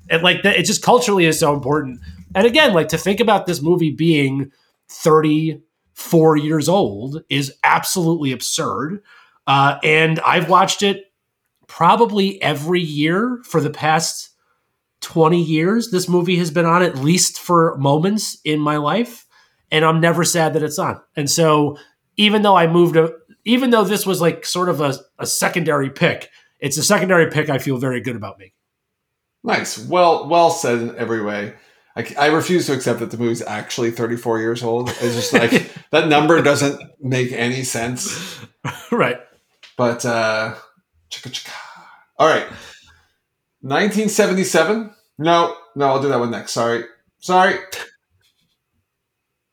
and 0.09 0.23
like 0.23 0.43
that, 0.45 0.57
it 0.57 0.67
just 0.67 0.83
culturally 0.83 1.25
is 1.25 1.41
so 1.41 1.53
important. 1.53 2.01
And 2.35 2.47
again, 2.47 2.75
like 2.75 2.89
to 2.89 2.99
think 2.99 3.19
about 3.19 3.47
this 3.47 3.61
movie 3.61 3.91
being 3.91 4.53
34 4.91 6.37
years 6.37 6.69
old 6.69 7.23
is 7.31 7.55
absolutely 7.65 8.33
absurd. 8.33 9.03
Uh, 9.47 9.79
and 9.83 10.21
I've 10.21 10.49
watched 10.49 10.83
it 10.83 11.07
probably 11.67 12.43
every 12.43 12.81
year 12.81 13.41
for 13.45 13.61
the 13.61 13.71
past 13.71 14.31
20 15.01 15.43
years. 15.43 15.91
This 15.91 16.09
movie 16.09 16.37
has 16.37 16.51
been 16.51 16.67
on 16.67 16.83
at 16.83 16.97
least 16.97 17.39
for 17.39 17.77
moments 17.79 18.39
in 18.45 18.61
my 18.61 18.77
life, 18.77 19.27
and 19.71 19.85
I'm 19.85 20.01
never 20.01 20.25
sad 20.25 20.55
that 20.55 20.63
it's 20.63 20.79
on. 20.79 21.01
And 21.17 21.31
so, 21.31 21.79
even 22.17 22.43
though 22.43 22.57
I 22.57 22.67
moved, 22.67 22.97
a, 22.97 23.13
even 23.45 23.71
though 23.71 23.85
this 23.85 24.05
was 24.05 24.21
like 24.21 24.45
sort 24.45 24.69
of 24.69 24.81
a, 24.81 24.95
a 25.19 25.27
secondary 25.27 25.89
pick, 25.89 26.29
it's 26.59 26.77
a 26.77 26.83
secondary 26.83 27.31
pick 27.31 27.49
I 27.49 27.59
feel 27.59 27.79
very 27.79 28.01
good 28.01 28.17
about 28.17 28.39
making. 28.39 28.53
nice 29.43 29.79
well 29.79 30.29
well 30.29 30.51
said 30.51 30.79
in 30.83 30.97
every 30.97 31.23
way 31.23 31.55
I, 32.01 32.15
I 32.19 32.27
refuse 32.29 32.67
to 32.67 32.73
accept 32.73 33.01
that 33.01 33.11
the 33.11 33.19
movie's 33.19 33.43
actually 33.43 33.91
34 33.91 34.41
years 34.41 34.63
old 34.63 34.89
it's 34.89 35.15
just 35.15 35.33
like 35.33 35.73
that 35.91 36.09
number 36.09 36.41
doesn't 36.43 36.81
make 37.01 37.33
any 37.33 37.63
sense 37.63 38.41
right. 38.91 39.19
But 39.77 40.05
uh 40.05 40.55
chicka 41.11 41.31
chicka. 41.31 41.53
All 42.19 42.29
right. 42.29 42.47
1977. 43.63 44.95
No, 45.19 45.57
no, 45.77 45.87
I'll 45.87 46.03
do 46.03 46.09
that 46.09 46.19
one 46.19 46.31
next. 46.31 46.53
Sorry. 46.53 46.85
Sorry. 47.19 47.57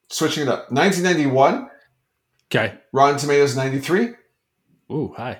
Switching 0.09 0.43
it 0.43 0.49
up. 0.49 0.71
1991. 0.71 1.69
Okay. 2.49 2.77
Rotten 2.93 3.17
Tomatoes 3.17 3.57
93. 3.57 4.13
Ooh, 4.91 5.13
hi. 5.17 5.39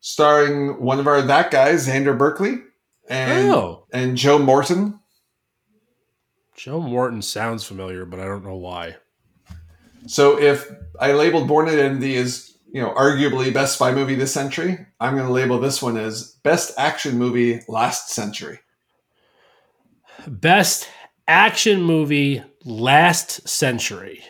Starring 0.00 0.82
one 0.82 0.98
of 0.98 1.06
our 1.06 1.22
that 1.22 1.50
guys, 1.50 1.88
Xander 1.88 2.16
Berkeley 2.16 2.58
and 3.08 3.48
oh, 3.48 3.86
and 3.92 4.16
Joe 4.16 4.38
Morton. 4.38 4.98
Joe 6.56 6.80
Morton 6.80 7.22
sounds 7.22 7.64
familiar, 7.64 8.04
but 8.04 8.20
I 8.20 8.24
don't 8.24 8.44
know 8.44 8.56
why. 8.56 8.96
So 10.06 10.38
if 10.38 10.70
I 11.00 11.12
labeled 11.12 11.48
Bourne 11.48 11.68
Identity 11.68 12.16
as 12.16 12.56
you 12.72 12.82
know 12.82 12.92
arguably 12.94 13.52
best 13.52 13.74
spy 13.74 13.92
movie 13.92 14.14
this 14.14 14.32
century, 14.32 14.78
I'm 15.00 15.14
going 15.14 15.26
to 15.26 15.32
label 15.32 15.58
this 15.58 15.82
one 15.82 15.96
as 15.96 16.32
best 16.42 16.72
action 16.78 17.18
movie 17.18 17.60
last 17.68 18.10
century. 18.10 18.60
Best 20.26 20.88
action 21.26 21.82
movie 21.82 22.42
last 22.64 23.48
century. 23.48 24.22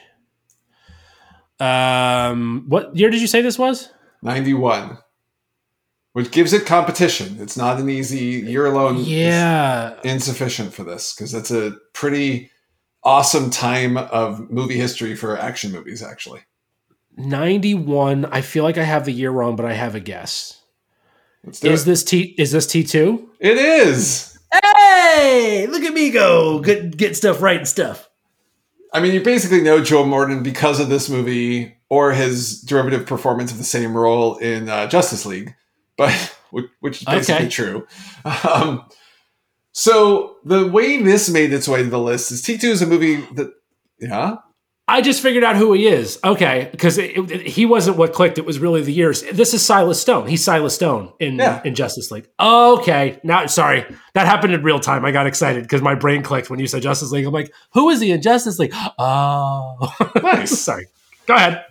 Um, 1.58 2.64
what 2.68 2.96
year 2.96 3.10
did 3.10 3.20
you 3.20 3.26
say 3.26 3.40
this 3.40 3.58
was? 3.58 3.90
91 4.22 4.98
which 6.12 6.30
gives 6.30 6.52
it 6.52 6.66
competition 6.66 7.36
it's 7.40 7.56
not 7.56 7.80
an 7.80 7.88
easy 7.88 8.18
year 8.50 8.66
alone 8.66 8.96
Yeah, 8.98 9.94
insufficient 10.04 10.72
for 10.74 10.84
this 10.84 11.14
because 11.14 11.34
it's 11.34 11.50
a 11.50 11.72
pretty 11.92 12.50
awesome 13.04 13.50
time 13.50 13.96
of 13.96 14.50
movie 14.50 14.76
history 14.78 15.14
for 15.16 15.36
action 15.38 15.72
movies 15.72 16.02
actually 16.02 16.40
91. 17.16 18.24
I 18.26 18.40
feel 18.40 18.64
like 18.64 18.78
I 18.78 18.84
have 18.84 19.04
the 19.04 19.12
year 19.12 19.30
wrong, 19.30 19.54
but 19.54 19.66
I 19.66 19.74
have 19.74 19.94
a 19.94 20.00
guess. 20.00 20.60
Let's 21.44 21.60
do 21.60 21.70
Is 21.70 21.82
it. 21.82 21.84
this 21.86 22.04
T 22.04 22.20
is 22.38 22.52
this 22.52 22.66
T2? 22.66 23.26
it 23.40 23.56
is 23.58 24.38
Hey, 24.52 25.66
look 25.70 25.82
at 25.82 25.92
me 25.94 26.10
go. 26.10 26.60
Get 26.60 26.96
get 26.96 27.16
stuff 27.16 27.42
right 27.42 27.56
and 27.58 27.68
stuff. 27.68 28.08
i 28.94 29.00
mean 29.00 29.12
you 29.14 29.22
basically 29.22 29.60
know 29.62 29.82
joe 29.82 30.04
morton 30.04 30.42
because 30.42 30.78
of 30.80 30.88
this 30.88 31.08
movie 31.08 31.74
or 31.88 32.12
his 32.12 32.60
derivative 32.62 33.06
performance 33.06 33.50
of 33.50 33.58
the 33.58 33.64
same 33.64 33.96
role 33.96 34.36
in 34.38 34.68
uh, 34.68 34.86
justice 34.86 35.24
league 35.26 35.54
but 35.96 36.12
which, 36.50 36.66
which 36.80 36.98
is 37.02 37.04
basically 37.04 37.46
Okay. 37.46 37.48
true 37.48 37.86
um, 38.52 38.84
so 39.72 40.36
the 40.44 40.66
way 40.66 41.02
this 41.02 41.30
made 41.30 41.52
its 41.52 41.66
way 41.68 41.82
to 41.82 41.88
the 41.88 41.98
list 41.98 42.30
is 42.30 42.42
t2 42.42 42.64
is 42.64 42.82
a 42.82 42.86
movie 42.86 43.16
that 43.34 43.52
yeah 43.98 44.36
I 44.88 45.00
just 45.00 45.22
figured 45.22 45.44
out 45.44 45.54
who 45.56 45.72
he 45.72 45.86
is. 45.86 46.18
Okay, 46.24 46.68
because 46.72 46.96
he 46.96 47.64
wasn't 47.64 47.96
what 47.96 48.12
clicked. 48.12 48.36
It 48.36 48.44
was 48.44 48.58
really 48.58 48.82
the 48.82 48.92
years. 48.92 49.22
This 49.22 49.54
is 49.54 49.64
Silas 49.64 49.98
Stone. 50.02 50.26
He's 50.26 50.42
Silas 50.44 50.74
Stone 50.74 51.12
in 51.20 51.36
Yeah. 51.36 51.62
in 51.64 51.76
Justice 51.76 52.10
League. 52.10 52.28
Okay, 52.38 53.18
now 53.22 53.46
sorry, 53.46 53.86
that 54.14 54.26
happened 54.26 54.52
in 54.52 54.62
real 54.64 54.80
time. 54.80 55.04
I 55.04 55.12
got 55.12 55.26
excited 55.28 55.62
because 55.62 55.82
my 55.82 55.94
brain 55.94 56.22
clicked 56.24 56.50
when 56.50 56.58
you 56.58 56.66
said 56.66 56.82
Justice 56.82 57.12
League. 57.12 57.24
I'm 57.24 57.32
like, 57.32 57.54
who 57.72 57.88
is 57.90 58.00
he 58.00 58.10
in 58.10 58.20
Justice 58.20 58.58
League? 58.58 58.74
Oh, 58.98 59.94
Nice. 60.22 60.58
sorry. 60.58 60.88
Go 61.26 61.36
ahead. 61.36 61.64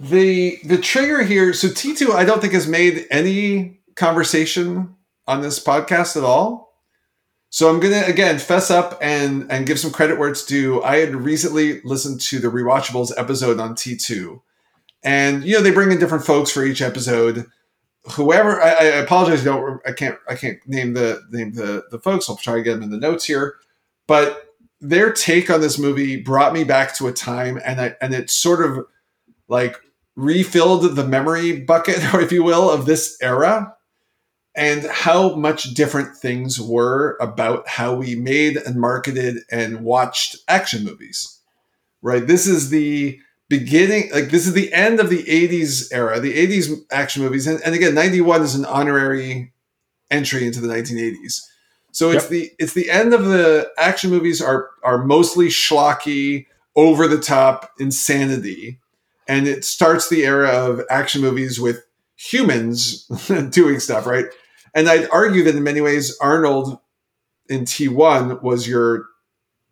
The 0.00 0.58
the 0.64 0.78
trigger 0.78 1.22
here 1.22 1.52
so 1.52 1.68
t2 1.68 2.14
i 2.14 2.24
don't 2.24 2.40
think 2.40 2.54
has 2.54 2.66
made 2.66 3.06
any 3.10 3.80
conversation 4.00 4.96
on 5.26 5.42
this 5.42 5.62
podcast 5.62 6.16
at 6.16 6.24
all. 6.24 6.74
So 7.50 7.68
i'm 7.68 7.80
gonna 7.80 8.02
again 8.06 8.38
fess 8.38 8.70
up 8.70 8.98
and 9.00 9.50
and 9.50 9.66
give 9.66 9.78
some 9.78 9.92
credit 9.92 10.18
where 10.18 10.28
it's 10.28 10.44
due. 10.44 10.82
I 10.82 10.96
had 10.96 11.14
recently 11.14 11.80
listened 11.82 12.20
to 12.22 12.38
the 12.38 12.48
rewatchables 12.48 13.12
episode 13.16 13.60
on 13.60 13.74
t2 13.74 14.40
and 15.02 15.44
you 15.44 15.54
know 15.54 15.62
they 15.62 15.70
bring 15.70 15.92
in 15.92 15.98
different 15.98 16.24
folks 16.24 16.50
for 16.50 16.64
each 16.64 16.82
episode. 16.82 17.46
Whoever 18.12 18.60
i, 18.60 18.70
I 18.70 18.84
apologize 18.84 19.42
I 19.42 19.44
don't 19.44 19.80
i 19.86 19.92
can't 19.92 20.18
i 20.28 20.34
can't 20.34 20.58
name 20.66 20.94
the 20.94 21.22
name 21.30 21.52
the 21.52 21.84
the 21.90 21.98
folks. 21.98 22.28
I'll 22.28 22.36
try 22.36 22.54
to 22.54 22.62
get 22.62 22.74
them 22.74 22.84
in 22.84 22.90
the 22.90 22.98
notes 22.98 23.24
here. 23.24 23.56
But 24.06 24.46
their 24.80 25.12
take 25.12 25.50
on 25.50 25.60
this 25.60 25.78
movie 25.78 26.22
brought 26.22 26.54
me 26.54 26.64
back 26.64 26.96
to 26.96 27.06
a 27.06 27.12
time 27.12 27.60
and 27.64 27.80
I, 27.80 27.96
and 28.00 28.14
it 28.14 28.30
sort 28.30 28.64
of 28.64 28.86
like 29.48 29.76
refilled 30.20 30.96
the 30.96 31.06
memory 31.06 31.60
bucket, 31.60 32.14
or 32.14 32.20
if 32.26 32.32
you 32.32 32.42
will, 32.42 32.70
of 32.70 32.86
this 32.86 33.16
era 33.22 33.74
and 34.56 34.84
how 34.86 35.34
much 35.36 35.74
different 35.74 36.16
things 36.16 36.60
were 36.60 37.16
about 37.20 37.68
how 37.68 37.94
we 37.94 38.16
made 38.16 38.56
and 38.56 38.80
marketed 38.80 39.36
and 39.50 39.82
watched 39.82 40.36
action 40.48 40.84
movies. 40.84 41.40
Right? 42.02 42.26
This 42.26 42.46
is 42.46 42.70
the 42.70 43.20
beginning, 43.48 44.10
like, 44.12 44.30
this 44.30 44.46
is 44.46 44.54
the 44.54 44.72
end 44.72 45.00
of 45.00 45.08
the 45.10 45.22
80s 45.24 45.92
era, 45.92 46.18
the 46.18 46.34
80s 46.34 46.74
action 46.90 47.22
movies. 47.22 47.46
And, 47.46 47.60
and 47.64 47.74
again, 47.74 47.94
91 47.94 48.42
is 48.42 48.54
an 48.54 48.64
honorary 48.64 49.52
entry 50.10 50.46
into 50.46 50.60
the 50.60 50.68
1980s. 50.68 51.42
So 51.92 52.10
it's 52.10 52.24
Yep. 52.24 52.30
the 52.30 52.52
it's 52.58 52.74
the 52.74 52.88
end 52.90 53.12
of 53.14 53.24
the 53.24 53.68
action 53.76 54.10
movies 54.10 54.40
are 54.40 54.70
are 54.84 55.04
mostly 55.04 55.48
schlocky, 55.48 56.46
over 56.76 57.08
the 57.08 57.18
top 57.20 57.70
insanity 57.78 58.78
and 59.30 59.46
it 59.46 59.64
starts 59.64 60.08
the 60.08 60.24
era 60.26 60.48
of 60.50 60.82
action 60.90 61.20
movies 61.22 61.60
with 61.60 61.84
humans 62.16 63.04
doing 63.50 63.78
stuff, 63.78 64.04
right? 64.06 64.26
And 64.74 64.88
I'd 64.88 65.08
argue 65.10 65.44
that 65.44 65.54
in 65.54 65.62
many 65.62 65.80
ways, 65.80 66.16
Arnold 66.20 66.78
in 67.48 67.60
T1 67.64 68.42
was 68.42 68.66
your 68.68 69.06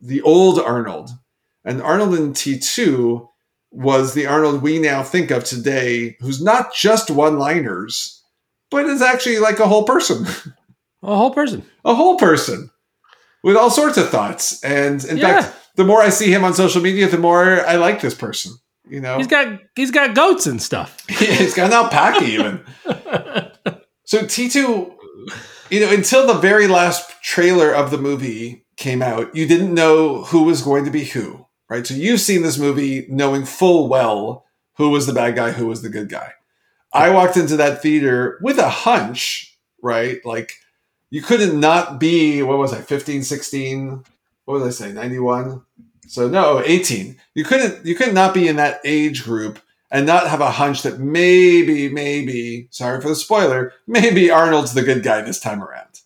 the 0.01 0.23
old 0.23 0.61
Arnold, 0.61 1.11
and 1.65 1.83
Arnold 1.83 2.15
in 2.15 2.33
T2 2.33 3.29
was 3.73 4.15
the 4.15 4.27
Arnold 4.27 4.63
we 4.63 4.79
now 4.79 5.03
think 5.03 5.31
of 5.33 5.43
today, 5.45 6.17
who's 6.21 6.41
not 6.43 6.73
just 6.73 7.11
one-liners, 7.11 8.23
but 8.71 8.87
is 8.87 9.03
actually 9.03 9.39
like 9.41 9.59
a 9.59 9.67
whole 9.67 9.83
person, 9.85 10.25
A 11.03 11.17
whole 11.17 11.33
person. 11.33 11.65
a 11.85 11.95
whole 11.95 12.17
person 12.17 12.71
with 13.43 13.57
all 13.57 13.71
sorts 13.71 13.99
of 13.99 14.09
thoughts. 14.09 14.63
And 14.63 15.05
in 15.05 15.19
Yeah. 15.19 15.41
fact, 15.43 15.57
the 15.77 15.85
more 15.85 16.01
I 16.01 16.09
see 16.11 16.33
him 16.33 16.45
on 16.45 16.55
social 16.55 16.81
media, 16.81 17.09
the 17.09 17.19
more 17.19 17.67
I 17.67 17.75
like 17.77 18.01
this 18.01 18.15
person. 18.15 18.53
You 18.89 19.01
know, 19.01 19.19
He's 19.19 19.27
got 19.27 19.61
he's 19.77 19.91
got 19.91 20.15
goats 20.15 20.47
and 20.47 20.61
stuff. 20.63 21.07
He's 21.09 21.55
got 21.55 21.67
an 21.67 21.73
alpaca 21.73 22.25
even. 22.25 22.65
So 24.09 24.23
T2, 24.23 24.95
you 25.69 25.81
know, 25.81 25.93
until 25.93 26.27
the 26.27 26.41
very 26.41 26.67
last 26.67 27.13
trailer 27.23 27.71
of 27.71 27.91
the 27.91 27.99
movie 27.99 28.65
came 28.79 29.03
out, 29.03 29.37
you 29.37 29.47
didn't 29.47 29.75
know 29.75 30.25
who 30.25 30.45
was 30.45 30.63
going 30.63 30.87
to 30.87 30.91
be 30.91 31.05
who, 31.05 31.45
right? 31.69 31.87
So 31.87 31.93
you've 31.93 32.23
seen 32.23 32.41
this 32.41 32.57
movie 32.57 33.07
knowing 33.11 33.45
full 33.45 33.87
well 33.87 34.47
who 34.79 34.89
was 34.89 35.07
the 35.07 35.13
bad 35.13 35.37
guy, 35.37 35.51
who 35.51 35.67
was 35.67 35.83
the 35.83 35.91
good 35.91 36.09
guy. 36.09 36.33
I 36.91 37.11
walked 37.11 37.37
into 37.37 37.59
that 37.59 37.83
theater 37.83 38.39
with 38.41 38.57
a 38.57 38.71
hunch, 38.71 39.55
right? 39.83 40.25
Like 40.25 40.55
you 41.11 41.21
couldn't 41.21 41.61
not 41.61 42.01
be, 42.01 42.43
what 42.43 42.57
was 42.57 42.73
I, 42.73 42.81
15, 42.81 43.25
16, 43.25 44.05
what 44.47 44.55
was 44.55 44.63
I 44.81 44.87
say, 44.87 44.93
91? 44.95 45.63
So 46.09 46.29
no, 46.29 46.63
18. 46.65 47.17
You 47.35 47.45
couldn't 47.45 47.85
you 47.85 47.95
could 47.95 48.15
not 48.15 48.35
be 48.35 48.49
in 48.49 48.57
that 48.57 48.81
age 48.85 49.25
group 49.25 49.61
and 49.91 50.07
not 50.07 50.29
have 50.29 50.41
a 50.41 50.51
hunch 50.51 50.83
that 50.83 50.99
maybe, 50.99 51.89
maybe, 51.89 52.69
sorry 52.71 53.01
for 53.01 53.09
the 53.09 53.15
spoiler, 53.15 53.73
maybe 53.87 54.31
Arnold's 54.31 54.75
the 54.75 54.83
good 54.83 55.03
guy 55.03 55.21
this 55.23 55.41
time 55.41 55.63
around. 55.63 56.01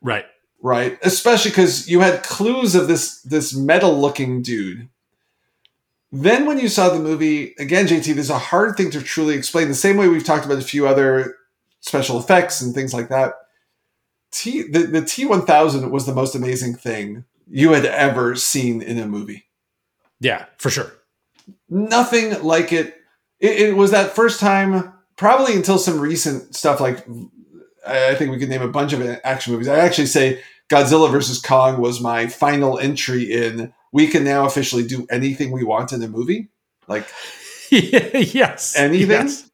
Right. 0.00 0.26
Right? 0.62 0.98
Especially 1.02 1.50
because 1.50 1.88
you 1.88 2.00
had 2.00 2.22
clues 2.22 2.74
of 2.74 2.88
this 2.88 3.20
this 3.22 3.54
metal 3.54 3.98
looking 3.98 4.42
dude. 4.42 4.88
Then 6.12 6.46
when 6.46 6.58
you 6.58 6.68
saw 6.68 6.88
the 6.88 6.98
movie, 6.98 7.54
again, 7.58 7.86
JT, 7.86 8.14
there's 8.14 8.30
a 8.30 8.38
hard 8.38 8.76
thing 8.76 8.90
to 8.92 9.02
truly 9.02 9.34
explain. 9.34 9.68
The 9.68 9.74
same 9.74 9.96
way 9.96 10.08
we've 10.08 10.24
talked 10.24 10.46
about 10.46 10.58
a 10.58 10.62
few 10.62 10.86
other 10.86 11.34
special 11.80 12.18
effects 12.18 12.60
and 12.60 12.74
things 12.74 12.94
like 12.94 13.08
that. 13.08 13.34
T 14.32 14.62
the, 14.70 14.80
the 14.80 15.02
T 15.02 15.24
one 15.24 15.46
thousand 15.46 15.90
was 15.90 16.06
the 16.06 16.14
most 16.14 16.34
amazing 16.34 16.74
thing 16.74 17.24
you 17.48 17.72
had 17.72 17.84
ever 17.84 18.34
seen 18.34 18.82
in 18.82 18.98
a 18.98 19.06
movie 19.06 19.45
Yeah, 20.20 20.46
for 20.58 20.70
sure. 20.70 20.92
nothing 21.68 22.42
like 22.42 22.72
it. 22.72 22.96
it. 23.40 23.68
It 23.68 23.76
was 23.76 23.90
that 23.90 24.14
first 24.16 24.40
time, 24.40 24.92
probably 25.16 25.54
until 25.54 25.78
some 25.78 26.00
recent 26.00 26.54
stuff 26.54 26.80
like 26.80 27.06
I 27.86 28.10
I 28.10 28.14
think 28.14 28.30
we 28.30 28.38
could 28.38 28.48
name 28.48 28.62
a 28.62 28.68
bunch 28.68 28.92
of 28.92 29.02
action 29.24 29.52
movies. 29.52 29.68
I 29.68 29.78
actually 29.78 30.06
say 30.06 30.42
Godzilla 30.68 31.10
versus 31.10 31.40
Kong 31.40 31.80
was 31.80 32.00
my 32.00 32.26
final 32.26 32.78
entry 32.78 33.30
in. 33.32 33.72
We 33.92 34.08
can 34.08 34.24
now 34.24 34.46
officially 34.46 34.86
do 34.86 35.06
anything 35.10 35.52
we 35.52 35.64
want 35.64 35.92
in 35.92 36.02
a 36.02 36.08
movie, 36.08 36.48
like 36.88 37.06
yes. 37.70 38.74
anything. 38.76 39.10
Yes. 39.10 39.50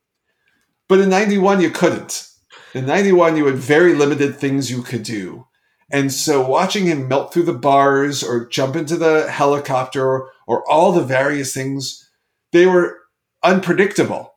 But 0.88 1.00
in 1.00 1.08
'91, 1.10 1.60
you 1.60 1.70
couldn't. 1.70 2.28
In 2.74 2.86
'91, 2.86 3.36
you 3.36 3.46
had 3.46 3.56
very 3.56 3.94
limited 3.94 4.36
things 4.36 4.70
you 4.70 4.82
could 4.82 5.02
do. 5.02 5.46
And 5.90 6.10
so 6.10 6.46
watching 6.46 6.86
him 6.86 7.06
melt 7.06 7.32
through 7.34 7.42
the 7.42 7.52
bars 7.52 8.22
or 8.22 8.46
jump 8.46 8.76
into 8.76 8.96
the 8.96 9.30
helicopter 9.30 10.26
or, 10.46 10.68
all 10.70 10.92
the 10.92 11.02
various 11.02 11.52
things, 11.54 12.08
they 12.52 12.66
were 12.66 12.98
unpredictable, 13.42 14.32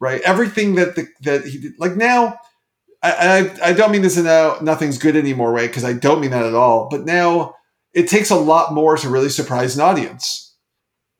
right? 0.00 0.20
Everything 0.22 0.74
that 0.76 0.96
the, 0.96 1.06
that 1.22 1.44
he 1.46 1.58
did, 1.58 1.72
like 1.78 1.96
now, 1.96 2.38
I, 3.02 3.50
I, 3.62 3.70
I 3.70 3.72
don't 3.72 3.90
mean 3.90 4.02
this 4.02 4.16
in 4.16 4.26
a 4.26 4.56
nothing's 4.62 4.98
good 4.98 5.16
anymore 5.16 5.52
way 5.52 5.66
because 5.66 5.84
I 5.84 5.92
don't 5.92 6.20
mean 6.20 6.30
that 6.30 6.44
at 6.46 6.54
all. 6.54 6.88
But 6.90 7.04
now 7.04 7.54
it 7.92 8.08
takes 8.08 8.30
a 8.30 8.36
lot 8.36 8.72
more 8.72 8.96
to 8.96 9.08
really 9.08 9.28
surprise 9.28 9.74
an 9.74 9.82
audience, 9.82 10.54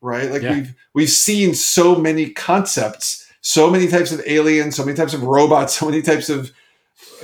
right? 0.00 0.30
Like 0.30 0.42
Yeah. 0.42 0.54
we've 0.54 0.74
we've 0.94 1.10
seen 1.10 1.54
so 1.54 1.96
many 1.96 2.30
concepts, 2.30 3.26
so 3.40 3.68
many 3.68 3.88
types 3.88 4.12
of 4.12 4.22
aliens, 4.26 4.76
so 4.76 4.84
many 4.84 4.96
types 4.96 5.12
of 5.14 5.22
robots, 5.24 5.74
so 5.78 5.86
many 5.86 6.02
types 6.02 6.28
of 6.28 6.52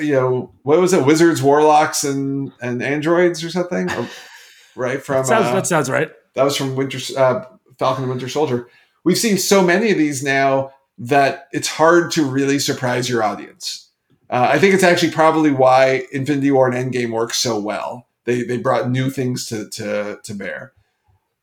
you 0.01 0.13
know 0.13 0.53
what 0.65 0.81
was 0.81 0.93
it, 0.93 1.05
wizards, 1.07 1.41
warlocks, 1.43 2.03
and 2.03 2.51
and 2.61 2.83
androids 2.83 3.45
or 3.45 3.51
something, 3.51 3.89
Or- 3.93 4.09
right? 4.75 5.01
From 5.03 5.25
sounds, 5.25 5.47
uh, 5.47 5.55
that 5.55 5.67
sounds 5.69 5.89
right. 5.89 6.11
That 6.39 6.45
was 6.45 6.57
from 6.57 6.77
Winter 6.77 6.99
uh, 7.19 7.45
Falcon 7.81 8.05
and 8.05 8.13
Winter 8.13 8.29
Soldier. 8.29 8.69
We've 9.03 9.19
seen 9.19 9.39
so 9.39 9.61
many 9.61 9.91
of 9.91 9.99
these 9.99 10.23
now 10.23 10.71
that 10.99 11.49
it's 11.51 11.67
hard 11.67 12.13
to 12.13 12.25
really 12.25 12.61
surprise 12.61 13.11
your 13.11 13.25
audience. 13.25 13.91
Uh, 14.31 14.47
I 14.51 14.61
think 14.61 14.73
it's 14.73 14.85
actually 14.85 15.11
probably 15.11 15.51
why 15.51 16.05
Infinity 16.13 16.53
War 16.53 16.71
and 16.71 16.93
Endgame 16.93 17.11
work 17.11 17.35
so 17.35 17.59
well. 17.59 18.07
They 18.25 18.45
they 18.45 18.57
brought 18.57 18.89
new 18.89 19.11
things 19.11 19.47
to 19.47 19.69
to 19.71 20.21
to 20.23 20.35
bear. 20.35 20.75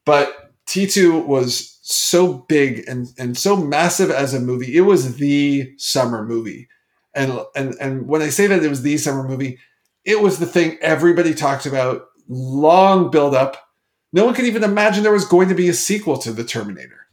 But 0.05 0.53
T2 0.65 1.25
was 1.25 1.77
so 1.81 2.45
big 2.47 2.85
and 2.87 3.07
and 3.17 3.37
so 3.37 3.57
massive 3.57 4.09
as 4.09 4.33
a 4.33 4.39
movie. 4.39 4.77
It 4.77 4.81
was 4.81 5.17
the 5.17 5.73
summer 5.77 6.23
movie. 6.25 6.69
And 7.13 7.41
and 7.53 7.75
and 7.81 8.07
when 8.07 8.21
I 8.21 8.29
say 8.29 8.47
that 8.47 8.63
it 8.63 8.69
was 8.69 8.81
the 8.81 8.97
summer 8.97 9.27
movie, 9.27 9.57
it 10.05 10.21
was 10.21 10.39
the 10.39 10.45
thing 10.45 10.77
everybody 10.79 11.33
talked 11.33 11.65
about, 11.65 12.05
long 12.29 13.11
build 13.11 13.35
up. 13.35 13.57
No 14.15 14.23
one 14.23 14.33
could 14.33 14.45
even 14.45 14.63
imagine 14.63 15.03
there 15.03 15.11
was 15.11 15.27
going 15.27 15.49
to 15.49 15.55
be 15.55 15.67
a 15.67 15.73
sequel 15.73 16.17
to 16.19 16.31
The 16.31 16.45
Terminator. 16.45 17.05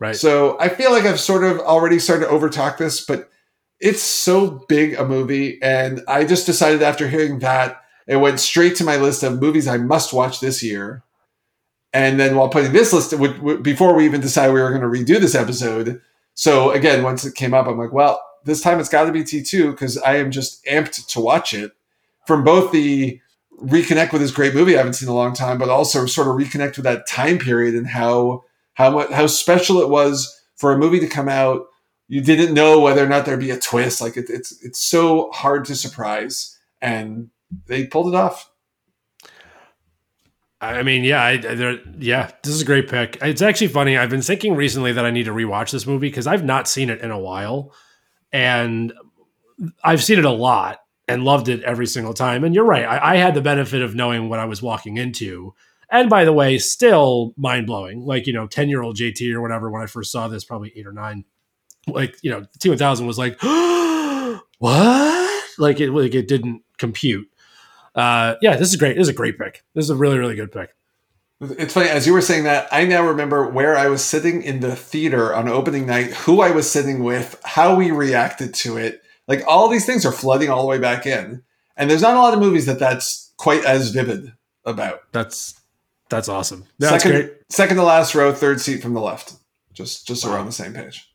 Right. 0.00 0.16
So 0.16 0.58
I 0.58 0.68
feel 0.68 0.90
like 0.90 1.04
I've 1.04 1.20
sort 1.20 1.44
of 1.44 1.60
already 1.60 2.00
started 2.00 2.26
to 2.26 2.32
overtalk 2.32 2.76
this, 2.76 3.04
but 3.04 3.30
it's 3.78 4.02
so 4.02 4.64
big 4.68 4.94
a 4.94 5.04
movie. 5.04 5.62
And 5.62 6.02
I 6.08 6.24
just 6.24 6.44
decided 6.44 6.82
after 6.82 7.08
hearing 7.08 7.38
that, 7.38 7.80
it 8.08 8.16
went 8.16 8.40
straight 8.40 8.74
to 8.76 8.84
my 8.84 8.96
list 8.96 9.22
of 9.22 9.40
movies 9.40 9.68
I 9.68 9.76
must 9.76 10.12
watch 10.12 10.40
this 10.40 10.60
year. 10.60 11.04
And 11.92 12.18
then 12.18 12.34
while 12.34 12.48
putting 12.48 12.72
this 12.72 12.92
list, 12.92 13.12
w- 13.12 13.34
w- 13.34 13.58
before 13.58 13.94
we 13.94 14.04
even 14.04 14.20
decided 14.20 14.52
we 14.52 14.60
were 14.60 14.76
going 14.76 14.82
to 14.82 14.88
redo 14.88 15.20
this 15.20 15.36
episode, 15.36 16.02
so 16.34 16.72
again, 16.72 17.04
once 17.04 17.24
it 17.24 17.36
came 17.36 17.54
up, 17.54 17.68
I'm 17.68 17.78
like, 17.78 17.92
well, 17.92 18.20
this 18.42 18.60
time 18.60 18.80
it's 18.80 18.88
got 18.88 19.04
to 19.04 19.12
be 19.12 19.22
T2 19.22 19.70
because 19.70 19.98
I 19.98 20.16
am 20.16 20.32
just 20.32 20.64
amped 20.64 21.06
to 21.06 21.20
watch 21.20 21.54
it 21.54 21.70
from 22.26 22.42
both 22.42 22.72
the 22.72 23.20
reconnect 23.60 24.12
with 24.12 24.20
this 24.20 24.30
great 24.30 24.54
movie 24.54 24.74
I 24.74 24.78
haven't 24.78 24.94
seen 24.94 25.08
in 25.08 25.12
a 25.12 25.16
long 25.16 25.34
time, 25.34 25.58
but 25.58 25.68
also 25.68 26.06
sort 26.06 26.28
of 26.28 26.34
reconnect 26.34 26.76
with 26.76 26.84
that 26.84 27.06
time 27.06 27.38
period 27.38 27.74
and 27.74 27.86
how 27.86 28.44
how 28.74 29.10
how 29.12 29.26
special 29.26 29.80
it 29.80 29.88
was 29.88 30.40
for 30.56 30.72
a 30.72 30.78
movie 30.78 31.00
to 31.00 31.06
come 31.06 31.28
out. 31.28 31.66
You 32.08 32.20
didn't 32.20 32.54
know 32.54 32.80
whether 32.80 33.04
or 33.04 33.08
not 33.08 33.24
there'd 33.24 33.40
be 33.40 33.50
a 33.50 33.58
twist. 33.58 34.00
Like 34.00 34.16
it, 34.16 34.26
it's 34.28 34.62
it's 34.62 34.78
so 34.78 35.30
hard 35.32 35.64
to 35.66 35.74
surprise, 35.74 36.58
and 36.80 37.30
they 37.66 37.86
pulled 37.86 38.08
it 38.08 38.16
off. 38.16 38.50
I 40.60 40.82
mean, 40.82 41.04
yeah, 41.04 41.22
I, 41.22 41.36
there, 41.36 41.78
yeah, 41.98 42.30
this 42.42 42.54
is 42.54 42.62
a 42.62 42.64
great 42.64 42.88
pick. 42.88 43.18
It's 43.20 43.42
actually 43.42 43.68
funny. 43.68 43.98
I've 43.98 44.08
been 44.08 44.22
thinking 44.22 44.54
recently 44.54 44.92
that 44.92 45.04
I 45.04 45.10
need 45.10 45.24
to 45.24 45.32
rewatch 45.32 45.72
this 45.72 45.86
movie 45.86 46.08
because 46.08 46.26
I've 46.26 46.44
not 46.44 46.68
seen 46.68 46.88
it 46.88 47.00
in 47.00 47.10
a 47.10 47.18
while, 47.18 47.74
and 48.32 48.92
I've 49.82 50.02
seen 50.02 50.18
it 50.18 50.24
a 50.24 50.30
lot 50.30 50.78
and 51.06 51.24
loved 51.24 51.48
it 51.48 51.62
every 51.62 51.86
single 51.86 52.14
time. 52.14 52.44
And 52.44 52.54
you're 52.54 52.64
right, 52.64 52.84
I, 52.84 53.14
I 53.14 53.16
had 53.16 53.34
the 53.34 53.42
benefit 53.42 53.82
of 53.82 53.94
knowing 53.94 54.28
what 54.28 54.38
I 54.38 54.44
was 54.44 54.62
walking 54.62 54.96
into. 54.96 55.54
And 55.90 56.08
by 56.08 56.24
the 56.24 56.32
way, 56.32 56.58
still 56.58 57.34
mind 57.36 57.66
blowing. 57.66 58.04
Like 58.04 58.26
you 58.26 58.32
know, 58.32 58.46
ten 58.46 58.68
year 58.68 58.82
old 58.82 58.96
JT 58.96 59.32
or 59.32 59.40
whatever 59.40 59.70
when 59.70 59.82
I 59.82 59.86
first 59.86 60.10
saw 60.12 60.28
this, 60.28 60.44
probably 60.44 60.72
eight 60.76 60.86
or 60.86 60.92
nine. 60.92 61.24
Like 61.86 62.16
you 62.22 62.30
know, 62.30 62.44
T 62.60 62.68
one 62.68 62.78
thousand 62.78 63.06
was 63.06 63.18
like, 63.18 63.36
what? 64.58 65.44
Like 65.58 65.80
it, 65.80 65.90
like 65.90 66.14
it 66.14 66.26
didn't 66.26 66.62
compute 66.78 67.28
uh, 67.94 68.34
yeah, 68.40 68.56
this 68.56 68.70
is 68.70 68.76
great. 68.76 68.96
This 68.96 69.04
is 69.04 69.08
a 69.10 69.14
great 69.14 69.38
pick. 69.38 69.62
This 69.74 69.84
is 69.84 69.90
a 69.90 69.94
really, 69.94 70.18
really 70.18 70.34
good 70.34 70.52
pick. 70.52 70.70
It's 71.40 71.74
funny 71.74 71.88
as 71.88 72.06
you 72.06 72.12
were 72.12 72.20
saying 72.20 72.44
that. 72.44 72.68
I 72.72 72.84
now 72.84 73.06
remember 73.06 73.48
where 73.48 73.76
I 73.76 73.88
was 73.88 74.04
sitting 74.04 74.42
in 74.42 74.60
the 74.60 74.74
theater 74.74 75.34
on 75.34 75.48
opening 75.48 75.86
night, 75.86 76.12
who 76.12 76.40
I 76.40 76.50
was 76.50 76.70
sitting 76.70 77.02
with, 77.02 77.40
how 77.44 77.74
we 77.74 77.90
reacted 77.90 78.54
to 78.54 78.76
it. 78.76 79.02
Like 79.26 79.42
all 79.46 79.68
these 79.68 79.86
things 79.86 80.04
are 80.04 80.12
flooding 80.12 80.50
all 80.50 80.62
the 80.62 80.68
way 80.68 80.78
back 80.78 81.06
in, 81.06 81.42
and 81.76 81.90
there's 81.90 82.02
not 82.02 82.16
a 82.16 82.20
lot 82.20 82.34
of 82.34 82.40
movies 82.40 82.66
that 82.66 82.78
that's 82.78 83.32
quite 83.36 83.64
as 83.64 83.90
vivid 83.90 84.32
about. 84.64 85.00
That's 85.12 85.60
that's 86.10 86.28
awesome. 86.28 86.64
That's 86.78 87.02
second, 87.02 87.20
great. 87.20 87.32
second 87.48 87.76
to 87.76 87.82
last 87.82 88.14
row, 88.14 88.32
third 88.32 88.60
seat 88.60 88.82
from 88.82 88.94
the 88.94 89.00
left, 89.00 89.34
just 89.72 90.06
just 90.06 90.24
wow. 90.24 90.34
around 90.34 90.46
the 90.46 90.52
same 90.52 90.74
page. 90.74 91.10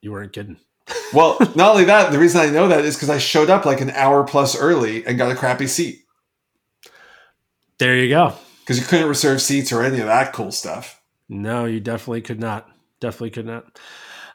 You 0.00 0.12
weren't 0.12 0.32
kidding. 0.32 0.58
well, 1.14 1.38
not 1.54 1.72
only 1.72 1.84
that, 1.84 2.12
the 2.12 2.18
reason 2.18 2.40
I 2.40 2.50
know 2.50 2.68
that 2.68 2.84
is 2.84 2.94
because 2.94 3.10
I 3.10 3.18
showed 3.18 3.50
up 3.50 3.64
like 3.64 3.80
an 3.80 3.90
hour 3.90 4.24
plus 4.24 4.58
early 4.58 5.06
and 5.06 5.18
got 5.18 5.32
a 5.32 5.34
crappy 5.34 5.66
seat. 5.66 6.04
There 7.78 7.96
you 7.96 8.10
go. 8.10 8.34
Because 8.60 8.78
you 8.78 8.84
couldn't 8.84 9.08
reserve 9.08 9.42
seats 9.42 9.72
or 9.72 9.82
any 9.82 10.00
of 10.00 10.06
that 10.06 10.32
cool 10.32 10.50
stuff. 10.50 11.02
No, 11.28 11.64
you 11.64 11.80
definitely 11.80 12.22
could 12.22 12.40
not. 12.40 12.68
Definitely 13.00 13.30
could 13.30 13.46
not. 13.46 13.78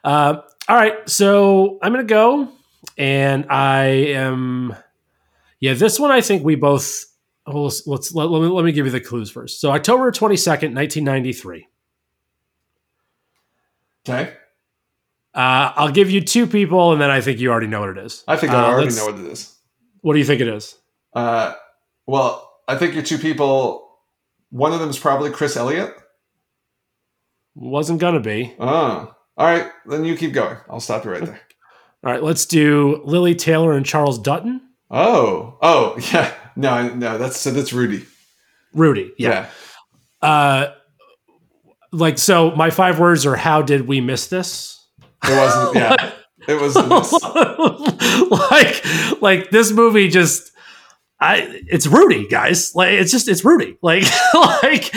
Uh, 0.04 0.40
all 0.68 0.76
right, 0.76 1.08
so 1.08 1.78
I'm 1.82 1.92
gonna 1.92 2.04
go, 2.04 2.48
and 2.96 3.46
I 3.50 3.84
am. 3.84 4.74
Yeah, 5.60 5.74
this 5.74 5.98
one 6.00 6.10
I 6.10 6.20
think 6.20 6.44
we 6.44 6.54
both. 6.54 7.04
Well, 7.46 7.64
let's, 7.64 7.86
let's 7.86 8.14
let, 8.14 8.30
let, 8.30 8.42
me, 8.42 8.48
let 8.48 8.64
me 8.64 8.72
give 8.72 8.86
you 8.86 8.92
the 8.92 9.00
clues 9.00 9.30
first. 9.30 9.60
So 9.60 9.70
October 9.70 10.10
twenty 10.10 10.36
second, 10.36 10.74
nineteen 10.74 11.04
ninety 11.04 11.32
three. 11.32 11.66
Okay. 14.08 14.32
Uh, 15.32 15.72
I'll 15.76 15.92
give 15.92 16.10
you 16.10 16.20
two 16.20 16.46
people, 16.46 16.92
and 16.92 17.00
then 17.00 17.10
I 17.10 17.20
think 17.20 17.38
you 17.38 17.50
already 17.50 17.68
know 17.68 17.80
what 17.80 17.90
it 17.90 17.98
is. 17.98 18.24
I 18.26 18.36
think 18.36 18.52
I 18.52 18.62
uh, 18.62 18.72
already 18.72 18.94
know 18.94 19.06
what 19.06 19.14
it 19.14 19.26
is. 19.26 19.54
What 20.00 20.14
do 20.14 20.18
you 20.18 20.24
think 20.24 20.40
it 20.40 20.48
is? 20.48 20.76
Uh, 21.14 21.54
well, 22.06 22.50
I 22.66 22.76
think 22.76 22.94
your 22.94 23.02
two 23.02 23.18
people, 23.18 23.98
one 24.50 24.72
of 24.72 24.80
them 24.80 24.90
is 24.90 24.98
probably 24.98 25.30
Chris 25.30 25.56
Elliott. 25.56 25.94
Wasn't 27.54 28.00
gonna 28.00 28.20
be. 28.20 28.54
Oh, 28.58 29.14
all 29.36 29.46
right. 29.46 29.70
Then 29.86 30.04
you 30.04 30.16
keep 30.16 30.32
going. 30.32 30.56
I'll 30.68 30.80
stop 30.80 31.04
you 31.04 31.12
right 31.12 31.24
there. 31.24 31.40
All 32.02 32.12
right, 32.12 32.22
let's 32.22 32.46
do 32.46 33.02
Lili 33.04 33.34
Taylor 33.34 33.72
and 33.72 33.84
Charles 33.84 34.18
Dutton. 34.18 34.60
Oh, 34.90 35.58
oh, 35.60 35.96
yeah. 36.12 36.32
No, 36.56 36.94
no, 36.94 37.18
that's 37.18 37.38
so 37.38 37.50
that's 37.50 37.72
Rudy. 37.72 38.06
Rudy, 38.72 39.12
yeah. 39.18 39.48
yeah. 40.22 40.28
Uh, 40.28 40.74
like 41.92 42.18
so, 42.18 42.50
my 42.52 42.70
five 42.70 42.98
words 42.98 43.26
are: 43.26 43.36
How 43.36 43.62
did 43.62 43.86
we 43.86 44.00
miss 44.00 44.26
this? 44.28 44.84
It 45.24 45.36
wasn't. 45.36 45.76
Yeah, 45.76 46.12
it 46.48 46.60
was 46.60 46.74
like 48.50 49.20
like 49.22 49.50
this 49.50 49.72
movie 49.72 50.08
just 50.08 50.50
I 51.20 51.62
it's 51.68 51.86
Rudy, 51.86 52.26
guys. 52.26 52.74
Like 52.74 52.92
it's 52.92 53.12
just 53.12 53.28
it's 53.28 53.44
Rudy. 53.44 53.76
Like 53.82 54.04
like 54.34 54.90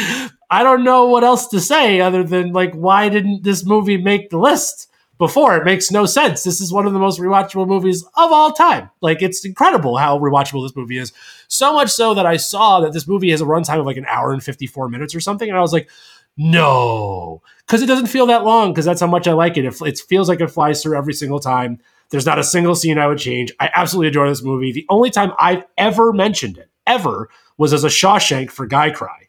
I 0.50 0.64
don't 0.64 0.84
know 0.84 1.06
what 1.06 1.24
else 1.24 1.48
to 1.48 1.60
say 1.60 2.00
other 2.00 2.24
than 2.24 2.54
like 2.54 2.74
why 2.74 3.10
didn't 3.10 3.44
this 3.44 3.66
movie 3.66 3.98
make 3.98 4.30
the 4.30 4.38
list 4.38 4.90
before? 5.26 5.58
It 5.58 5.66
makes 5.66 5.92
no 5.92 6.06
sense. 6.06 6.44
This 6.44 6.62
is 6.62 6.72
one 6.72 6.86
of 6.86 6.94
the 6.94 7.00
most 7.00 7.20
rewatchable 7.20 7.68
movies 7.68 8.04
of 8.04 8.32
all 8.32 8.52
time. 8.52 8.90
Like 9.02 9.22
it's 9.22 9.46
incredible 9.46 9.98
how 9.98 10.20
rewatchable 10.20 10.66
this 10.66 10.76
movie 10.76 10.98
is. 10.98 11.14
So 11.48 11.74
much 11.74 11.90
so 11.90 12.14
that 12.14 12.26
I 12.26 12.38
saw 12.38 12.80
that 12.82 12.94
this 12.94 13.08
movie 13.08 13.32
has 13.32 13.42
a 13.42 13.46
runtime 13.46 13.80
of 13.80 13.86
like 13.86 13.98
an 13.98 14.06
hour 14.06 14.34
and 14.34 14.44
54 14.44 14.90
minutes 14.90 15.16
or 15.16 15.20
something 15.20 15.50
and 15.50 15.58
I 15.58 15.62
was 15.62 15.74
like 15.74 15.90
no, 16.36 17.44
because 17.66 17.82
it 17.82 17.86
doesn't 17.86 18.08
feel 18.08 18.26
that 18.28 18.44
long. 18.44 18.72
Because 18.72 18.86
that's 18.86 19.02
how 19.02 19.08
much 19.08 19.28
I 19.28 19.34
like 19.34 19.58
it. 19.58 19.66
It, 19.66 19.80
it 19.82 20.00
feels 20.00 20.28
like 20.28 20.42
it 20.42 20.48
flies 20.48 20.82
through 20.82 20.98
every 20.98 21.14
single 21.14 21.40
time. 21.40 21.80
There's 22.10 22.26
not 22.26 22.40
a 22.40 22.44
single 22.44 22.76
scene 22.76 22.98
I 22.98 23.08
would 23.08 23.18
change. 23.18 23.52
I 23.60 23.70
absolutely 23.74 24.10
adore 24.10 24.30
this 24.30 24.44
movie. 24.44 24.72
The 24.72 24.86
only 24.90 25.10
time 25.10 25.32
I've 25.40 25.66
ever 25.78 26.14
mentioned 26.14 26.58
it, 26.58 26.70
ever, 26.86 27.30
was 27.58 27.74
as 27.74 27.84
a 27.84 27.88
Shawshank 27.88 28.52
for 28.52 28.66
Guy 28.66 28.90
Cry. 28.90 29.28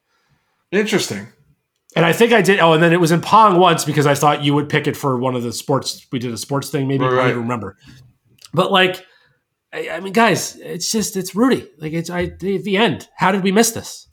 Interesting. 0.71 1.29
And 1.97 2.05
I 2.05 2.13
think 2.13 2.33
I 2.33 2.43
did. 2.43 2.59
Oh, 2.61 2.73
and 2.73 2.83
then 2.83 2.93
it 2.93 3.01
was 3.01 3.13
in 3.13 3.21
Pong 3.21 3.59
once 3.59 3.85
because 3.85 4.07
I 4.07 4.15
thought 4.15 4.43
you 4.43 4.55
would 4.55 4.69
pick 4.69 4.87
it 4.87 4.97
for 4.97 5.19
one 5.19 5.35
of 5.35 5.43
the 5.43 5.53
sports. 5.53 6.07
We 6.11 6.19
did 6.19 6.33
a 6.33 6.37
sports 6.37 6.71
thing, 6.71 6.89
maybe. 6.89 7.05
Right. 7.05 7.27
I 7.27 7.29
don't 7.29 7.43
remember. 7.43 7.77
But 8.53 8.73
like, 8.73 9.05
I, 9.73 9.91
I, 9.91 10.01
mean, 10.01 10.13
guys, 10.13 10.57
it's 10.57 10.91
just 10.91 11.17
it's 11.17 11.35
Rudy. 11.35 11.69
Like 11.79 11.93
it's 11.93 12.11
I 12.11 12.27
the, 12.27 12.59
the 12.59 12.77
end. 12.77 13.09
How 13.17 13.33
did 13.33 13.43
we 13.43 13.53
miss 13.53 13.71
this? 13.71 14.09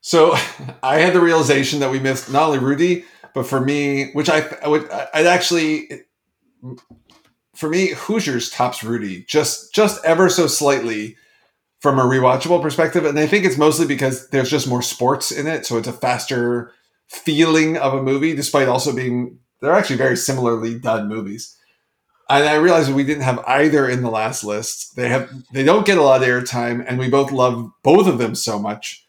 So 0.00 0.32
I 0.82 0.98
had 1.00 1.12
the 1.12 1.20
realization 1.20 1.80
that 1.80 1.90
we 1.90 1.98
missed 1.98 2.30
not 2.32 2.44
only 2.44 2.58
Rudy, 2.58 3.04
but 3.34 3.46
for 3.46 3.60
me, 3.60 4.10
which 4.12 4.30
I, 4.30 4.48
I 4.62 4.68
would 4.68 4.90
I'd 4.90 5.26
actually 5.26 5.88
for 7.54 7.68
me, 7.68 7.88
Hoosiers 7.88 8.50
tops 8.50 8.84
Rudy 8.84 9.24
just 9.24 9.74
just 9.74 10.04
ever 10.04 10.28
so 10.28 10.46
slightly 10.46 11.16
from 11.80 11.98
a 11.98 12.02
rewatchable 12.02 12.62
perspective, 12.62 13.04
and 13.04 13.18
I 13.18 13.26
think 13.26 13.44
it's 13.44 13.58
mostly 13.58 13.86
because 13.86 14.28
there's 14.30 14.50
just 14.50 14.68
more 14.68 14.82
sports 14.82 15.30
in 15.30 15.46
it, 15.46 15.66
so 15.66 15.76
it's 15.76 15.88
a 15.88 15.92
faster 15.92 16.72
feeling 17.08 17.76
of 17.76 17.94
a 17.94 18.02
movie, 18.02 18.34
despite 18.34 18.68
also 18.68 18.94
being 18.94 19.38
they're 19.60 19.72
actually 19.72 19.96
very 19.96 20.16
similarly 20.16 20.78
done 20.78 21.08
movies. 21.08 21.56
And 22.30 22.46
I 22.46 22.54
realized 22.56 22.92
we 22.92 23.04
didn't 23.04 23.24
have 23.24 23.42
either 23.46 23.88
in 23.88 24.02
the 24.02 24.10
last 24.10 24.44
list. 24.44 24.94
They 24.96 25.08
have 25.08 25.30
they 25.52 25.64
don't 25.64 25.86
get 25.86 25.98
a 25.98 26.02
lot 26.02 26.22
of 26.22 26.28
airtime, 26.28 26.84
and 26.86 26.98
we 26.98 27.08
both 27.08 27.32
love 27.32 27.70
both 27.82 28.06
of 28.06 28.18
them 28.18 28.34
so 28.34 28.58
much. 28.58 29.06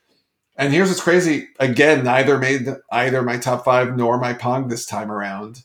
And 0.55 0.73
here's 0.73 0.89
what's 0.89 1.01
crazy: 1.01 1.49
again, 1.59 2.03
neither 2.03 2.37
made 2.37 2.67
either 2.91 3.21
my 3.21 3.37
top 3.37 3.65
five 3.65 3.95
nor 3.95 4.17
my 4.17 4.33
Pong 4.33 4.67
this 4.67 4.85
time 4.85 5.11
around 5.11 5.63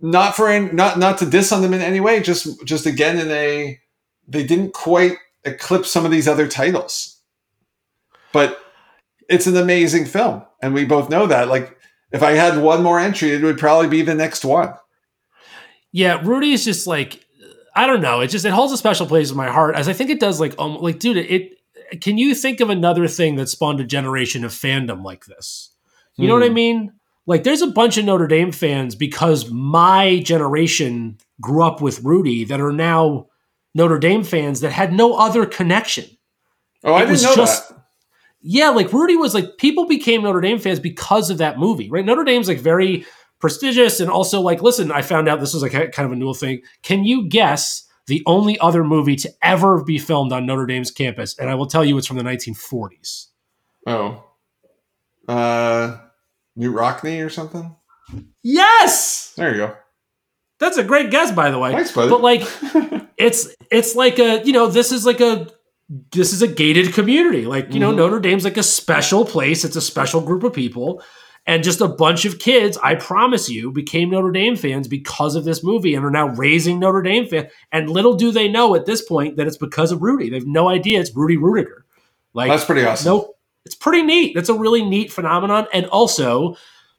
not 0.00 0.34
for 0.34 0.48
any, 0.48 0.72
not 0.72 0.98
not 0.98 1.18
to 1.18 1.26
diss 1.26 1.52
on 1.52 1.62
them 1.62 1.74
in 1.74 1.80
any 1.80 2.00
way. 2.00 2.20
Just 2.20 2.64
just 2.64 2.86
again 2.86 3.18
in 3.18 3.30
a 3.30 3.78
they 4.26 4.44
didn't 4.44 4.72
quite 4.72 5.18
eclipse 5.44 5.90
some 5.90 6.04
of 6.04 6.10
these 6.10 6.28
other 6.28 6.48
titles, 6.48 7.20
but 8.32 8.58
it's 9.30 9.46
an 9.46 9.56
amazing 9.56 10.04
film, 10.04 10.42
and 10.60 10.74
we 10.74 10.84
both 10.84 11.08
know 11.08 11.26
that. 11.26 11.48
Like 11.48 11.78
if 12.12 12.22
I 12.22 12.32
had 12.32 12.58
one 12.58 12.82
more 12.82 12.98
entry, 12.98 13.30
it 13.30 13.42
would 13.42 13.58
probably 13.58 13.88
be 13.88 14.02
the 14.02 14.14
next 14.14 14.44
one. 14.44 14.74
Yeah, 15.92 16.20
Rudy 16.22 16.52
is 16.52 16.64
just 16.64 16.86
like 16.86 17.24
I 17.74 17.86
don't 17.86 18.02
know. 18.02 18.20
It 18.20 18.28
just 18.28 18.44
it 18.44 18.52
holds 18.52 18.72
a 18.72 18.76
special 18.76 19.06
place 19.06 19.30
in 19.30 19.36
my 19.36 19.50
heart, 19.50 19.76
as 19.76 19.88
I 19.88 19.92
think 19.92 20.10
it 20.10 20.20
does. 20.20 20.40
Like 20.40 20.54
um, 20.58 20.76
like 20.78 20.98
dude, 20.98 21.16
it. 21.16 21.52
Can 22.00 22.18
you 22.18 22.34
think 22.34 22.60
of 22.60 22.70
another 22.70 23.08
thing 23.08 23.36
that 23.36 23.48
spawned 23.48 23.80
a 23.80 23.84
generation 23.84 24.44
of 24.44 24.52
fandom 24.52 25.02
like 25.02 25.24
this? 25.24 25.70
You 26.16 26.24
hmm. 26.24 26.28
know 26.28 26.34
what 26.34 26.44
I 26.44 26.48
hmm. 26.48 26.54
mean? 26.54 26.92
like 27.30 27.44
there's 27.44 27.62
a 27.62 27.68
bunch 27.68 27.96
of 27.96 28.04
Notre 28.04 28.26
Dame 28.26 28.50
fans 28.50 28.96
because 28.96 29.50
my 29.50 30.18
generation 30.18 31.18
grew 31.40 31.62
up 31.62 31.80
with 31.80 32.02
Rudy 32.02 32.44
that 32.44 32.60
are 32.60 32.72
now 32.72 33.28
Notre 33.72 34.00
Dame 34.00 34.24
fans 34.24 34.62
that 34.62 34.72
had 34.72 34.92
no 34.92 35.14
other 35.14 35.46
connection. 35.46 36.06
Oh, 36.82 36.94
I 36.94 37.04
it 37.04 37.06
didn't 37.06 37.22
know 37.22 37.36
just, 37.36 37.68
that. 37.68 37.79
Yeah, 38.42 38.70
like 38.70 38.92
Rudy 38.92 39.16
was 39.16 39.34
like 39.34 39.58
people 39.58 39.86
became 39.86 40.22
Notre 40.22 40.40
Dame 40.40 40.58
fans 40.58 40.80
because 40.80 41.30
of 41.30 41.38
that 41.38 41.58
movie, 41.58 41.90
right? 41.90 42.04
Notre 42.04 42.24
Dame's 42.24 42.48
like 42.48 42.58
very 42.58 43.04
prestigious 43.38 44.00
and 44.00 44.10
also 44.10 44.40
like 44.40 44.62
listen, 44.62 44.90
I 44.90 45.02
found 45.02 45.28
out 45.28 45.40
this 45.40 45.54
was 45.54 45.62
like 45.62 45.72
kind 45.72 46.06
of 46.06 46.12
a 46.12 46.16
new 46.16 46.32
thing. 46.32 46.62
Can 46.82 47.04
you 47.04 47.28
guess 47.28 47.86
the 48.06 48.22
only 48.26 48.58
other 48.58 48.82
movie 48.82 49.16
to 49.16 49.30
ever 49.42 49.84
be 49.84 49.98
filmed 49.98 50.32
on 50.32 50.46
Notre 50.46 50.66
Dame's 50.66 50.90
campus? 50.90 51.38
And 51.38 51.50
I 51.50 51.54
will 51.54 51.66
tell 51.66 51.84
you 51.84 51.98
it's 51.98 52.06
from 52.06 52.16
the 52.16 52.24
1940s. 52.24 53.26
Oh. 53.86 54.24
Uh 55.28 55.98
Knute 56.58 56.74
Rockne 56.74 57.24
or 57.24 57.30
something? 57.30 57.76
Yes. 58.42 59.34
There 59.36 59.52
you 59.52 59.58
go. 59.58 59.76
That's 60.58 60.76
a 60.76 60.84
great 60.84 61.10
guess, 61.10 61.32
by 61.32 61.50
the 61.50 61.58
way. 61.58 61.72
Thanks, 61.72 61.92
buddy. 61.92 62.10
But 62.10 62.20
like, 62.20 62.42
it's 63.16 63.48
it's 63.70 63.94
like 63.96 64.18
a 64.18 64.42
you 64.44 64.52
know 64.52 64.66
this 64.66 64.92
is 64.92 65.06
like 65.06 65.20
a 65.20 65.48
this 65.90 66.32
is 66.32 66.40
a 66.40 66.48
gated 66.48 66.94
community. 66.94 67.44
Like 67.44 67.66
you 67.66 67.72
mm-hmm. 67.72 67.80
know 67.80 67.92
Notre 67.92 68.20
Dame's 68.20 68.44
like 68.44 68.56
a 68.56 68.62
special 68.62 69.24
place. 69.24 69.64
It's 69.64 69.76
a 69.76 69.80
special 69.80 70.20
group 70.20 70.44
of 70.44 70.52
people, 70.52 71.02
and 71.46 71.64
just 71.64 71.80
a 71.80 71.88
bunch 71.88 72.24
of 72.24 72.38
kids. 72.38 72.78
I 72.82 72.94
promise 72.94 73.48
you, 73.48 73.72
became 73.72 74.10
Notre 74.10 74.30
Dame 74.30 74.54
fans 74.56 74.86
because 74.86 75.34
of 75.34 75.44
this 75.44 75.64
movie, 75.64 75.94
and 75.94 76.04
are 76.04 76.10
now 76.10 76.28
raising 76.28 76.78
Notre 76.78 77.02
Dame 77.02 77.26
fans. 77.26 77.50
And 77.72 77.90
little 77.90 78.14
do 78.14 78.30
they 78.30 78.48
know 78.48 78.74
at 78.76 78.86
this 78.86 79.02
point 79.02 79.36
that 79.36 79.48
it's 79.48 79.56
because 79.56 79.90
of 79.90 80.00
Rudy. 80.00 80.30
They 80.30 80.36
have 80.36 80.46
no 80.46 80.68
idea 80.68 81.00
it's 81.00 81.14
Rudy 81.14 81.36
Ruettiger. 81.36 81.82
Like 82.34 82.50
that's 82.50 82.64
pretty 82.64 82.84
awesome. 82.84 83.12
No, 83.12 83.34
it's 83.64 83.74
pretty 83.74 84.02
neat. 84.02 84.36
It's 84.36 84.48
a 84.48 84.54
really 84.54 84.84
neat 84.84 85.12
phenomenon. 85.12 85.66
And 85.72 85.86
also, 85.86 86.56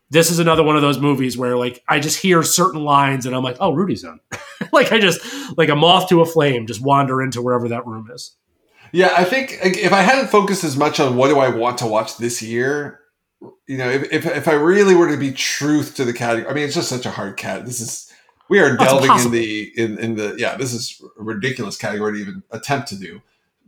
this 0.09 0.29
is 0.29 0.39
another 0.39 0.63
one 0.63 0.75
of 0.75 0.81
those 0.81 0.99
movies 0.99 1.37
where 1.37 1.55
like 1.55 1.81
I 1.87 2.01
just 2.01 2.19
hear 2.19 2.43
certain 2.43 2.83
lines 2.83 3.25
and 3.25 3.33
I'm 3.33 3.43
like, 3.43 3.55
oh, 3.61 3.73
Rudy's 3.73 4.03
on. 4.03 4.19
like 4.73 4.91
I 4.91 4.99
just 4.99 5.21
like 5.57 5.69
a 5.69 5.75
moth 5.77 6.09
to 6.09 6.19
a 6.19 6.25
flame, 6.25 6.67
just 6.67 6.81
wander 6.81 7.21
into 7.21 7.41
wherever 7.41 7.69
that 7.69 7.87
room 7.87 8.09
is. 8.13 8.35
Yeah, 8.91 9.13
I 9.17 9.23
think 9.23 9.59
if 9.61 9.93
I 9.93 10.01
hadn't 10.01 10.29
focused 10.29 10.63
as 10.63 10.75
much 10.75 10.99
on 10.99 11.15
what 11.15 11.29
do 11.29 11.39
I 11.39 11.49
want 11.49 11.77
to 11.79 11.87
watch 11.87 12.17
this 12.17 12.41
year, 12.41 12.99
you 13.65 13.77
know, 13.77 13.89
if, 13.89 14.11
if, 14.11 14.25
if 14.25 14.47
I 14.47 14.53
really 14.53 14.95
were 14.95 15.09
to 15.09 15.17
be 15.17 15.31
truth 15.31 15.95
to 15.95 16.05
the 16.05 16.13
category, 16.13 16.49
I 16.49 16.53
mean, 16.53 16.65
it's 16.65 16.75
just 16.75 16.89
such 16.89 17.05
a 17.05 17.11
hard 17.11 17.37
cat. 17.37 17.65
This 17.65 17.79
is 17.79 18.11
we 18.49 18.59
are 18.59 18.75
delving 18.75 19.11
in 19.11 19.31
the 19.31 19.71
in 19.77 19.97
in 19.97 20.15
the 20.15 20.35
yeah. 20.37 20.57
This 20.57 20.73
is 20.73 21.01
a 21.17 21.23
ridiculous 21.23 21.77
category 21.77 22.13
to 22.13 22.19
even 22.19 22.43
attempt 22.51 22.89
to 22.89 22.97
do, 22.97 23.21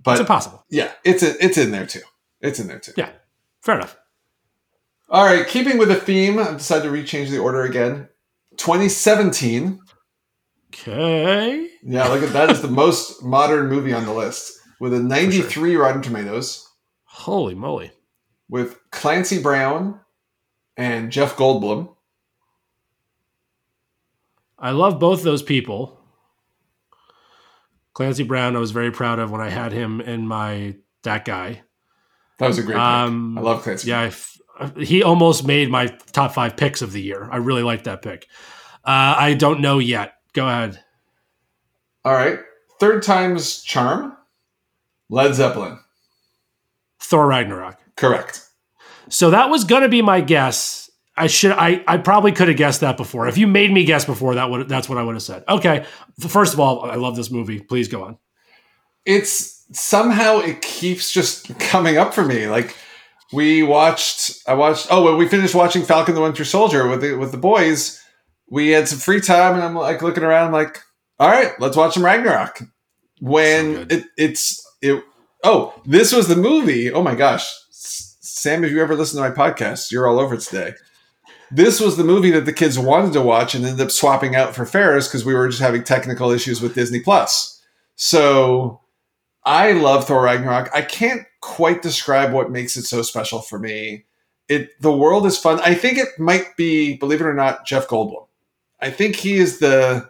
but 0.04 0.12
it's 0.12 0.22
impossible. 0.22 0.66
yeah, 0.70 0.92
it's 1.06 1.24
a, 1.24 1.44
it's 1.44 1.58
in 1.58 1.72
there 1.72 1.86
too. 1.86 2.02
It's 2.42 2.60
in 2.60 2.68
there 2.68 2.80
too. 2.80 2.92
Yeah, 2.98 3.12
fair 3.62 3.76
enough. 3.76 3.98
All 5.10 5.24
right, 5.24 5.48
keeping 5.48 5.78
with 5.78 5.88
the 5.88 5.96
theme, 5.96 6.38
I've 6.38 6.58
decided 6.58 6.84
to 6.84 6.90
rechange 6.90 7.30
the 7.30 7.38
order 7.38 7.64
again. 7.64 8.10
2017. 8.58 9.80
Okay. 10.74 11.70
Yeah, 11.84 12.08
look 12.08 12.24
at 12.24 12.34
that 12.34 12.50
is 12.50 12.62
the 12.62 12.68
most 12.68 13.24
modern 13.24 13.68
movie 13.68 13.94
on 13.94 14.06
the 14.06 14.14
list 14.14 14.60
with 14.80 14.94
a 14.94 15.00
93 15.00 15.76
Rotten 15.76 16.02
Tomatoes 16.02 16.68
Holy 17.06 17.56
moly. 17.56 17.92
with 18.50 18.80
Clancy 18.92 19.42
Brown 19.42 20.00
and 20.78 21.12
Jeff 21.12 21.36
Goldblum. 21.36 21.96
I 24.58 24.72
love 24.72 25.00
both 25.00 25.24
those 25.24 25.44
people. 25.44 26.00
Clancy 27.94 28.24
Brown, 28.24 28.56
I 28.56 28.60
was 28.60 28.72
very 28.72 28.92
proud 28.92 29.20
of 29.20 29.30
when 29.30 29.42
I 29.42 29.50
had 29.50 29.72
him 29.72 30.02
in 30.02 30.28
my 30.28 30.76
that 31.04 31.26
guy. 31.26 31.62
That 32.40 32.48
was 32.48 32.58
a 32.58 32.64
great 32.64 32.78
Um. 32.78 33.38
I 33.38 33.42
love 33.42 33.62
Clancy. 33.64 33.90
Yeah, 33.90 34.02
I 34.02 34.06
f- 34.08 34.38
he 34.78 35.04
almost 35.04 35.46
made 35.46 35.70
my 35.70 35.88
top 36.12 36.34
five 36.34 36.58
picks 36.58 36.82
of 36.82 36.92
the 36.92 37.02
year. 37.02 37.28
I 37.32 37.38
really 37.38 37.64
like 37.64 37.84
that 37.84 38.02
pick. 38.02 38.28
Uh, 38.86 39.16
I 39.18 39.34
don't 39.36 39.62
know 39.62 39.80
yet. 39.80 40.14
Go 40.34 40.48
ahead. 40.48 40.80
All 42.06 42.14
right. 42.14 42.40
Third 42.80 43.04
time's 43.04 43.62
charm. 43.62 44.18
Led 45.14 45.36
Zeppelin. 45.36 45.78
Thor 47.00 47.28
Ragnarok. 47.28 47.78
Correct. 47.96 48.42
So 49.10 49.30
that 49.30 49.52
was 49.52 49.64
gonna 49.64 49.88
be 49.88 50.02
my 50.02 50.22
guess. 50.22 50.90
I 51.16 51.28
should 51.28 51.52
I 51.52 51.84
I 51.88 51.98
probably 51.98 52.32
could 52.32 52.48
have 52.48 52.58
guessed 52.58 52.82
that 52.82 52.98
before. 52.98 53.28
If 53.28 53.38
you 53.38 53.46
made 53.46 53.72
me 53.72 53.86
guess 53.86 54.06
before, 54.06 54.34
that 54.34 54.50
would 54.50 54.68
that's 54.68 54.90
what 54.90 54.98
I 54.98 55.04
would 55.04 55.14
have 55.14 55.22
said. 55.22 55.44
Okay. 55.48 55.86
First 56.20 56.56
of 56.56 56.60
all, 56.60 56.90
I 56.90 56.96
love 56.96 57.16
this 57.16 57.30
movie. 57.30 57.60
Please 57.60 57.88
go 57.88 58.04
on. 58.04 58.18
It's 59.06 59.64
somehow 59.72 60.40
it 60.40 60.64
keeps 60.64 61.12
just 61.12 61.60
coming 61.60 61.98
up 61.98 62.16
for 62.16 62.26
me. 62.26 62.48
Like 62.48 62.76
we 63.32 63.62
watched 63.62 64.42
I 64.48 64.56
watched 64.56 64.88
oh 64.90 65.04
when 65.04 65.18
we 65.18 65.28
finished 65.28 65.54
watching 65.54 65.84
Falcon 65.84 66.16
the 66.16 66.22
Winter 66.22 66.44
Soldier 66.44 66.88
with 66.88 67.02
the 67.02 67.14
with 67.14 67.30
the 67.32 67.38
boys, 67.38 68.04
we 68.50 68.70
had 68.70 68.88
some 68.88 68.98
free 68.98 69.22
time 69.22 69.54
and 69.54 69.64
I'm 69.64 69.76
like 69.76 70.02
looking 70.02 70.24
around 70.24 70.48
I'm 70.48 70.54
like, 70.54 70.80
all 71.20 71.30
right, 71.30 71.52
let's 71.60 71.78
watch 71.78 71.94
some 71.94 72.04
Ragnarok. 72.04 72.64
When 73.22 73.74
good. 73.74 73.92
it 73.92 74.06
it's 74.18 74.64
it 74.84 75.04
oh, 75.44 75.74
this 75.86 76.14
was 76.14 76.28
the 76.28 76.36
movie. 76.36 76.92
Oh 76.92 77.02
my 77.02 77.16
gosh. 77.16 77.50
Sam, 77.72 78.64
if 78.64 78.72
you 78.72 78.82
ever 78.82 78.96
listen 78.96 79.22
to 79.22 79.30
my 79.30 79.36
podcast, 79.36 79.92
you're 79.92 80.08
all 80.08 80.20
over 80.20 80.36
it 80.36 80.42
today. 80.42 80.74
This 81.50 81.80
was 81.80 81.98
the 81.98 82.04
movie 82.04 82.32
that 82.32 82.46
the 82.46 82.54
kids 82.54 82.78
wanted 82.78 83.14
to 83.14 83.22
watch 83.22 83.56
and 83.56 83.64
ended 83.64 83.86
up 83.86 83.92
swapping 83.92 84.36
out 84.36 84.56
for 84.56 84.66
Ferris 84.66 85.08
because 85.08 85.24
we 85.24 85.34
were 85.34 85.48
just 85.48 85.62
having 85.62 85.84
technical 85.84 86.32
issues 86.32 86.62
with 86.62 86.76
Disney 86.76 87.00
Plus. 87.00 87.62
So 87.96 88.82
I 89.46 89.72
love 89.74 90.06
Thor 90.06 90.24
Ragnarok. 90.24 90.70
I 90.74 90.82
can't 90.82 91.24
quite 91.42 91.82
describe 91.82 92.34
what 92.34 92.52
makes 92.52 92.76
it 92.76 92.84
so 92.84 93.02
special 93.02 93.42
for 93.42 93.60
me. 93.60 94.06
It 94.50 94.70
the 94.82 94.92
world 94.92 95.26
is 95.26 95.38
fun. 95.38 95.60
I 95.62 95.74
think 95.76 95.98
it 95.98 96.20
might 96.20 96.58
be, 96.58 96.98
believe 96.98 97.22
it 97.22 97.28
or 97.28 97.34
not, 97.34 97.66
Jeff 97.66 97.88
Goldblum. 97.88 98.28
I 98.82 98.90
think 98.90 99.16
he 99.16 99.36
is 99.36 99.60
the 99.60 100.10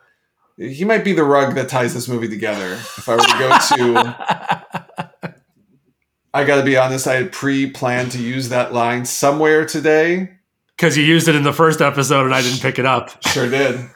he 0.58 0.86
might 0.86 1.04
be 1.04 1.14
the 1.14 1.24
rug 1.24 1.56
that 1.56 1.70
ties 1.70 1.94
this 1.94 2.08
movie 2.08 2.30
together. 2.30 2.74
If 2.74 3.10
I 3.10 3.16
were 3.16 3.22
to 3.22 3.38
go 3.38 3.50
to 3.76 5.34
I 6.34 6.44
gotta 6.46 6.64
be 6.64 6.78
honest, 6.78 7.08
I 7.08 7.16
had 7.16 7.32
pre-planned 7.32 8.12
to 8.14 8.18
use 8.18 8.50
that 8.50 8.74
line 8.74 9.06
somewhere 9.06 9.66
today. 9.66 10.32
Because 10.76 10.98
you 10.98 11.04
used 11.04 11.28
it 11.28 11.36
in 11.36 11.44
the 11.44 11.54
first 11.54 11.80
episode 11.80 12.26
and 12.26 12.34
I 12.34 12.42
didn't 12.42 12.62
pick 12.62 12.80
it 12.80 12.86
up. 12.86 13.24
Sure 13.28 13.48
did. 13.48 13.88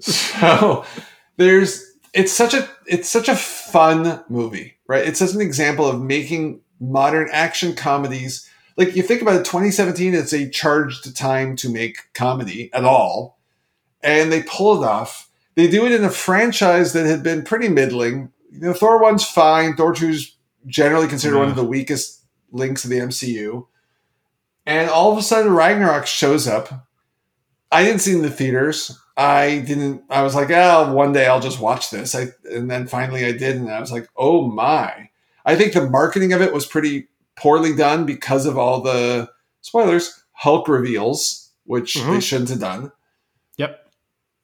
so 0.00 0.84
there's 1.36 1.84
it's 2.14 2.32
such 2.32 2.54
a 2.54 2.68
it's 2.86 3.08
such 3.08 3.28
a 3.28 3.34
fun 3.36 4.22
movie, 4.28 4.78
right? 4.86 5.06
It's 5.06 5.18
such 5.18 5.34
an 5.34 5.40
example 5.40 5.86
of 5.86 6.00
making 6.00 6.60
modern 6.80 7.28
action 7.32 7.74
comedies. 7.74 8.48
Like 8.76 8.94
you 8.94 9.02
think 9.02 9.22
about 9.22 9.34
it, 9.34 9.44
2017, 9.44 10.14
it's 10.14 10.32
a 10.32 10.48
charged 10.48 11.16
time 11.16 11.56
to 11.56 11.68
make 11.68 12.12
comedy 12.14 12.72
at 12.72 12.84
all. 12.84 13.38
And 14.00 14.30
they 14.30 14.44
pull 14.44 14.82
it 14.82 14.86
off. 14.86 15.27
They 15.58 15.66
do 15.66 15.84
it 15.86 15.90
in 15.90 16.04
a 16.04 16.10
franchise 16.10 16.92
that 16.92 17.04
had 17.04 17.24
been 17.24 17.42
pretty 17.42 17.68
middling. 17.68 18.30
You 18.52 18.60
know, 18.60 18.72
Thor 18.72 19.02
1's 19.02 19.24
fine. 19.24 19.74
Thor 19.74 19.92
2's 19.92 20.36
generally 20.68 21.08
considered 21.08 21.36
one 21.36 21.48
of 21.48 21.56
the 21.56 21.64
weakest 21.64 22.22
links 22.52 22.84
of 22.84 22.90
the 22.90 23.00
MCU. 23.00 23.66
And 24.66 24.88
all 24.88 25.10
of 25.10 25.18
a 25.18 25.22
sudden, 25.22 25.52
Ragnarok 25.52 26.06
shows 26.06 26.46
up. 26.46 26.86
I 27.72 27.82
didn't 27.82 28.02
see 28.02 28.12
it 28.12 28.18
in 28.18 28.22
the 28.22 28.30
theaters. 28.30 28.96
I 29.16 29.64
didn't. 29.66 30.04
I 30.08 30.22
was 30.22 30.36
like, 30.36 30.48
oh, 30.52 30.94
one 30.94 31.12
day 31.12 31.26
I'll 31.26 31.40
just 31.40 31.58
watch 31.58 31.90
this. 31.90 32.14
I 32.14 32.28
and 32.52 32.70
then 32.70 32.86
finally 32.86 33.24
I 33.24 33.32
did, 33.32 33.56
and 33.56 33.68
I 33.68 33.80
was 33.80 33.90
like, 33.90 34.08
oh 34.16 34.46
my! 34.46 35.10
I 35.44 35.56
think 35.56 35.72
the 35.72 35.90
marketing 35.90 36.32
of 36.32 36.40
it 36.40 36.54
was 36.54 36.66
pretty 36.66 37.08
poorly 37.34 37.74
done 37.74 38.06
because 38.06 38.46
of 38.46 38.56
all 38.56 38.80
the 38.80 39.28
spoilers, 39.62 40.22
Hulk 40.34 40.68
reveals, 40.68 41.50
which 41.64 41.94
they 41.94 42.00
Mhm. 42.02 42.22
shouldn't 42.22 42.50
have 42.50 42.60
done. 42.60 42.92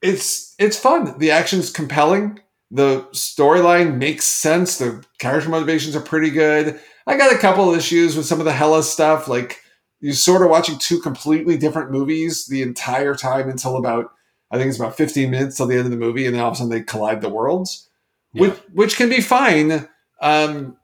It's 0.05 0.55
it's 0.59 0.79
fun. 0.79 1.19
The 1.19 1.31
action's 1.31 1.71
compelling. 1.71 2.39
The 2.71 3.09
storyline 3.13 3.97
makes 3.97 4.27
sense. 4.27 4.77
The 4.77 5.03
character 5.19 5.49
motivations 5.49 5.97
are 5.97 6.01
pretty 6.01 6.31
good. 6.31 6.79
I 7.07 7.17
got 7.17 7.33
a 7.33 7.39
couple 7.39 7.71
of 7.71 7.79
issues 7.79 8.15
with 8.15 8.27
some 8.27 8.39
of 8.39 8.45
the 8.45 8.53
Hela 8.53 8.83
stuff. 8.83 9.29
Like 9.29 9.63
you're 10.01 10.13
sort 10.13 10.43
of 10.43 10.51
watching 10.51 10.77
two 10.77 11.01
completely 11.01 11.57
different 11.57 11.91
movies 11.91 12.47
the 12.47 12.61
entire 12.61 13.15
time 13.15 13.49
until 13.49 13.79
about 13.79 14.13
I 14.51 14.59
think 14.59 14.69
it's 14.69 14.79
about 14.79 14.95
15 14.95 15.31
minutes 15.31 15.57
till 15.57 15.67
the 15.67 15.77
end 15.77 15.87
of 15.87 15.91
the 15.91 15.97
movie, 15.97 16.27
and 16.27 16.35
then 16.35 16.43
all 16.43 16.49
of 16.49 16.55
a 16.55 16.57
sudden 16.59 16.71
they 16.71 16.83
collide 16.83 17.23
the 17.23 17.31
worlds, 17.31 17.89
which 18.33 18.55
which 18.75 18.97
can 18.97 19.09
be 19.09 19.23
fine. 19.23 19.89
Um, 20.21 20.77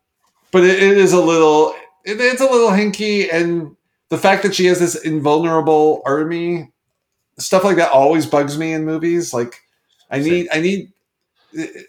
but 0.51 0.65
it, 0.65 0.83
it 0.83 0.97
is 0.97 1.13
a 1.13 1.21
little 1.21 1.75
it, 2.07 2.19
it's 2.19 2.41
a 2.41 2.51
little 2.51 2.71
hinky, 2.71 3.29
and 3.31 3.77
the 4.09 4.17
fact 4.17 4.45
that 4.45 4.55
she 4.55 4.65
has 4.65 4.81
this 4.81 4.95
invulnerable 4.95 6.01
army, 6.07 6.73
stuff 7.41 7.65
like 7.65 7.77
that 7.77 7.91
always 7.93 8.27
bugs 8.27 8.59
me 8.59 8.73
in 8.73 8.85
movies. 8.85 9.33
Like 9.35 9.61
I 10.11 10.19
need 10.19 10.49
I 10.53 10.61
need 10.61 10.93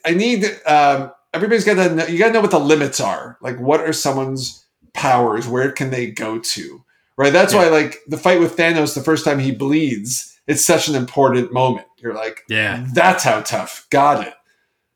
I 0.06 0.12
need 0.14 0.46
um, 0.66 1.12
everybody's 1.34 1.66
got 1.66 1.76
to 1.76 1.94
know 1.96 2.06
you 2.08 2.18
got 2.18 2.28
to 2.28 2.34
know 2.34 2.42
what 2.42 2.52
the 2.52 2.60
limits 2.60 3.00
are. 3.00 3.38
Like 3.42 3.60
what 3.60 3.82
are 3.82 3.94
someone's 3.94 4.66
powers? 4.94 5.48
Where 5.48 5.72
can 5.72 5.90
they 5.90 6.10
go 6.12 6.40
to? 6.40 6.84
Right. 7.18 7.34
That's 7.34 7.54
why 7.54 7.68
like 7.70 8.00
the 8.08 8.18
fight 8.18 8.40
with 8.40 8.56
Thanos 8.58 8.96
the 8.96 9.04
first 9.04 9.26
time 9.26 9.40
he 9.40 9.52
bleeds. 9.52 10.40
It's 10.48 10.66
such 10.66 10.88
an 10.88 10.96
important 10.96 11.54
moment. 11.54 11.86
You're 11.98 12.16
like, 12.16 12.42
Yeah. 12.50 12.86
that's 12.94 13.24
how 13.24 13.42
tough. 13.42 13.86
Got 13.92 14.26
it. 14.28 14.34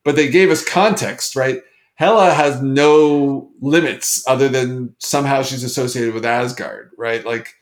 But 0.04 0.16
they 0.16 0.30
gave 0.30 0.50
us 0.50 0.66
context, 0.68 1.36
right? 1.36 1.62
Hela 1.96 2.34
has 2.34 2.62
no 2.62 3.52
limits 3.62 4.24
other 4.28 4.50
than 4.50 4.96
somehow 4.98 5.44
she's 5.44 5.64
associated 5.64 6.14
with 6.14 6.26
Asgard, 6.26 6.92
right? 6.98 7.24
Like, 7.26 7.54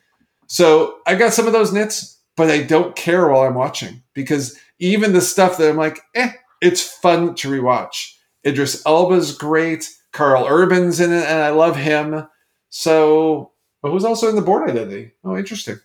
so 0.46 0.96
I 1.06 1.14
got 1.14 1.32
some 1.32 1.46
of 1.46 1.52
those 1.52 1.72
nits, 1.72 2.18
but 2.36 2.50
I 2.50 2.62
don't 2.62 2.96
care 2.96 3.28
while 3.28 3.42
I'm 3.42 3.54
watching 3.54 4.02
because 4.14 4.58
even 4.78 5.12
the 5.12 5.20
stuff 5.20 5.56
that 5.58 5.70
I'm 5.70 5.76
like, 5.76 6.00
eh, 6.14 6.32
it's 6.60 6.82
fun 6.82 7.34
to 7.36 7.48
rewatch. 7.48 8.12
Idris 8.46 8.84
Elba's 8.86 9.36
great. 9.36 9.88
Karl 10.12 10.46
Urban's 10.46 11.00
in 11.00 11.12
it, 11.12 11.24
and 11.26 11.40
I 11.42 11.50
love 11.50 11.76
him. 11.76 12.26
So, 12.70 13.52
but 13.82 13.90
who's 13.90 14.04
also 14.04 14.28
in 14.28 14.36
the 14.36 14.42
Bourne 14.42 14.70
Identity? 14.70 15.12
Oh, 15.24 15.36
interesting. 15.36 15.76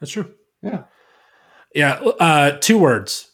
That's 0.00 0.12
true. 0.12 0.32
Yeah. 0.62 0.84
Yeah. 1.74 1.94
Uh, 2.18 2.52
two 2.58 2.78
words 2.78 3.30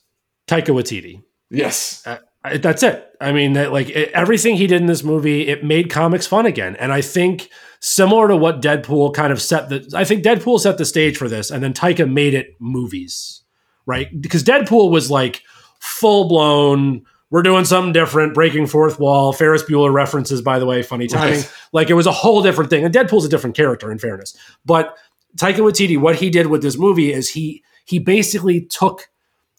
Taika 0.49 0.67
Waititi. 0.69 1.23
Yes. 1.51 2.03
I- 2.07 2.19
that's 2.59 2.83
it. 2.83 3.09
I 3.23 3.33
mean, 3.33 3.55
that, 3.55 3.73
like 3.73 3.89
it, 3.89 4.11
everything 4.13 4.57
he 4.57 4.67
did 4.67 4.83
in 4.83 4.87
this 4.87 5.03
movie, 5.03 5.49
it 5.49 5.65
made 5.65 5.89
comics 5.89 6.27
fun 6.27 6.45
again. 6.45 6.77
And 6.77 6.93
I 6.93 7.01
think 7.01 7.49
similar 7.85 8.29
to 8.29 8.37
what 8.37 8.63
Deadpool 8.63 9.13
kind 9.13 9.31
of 9.31 9.43
set 9.43 9.69
the, 9.69 9.87
I 9.95 10.05
think 10.05 10.25
Deadpool 10.25 10.59
set 10.59 10.79
the 10.79 10.87
stage 10.87 11.19
for 11.19 11.29
this, 11.29 11.51
and 11.51 11.63
then 11.63 11.75
Taika 11.75 12.11
made 12.11 12.33
it 12.33 12.57
movies, 12.59 13.43
right? 13.85 14.09
Because 14.23 14.43
Deadpool 14.43 14.91
was 14.91 15.11
like 15.11 15.43
full 15.81 16.27
blown. 16.27 17.05
We're 17.29 17.43
doing 17.43 17.67
something 17.67 17.93
different, 17.93 18.33
breaking 18.33 18.69
fourth 18.69 18.99
wall. 18.99 19.35
Ferris 19.35 19.65
Bueller 19.65 19.93
references, 19.93 20.41
by 20.41 20.59
the 20.59 20.65
way, 20.65 20.83
funny 20.83 21.09
timing. 21.09 21.41
Right. 21.41 21.53
Like 21.73 21.91
it 21.91 21.95
was 21.95 22.07
a 22.07 22.13
whole 22.13 22.43
different 22.43 22.71
thing. 22.71 22.87
And 22.87 22.95
Deadpool's 22.95 23.27
a 23.27 23.29
different 23.29 23.55
character, 23.55 23.93
in 23.93 23.99
fairness. 23.99 24.35
But 24.65 24.97
Taika 25.37 25.57
Waititi, 25.57 26.01
what 26.01 26.17
he 26.17 26.31
did 26.31 26.47
with 26.47 26.63
this 26.63 26.79
movie 26.79 27.13
is 27.13 27.31
he 27.31 27.63
he 27.85 27.99
basically 27.99 28.63
took 28.63 29.11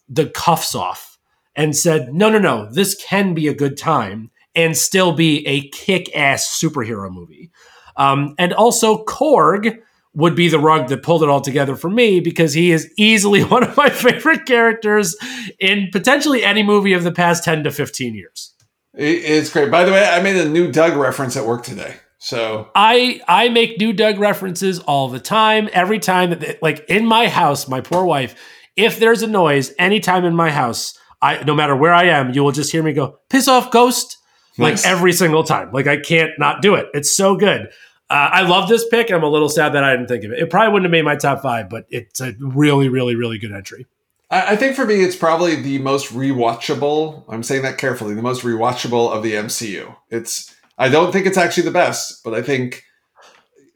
the 0.08 0.26
cuffs 0.26 0.74
off 0.74 1.16
and 1.54 1.76
said, 1.76 2.12
no, 2.12 2.28
no, 2.28 2.40
no, 2.40 2.68
this 2.72 2.96
can 2.96 3.34
be 3.34 3.46
a 3.46 3.54
good 3.54 3.76
time 3.76 4.30
and 4.56 4.76
still 4.76 5.12
be 5.12 5.46
a 5.46 5.68
kick 5.68 6.14
ass 6.16 6.60
superhero 6.60 7.08
movie. 7.12 7.52
Um, 7.96 8.34
and 8.38 8.52
also, 8.52 9.04
Korg 9.04 9.78
would 10.14 10.34
be 10.34 10.48
the 10.48 10.58
rug 10.58 10.88
that 10.88 11.02
pulled 11.02 11.22
it 11.22 11.28
all 11.28 11.42
together 11.42 11.76
for 11.76 11.90
me 11.90 12.20
because 12.20 12.54
he 12.54 12.72
is 12.72 12.90
easily 12.96 13.44
one 13.44 13.62
of 13.62 13.76
my 13.76 13.90
favorite 13.90 14.46
characters 14.46 15.16
in 15.60 15.88
potentially 15.92 16.42
any 16.42 16.62
movie 16.62 16.94
of 16.94 17.04
the 17.04 17.12
past 17.12 17.44
10 17.44 17.64
to 17.64 17.70
15 17.70 18.14
years. 18.14 18.54
It's 18.94 19.50
great. 19.50 19.70
By 19.70 19.84
the 19.84 19.92
way, 19.92 20.06
I 20.06 20.22
made 20.22 20.36
a 20.36 20.48
new 20.48 20.72
Doug 20.72 20.96
reference 20.96 21.36
at 21.36 21.44
work 21.44 21.62
today. 21.62 21.96
So 22.18 22.70
I 22.74 23.20
I 23.28 23.50
make 23.50 23.78
new 23.78 23.92
Doug 23.92 24.18
references 24.18 24.78
all 24.80 25.08
the 25.08 25.20
time. 25.20 25.68
Every 25.72 25.98
time 25.98 26.30
that 26.30 26.62
like 26.62 26.84
in 26.88 27.04
my 27.04 27.28
house, 27.28 27.68
my 27.68 27.82
poor 27.82 28.04
wife, 28.04 28.34
if 28.74 28.98
there's 28.98 29.22
a 29.22 29.26
noise 29.26 29.74
anytime 29.78 30.24
in 30.24 30.34
my 30.34 30.50
house, 30.50 30.98
I 31.20 31.44
no 31.44 31.54
matter 31.54 31.76
where 31.76 31.92
I 31.92 32.04
am, 32.04 32.32
you 32.32 32.42
will 32.42 32.52
just 32.52 32.72
hear 32.72 32.82
me 32.82 32.94
go, 32.94 33.18
piss 33.28 33.48
off 33.48 33.70
ghost. 33.70 34.16
Nice. 34.58 34.84
Like 34.84 34.90
every 34.90 35.12
single 35.12 35.44
time. 35.44 35.70
Like 35.72 35.86
I 35.86 35.98
can't 35.98 36.30
not 36.38 36.62
do 36.62 36.74
it. 36.74 36.86
It's 36.94 37.14
so 37.14 37.36
good. 37.36 37.68
Uh, 38.08 38.30
I 38.32 38.42
love 38.42 38.68
this 38.68 38.86
pick. 38.88 39.10
I'm 39.10 39.24
a 39.24 39.28
little 39.28 39.48
sad 39.48 39.70
that 39.70 39.82
I 39.82 39.92
didn't 39.92 40.06
think 40.06 40.24
of 40.24 40.32
it. 40.32 40.38
It 40.38 40.50
probably 40.50 40.72
wouldn't 40.72 40.86
have 40.86 40.92
made 40.92 41.04
my 41.04 41.16
top 41.16 41.42
five, 41.42 41.68
but 41.68 41.86
it's 41.90 42.20
a 42.20 42.34
really, 42.38 42.88
really, 42.88 43.16
really 43.16 43.38
good 43.38 43.52
entry. 43.52 43.86
I, 44.30 44.52
I 44.52 44.56
think 44.56 44.76
for 44.76 44.86
me, 44.86 45.02
it's 45.02 45.16
probably 45.16 45.56
the 45.56 45.78
most 45.78 46.12
rewatchable. 46.12 47.24
I'm 47.28 47.42
saying 47.42 47.62
that 47.62 47.78
carefully. 47.78 48.14
The 48.14 48.22
most 48.22 48.42
rewatchable 48.42 49.10
of 49.10 49.22
the 49.22 49.34
MCU. 49.34 49.96
It's. 50.10 50.54
I 50.78 50.88
don't 50.88 51.10
think 51.10 51.26
it's 51.26 51.38
actually 51.38 51.64
the 51.64 51.70
best, 51.70 52.22
but 52.22 52.34
I 52.34 52.42
think 52.42 52.84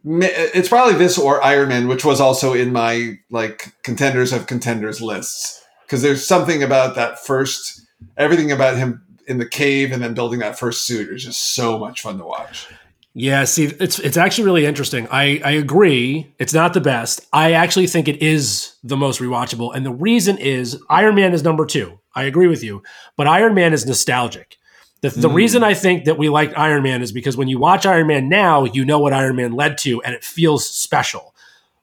it's 0.04 0.68
probably 0.68 0.94
this 0.94 1.18
or 1.18 1.42
Iron 1.42 1.70
Man, 1.70 1.88
which 1.88 2.04
was 2.04 2.20
also 2.20 2.52
in 2.52 2.72
my 2.72 3.18
like 3.30 3.72
contenders 3.82 4.32
of 4.32 4.46
contenders 4.46 5.00
lists. 5.00 5.62
Because 5.86 6.02
there's 6.02 6.26
something 6.26 6.62
about 6.62 6.94
that 6.94 7.18
first, 7.18 7.80
everything 8.16 8.52
about 8.52 8.76
him 8.76 9.02
in 9.26 9.38
the 9.38 9.48
cave 9.48 9.92
and 9.92 10.02
then 10.02 10.14
building 10.14 10.40
that 10.40 10.58
first 10.58 10.82
suit 10.82 11.08
is 11.08 11.24
just 11.24 11.54
so 11.54 11.78
much 11.78 12.02
fun 12.02 12.18
to 12.18 12.24
watch. 12.24 12.68
Yeah, 13.12 13.44
see, 13.44 13.64
it's 13.64 13.98
it's 13.98 14.16
actually 14.16 14.44
really 14.44 14.66
interesting. 14.66 15.08
I, 15.10 15.40
I 15.44 15.50
agree. 15.52 16.32
It's 16.38 16.54
not 16.54 16.74
the 16.74 16.80
best. 16.80 17.26
I 17.32 17.52
actually 17.52 17.88
think 17.88 18.06
it 18.06 18.22
is 18.22 18.74
the 18.84 18.96
most 18.96 19.20
rewatchable. 19.20 19.74
And 19.74 19.84
the 19.84 19.90
reason 19.92 20.38
is 20.38 20.80
Iron 20.88 21.16
Man 21.16 21.32
is 21.32 21.42
number 21.42 21.66
two. 21.66 21.98
I 22.14 22.22
agree 22.24 22.46
with 22.46 22.62
you. 22.62 22.82
But 23.16 23.26
Iron 23.26 23.54
Man 23.54 23.72
is 23.72 23.84
nostalgic. 23.84 24.56
The, 25.00 25.10
the 25.10 25.28
Mm. 25.28 25.34
reason 25.34 25.64
I 25.64 25.74
think 25.74 26.04
that 26.04 26.18
we 26.18 26.28
liked 26.28 26.56
Iron 26.56 26.82
Man 26.84 27.02
is 27.02 27.10
because 27.10 27.36
when 27.36 27.48
you 27.48 27.58
watch 27.58 27.84
Iron 27.84 28.06
Man 28.06 28.28
now, 28.28 28.64
you 28.64 28.84
know 28.84 28.98
what 29.00 29.12
Iron 29.12 29.34
Man 29.36 29.52
led 29.52 29.76
to 29.78 30.00
and 30.02 30.14
it 30.14 30.22
feels 30.24 30.68
special. 30.68 31.34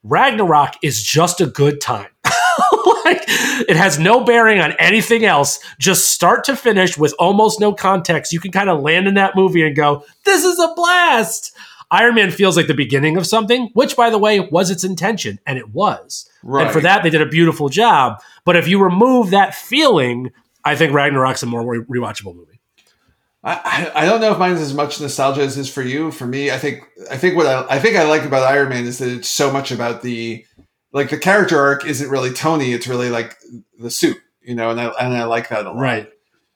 Ragnarok 0.04 0.76
is 0.82 1.04
just 1.04 1.42
a 1.42 1.46
good 1.48 1.82
time. 1.82 2.08
like 3.06 3.24
it 3.28 3.76
has 3.76 4.00
no 4.00 4.24
bearing 4.24 4.60
on 4.60 4.74
anything 4.80 5.26
else. 5.26 5.60
Just 5.80 6.12
start 6.12 6.44
to 6.46 6.56
finish 6.56 6.98
with 6.98 7.14
almost 7.20 7.60
no 7.60 7.74
context. 7.74 8.34
You 8.34 8.40
can 8.40 8.52
kind 8.52 8.70
of 8.70 8.82
land 8.82 9.08
in 9.08 9.16
that 9.16 9.36
movie 9.36 9.66
and 9.66 9.76
go, 9.76 10.04
"This 10.26 10.44
is 10.44 10.60
a 10.60 10.74
blast." 10.76 11.56
Iron 11.90 12.16
Man 12.16 12.32
feels 12.32 12.58
like 12.58 12.68
the 12.68 12.74
beginning 12.74 13.16
of 13.16 13.26
something, 13.26 13.70
which 13.74 13.96
by 13.96 14.10
the 14.10 14.18
way 14.18 14.42
was 14.42 14.70
its 14.70 14.84
intention 14.84 15.40
and 15.46 15.58
it 15.58 15.70
was. 15.70 16.30
Right. 16.44 16.66
And 16.66 16.74
for 16.74 16.82
that 16.82 17.04
they 17.04 17.10
did 17.10 17.22
a 17.22 17.26
beautiful 17.26 17.70
job. 17.70 18.22
But 18.44 18.58
if 18.58 18.68
you 18.68 18.84
remove 18.84 19.30
that 19.30 19.56
feeling, 19.56 20.32
I 20.66 20.76
think 20.76 20.92
Ragnarok's 20.92 21.44
a 21.44 21.46
more 21.46 21.66
re- 21.66 21.86
rewatchable 21.86 22.36
movie. 22.36 22.58
I, 23.44 23.92
I 23.96 24.06
don't 24.06 24.20
know 24.20 24.32
if 24.32 24.38
mine's 24.38 24.60
as 24.60 24.74
much 24.74 25.00
nostalgia 25.00 25.42
as 25.42 25.58
is 25.58 25.70
for 25.72 25.82
you. 25.82 26.12
For 26.12 26.28
me, 26.28 26.52
I 26.52 26.58
think 26.58 26.84
I 27.10 27.16
think 27.16 27.38
what 27.38 27.46
I, 27.46 27.76
I 27.76 27.80
think 27.80 27.96
I 27.96 28.04
like 28.04 28.24
about 28.24 28.44
Iron 28.44 28.70
Man 28.70 28.86
is 28.86 28.98
that 28.98 29.10
it's 29.10 29.30
so 29.30 29.52
much 29.52 29.72
about 29.72 30.02
the 30.02 30.46
like 30.94 31.10
the 31.10 31.18
character 31.18 31.60
arc 31.60 31.86
isn't 31.86 32.10
really 32.10 32.32
Tony. 32.32 32.74
It's 32.74 32.88
really 32.88 33.10
like 33.10 33.36
the 33.80 33.90
suit, 33.92 34.18
you 34.42 34.56
know, 34.56 34.70
and 34.72 34.80
I 34.80 34.86
and 35.00 35.14
I 35.16 35.26
like 35.26 35.50
that 35.50 35.66
a 35.66 35.72
lot. 35.72 35.80
Right. 35.80 36.10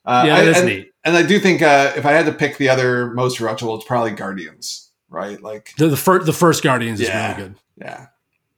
Uh, 0.05 0.23
Yeah, 0.27 0.35
I- 0.35 0.45
that 0.45 0.47
is 0.47 0.57
and, 0.57 0.65
neat. 0.67 0.87
And 1.03 1.15
I 1.17 1.23
do 1.23 1.39
think 1.39 1.61
uh, 1.63 1.93
if 1.95 2.05
I 2.05 2.11
had 2.11 2.25
to 2.27 2.31
pick 2.31 2.57
the 2.57 2.69
other 2.69 3.09
most 3.11 3.39
rewatchable, 3.39 3.75
it's 3.77 3.85
probably 3.87 4.11
Guardians, 4.11 4.91
right? 5.09 5.41
Like, 5.41 5.71
The 5.77 5.87
the, 5.87 5.97
fir- 5.97 6.23
the 6.23 6.31
first 6.33 6.61
Guardians 6.63 7.01
Yeah. 7.01 7.31
is 7.31 7.37
really 7.37 7.49
good. 7.49 7.59
yeah. 7.77 8.05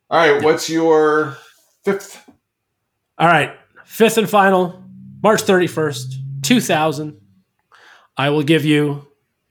All 0.09 0.17
right, 0.19 0.43
what's 0.43 0.69
your 0.69 1.37
fifth? 1.85 2.21
All 3.17 3.27
right, 3.27 3.55
fifth 3.85 4.17
and 4.17 4.29
final, 4.29 4.83
March 5.23 5.41
31st, 5.43 6.15
2000. 6.41 7.19
I 8.17 8.29
will 8.29 8.43
give 8.43 8.65
you, 8.65 9.07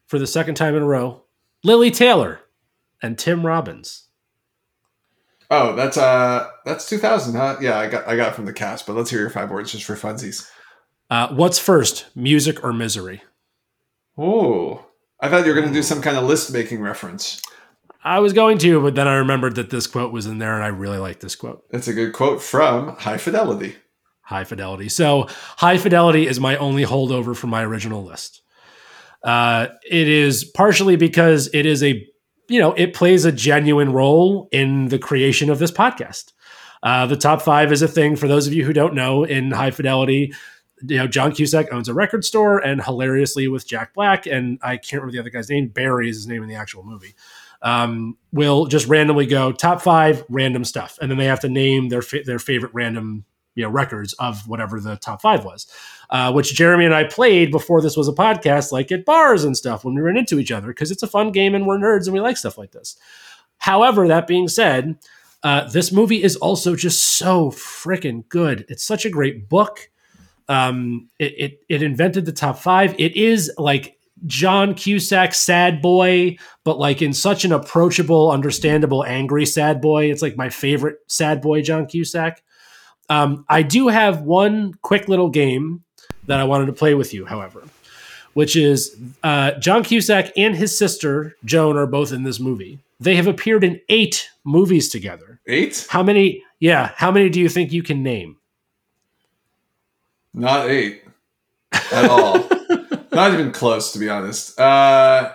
for 0.07 0.19
the 0.19 0.27
second 0.27 0.57
time 0.57 0.77
in 0.77 0.83
a 0.83 0.87
row, 0.87 1.23
Lili 1.65 1.91
Taylor 1.91 2.41
and 3.03 3.19
Tim 3.19 3.45
Robbins. 3.47 4.07
Oh, 5.55 5.75
that's 5.77 5.99
uh, 5.99 6.49
that's 6.65 6.89
two 6.89 6.97
thousand, 6.97 7.35
huh? 7.35 7.59
Yeah, 7.61 7.79
I 7.79 7.87
got 7.87 8.09
I 8.09 8.17
got 8.17 8.31
it 8.31 8.35
from 8.35 8.47
the 8.47 8.55
cast, 8.55 8.87
but 8.87 8.97
let's 8.97 9.11
hear 9.11 9.21
your 9.21 9.29
five 9.29 9.51
words 9.51 9.71
just 9.71 9.85
for 9.85 9.95
funsies. 9.95 10.51
Uh, 11.11 11.29
what's 11.35 11.59
first, 11.59 12.07
music 12.17 12.65
or 12.65 12.73
misery? 12.73 13.23
Oh, 14.17 14.87
I 15.21 15.29
thought 15.29 15.45
you 15.45 15.53
were 15.53 15.61
going 15.61 15.69
to 15.69 15.75
do 15.75 15.83
some 15.83 16.01
kind 16.01 16.17
of 16.17 16.25
list 16.25 16.55
making 16.55 16.81
reference. 16.81 17.43
I 18.03 18.21
was 18.21 18.33
going 18.33 18.57
to, 18.59 18.81
but 18.81 18.95
then 18.95 19.07
I 19.07 19.17
remembered 19.17 19.57
that 19.57 19.69
this 19.69 19.87
quote 19.87 20.11
was 20.11 20.25
in 20.25 20.39
there, 20.39 20.55
and 20.55 20.65
I 20.65 20.69
really 20.69 20.97
like 20.97 21.21
this 21.21 21.37
quote. 21.37 21.65
It's 21.71 21.87
a 21.87 21.93
good 21.93 22.15
quote 22.15 22.41
from 22.41 22.97
High 22.97 23.19
Fidelity. 23.19 23.77
High 24.23 24.45
Fidelity. 24.45 24.89
So, 24.89 25.29
High 25.59 25.77
Fidelity 25.77 26.27
is 26.27 26.41
my 26.41 26.57
only 26.57 26.85
holdover 26.85 27.37
from 27.37 27.51
my 27.51 27.63
original 27.63 28.03
list. 28.03 28.41
Uh, 29.23 29.69
it 29.89 30.09
is 30.09 30.45
partially 30.45 30.97
because 30.97 31.51
it 31.53 31.67
is 31.67 31.83
a, 31.83 32.09
you 32.49 32.61
know, 32.61 32.73
it 32.73 32.95
plays 32.95 33.25
a 33.25 33.33
genuine 33.33 33.93
role 33.93 34.49
in 34.53 34.89
the 34.89 34.99
creation 34.99 35.51
of 35.51 35.59
this 35.59 35.71
podcast. 35.71 36.33
Uh, 36.83 37.07
the 37.07 37.17
top 37.17 37.43
five 37.43 37.71
is 37.73 37.83
a 37.83 37.89
thing 37.89 38.17
for 38.17 38.27
those 38.27 38.47
of 38.47 38.53
you 38.53 38.65
who 38.65 38.73
don't 38.73 38.95
know. 38.95 39.25
In 39.25 39.53
High 39.53 39.71
Fidelity, 39.71 40.33
you 40.87 40.97
know, 40.97 41.07
John 41.07 41.33
Cusack 41.33 41.73
owns 41.73 41.89
a 41.89 41.95
record 41.95 42.25
store, 42.25 42.59
and 42.59 42.83
hilariously 42.83 43.47
with 43.49 43.67
Jack 43.67 43.95
Black, 43.95 44.27
and 44.27 44.59
I 44.63 44.77
can't 44.77 45.03
remember 45.03 45.13
the 45.13 45.21
other 45.21 45.31
guy's 45.31 45.49
name. 45.49 45.69
Barry 45.69 46.09
is 46.09 46.17
his 46.17 46.27
name 46.27 46.43
in 46.43 46.49
the 46.49 46.57
actual 46.57 46.83
movie. 46.83 47.15
Um, 47.63 48.19
will 48.33 48.67
just 48.67 48.89
randomly 48.89 49.27
go 49.27 49.53
top 49.53 49.81
five 49.81 50.25
random 50.29 50.65
stuff, 50.65 50.99
and 51.01 51.11
then 51.11 51.19
they 51.19 51.27
have 51.27 51.41
to 51.41 51.49
name 51.49 51.89
their 51.89 52.03
fa- 52.03 52.25
their 52.25 52.41
favorite 52.41 52.73
random 52.75 53.25
you 53.55 53.63
know 53.63 53.71
records 53.71 54.15
of 54.15 54.49
whatever 54.49 54.81
the 54.81 54.97
top 54.97 55.23
five 55.23 55.45
was, 55.45 55.69
uh, 56.13 56.31
which 56.31 56.55
Jeremy 56.55 56.85
and 56.85 56.95
I 56.95 57.05
played 57.05 57.51
before 57.51 57.81
this 57.81 57.97
was 57.97 58.07
a 58.07 58.13
podcast, 58.13 58.71
like 58.71 58.93
at 58.93 59.07
bars 59.07 59.45
and 59.45 59.57
stuff 59.57 59.83
when 59.83 59.95
we 59.95 60.03
ran 60.03 60.19
into 60.19 60.39
each 60.39 60.53
other 60.53 60.69
because 60.69 60.91
it's 60.91 61.03
a 61.03 61.09
fun 61.09 61.33
game 61.33 61.55
and 61.55 61.67
we're 61.67 61.79
nerds 61.79 62.05
and 62.05 62.13
we 62.13 62.21
like 62.21 62.37
stuff 62.37 62.59
like 62.59 62.73
this. 62.73 62.99
However, 63.57 64.07
that 64.07 64.27
being 64.27 64.47
said, 64.47 64.99
uh, 65.43 65.71
this 65.71 65.91
movie 65.91 66.23
is 66.23 66.37
also 66.37 66.77
just 66.77 67.17
so 67.17 67.51
freaking 67.51 68.29
good. 68.29 68.67
It's 68.69 68.85
such 68.85 69.07
a 69.07 69.11
great 69.11 69.49
book. 69.49 69.91
Um, 70.49 71.09
it, 71.19 71.33
it 71.39 71.61
it 71.71 71.83
invented 71.83 72.27
the 72.27 72.33
top 72.33 72.59
five. 72.59 72.95
It 72.99 73.17
is 73.17 73.51
like 73.57 73.97
John 74.27 74.75
Cusack, 74.75 75.33
sad 75.33 75.81
boy, 75.81 76.37
but 76.63 76.79
like 76.79 77.01
in 77.01 77.15
such 77.15 77.47
an 77.47 77.53
approachable, 77.53 78.31
understandable, 78.31 79.03
angry 79.03 79.47
sad 79.47 79.81
boy. 79.81 80.11
It's 80.11 80.21
like 80.21 80.37
my 80.37 80.51
favorite 80.51 80.99
sad 81.07 81.41
boy, 81.41 81.63
John 81.63 81.87
Cusack. 81.87 82.43
Um, 83.09 83.47
I 83.49 83.63
do 83.63 83.89
have 83.89 84.21
one 84.21 84.75
quick 84.83 85.09
little 85.09 85.31
game 85.31 85.85
that 86.27 86.41
I 86.41 86.45
wanted 86.45 86.67
to 86.67 86.73
play 86.73 86.95
with 86.95 87.13
you, 87.13 87.25
however, 87.25 87.65
which 88.35 88.57
is 88.57 88.97
uh, 89.23 89.53
John 89.53 89.83
Cusack 89.83 90.33
and 90.37 90.55
his 90.55 90.77
sister 90.77 91.37
Joan 91.45 91.77
are 91.77 91.87
both 91.87 92.13
in 92.13 92.23
this 92.23 92.41
movie. 92.41 92.79
They 93.01 93.17
have 93.17 93.27
appeared 93.27 93.65
in 93.65 93.81
eight 93.89 94.31
movies 94.45 94.89
together. 94.89 95.41
Eight? 95.47 95.87
How 95.91 96.03
many? 96.03 96.43
Yeah, 96.61 96.93
how 96.97 97.11
many 97.11 97.29
do 97.29 97.41
you 97.41 97.49
think 97.49 97.73
you 97.73 97.83
can 97.83 98.03
name? 98.03 98.37
Not 100.33 100.71
eight 100.71 101.05
at 101.93 102.09
all. 102.09 102.49
Not 103.13 103.35
even 103.35 103.53
close, 103.53 103.93
to 103.93 103.99
be 103.99 104.09
honest. 104.09 104.59
Uh, 104.59 105.33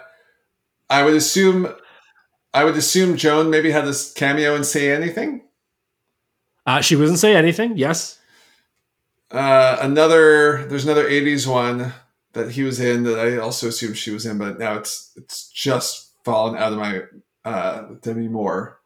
I 0.90 1.04
would 1.04 1.14
assume. 1.14 1.68
I 2.54 2.64
would 2.64 2.76
assume 2.76 3.18
Joan 3.18 3.50
maybe 3.50 3.70
had 3.70 3.86
this 3.86 4.14
cameo 4.14 4.56
and 4.56 4.66
say 4.66 4.92
anything. 4.92 5.42
Uh, 6.66 6.82
she 6.82 6.96
doesn't 6.96 7.18
say 7.18 7.36
anything. 7.36 7.78
Yes. 7.78 8.18
Uh, 9.32 9.78
another 9.82 10.66
there's 10.68 10.86
another 10.86 11.10
'80s 11.10 11.46
one 11.46 11.94
that 12.34 12.52
he 12.52 12.64
was 12.64 12.80
in 12.80 13.04
that 13.04 13.20
I 13.20 13.38
also 13.38 13.68
assume 13.68 13.94
she 13.94 14.12
was 14.12 14.26
in, 14.26 14.38
but 14.38 14.58
now 14.60 14.78
it's 14.78 15.12
it's 15.16 15.50
just 15.50 16.14
fallen 16.24 16.58
out 16.58 16.72
of 16.74 16.80
my 16.80 17.02
uh, 17.44 17.84
Demi 18.02 18.28
Moore. 18.28 18.80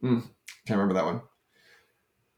Hmm, 0.00 0.20
can't 0.66 0.78
remember 0.78 0.94
that 0.94 1.04
one. 1.04 1.22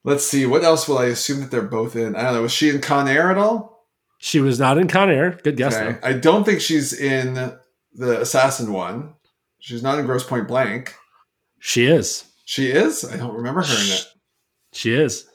Let's 0.05 0.25
see. 0.27 0.45
What 0.47 0.65
else 0.65 0.87
will 0.87 0.99
I 0.99 1.07
assume 1.07 1.41
that 1.41 1.51
they're 1.51 1.63
both 1.63 1.97
in? 1.97 2.15
I 2.15 2.23
don't 2.25 2.35
know. 2.35 2.43
Was 2.43 2.53
she 2.53 2.69
in 2.71 2.81
Con 2.81 3.09
Air 3.09 3.31
at 3.31 3.39
all? 3.39 3.87
She 4.19 4.41
was 4.41 4.59
not 4.59 4.79
in 4.79 4.87
Con 4.89 5.11
Air. 5.11 5.39
Good 5.43 5.57
guess, 5.57 5.75
Okay. 5.75 5.93
though. 5.93 5.99
I 6.09 6.13
don't 6.15 6.45
think 6.45 6.61
she's 6.61 6.93
in 6.93 7.35
the 7.95 8.21
Assassin 8.21 8.73
one. 8.73 9.15
She's 9.61 9.83
not 9.83 9.99
in 9.99 10.05
Grosse 10.07 10.25
Pointe 10.27 10.47
Blank. 10.49 10.95
She 11.59 11.87
is. 11.87 12.25
She 12.45 12.69
is. 12.69 13.05
I 13.05 13.17
don't 13.17 13.35
remember 13.35 13.63
her 13.63 13.75
in 13.75 13.93
it. 13.93 14.07
She 14.73 14.93
is. 14.95 15.27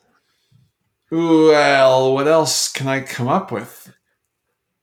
Well, 1.11 2.13
what 2.13 2.27
else 2.27 2.71
can 2.71 2.87
I 2.87 3.01
come 3.01 3.27
up 3.27 3.51
with? 3.51 3.93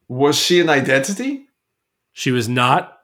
Was 0.09 0.37
she 0.37 0.61
an 0.61 0.69
identity? 0.69 1.49
She 2.13 2.31
was 2.31 2.49
not. 2.49 3.01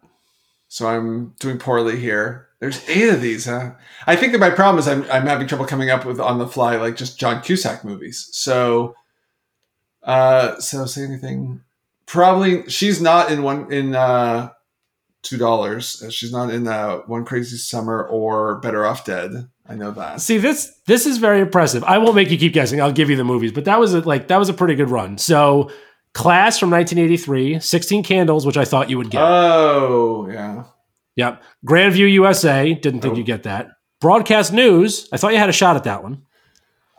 So 0.69 0.89
I'm 0.89 1.35
doing 1.39 1.59
poorly 1.59 1.99
here. 1.99 2.49
There's 2.59 2.89
eight 2.89 3.09
of 3.09 3.21
these, 3.21 3.47
huh? 3.47 3.73
I 4.07 4.17
think 4.17 4.33
that 4.33 4.39
my 4.39 4.51
problem 4.51 4.79
is 4.79 4.89
I'm, 4.89 5.03
I'm 5.11 5.27
having 5.27 5.47
trouble 5.47 5.67
coming 5.67 5.91
up 5.91 6.05
with 6.05 6.21
on 6.21 6.39
the 6.39 6.47
fly 6.47 6.77
like 6.77 6.97
just 6.97 7.19
John 7.19 7.43
Cusack 7.43 7.85
movies. 7.85 8.29
So, 8.33 8.95
uh, 10.03 10.59
so 10.61 10.87
say 10.87 11.03
anything. 11.03 11.61
Probably 12.07 12.69
she's 12.69 13.03
not 13.03 13.31
in 13.31 13.43
one 13.43 13.73
in 13.73 13.95
uh, 13.95 14.51
two 15.23 15.39
dollars. 15.39 16.05
She's 16.11 16.33
not 16.33 16.51
in 16.51 16.67
uh, 16.67 16.99
One 17.07 17.25
Crazy 17.25 17.57
Summer 17.57 18.05
or 18.05 18.57
Better 18.61 18.87
Off 18.87 19.05
Dead. 19.05 19.49
I 19.69 19.75
know 19.75 19.91
that. 19.93 20.21
See 20.21 20.39
this. 20.39 20.73
This 20.87 21.07
is 21.07 21.19
very 21.19 21.41
impressive. 21.41 21.85
I 21.85 21.99
won't 21.99 22.15
make 22.17 22.31
you 22.31 22.39
keep 22.39 22.53
guessing. 22.53 22.81
I'll 22.81 22.93
give 22.93 23.09
you 23.11 23.17
the 23.17 23.25
movies, 23.25 23.53
but 23.53 23.65
that 23.67 23.79
was 23.79 23.95
a, 23.95 24.01
like 24.01 24.29
that 24.29 24.39
was 24.39 24.49
a 24.49 24.55
pretty 24.55 24.75
good 24.75 24.91
run. 24.91 25.19
So 25.19 25.71
Class 26.15 26.59
from 26.59 26.71
1983, 26.71 27.61
16 27.61 28.03
Candles, 28.05 28.45
which 28.45 28.57
I 28.59 28.65
thought 28.65 28.91
you 28.91 28.99
would 28.99 29.11
get. 29.11 29.23
Oh, 29.23 30.29
yeah. 30.31 30.65
yep. 31.17 31.43
Grandview 31.67 32.11
USA, 32.13 32.75
didn't 32.75 33.01
think 33.01 33.13
Nope. 33.13 33.19
you'd 33.19 33.27
get 33.27 33.45
that. 33.45 33.71
Broadcast 34.01 34.53
News, 34.53 35.09
I 35.13 35.17
thought 35.17 35.33
you 35.33 35.39
had 35.39 35.49
a 35.49 35.53
shot 35.53 35.77
at 35.77 35.85
that 35.85 36.03
one. 36.03 36.23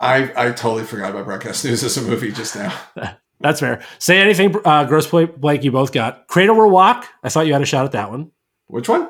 I, 0.00 0.32
I 0.36 0.50
totally 0.52 0.84
forgot 0.84 1.10
about 1.10 1.26
Broadcast 1.26 1.64
News 1.64 1.84
as 1.84 1.96
a 1.96 2.02
movie 2.02 2.32
just 2.32 2.56
now. 2.56 2.74
That's 3.40 3.60
fair. 3.60 3.82
Say 3.98 4.20
anything, 4.20 4.54
uh, 4.64 4.84
Gross 4.84 5.06
Blake, 5.06 5.62
you 5.64 5.70
both 5.70 5.92
got. 5.92 6.26
Cradle 6.28 6.56
Will 6.56 6.70
Rock, 6.70 7.06
I 7.22 7.28
thought 7.28 7.46
you 7.46 7.52
had 7.52 7.62
a 7.62 7.66
shot 7.66 7.84
at 7.84 7.92
that 7.92 8.10
one. 8.10 8.32
Which 8.66 8.88
one? 8.88 9.08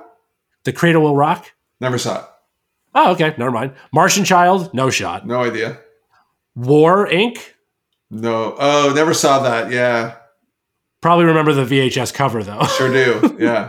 The 0.65 0.73
Cradle 0.73 1.03
Will 1.03 1.17
Rock. 1.17 1.51
Never 1.81 1.99
saw 1.99 2.19
it. 2.21 2.25
Oh, 2.95 3.13
okay. 3.13 3.35
Never 3.39 3.51
mind. 3.51 3.73
Martian 3.93 4.25
Child, 4.25 4.73
no 4.75 4.91
shot. 4.91 5.27
No 5.27 5.41
idea. 5.43 5.79
War 6.55 7.09
Inc. 7.09 7.39
No. 8.11 8.55
Oh, 8.59 8.93
never 8.95 9.13
saw 9.15 9.41
that. 9.41 9.71
Yeah. 9.73 10.17
Probably 11.03 11.25
remember 11.25 11.53
the 11.53 11.65
VHS 11.65 12.15
cover 12.15 12.43
though. 12.43 12.63
Sure 12.79 12.93
do. 12.93 13.37
Yeah. 13.39 13.69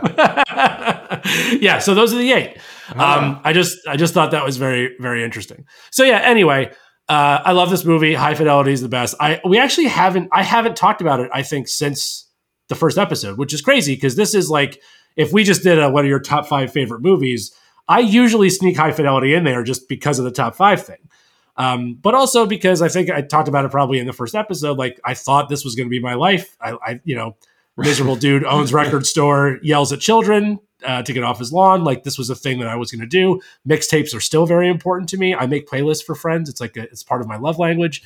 yeah, 1.60 1.78
so 1.80 1.94
those 1.94 2.14
are 2.14 2.18
the 2.18 2.32
eight. 2.32 2.56
Um, 2.90 2.96
Ah. 2.98 3.40
I 3.44 3.52
just 3.52 3.78
I 3.88 3.96
just 3.96 4.14
thought 4.14 4.30
that 4.30 4.44
was 4.44 4.56
very 4.56 4.94
very 5.00 5.24
interesting. 5.24 5.64
So 5.90 6.04
yeah. 6.04 6.18
Anyway, 6.20 6.70
uh, 7.08 7.40
I 7.44 7.52
love 7.52 7.68
this 7.70 7.84
movie. 7.84 8.14
High 8.14 8.34
Fidelity 8.34 8.72
is 8.72 8.80
the 8.80 8.88
best. 8.88 9.16
I 9.20 9.40
we 9.44 9.58
actually 9.58 9.88
haven't 9.88 10.28
I 10.32 10.42
haven't 10.42 10.76
talked 10.76 11.00
about 11.00 11.20
it. 11.20 11.28
I 11.34 11.42
think 11.42 11.68
since 11.68 12.28
the 12.68 12.74
first 12.74 12.96
episode, 12.98 13.38
which 13.38 13.52
is 13.52 13.60
crazy 13.60 13.94
because 13.96 14.16
this 14.16 14.34
is 14.34 14.48
like 14.48 14.80
if 15.16 15.32
we 15.32 15.42
just 15.44 15.62
did 15.62 15.78
a 15.78 15.90
what 15.90 16.04
are 16.04 16.08
your 16.08 16.20
top 16.20 16.46
five 16.46 16.72
favorite 16.72 17.02
movies. 17.02 17.52
I 17.88 18.00
usually 18.00 18.50
sneak 18.50 18.76
High 18.76 18.92
Fidelity 18.92 19.34
in 19.34 19.44
there 19.44 19.62
just 19.62 19.88
because 19.88 20.18
of 20.18 20.24
the 20.24 20.30
top 20.30 20.56
five 20.56 20.84
thing. 20.84 21.08
Um, 21.56 21.94
but 21.94 22.14
also 22.14 22.46
because 22.46 22.82
I 22.82 22.88
think 22.88 23.10
I 23.10 23.22
talked 23.22 23.48
about 23.48 23.64
it 23.64 23.70
probably 23.70 23.98
in 23.98 24.06
the 24.06 24.12
first 24.12 24.34
episode. 24.34 24.76
Like 24.78 25.00
I 25.04 25.14
thought 25.14 25.48
this 25.48 25.64
was 25.64 25.74
going 25.74 25.86
to 25.86 25.90
be 25.90 26.00
my 26.00 26.14
life. 26.14 26.56
I, 26.60 26.72
I, 26.84 27.00
you 27.04 27.16
know, 27.16 27.36
miserable 27.76 28.16
dude 28.16 28.44
owns 28.46 28.72
record 28.72 29.06
store, 29.06 29.58
yells 29.62 29.92
at 29.92 30.00
children 30.00 30.58
uh, 30.84 31.02
to 31.02 31.12
get 31.12 31.22
off 31.22 31.38
his 31.38 31.52
lawn. 31.52 31.84
Like 31.84 32.02
this 32.02 32.18
was 32.18 32.28
a 32.28 32.34
thing 32.34 32.58
that 32.58 32.68
I 32.68 32.76
was 32.76 32.90
going 32.90 33.00
to 33.00 33.06
do. 33.06 33.40
Mixtapes 33.66 34.14
are 34.14 34.20
still 34.20 34.46
very 34.46 34.68
important 34.68 35.08
to 35.10 35.16
me. 35.16 35.34
I 35.34 35.46
make 35.46 35.68
playlists 35.68 36.04
for 36.04 36.14
friends. 36.14 36.48
It's 36.50 36.60
like 36.60 36.76
a, 36.76 36.82
it's 36.82 37.02
part 37.02 37.22
of 37.22 37.26
my 37.26 37.36
love 37.36 37.58
language. 37.58 38.02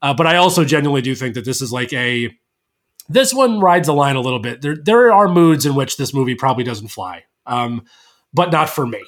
Uh, 0.00 0.14
but 0.14 0.26
I 0.26 0.36
also 0.36 0.64
genuinely 0.64 1.02
do 1.02 1.14
think 1.14 1.34
that 1.34 1.44
this 1.44 1.60
is 1.60 1.72
like 1.72 1.92
a 1.92 2.34
this 3.08 3.32
one 3.32 3.60
rides 3.60 3.86
the 3.86 3.94
line 3.94 4.16
a 4.16 4.20
little 4.20 4.38
bit. 4.38 4.62
There 4.62 4.76
there 4.76 5.12
are 5.12 5.28
moods 5.28 5.66
in 5.66 5.74
which 5.74 5.96
this 5.96 6.14
movie 6.14 6.34
probably 6.34 6.64
doesn't 6.64 6.88
fly, 6.88 7.24
um, 7.46 7.84
but 8.32 8.50
not 8.50 8.68
for 8.68 8.86
me. 8.86 9.02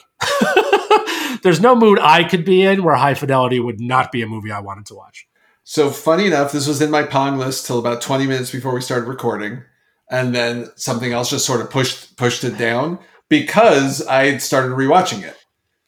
There's 1.42 1.60
no 1.60 1.74
mood 1.74 1.98
I 2.00 2.24
could 2.24 2.44
be 2.44 2.62
in 2.62 2.82
where 2.82 2.96
High 2.96 3.14
Fidelity 3.14 3.60
would 3.60 3.80
not 3.80 4.12
be 4.12 4.22
a 4.22 4.26
movie 4.26 4.50
I 4.50 4.60
wanted 4.60 4.86
to 4.86 4.94
watch. 4.94 5.26
So 5.64 5.90
funny 5.90 6.26
enough, 6.26 6.52
this 6.52 6.66
was 6.66 6.80
in 6.80 6.90
my 6.90 7.02
Pong 7.02 7.36
list 7.36 7.66
till 7.66 7.78
about 7.78 8.00
20 8.00 8.26
minutes 8.26 8.50
before 8.50 8.74
we 8.74 8.80
started 8.80 9.06
recording. 9.06 9.62
And 10.10 10.34
then 10.34 10.68
something 10.76 11.12
else 11.12 11.28
just 11.28 11.44
sort 11.44 11.60
of 11.60 11.68
pushed 11.68 12.16
pushed 12.16 12.42
it 12.42 12.56
down 12.56 12.98
because 13.28 14.06
I 14.06 14.38
started 14.38 14.70
rewatching 14.70 15.22
it. 15.22 15.36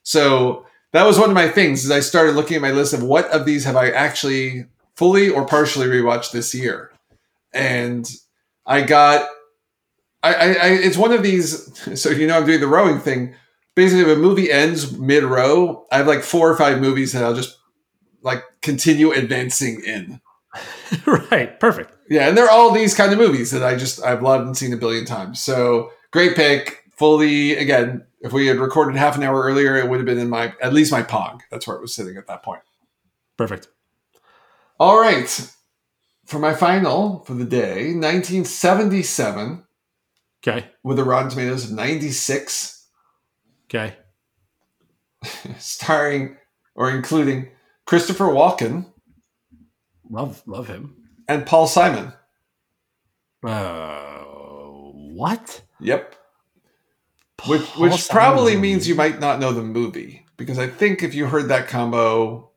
So 0.02 0.66
that 0.92 1.06
was 1.06 1.18
one 1.18 1.30
of 1.30 1.34
my 1.34 1.48
things 1.48 1.84
is 1.84 1.90
I 1.90 2.00
started 2.00 2.34
looking 2.34 2.56
at 2.56 2.62
my 2.62 2.72
list 2.72 2.92
of 2.92 3.02
what 3.02 3.30
of 3.30 3.46
these 3.46 3.64
have 3.64 3.76
I 3.76 3.90
actually 3.90 4.66
fully 4.96 5.30
or 5.30 5.46
partially 5.46 5.86
rewatched 5.86 6.32
this 6.32 6.54
year. 6.54 6.92
And 7.54 8.06
I 8.66 8.82
got 8.82 9.28
I, 10.22 10.34
I, 10.34 10.46
I 10.46 10.68
it's 10.72 10.96
one 10.98 11.12
of 11.12 11.22
these 11.22 11.72
so 12.00 12.10
you 12.10 12.26
know 12.26 12.36
I'm 12.36 12.46
doing 12.46 12.60
the 12.60 12.66
rowing 12.66 13.00
thing. 13.00 13.34
Basically 13.74 14.02
if 14.10 14.16
a 14.18 14.20
movie 14.20 14.50
ends 14.50 14.92
mid 14.98 15.22
row, 15.24 15.86
I 15.92 15.98
have 15.98 16.06
like 16.06 16.22
four 16.22 16.50
or 16.50 16.56
five 16.56 16.80
movies 16.80 17.12
that 17.12 17.22
I'll 17.24 17.34
just 17.34 17.56
like 18.22 18.42
continue 18.62 19.12
advancing 19.12 19.82
in. 19.84 20.20
right, 21.30 21.58
perfect. 21.60 21.92
Yeah, 22.08 22.28
and 22.28 22.36
they're 22.36 22.50
all 22.50 22.72
these 22.72 22.94
kind 22.94 23.12
of 23.12 23.18
movies 23.18 23.52
that 23.52 23.62
I 23.62 23.76
just 23.76 24.02
I've 24.02 24.22
loved 24.22 24.46
and 24.46 24.56
seen 24.56 24.72
a 24.72 24.76
billion 24.76 25.04
times. 25.04 25.40
So 25.40 25.90
great 26.10 26.34
pick. 26.36 26.78
Fully 26.96 27.56
again, 27.56 28.04
if 28.20 28.32
we 28.32 28.46
had 28.48 28.58
recorded 28.58 28.96
half 28.98 29.16
an 29.16 29.22
hour 29.22 29.42
earlier, 29.42 29.76
it 29.76 29.88
would 29.88 29.98
have 30.00 30.06
been 30.06 30.18
in 30.18 30.28
my 30.28 30.52
at 30.60 30.74
least 30.74 30.92
my 30.92 31.02
Pong. 31.02 31.40
That's 31.50 31.66
where 31.66 31.76
it 31.76 31.80
was 31.80 31.94
sitting 31.94 32.16
at 32.16 32.26
that 32.26 32.42
point. 32.42 32.60
Perfect. 33.38 33.68
All 34.78 35.00
right. 35.00 35.50
For 36.26 36.38
my 36.38 36.52
final 36.54 37.20
for 37.24 37.34
the 37.34 37.44
day, 37.44 37.94
1977, 37.94 39.64
Okay. 40.46 40.68
with 40.82 40.98
a 40.98 41.04
Rotten 41.04 41.30
Tomatoes 41.30 41.64
of 41.64 41.72
96, 41.72 42.79
Okay. 43.72 43.94
starring 45.58 46.36
or 46.74 46.90
including 46.90 47.48
Christopher 47.86 48.24
Walken 48.24 48.86
Love 50.08 50.42
love 50.46 50.66
him. 50.66 50.96
and 51.28 51.46
Paul 51.46 51.68
Simon. 51.68 52.12
Uh, 53.44 54.24
what? 55.14 55.62
Yep. 55.80 56.16
Which 57.46 57.62
Paul 57.62 57.82
which 57.82 57.92
Simon's 57.92 58.08
probably 58.08 58.56
means 58.56 58.88
you 58.88 58.94
might 58.96 59.20
not 59.20 59.38
know 59.38 59.52
the 59.52 59.62
movie 59.62 60.26
because 60.36 60.58
I 60.58 60.66
think 60.66 61.02
if 61.02 61.14
you 61.14 61.26
heard 61.26 61.48
that 61.48 61.68
combo, 61.68 62.50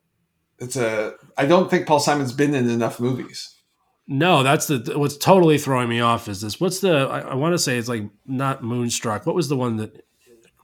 it's 0.57 0.75
a. 0.75 1.13
I 1.37 1.45
don't 1.45 1.69
think 1.69 1.85
Paul 1.85 1.99
Simon's 1.99 2.33
been 2.33 2.55
in 2.55 2.69
enough 2.69 2.99
movies. 2.99 3.55
No, 4.07 4.43
that's 4.43 4.67
the 4.67 4.97
what's 4.97 5.15
totally 5.15 5.57
throwing 5.57 5.89
me 5.89 5.99
off 5.99 6.27
is 6.27 6.41
this. 6.41 6.59
What's 6.59 6.79
the 6.79 7.07
I, 7.07 7.19
I 7.19 7.35
want 7.35 7.53
to 7.53 7.59
say 7.59 7.77
it's 7.77 7.87
like 7.87 8.03
not 8.25 8.63
Moonstruck. 8.63 9.25
What 9.25 9.35
was 9.35 9.47
the 9.47 9.55
one 9.55 9.77
that 9.77 10.05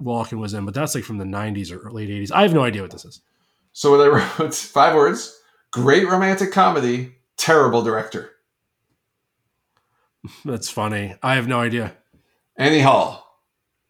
Walken 0.02 0.40
was 0.40 0.54
in? 0.54 0.66
But 0.66 0.74
that's 0.74 0.96
like 0.96 1.04
from 1.04 1.18
the 1.18 1.26
'90s 1.26 1.72
or 1.72 1.92
late 1.92 2.10
'80s. 2.10 2.32
I 2.32 2.44
have 2.44 2.54
no 2.54 2.64
idea 2.64 2.82
what 2.82 2.92
this 2.92 3.06
is. 3.06 3.22
So 3.74 3.92
what 3.92 4.02
I 4.02 4.08
wrote 4.08 4.54
five 4.56 4.96
words: 4.96 5.40
great 5.72 6.08
romantic 6.08 6.52
comedy, 6.52 7.16
terrible 7.38 7.82
director. 7.82 8.32
That's 10.46 10.70
funny. 10.70 11.16
I 11.24 11.36
have 11.36 11.48
no 11.48 11.60
idea. 11.60 11.96
Annie 12.58 12.82
Hall. 12.82 13.26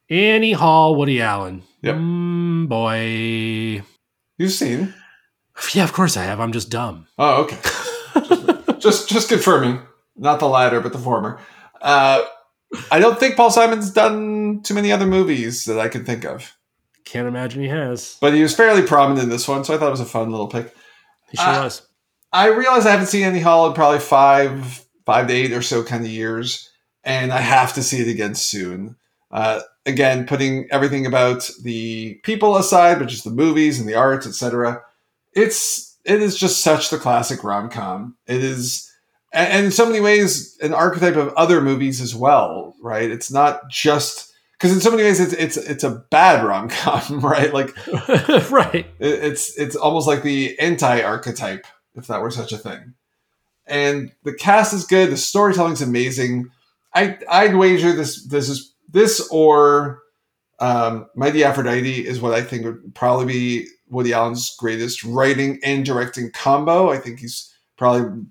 Annie 0.09 0.53
Hall, 0.53 0.95
Woody 0.95 1.21
Allen. 1.21 1.63
Yep. 1.81 1.95
Mm, 1.95 2.67
boy. 2.67 3.83
You've 4.37 4.51
seen? 4.51 4.93
Yeah, 5.73 5.83
of 5.83 5.93
course 5.93 6.17
I 6.17 6.23
have. 6.23 6.39
I'm 6.39 6.51
just 6.51 6.69
dumb. 6.69 7.07
Oh, 7.17 7.43
okay. 7.43 7.57
just, 8.79 8.81
just 8.81 9.09
just 9.09 9.29
confirming, 9.29 9.81
not 10.15 10.39
the 10.39 10.47
latter, 10.47 10.79
but 10.79 10.93
the 10.93 10.99
former. 10.99 11.39
Uh, 11.81 12.23
I 12.91 12.99
don't 12.99 13.19
think 13.19 13.35
Paul 13.35 13.51
Simon's 13.51 13.91
done 13.91 14.61
too 14.63 14.73
many 14.73 14.91
other 14.91 15.07
movies 15.07 15.65
that 15.65 15.79
I 15.79 15.87
can 15.87 16.05
think 16.05 16.23
of, 16.25 16.55
Can't 17.05 17.27
imagine 17.27 17.61
he 17.63 17.69
has. 17.69 18.17
but 18.21 18.33
he 18.33 18.41
was 18.43 18.55
fairly 18.55 18.83
prominent 18.83 19.23
in 19.23 19.29
this 19.29 19.47
one, 19.47 19.63
so 19.63 19.73
I 19.73 19.77
thought 19.77 19.87
it 19.87 19.91
was 19.91 19.99
a 19.99 20.05
fun 20.05 20.29
little 20.31 20.47
pick. 20.47 20.73
He 21.31 21.37
sure 21.37 21.45
Uh, 21.47 21.63
was. 21.63 21.81
I 22.31 22.47
realize 22.47 22.85
I 22.85 22.91
haven't 22.91 23.07
seen 23.07 23.23
Annie 23.23 23.39
Hall 23.39 23.65
in 23.67 23.73
probably 23.73 23.99
five, 23.99 24.85
five 25.05 25.27
to 25.27 25.33
eight 25.33 25.51
or 25.51 25.63
so 25.63 25.83
kind 25.83 26.03
of 26.05 26.11
years, 26.11 26.69
and 27.03 27.31
I 27.33 27.39
have 27.39 27.73
to 27.73 27.81
see 27.83 28.01
it 28.01 28.07
again 28.07 28.35
soon. 28.35 28.95
Uh, 29.31 29.61
again, 29.87 30.27
putting 30.27 30.67
everything 30.71 31.05
about 31.07 31.49
the 31.63 32.19
people 32.23 32.55
aside, 32.57 32.99
but 32.99 33.07
just 33.07 33.23
the 33.23 33.31
movies 33.31 33.79
and 33.79 33.89
the 33.89 33.95
arts, 33.95 34.27
etc. 34.27 34.81
It's 35.33 35.97
it 36.05 36.21
is 36.21 36.37
just 36.37 36.61
such 36.61 36.89
the 36.91 36.97
classic 36.97 37.43
rom 37.43 37.69
com. 37.69 38.15
It 38.27 38.43
is, 38.43 38.88
and, 39.31 39.65
in 39.65 39.71
so 39.71 39.85
many 39.85 39.99
ways, 39.99 40.57
an 40.61 40.73
archetype 40.73 41.15
of 41.15 41.33
other 41.35 41.61
movies 41.61 42.01
as 42.01 42.15
well. 42.15 42.75
Right? 42.81 43.09
It's 43.09 43.31
not 43.31 43.69
just 43.69 44.33
because 44.53 44.73
in 44.73 44.81
so 44.81 44.91
many 44.91 45.03
ways 45.03 45.19
it's 45.19 45.33
it's 45.33 45.57
it's 45.57 45.83
a 45.83 46.03
bad 46.11 46.43
rom 46.45 46.69
com, 46.69 47.19
right? 47.25 47.53
Like 47.53 47.75
right. 48.51 48.85
it- 48.99 49.23
it's 49.23 49.57
it's 49.57 49.75
almost 49.75 50.07
like 50.07 50.23
the 50.23 50.57
anti 50.59 51.01
archetype, 51.01 51.65
if 51.95 52.07
that 52.07 52.21
were 52.21 52.31
such 52.31 52.51
a 52.51 52.57
thing. 52.57 52.93
And 53.65 54.11
the 54.23 54.33
cast 54.33 54.73
is 54.73 54.85
good. 54.85 55.11
The 55.11 55.17
storytelling's 55.17 55.81
amazing. 55.81 56.49
I 56.95 57.17
I'd 57.29 57.55
wager 57.55 57.93
this 57.93 58.25
this 58.25 58.49
is 58.49 58.73
this 58.89 59.27
or 59.31 59.99
um, 60.59 61.07
Mighty 61.15 61.43
Aphrodite 61.43 62.05
is 62.05 62.19
what 62.19 62.33
I 62.33 62.41
think 62.41 62.65
would 62.65 62.93
probably 62.95 63.25
be 63.27 63.67
Woody 63.89 64.11
Allen's 64.11 64.55
greatest 64.57 65.03
writing 65.03 65.59
and 65.63 65.85
directing 65.85 66.31
combo. 66.31 66.89
I 66.89 66.97
think 66.97 67.19
he's 67.19 67.53
probably 67.77 68.23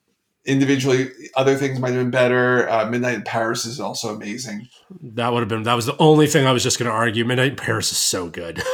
individually 0.49 1.11
other 1.37 1.55
things 1.55 1.79
might 1.79 1.93
have 1.93 2.01
been 2.01 2.11
better. 2.11 2.69
Uh, 2.69 2.91
Midnight 2.91 3.15
in 3.15 3.23
Paris 3.23 3.65
is 3.65 3.79
also 3.79 4.15
amazing. 4.15 4.69
That 5.01 5.33
would 5.33 5.41
have 5.41 5.49
been 5.49 5.63
that 5.63 5.75
was 5.75 5.87
the 5.87 5.97
only 5.99 6.27
thing 6.27 6.47
I 6.47 6.53
was 6.53 6.65
just 6.65 6.79
going 6.79 6.91
to 6.91 6.97
argue. 6.97 7.25
Midnight 7.25 7.51
in 7.51 7.57
Paris 7.57 7.93
is 7.93 7.99
so 7.99 8.29
good. 8.29 8.61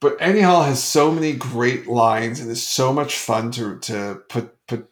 But 0.00 0.16
Annie 0.18 0.40
Hall 0.40 0.62
has 0.62 0.82
so 0.82 1.12
many 1.12 1.34
great 1.34 1.86
lines 1.86 2.40
and 2.40 2.50
is 2.50 2.66
so 2.66 2.92
much 2.92 3.16
fun 3.16 3.50
to 3.52 3.78
to 3.80 4.22
put 4.28 4.56
put 4.66 4.88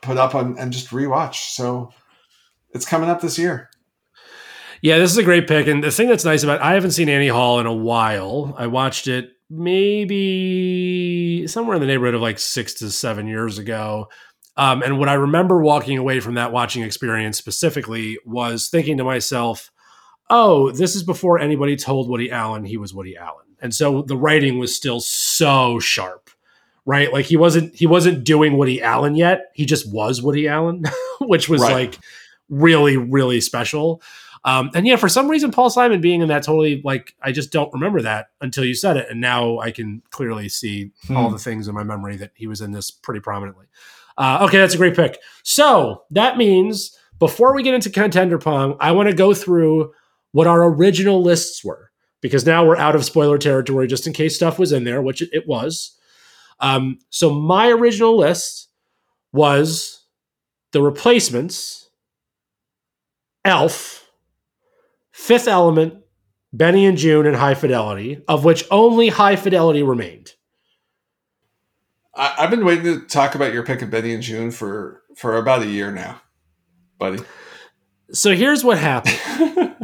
put 0.00 0.16
up 0.16 0.34
on 0.34 0.56
and 0.58 0.72
just 0.72 0.90
rewatch. 0.90 1.50
So 1.50 1.92
it's 2.70 2.86
coming 2.86 3.10
up 3.10 3.20
this 3.20 3.36
year. 3.36 3.68
Yeah, 4.80 4.98
this 4.98 5.10
is 5.10 5.18
a 5.18 5.24
great 5.24 5.48
pick. 5.48 5.66
And 5.66 5.82
the 5.82 5.90
thing 5.90 6.06
that's 6.06 6.24
nice 6.24 6.44
about 6.44 6.60
it, 6.60 6.62
I 6.62 6.74
haven't 6.74 6.92
seen 6.92 7.08
Annie 7.08 7.26
Hall 7.26 7.58
in 7.58 7.66
a 7.66 7.74
while. 7.74 8.54
I 8.56 8.68
watched 8.68 9.08
it 9.08 9.32
maybe 9.50 11.48
somewhere 11.48 11.74
in 11.74 11.80
the 11.80 11.88
neighborhood 11.88 12.14
of 12.14 12.20
like 12.20 12.38
six 12.38 12.74
to 12.74 12.92
seven 12.92 13.26
years 13.26 13.58
ago. 13.58 14.08
Um, 14.58 14.82
and 14.82 14.98
what 14.98 15.08
I 15.08 15.14
remember 15.14 15.60
walking 15.62 15.96
away 15.96 16.20
from 16.20 16.34
that 16.34 16.52
watching 16.52 16.82
experience 16.82 17.38
specifically 17.38 18.18
was 18.26 18.68
thinking 18.68 18.98
to 18.98 19.04
myself, 19.04 19.70
oh, 20.28 20.70
this 20.72 20.94
is 20.96 21.02
before 21.02 21.38
anybody 21.38 21.76
told 21.76 22.08
Woody 22.10 22.30
Allen 22.30 22.64
he 22.64 22.76
was 22.76 22.92
Woody 22.92 23.16
Allen. 23.16 23.46
And 23.62 23.74
so 23.74 24.02
the 24.02 24.16
writing 24.16 24.58
was 24.58 24.74
still 24.76 25.00
so 25.00 25.78
sharp, 25.78 26.28
right? 26.84 27.12
Like 27.12 27.24
he 27.26 27.36
wasn't 27.36 27.74
he 27.74 27.86
wasn't 27.86 28.24
doing 28.24 28.58
Woody 28.58 28.82
Allen 28.82 29.14
yet. 29.14 29.50
He 29.54 29.64
just 29.64 29.90
was 29.92 30.20
Woody 30.22 30.46
Allen, 30.48 30.84
which 31.20 31.48
was 31.48 31.62
Right. 31.62 31.72
like 31.72 31.98
really 32.48 32.96
really 32.96 33.40
special. 33.40 34.02
Um, 34.44 34.70
and 34.74 34.86
yeah, 34.86 34.94
for 34.96 35.08
some 35.08 35.28
reason, 35.28 35.50
Paul 35.50 35.70
Simon 35.70 36.00
being 36.00 36.20
in 36.20 36.28
that 36.28 36.44
totally 36.44 36.80
like 36.84 37.14
I 37.22 37.32
just 37.32 37.50
don't 37.52 37.72
remember 37.72 38.02
that 38.02 38.28
until 38.40 38.64
you 38.64 38.74
said 38.74 38.96
it, 38.96 39.08
and 39.10 39.20
now 39.20 39.58
I 39.58 39.70
can 39.72 40.02
clearly 40.10 40.48
see 40.48 40.90
all 41.10 41.26
Hmm. 41.28 41.32
the 41.32 41.38
things 41.40 41.66
in 41.68 41.74
my 41.74 41.82
memory 41.84 42.16
that 42.18 42.30
he 42.34 42.46
was 42.46 42.60
in 42.60 42.70
this 42.72 42.90
pretty 42.90 43.20
prominently. 43.20 43.66
Uh, 44.18 44.40
okay, 44.42 44.58
that's 44.58 44.74
a 44.74 44.78
great 44.78 44.96
pick. 44.96 45.18
So 45.44 46.02
that 46.10 46.36
means 46.36 46.94
before 47.18 47.54
we 47.54 47.62
get 47.62 47.74
into 47.74 47.88
contender 47.88 48.38
pong, 48.38 48.76
I 48.80 48.92
want 48.92 49.08
to 49.08 49.14
go 49.14 49.32
through 49.32 49.92
what 50.32 50.46
our 50.46 50.64
original 50.64 51.22
lists 51.22 51.64
were 51.64 51.90
because 52.20 52.44
now 52.44 52.66
we're 52.66 52.76
out 52.76 52.96
of 52.96 53.04
spoiler 53.04 53.38
territory 53.38 53.86
just 53.86 54.06
in 54.06 54.12
case 54.12 54.34
stuff 54.34 54.58
was 54.58 54.72
in 54.72 54.84
there, 54.84 55.00
which 55.00 55.22
it, 55.22 55.46
was. 55.46 55.96
Um, 56.60 56.98
so 57.10 57.30
my 57.30 57.68
original 57.68 58.16
list 58.18 58.68
was 59.32 60.04
the 60.72 60.82
replacements, 60.82 61.88
Elf, 63.44 64.04
Fifth 65.12 65.46
Element, 65.46 65.94
Benny 66.52 66.86
and 66.86 66.98
Joon, 66.98 67.26
and 67.26 67.36
High 67.36 67.54
Fidelity, 67.54 68.22
of 68.26 68.44
which 68.44 68.64
only 68.70 69.08
High 69.08 69.36
Fidelity 69.36 69.82
remained. 69.82 70.32
I, 72.18 72.34
I've 72.38 72.50
been 72.50 72.64
waiting 72.64 72.84
to 72.84 73.00
talk 73.06 73.34
about 73.34 73.52
your 73.54 73.62
pick 73.62 73.80
of 73.80 73.90
Benny 73.90 74.12
and 74.12 74.22
Joon 74.22 74.50
for 74.50 75.02
for 75.16 75.36
about 75.36 75.62
a 75.62 75.66
year 75.66 75.90
now, 75.92 76.20
buddy. 76.98 77.22
So 78.12 78.34
here's 78.34 78.64
what 78.64 78.78
happened. 78.78 79.74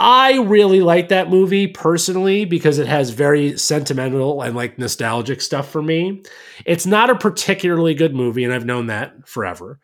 I 0.00 0.38
really 0.38 0.80
like 0.80 1.08
that 1.08 1.28
movie 1.28 1.66
personally 1.66 2.44
because 2.44 2.78
it 2.78 2.86
has 2.86 3.10
very 3.10 3.58
sentimental 3.58 4.42
and 4.42 4.54
like 4.54 4.78
nostalgic 4.78 5.40
stuff 5.40 5.68
for 5.68 5.82
me. 5.82 6.22
It's 6.64 6.86
not 6.86 7.10
a 7.10 7.16
particularly 7.16 7.94
good 7.94 8.14
movie, 8.14 8.44
and 8.44 8.54
I've 8.54 8.64
known 8.64 8.86
that 8.86 9.28
forever. 9.28 9.80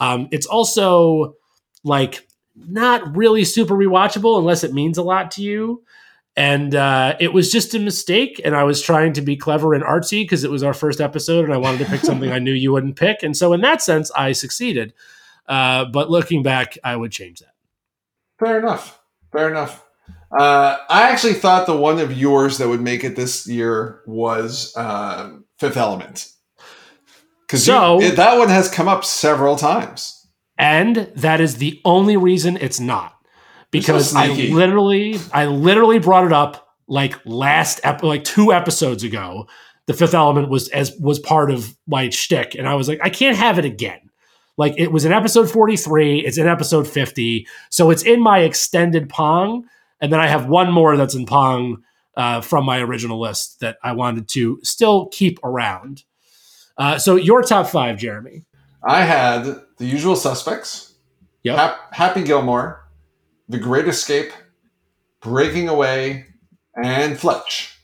Um, 0.00 0.28
it's 0.30 0.46
also 0.46 1.34
like 1.84 2.26
not 2.56 3.16
really 3.16 3.44
super 3.44 3.74
rewatchable 3.74 4.38
unless 4.38 4.64
it 4.64 4.72
means 4.72 4.96
a 4.96 5.02
lot 5.02 5.32
to 5.32 5.42
you. 5.42 5.82
And 6.38 6.76
uh, 6.76 7.16
it 7.18 7.32
was 7.32 7.50
just 7.50 7.74
a 7.74 7.80
mistake. 7.80 8.40
And 8.44 8.54
I 8.54 8.62
was 8.62 8.80
trying 8.80 9.12
to 9.14 9.20
be 9.22 9.36
clever 9.36 9.74
and 9.74 9.82
artsy 9.82 10.22
because 10.22 10.44
it 10.44 10.52
was 10.52 10.62
our 10.62 10.72
first 10.72 11.00
episode, 11.00 11.44
and 11.44 11.52
I 11.52 11.56
wanted 11.56 11.78
to 11.78 11.86
pick 11.86 12.00
something 12.02 12.30
I 12.30 12.38
knew 12.38 12.52
you 12.52 12.70
wouldn't 12.70 12.94
pick. 12.94 13.24
And 13.24 13.36
so, 13.36 13.52
in 13.52 13.60
that 13.62 13.82
sense, 13.82 14.12
I 14.12 14.30
succeeded. 14.30 14.94
Uh, 15.48 15.86
but 15.86 16.10
looking 16.10 16.44
back, 16.44 16.78
I 16.84 16.94
would 16.94 17.10
change 17.10 17.40
that. 17.40 17.54
Fair 18.38 18.60
enough. 18.60 19.00
Fair 19.32 19.50
enough. 19.50 19.84
Uh, 20.30 20.76
I 20.88 21.10
actually 21.10 21.34
thought 21.34 21.66
the 21.66 21.76
one 21.76 21.98
of 21.98 22.12
yours 22.16 22.58
that 22.58 22.68
would 22.68 22.82
make 22.82 23.02
it 23.02 23.16
this 23.16 23.44
year 23.48 24.02
was 24.06 24.76
um, 24.76 25.44
Fifth 25.58 25.76
Element. 25.76 26.30
Because 27.46 27.64
So- 27.64 27.98
that 27.98 28.38
one 28.38 28.48
has 28.48 28.70
come 28.70 28.86
up 28.86 29.04
several 29.04 29.56
times. 29.56 30.14
And 30.56 31.10
that 31.16 31.40
is 31.40 31.56
the 31.56 31.80
only 31.84 32.16
reason 32.16 32.56
it's 32.58 32.78
not. 32.78 33.17
Because 33.70 34.14
I 34.14 34.28
literally, 34.28 35.18
I 35.32 35.46
literally 35.46 35.98
brought 35.98 36.24
it 36.24 36.32
up 36.32 36.68
like 36.86 37.14
last 37.26 37.80
ep- 37.84 38.02
like 38.02 38.24
two 38.24 38.52
episodes 38.52 39.02
ago. 39.04 39.46
The 39.86 39.94
fifth 39.94 40.14
element 40.14 40.48
was 40.48 40.68
as 40.70 40.92
was 41.00 41.18
part 41.18 41.50
of 41.50 41.76
my 41.86 42.08
shtick, 42.10 42.54
and 42.54 42.68
I 42.68 42.74
was 42.74 42.88
like, 42.88 43.00
I 43.02 43.10
can't 43.10 43.36
have 43.36 43.58
it 43.58 43.64
again. 43.64 44.00
Like 44.56 44.74
it 44.76 44.90
was 44.90 45.04
in 45.04 45.12
episode 45.12 45.48
43, 45.50 46.20
it's 46.20 46.36
in 46.36 46.48
episode 46.48 46.88
50, 46.88 47.46
so 47.70 47.90
it's 47.90 48.02
in 48.02 48.20
my 48.20 48.40
extended 48.40 49.08
Pong, 49.08 49.64
and 50.00 50.12
then 50.12 50.18
I 50.18 50.26
have 50.26 50.46
one 50.46 50.72
more 50.72 50.96
that's 50.96 51.14
in 51.14 51.26
Pong 51.26 51.84
uh, 52.16 52.40
from 52.40 52.64
my 52.64 52.80
original 52.80 53.20
list 53.20 53.60
that 53.60 53.76
I 53.84 53.92
wanted 53.92 54.26
to 54.30 54.58
still 54.64 55.06
keep 55.08 55.38
around. 55.44 56.02
Uh, 56.76 56.98
so 56.98 57.14
your 57.16 57.42
top 57.42 57.68
five, 57.68 57.98
Jeremy. 57.98 58.44
I 58.82 59.04
had 59.04 59.44
The 59.78 59.86
Usual 59.86 60.16
Suspects, 60.16 60.94
Yep. 61.44 61.56
Hap- 61.56 61.94
Happy 61.94 62.22
Gilmore, 62.24 62.84
The 63.48 63.58
Great 63.58 63.88
Escape, 63.88 64.32
Breaking 65.20 65.68
Away, 65.68 66.26
and 66.82 67.18
Fletch. 67.18 67.78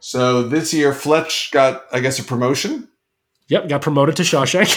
So 0.00 0.42
this 0.42 0.74
year, 0.74 0.92
Fletch 0.92 1.50
got, 1.52 1.84
I 1.92 2.00
guess, 2.00 2.18
a 2.18 2.24
promotion. 2.24 2.88
Yep, 3.48 3.68
got 3.68 3.82
promoted 3.82 4.16
to 4.16 4.22
Shawshank. 4.22 4.76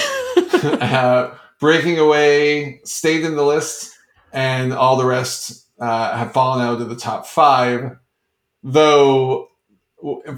uh, 0.82 1.34
Breaking 1.60 1.98
Away 1.98 2.80
stayed 2.84 3.26
in 3.26 3.36
the 3.36 3.46
list, 3.46 3.94
and 4.32 4.72
all 4.72 4.98
the 4.98 5.06
rest 5.06 5.68
uh, 5.80 6.18
have 6.18 6.32
fallen 6.32 6.66
out 6.66 6.82
of 6.82 6.90
the 6.90 6.96
top 6.96 7.26
five. 7.26 7.98
Though, 8.64 9.48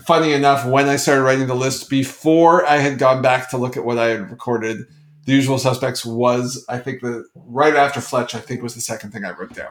funny 0.06 0.34
enough, 0.34 0.66
when 0.66 0.88
I 0.88 0.96
started 0.96 1.24
writing 1.24 1.48
the 1.48 1.56
list, 1.56 1.90
before 1.90 2.66
I 2.66 2.78
had 2.78 3.00
gone 3.00 3.22
back 3.22 3.50
to 3.50 3.58
look 3.58 3.78
at 3.78 3.86
what 3.86 3.98
I 3.98 4.08
had 4.08 4.32
recorded, 4.32 4.86
The 5.30 5.36
Usual 5.36 5.60
Suspects 5.60 6.04
was, 6.04 6.66
I 6.68 6.80
think, 6.80 7.02
the 7.02 7.24
right 7.36 7.76
after 7.76 8.02
Fletch, 8.02 8.34
I 8.34 8.40
think 8.40 8.64
was 8.64 8.74
the 8.74 8.82
second 8.82 9.12
thing 9.12 9.26
I 9.26 9.30
wrote 9.30 9.54
down. 9.54 9.70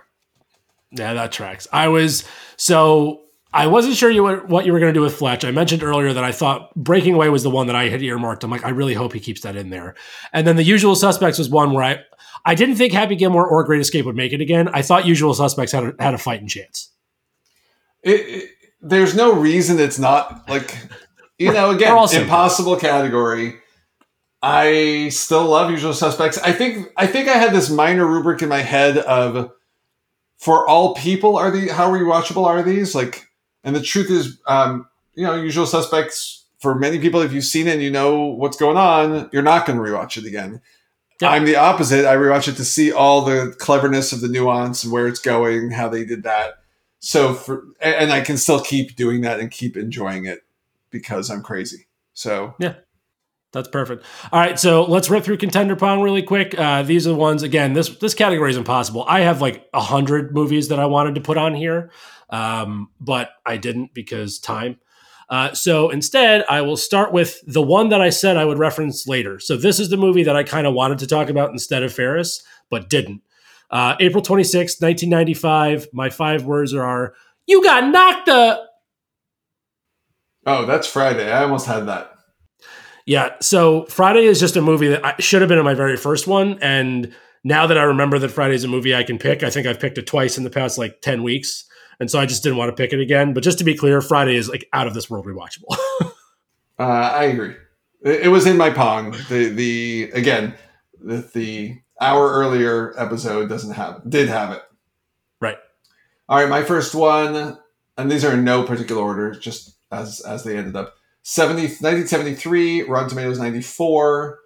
yeah, 0.93 1.15
that 1.15 1.33
tracks. 1.33 1.67
I 1.73 1.89
was 1.89 2.23
so 2.57 3.23
I 3.53 3.67
wasn't 3.67 3.97
sure 3.97 4.09
you 4.09 4.23
were, 4.23 4.47
what 4.47 4.67
you 4.67 4.73
were 4.73 4.79
going 4.79 4.95
to 4.95 4.97
do 4.97 5.03
with 5.03 5.17
Fletch. 5.17 5.45
I 5.45 5.51
mentioned 5.51 5.83
earlier 5.83 6.13
that 6.13 6.23
I 6.23 6.31
thought 6.31 6.73
Breaking 6.77 7.15
Away 7.15 7.29
was 7.29 7.43
the 7.43 7.51
one 7.51 7.67
that 7.67 7.75
I 7.75 7.89
had 7.89 8.03
earmarked. 8.03 8.45
I'm 8.45 8.53
like, 8.53 8.65
I 8.65 8.69
really 8.69 8.95
hope 8.95 9.13
he 9.13 9.19
keeps 9.19 9.41
that 9.41 9.57
in 9.57 9.71
there. 9.71 9.97
And 10.33 10.47
then 10.47 10.55
The 10.55 10.63
Usual 10.63 10.95
Suspects 10.95 11.39
was 11.39 11.51
one 11.51 11.73
where 11.73 11.83
I 11.83 11.99
I 12.45 12.55
didn't 12.55 12.77
think 12.77 12.93
Happy 12.93 13.17
Gilmore 13.17 13.49
or 13.49 13.65
Great 13.65 13.81
Escape 13.81 14.05
would 14.05 14.15
make 14.15 14.33
it 14.33 14.41
again. 14.41 14.69
I 14.69 14.83
thought 14.83 15.07
Usual 15.07 15.35
Suspects 15.35 15.73
had 15.73 15.83
a, 15.83 15.95
had 15.99 16.15
a 16.15 16.19
fighting 16.19 16.47
chance. 16.47 16.93
It, 18.05 18.21
it, 18.21 18.51
there's 18.81 19.17
no 19.17 19.33
reason 19.33 19.81
it's 19.81 19.99
not 19.99 20.49
like 20.49 20.77
you 21.37 21.53
know 21.53 21.71
again 21.71 21.99
impossible 22.13 22.77
category. 22.77 23.57
I 24.43 25.09
still 25.11 25.45
love 25.47 25.71
Usual 25.71 25.93
Suspects. 25.93 26.39
I 26.39 26.53
think 26.53 26.89
I 26.97 27.07
think 27.07 27.29
I 27.29 27.37
had 27.37 27.53
this 27.53 27.71
minor 27.71 28.07
rubric 28.07 28.43
in 28.43 28.49
my 28.49 28.61
head 28.61 28.99
of 28.99 29.51
for 30.37 30.69
all 30.69 30.95
people 30.95 31.37
are 31.37 31.51
the 31.51 31.69
how 31.69 31.91
rewatchable 31.91 32.45
are 32.45 32.63
these 32.63 32.95
like 32.95 33.29
and 33.65 33.75
the 33.75 33.83
truth 33.83 34.11
is 34.11 34.39
um, 34.47 34.87
you 35.15 35.25
know 35.25 35.35
Usual 35.35 35.67
Suspects 35.67 36.45
for 36.61 36.75
many 36.75 36.99
people 36.99 37.21
if 37.21 37.33
you've 37.33 37.45
seen 37.45 37.67
it 37.67 37.75
and 37.75 37.83
you 37.83 37.91
know 37.91 38.25
what's 38.25 38.57
going 38.57 38.77
on 38.77 39.29
you're 39.33 39.43
not 39.43 39.67
going 39.67 39.79
to 39.79 39.85
rewatch 39.85 40.17
it 40.17 40.25
again. 40.25 40.61
Yeah. 41.21 41.31
I'm 41.31 41.45
the 41.45 41.57
opposite. 41.57 42.07
I 42.07 42.15
rewatch 42.15 42.47
it 42.47 42.57
to 42.57 42.65
see 42.65 42.93
all 42.93 43.23
the 43.23 43.53
cleverness 43.59 44.13
of 44.13 44.21
the 44.21 44.29
nuance 44.29 44.85
and 44.85 44.93
where 44.93 45.09
it's 45.09 45.19
going, 45.19 45.73
how 45.73 45.89
they 45.89 46.05
did 46.05 46.23
that 46.23 46.59
so 47.01 47.35
for 47.35 47.65
and 47.81 48.13
I 48.13 48.21
can 48.21 48.37
still 48.37 48.61
keep 48.61 48.97
doing 48.97 49.21
that 49.23 49.41
and 49.41 49.51
keep 49.51 49.77
enjoying 49.77 50.27
it 50.27 50.45
because 50.91 51.31
I'm 51.31 51.43
crazy. 51.43 51.87
So 52.15 52.55
That's 53.53 53.69
perfect. 53.69 54.05
All 54.31 54.41
right, 54.41 54.59
so 54.59 54.85
let's 54.85 55.09
rip 55.09 55.25
through 55.25 55.39
contender 55.39 55.75
pong 55.75 56.03
really 56.03 56.23
quick. 56.23 56.59
Uh, 56.59 56.83
these 56.83 57.07
are 57.07 57.11
the 57.11 57.17
ones 57.17 57.43
again. 57.43 57.73
This 57.73 57.89
this 57.97 58.13
category 58.13 58.51
is 58.51 58.59
impossible. 58.59 59.05
I 59.09 59.21
have 59.21 59.41
like 59.41 59.67
a 59.73 59.81
hundred 59.81 60.35
movies 60.35 60.69
that 60.69 60.79
I 60.79 60.85
wanted 60.85 61.15
to 61.15 61.23
put 61.23 61.39
on 61.39 61.55
here, 61.55 61.91
um, 62.29 62.91
but 63.01 63.31
I 63.47 63.57
didn't 63.57 63.95
because 63.95 64.39
time. 64.39 64.79
Uh, 65.31 65.53
so 65.53 65.91
instead, 65.91 66.45
I 66.49 66.63
will 66.63 66.77
start 66.77 67.13
with 67.13 67.41
the 67.47 67.63
one 67.63 67.91
that 67.91 68.01
I 68.01 68.11
said 68.11 68.37
I 68.37 68.45
would 68.45 68.59
reference 68.59 69.07
later. 69.07 69.39
So 69.39 69.57
this 69.57 69.79
is 69.79 69.91
the 69.91 69.97
movie 69.97 70.25
that 70.25 70.37
I 70.37 70.43
kind 70.43 70.67
of 70.67 70.75
wanted 70.75 70.99
to 71.01 71.07
talk 71.07 71.29
about 71.29 71.51
instead 71.51 71.83
of 71.83 71.93
Ferris, 71.93 72.43
but 72.71 72.89
didn't. 72.89 73.23
Uh, 73.71 73.95
April 74.01 74.23
26th, 74.23 74.81
1995. 74.81 75.89
My 75.93 76.09
five 76.09 76.45
words 76.45 76.73
are, 76.73 77.15
you 77.47 77.63
got 77.63 77.91
knocked 77.91 78.27
the 78.27 78.63
oh, 80.47 80.65
that's 80.65 80.87
Friday. 80.87 81.31
I 81.31 81.43
almost 81.43 81.67
had 81.67 81.87
that. 81.89 82.18
Yeah. 83.09 83.37
So 83.41 83.87
Friday 83.87 84.27
is 84.27 84.39
just 84.39 84.55
a 84.57 84.61
movie 84.61 84.89
that 84.89 85.03
I, 85.03 85.15
should 85.19 85.41
have 85.41 85.49
been 85.49 85.59
in 85.59 85.65
my 85.65 85.73
very 85.73 85.97
first 85.97 86.27
one. 86.27 86.59
And 86.61 87.15
now 87.43 87.67
that 87.67 87.79
I 87.79 87.85
remember 87.85 88.19
that 88.19 88.29
Friday 88.29 88.55
is 88.55 88.65
a 88.65 88.69
movie 88.69 88.95
I 88.95 89.03
can 89.03 89.19
pick, 89.19 89.43
I 89.43 89.49
think 89.49 89.67
I've 89.67 89.81
picked 89.81 89.97
it 89.97 90.07
twice 90.07 90.37
in 90.37 90.45
the 90.45 90.51
past 90.51 90.77
like 90.77 91.01
10 91.01 91.23
weeks. 91.23 91.65
And 92.01 92.11
so 92.11 92.21
I 92.21 92.27
just 92.27 92.43
didn't 92.43 92.59
want 92.59 92.69
to 92.69 92.77
pick 92.77 92.93
it 92.93 93.01
again. 93.01 93.33
But 93.33 93.45
just 93.45 93.57
to 93.59 93.65
be 93.65 93.75
clear, 93.75 94.03
Friday 94.03 94.37
is 94.37 94.51
like 94.51 94.69
out 94.75 94.87
of 94.87 94.93
this 94.93 95.09
world 95.09 95.27
rewatchable. 95.27 95.75
Uh, 96.81 97.11
I 97.13 97.25
agree. 97.25 97.57
It, 98.03 98.27
it 98.27 98.29
was 98.29 98.47
in 98.47 98.57
my 98.57 98.71
pong. 98.71 99.11
The 99.29 99.49
the 99.49 100.13
again 100.15 100.55
the, 101.03 101.29
the 101.35 101.77
hour 102.01 102.31
earlier 102.31 102.95
episode 102.97 103.49
doesn't 103.49 103.75
have 103.75 104.03
did 104.09 104.29
have 104.29 104.53
it. 104.53 104.63
right. 105.41 105.57
All 106.29 106.39
right, 106.39 106.49
my 106.49 106.63
first 106.63 106.95
one, 106.95 107.59
and 107.97 108.09
these 108.09 108.25
are 108.25 108.35
in 108.35 108.45
no 108.45 108.63
particular 108.63 109.03
order, 109.03 109.33
just 109.33 109.77
as 109.91 110.21
as 110.21 110.45
they 110.45 110.57
ended 110.57 110.77
up. 110.77 110.98
70, 111.31 111.61
1973, 111.63 112.85
Rotten 112.85 113.11
Tomatoes 113.11 113.39
94. 113.39 114.39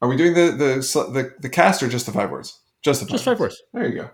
Are 0.00 0.08
we 0.08 0.16
doing 0.16 0.34
the 0.34 0.52
the 0.52 1.10
the, 1.12 1.34
the 1.40 1.48
cast 1.48 1.82
or 1.82 1.88
just 1.88 2.06
the 2.06 2.12
five 2.12 2.30
words? 2.30 2.60
Just 2.80 3.00
the 3.00 3.06
five 3.06 3.10
Just 3.10 3.24
five 3.24 3.40
words. 3.40 3.60
There 3.74 3.88
you 3.88 4.02
go. 4.02 4.10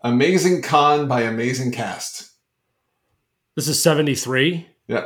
Amazing 0.00 0.62
Con 0.62 1.08
by 1.08 1.20
Amazing 1.20 1.72
Cast. 1.72 2.30
This 3.54 3.68
is 3.68 3.82
73. 3.82 4.66
Yeah. 4.88 5.04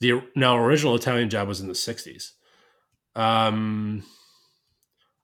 The 0.00 0.20
now 0.34 0.58
original 0.58 0.96
Italian 0.96 1.30
job 1.30 1.46
was 1.46 1.60
in 1.60 1.68
the 1.68 1.74
60s. 1.74 2.32
Um, 3.14 4.02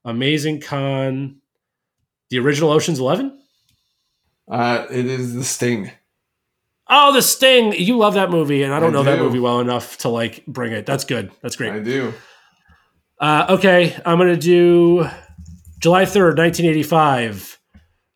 Amazing 0.05 0.61
Con. 0.61 1.41
The 2.29 2.39
original 2.39 2.71
Ocean's 2.71 2.99
11? 2.99 3.37
Uh, 4.49 4.85
it 4.89 5.05
is 5.05 5.33
The 5.33 5.43
Sting. 5.43 5.91
Oh, 6.89 7.13
The 7.13 7.21
Sting. 7.21 7.73
You 7.73 7.97
love 7.97 8.13
that 8.13 8.29
movie, 8.29 8.63
and 8.63 8.73
I 8.73 8.79
don't 8.79 8.89
I 8.95 8.99
know 8.99 9.03
that 9.03 9.19
movie 9.19 9.39
well 9.39 9.59
enough 9.59 9.97
to 9.99 10.09
like 10.09 10.45
bring 10.45 10.71
it. 10.71 10.85
That's 10.85 11.03
good. 11.03 11.31
That's 11.41 11.55
great. 11.55 11.73
I 11.73 11.79
do. 11.79 12.13
Uh, 13.19 13.47
okay, 13.49 13.99
I'm 14.05 14.17
gonna 14.17 14.37
do 14.37 15.07
July 15.79 16.03
3rd, 16.03 16.37
1985. 16.37 17.59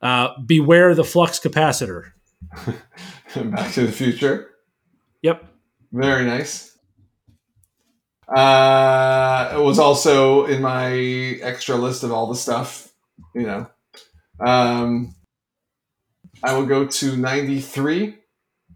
Uh, 0.02 0.30
Beware 0.45 0.95
the 0.95 1.03
flux 1.03 1.39
capacitor. 1.39 2.11
Back 3.35 3.73
to 3.73 3.85
the 3.85 3.91
Future. 3.91 4.49
Yep. 5.22 5.45
Very 5.91 6.26
nice. 6.26 6.77
Uh, 8.34 9.52
it 9.53 9.61
was 9.61 9.77
also 9.77 10.45
in 10.45 10.61
my 10.61 10.91
extra 11.41 11.76
list 11.76 12.03
of 12.03 12.11
all 12.11 12.27
the 12.27 12.35
stuff, 12.35 12.91
you 13.35 13.43
know. 13.43 13.68
Um, 14.39 15.15
I 16.41 16.53
will 16.57 16.65
go 16.65 16.88
to 16.88 17.18
93. 17.18 18.15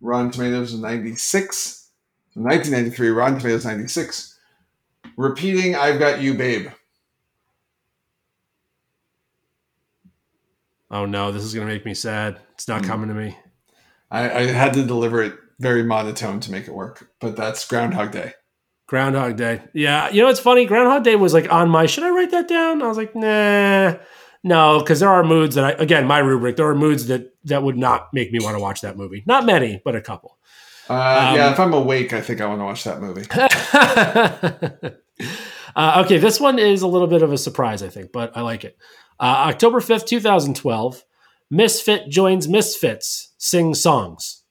Rotten 0.02 0.32
Tomatoes 0.32 0.74
is 0.74 0.80
96. 0.80 1.90
1993, 2.36 3.10
Rotten 3.10 3.40
Tomatoes 3.40 3.66
96. 3.66 4.38
Repeating, 5.18 5.76
I've 5.76 6.00
Got 6.00 6.22
You, 6.22 6.34
Babe. 6.34 6.68
Oh 10.92 11.06
no, 11.06 11.32
this 11.32 11.44
is 11.44 11.54
gonna 11.54 11.66
make 11.66 11.86
me 11.86 11.94
sad. 11.94 12.40
It's 12.54 12.68
not 12.68 12.82
Hmm. 12.82 12.88
coming 12.88 13.08
to 13.10 13.16
me. 13.16 13.38
I, 14.12 14.30
I 14.30 14.42
had 14.48 14.74
to 14.74 14.86
deliver 14.86 15.22
it 15.24 15.34
very 15.60 15.84
monotone 15.84 16.40
to 16.42 16.52
make 16.52 16.68
it 16.68 16.74
work, 16.74 17.10
but 17.20 17.36
that's 17.36 17.68
Groundhog 17.68 18.12
Day. 18.12 18.34
Groundhog 18.88 19.36
Day. 19.36 19.64
Yeah, 19.74 20.10
you 20.10 20.22
know 20.22 20.30
it's 20.30 20.40
funny. 20.40 20.66
Groundhog 20.66 21.04
Day 21.04 21.16
was 21.16 21.34
like 21.34 21.52
on 21.52 21.70
my. 21.70 21.86
Should 21.88 22.04
I 22.04 22.12
write 22.12 22.32
that 22.32 22.48
down? 22.48 22.82
I 22.82 22.88
was 22.88 22.98
like, 22.98 23.16
nah, 23.16 23.96
no, 24.46 24.78
because 24.78 25.00
there 25.00 25.10
are 25.10 25.24
moods 25.24 25.56
that 25.56 25.66
I 25.66 25.72
again 25.72 26.06
my 26.06 26.20
rubric. 26.20 26.56
There 26.56 26.70
are 26.70 26.76
moods 26.76 27.08
that 27.08 27.34
that 27.46 27.64
would 27.64 27.78
not 27.78 28.14
make 28.14 28.32
me 28.32 28.38
want 28.40 28.56
to 28.56 28.62
watch 28.62 28.82
that 28.82 28.96
movie. 28.96 29.24
Not 29.26 29.44
many, 29.44 29.82
but 29.84 29.96
a 29.96 30.02
couple. 30.02 30.38
Uh, 30.88 30.94
Um, 30.94 31.36
yeah, 31.36 31.52
if 31.52 31.60
I'm 31.60 31.74
awake, 31.74 32.14
I 32.14 32.22
think 32.22 32.42
I 32.42 32.46
want 32.46 32.62
to 32.62 32.66
watch 32.66 32.84
that 32.84 33.02
movie. 33.02 33.26
uh, 35.76 36.04
okay, 36.06 36.20
this 36.20 36.40
one 36.40 36.60
is 36.60 36.84
a 36.84 36.88
little 36.88 37.08
bit 37.08 37.24
of 37.24 37.34
a 37.34 37.40
surprise, 37.40 37.82
I 37.82 37.90
think, 37.90 38.12
but 38.12 38.38
I 38.38 38.42
like 38.42 38.64
it. 38.64 38.78
Uh, 39.20 39.50
October 39.50 39.80
5th, 39.80 40.06
2012, 40.06 41.04
Misfit 41.50 42.08
joins 42.10 42.48
Misfits, 42.48 43.34
sing 43.40 43.74
songs. 43.74 44.44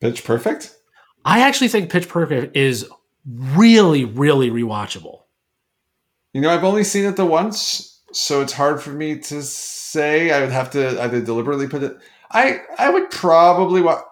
Pitch 0.00 0.22
Perfect? 0.22 0.76
I 1.24 1.40
actually 1.40 1.68
think 1.68 1.90
Pitch 1.90 2.08
Perfect 2.08 2.56
is 2.56 2.88
really, 3.26 4.04
really 4.04 4.48
rewatchable. 4.48 5.22
You 6.32 6.40
know, 6.40 6.50
I've 6.50 6.62
only 6.62 6.84
seen 6.84 7.04
it 7.04 7.16
the 7.16 7.26
once, 7.26 7.97
so 8.12 8.40
it's 8.40 8.52
hard 8.52 8.82
for 8.82 8.90
me 8.90 9.18
to 9.18 9.42
say. 9.42 10.30
I 10.30 10.40
would 10.40 10.50
have 10.50 10.70
to 10.70 11.00
either 11.02 11.20
deliberately 11.20 11.68
put 11.68 11.82
it. 11.82 11.96
I 12.30 12.60
I 12.78 12.90
would 12.90 13.10
probably 13.10 13.80
watch. 13.82 14.02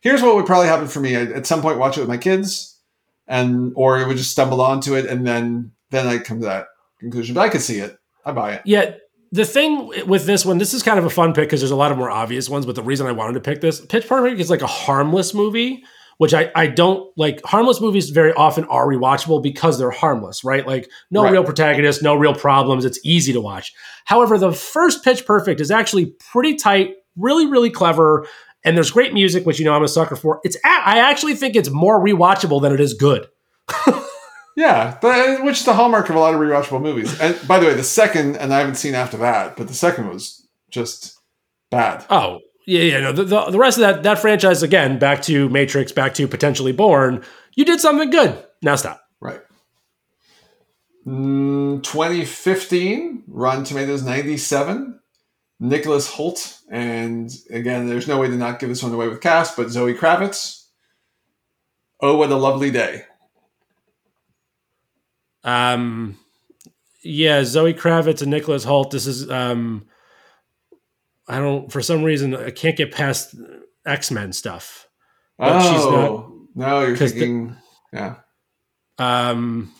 Here's 0.00 0.22
what 0.22 0.36
would 0.36 0.46
probably 0.46 0.68
happen 0.68 0.88
for 0.88 1.00
me: 1.00 1.16
I'd 1.16 1.32
at 1.32 1.46
some 1.46 1.62
point 1.62 1.78
watch 1.78 1.96
it 1.96 2.00
with 2.00 2.08
my 2.08 2.18
kids, 2.18 2.78
and 3.26 3.72
or 3.76 4.00
it 4.00 4.06
would 4.06 4.16
just 4.16 4.30
stumble 4.30 4.60
onto 4.60 4.94
it, 4.94 5.06
and 5.06 5.26
then 5.26 5.72
then 5.90 6.06
I 6.06 6.18
come 6.18 6.40
to 6.40 6.46
that 6.46 6.66
conclusion. 7.00 7.34
But 7.34 7.42
I 7.42 7.48
could 7.48 7.62
see 7.62 7.78
it. 7.78 7.96
I 8.24 8.32
buy 8.32 8.54
it. 8.54 8.62
Yeah, 8.64 8.94
the 9.32 9.44
thing 9.44 9.90
with 10.06 10.26
this 10.26 10.44
one, 10.44 10.58
this 10.58 10.74
is 10.74 10.82
kind 10.82 10.98
of 10.98 11.04
a 11.04 11.10
fun 11.10 11.32
pick 11.32 11.48
because 11.48 11.60
there's 11.60 11.70
a 11.70 11.76
lot 11.76 11.92
of 11.92 11.98
more 11.98 12.10
obvious 12.10 12.48
ones, 12.48 12.66
but 12.66 12.74
the 12.74 12.82
reason 12.82 13.06
I 13.06 13.12
wanted 13.12 13.34
to 13.34 13.40
pick 13.40 13.60
this, 13.60 13.84
Pitch 13.84 14.06
Perfect 14.06 14.40
is 14.40 14.50
like 14.50 14.62
a 14.62 14.66
harmless 14.66 15.34
movie, 15.34 15.84
which 16.18 16.32
I, 16.34 16.50
I 16.54 16.66
don't 16.66 17.10
like. 17.16 17.40
Harmless 17.44 17.80
movies 17.80 18.10
very 18.10 18.32
often 18.32 18.64
are 18.64 18.86
rewatchable 18.86 19.42
because 19.42 19.78
they're 19.78 19.90
harmless, 19.90 20.44
right? 20.44 20.66
Like 20.66 20.88
no 21.10 21.22
Right. 21.22 21.32
real 21.32 21.44
protagonist, 21.44 22.02
no 22.02 22.14
real 22.14 22.34
problems. 22.34 22.84
It's 22.84 22.98
easy 23.04 23.32
to 23.32 23.40
watch. 23.40 23.72
However, 24.04 24.38
the 24.38 24.52
first 24.52 25.04
Pitch 25.04 25.26
Perfect 25.26 25.60
is 25.60 25.70
actually 25.70 26.06
pretty 26.30 26.54
tight, 26.54 26.94
really, 27.16 27.46
really 27.46 27.70
clever. 27.70 28.26
And 28.64 28.76
there's 28.76 28.90
great 28.90 29.14
music, 29.14 29.46
which 29.46 29.58
you 29.58 29.64
know 29.64 29.74
I'm 29.74 29.82
a 29.84 29.88
sucker 29.88 30.16
for. 30.16 30.40
It's 30.42 30.56
I 30.64 30.98
actually 30.98 31.34
think 31.34 31.54
it's 31.54 31.70
more 31.70 32.00
rewatchable 32.04 32.60
than 32.62 32.72
it 32.72 32.80
is 32.80 32.94
good. 32.94 33.28
Yeah, 34.58 34.96
but 35.02 35.40
uh, 35.40 35.44
which 35.44 35.58
is 35.58 35.64
the 35.66 35.74
hallmark 35.74 36.08
of 36.08 36.16
a 36.16 36.18
lot 36.18 36.32
of 36.32 36.40
rewatchable 36.40 36.80
movies. 36.80 37.20
And 37.20 37.38
by 37.46 37.58
the 37.58 37.66
way, 37.66 37.74
the 37.74 37.84
second, 37.84 38.36
and 38.36 38.54
I 38.54 38.60
haven't 38.60 38.76
seen 38.76 38.94
after 38.94 39.18
that, 39.18 39.54
but 39.54 39.68
the 39.68 39.74
second 39.74 40.08
was 40.08 40.48
just 40.70 41.20
bad. 41.70 42.06
Oh, 42.08 42.40
yeah, 42.66 42.82
yeah. 42.82 43.00
No, 43.00 43.12
the, 43.12 43.24
the, 43.24 43.44
the 43.52 43.58
rest 43.58 43.78
of 43.78 43.82
that 43.82 44.02
that 44.02 44.18
franchise 44.18 44.62
again, 44.62 44.98
back 44.98 45.22
to 45.22 45.48
Matrix, 45.48 45.92
back 45.92 46.14
to 46.14 46.28
potentially 46.28 46.72
Bourne. 46.72 47.24
You 47.54 47.64
did 47.64 47.80
something 47.80 48.10
good. 48.10 48.44
Now 48.62 48.76
stop. 48.76 49.00
Right. 49.20 49.40
Mm, 51.06 51.82
2015, 51.82 53.24
Rotten 53.28 53.64
Tomatoes 53.64 54.02
97. 54.02 55.00
Nicholas 55.58 56.12
Hoult, 56.12 56.60
and 56.70 57.30
again, 57.50 57.88
there's 57.88 58.08
no 58.08 58.18
way 58.18 58.28
to 58.28 58.36
not 58.36 58.58
give 58.58 58.68
this 58.68 58.82
one 58.82 58.92
away 58.92 59.08
with 59.08 59.22
cast, 59.22 59.56
but 59.56 59.70
Zoe 59.70 59.94
Kravitz. 59.94 60.66
Oh, 62.00 62.16
what 62.16 62.30
a 62.30 62.36
lovely 62.36 62.70
day. 62.70 63.04
Um, 65.44 66.18
yeah, 67.02 67.42
Zoe 67.44 67.72
Kravitz 67.72 68.20
and 68.20 68.30
Nicholas 68.30 68.66
Hoult. 68.66 68.90
This 68.90 69.06
is 69.06 69.30
um, 69.30 69.86
I 71.28 71.38
don't 71.38 71.70
for 71.72 71.80
some 71.82 72.02
reason 72.04 72.34
I 72.36 72.50
can't 72.50 72.76
get 72.76 72.92
past 72.92 73.34
X 73.84 74.10
Men 74.10 74.32
stuff. 74.32 74.86
But 75.38 75.60
she's 75.62 75.80
oh, 75.82 76.46
no, 76.54 76.80
you're 76.86 76.96
'cause 76.96 77.12
the- 77.12 77.20
thinking, 77.20 77.56
yeah. 77.92 78.16
Um, 78.98 79.72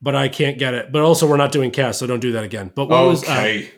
but 0.00 0.16
I 0.16 0.28
can't 0.28 0.58
get 0.58 0.74
it. 0.74 0.90
But 0.92 1.02
also, 1.02 1.28
we're 1.28 1.36
not 1.36 1.52
doing 1.52 1.70
cast, 1.70 1.98
so 2.00 2.06
don't 2.06 2.20
do 2.20 2.32
that 2.32 2.44
again. 2.44 2.72
But 2.74 2.88
what 2.88 3.04
was 3.06 3.22
uh, 3.28 3.32
Okay. 3.32 3.70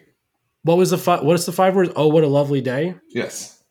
what 0.63 0.79
was 0.79 0.91
the 0.91 0.99
fi- 0.99 1.21
what 1.23 1.35
is 1.35 1.45
the 1.47 1.53
five 1.53 1.75
words? 1.77 1.93
Oh, 1.97 2.09
what 2.09 2.25
a 2.25 2.29
lovely 2.29 2.61
day. 2.61 2.95
yes. 3.11 3.63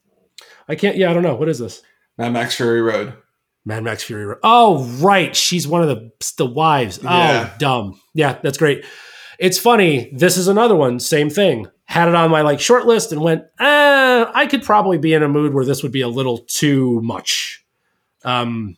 I 0.68 0.76
can't. 0.76 0.96
Yeah, 0.96 1.10
I 1.12 1.14
don't 1.14 1.24
know. 1.24 1.36
What 1.36 1.50
is 1.50 1.60
this? 1.60 1.82
Mad 2.18 2.32
Max 2.32 2.56
Fury 2.56 2.82
Road. 2.82 3.14
Mad 3.66 3.84
Max 3.84 4.04
Fury 4.04 4.26
Road. 4.26 4.38
Oh, 4.44 4.86
right. 5.02 5.36
She's 5.36 5.68
one 5.68 5.82
of 5.82 5.90
the 5.90 6.12
the 6.38 6.46
wives. 6.46 7.00
Yeah. 7.04 7.50
Oh, 7.52 7.56
dumb. 7.60 8.00
Yeah, 8.14 8.38
that's 8.42 8.58
great. 8.58 8.86
It's 9.44 9.60
funny. 9.60 10.10
This 10.14 10.38
is 10.38 10.48
another 10.48 10.74
one. 10.74 11.02
Same 11.02 11.30
thing. 11.30 11.68
Had 11.84 12.08
it 12.08 12.16
on 12.16 12.32
my 12.32 12.44
like 12.44 12.62
short 12.62 12.86
list 12.86 13.12
and 13.12 13.22
went, 13.22 13.42
uh, 13.60 14.32
I 14.34 14.48
could 14.50 14.64
probably 14.64 14.98
be 14.98 15.14
in 15.14 15.22
a 15.22 15.28
mood 15.28 15.54
where 15.54 15.66
this 15.66 15.84
would 15.84 15.92
be 15.92 16.00
a 16.00 16.08
little 16.08 16.38
too 16.38 17.02
much. 17.02 17.66
Um, 18.24 18.78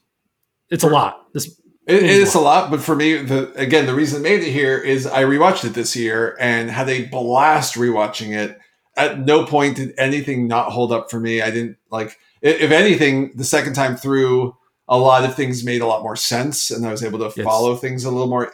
it's 0.72 0.84
a 0.84 0.88
lot. 0.88 1.32
This 1.34 1.46
It, 1.86 1.98
It 1.98 2.04
is 2.06 2.30
is 2.30 2.34
a 2.36 2.40
lot, 2.40 2.72
but 2.72 2.82
for 2.82 2.96
me, 2.96 3.18
the 3.18 3.54
again, 3.54 3.86
the 3.86 3.94
reason 3.94 4.22
it 4.22 4.24
made 4.24 4.42
it 4.42 4.52
here 4.52 4.76
is 4.80 5.06
I 5.06 5.24
rewatched 5.24 5.66
it 5.66 5.76
this 5.76 5.96
year 5.96 6.36
and 6.40 6.72
had 6.72 6.90
a 6.90 7.06
blast 7.06 7.76
rewatching 7.76 8.36
it. 8.36 8.58
At 8.98 9.20
no 9.20 9.46
point 9.46 9.76
did 9.76 9.94
anything 10.00 10.48
not 10.48 10.72
hold 10.72 10.92
up 10.92 11.12
for 11.12 11.20
me. 11.20 11.44
I 11.44 11.52
didn't 11.52 11.78
like, 11.92 12.18
if 12.42 12.72
anything, 12.72 13.34
the 13.36 13.44
second 13.44 13.74
time 13.74 13.98
through, 13.98 14.58
a 14.88 14.98
lot 14.98 15.26
of 15.26 15.36
things 15.36 15.64
made 15.64 15.82
a 15.82 15.86
lot 15.86 16.02
more 16.02 16.16
sense, 16.16 16.72
and 16.72 16.88
I 16.88 16.92
was 16.92 17.04
able 17.04 17.20
to 17.20 17.32
Yes. 17.36 17.46
follow 17.46 17.76
things 17.76 18.04
a 18.04 18.10
little 18.10 18.30
more. 18.30 18.52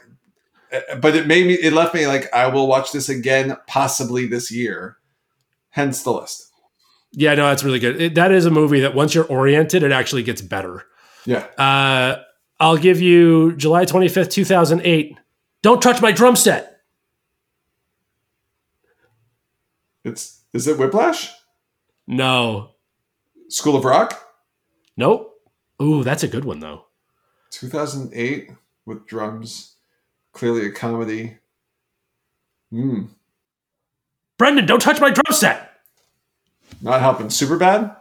Uh, 0.74 0.96
But 0.98 1.16
it 1.16 1.28
made 1.28 1.48
me, 1.48 1.54
it 1.56 1.74
left 1.74 1.94
me 1.94 2.08
like 2.08 2.34
I 2.34 2.48
will 2.48 2.68
watch 2.68 2.92
this 2.92 3.10
again, 3.10 3.56
possibly 3.68 4.28
this 4.28 4.52
year. 4.52 4.98
Hence 5.70 6.04
the 6.04 6.12
list. 6.12 6.52
yeah, 7.14 7.34
no, 7.36 7.48
that's 7.48 7.64
really 7.64 7.80
good. 7.80 8.02
It, 8.02 8.16
that 8.16 8.32
is 8.32 8.46
a 8.46 8.52
movie 8.52 8.82
that 8.82 8.94
once 8.96 9.16
you're 9.16 9.26
oriented, 9.26 9.84
it 9.84 9.92
actually 9.92 10.24
gets 10.24 10.42
better. 10.42 10.86
Yeah, 11.26 11.46
Uh, 11.58 12.22
I'll 12.60 12.78
give 12.78 13.00
you 13.02 13.56
July 13.56 13.86
25th, 13.86 14.30
2008. 14.32 15.18
Don't 15.62 15.82
touch 15.82 16.02
my 16.02 16.12
drum 16.12 16.36
set. 16.36 16.82
it's 20.04 20.42
is 20.54 20.68
it 20.68 20.78
Whiplash? 20.78 21.32
No. 22.08 22.72
School 23.50 23.76
of 23.76 23.86
Rock, 23.86 24.22
Nope. 24.98 25.34
Ooh, 25.82 26.04
that's 26.04 26.24
a 26.24 26.28
good 26.28 26.46
one 26.46 26.60
though. 26.60 26.86
2008 27.52 28.52
with 28.86 29.06
drums, 29.08 29.76
clearly 30.34 30.66
a 30.68 30.72
comedy. 30.72 31.38
Hmm, 32.72 33.04
Brendan, 34.38 34.66
don't 34.66 34.80
touch 34.82 35.00
my 35.02 35.10
drum 35.10 35.24
set. 35.32 35.72
not 36.82 37.02
helping. 37.02 37.30
Super 37.30 37.58
bad. 37.58 37.96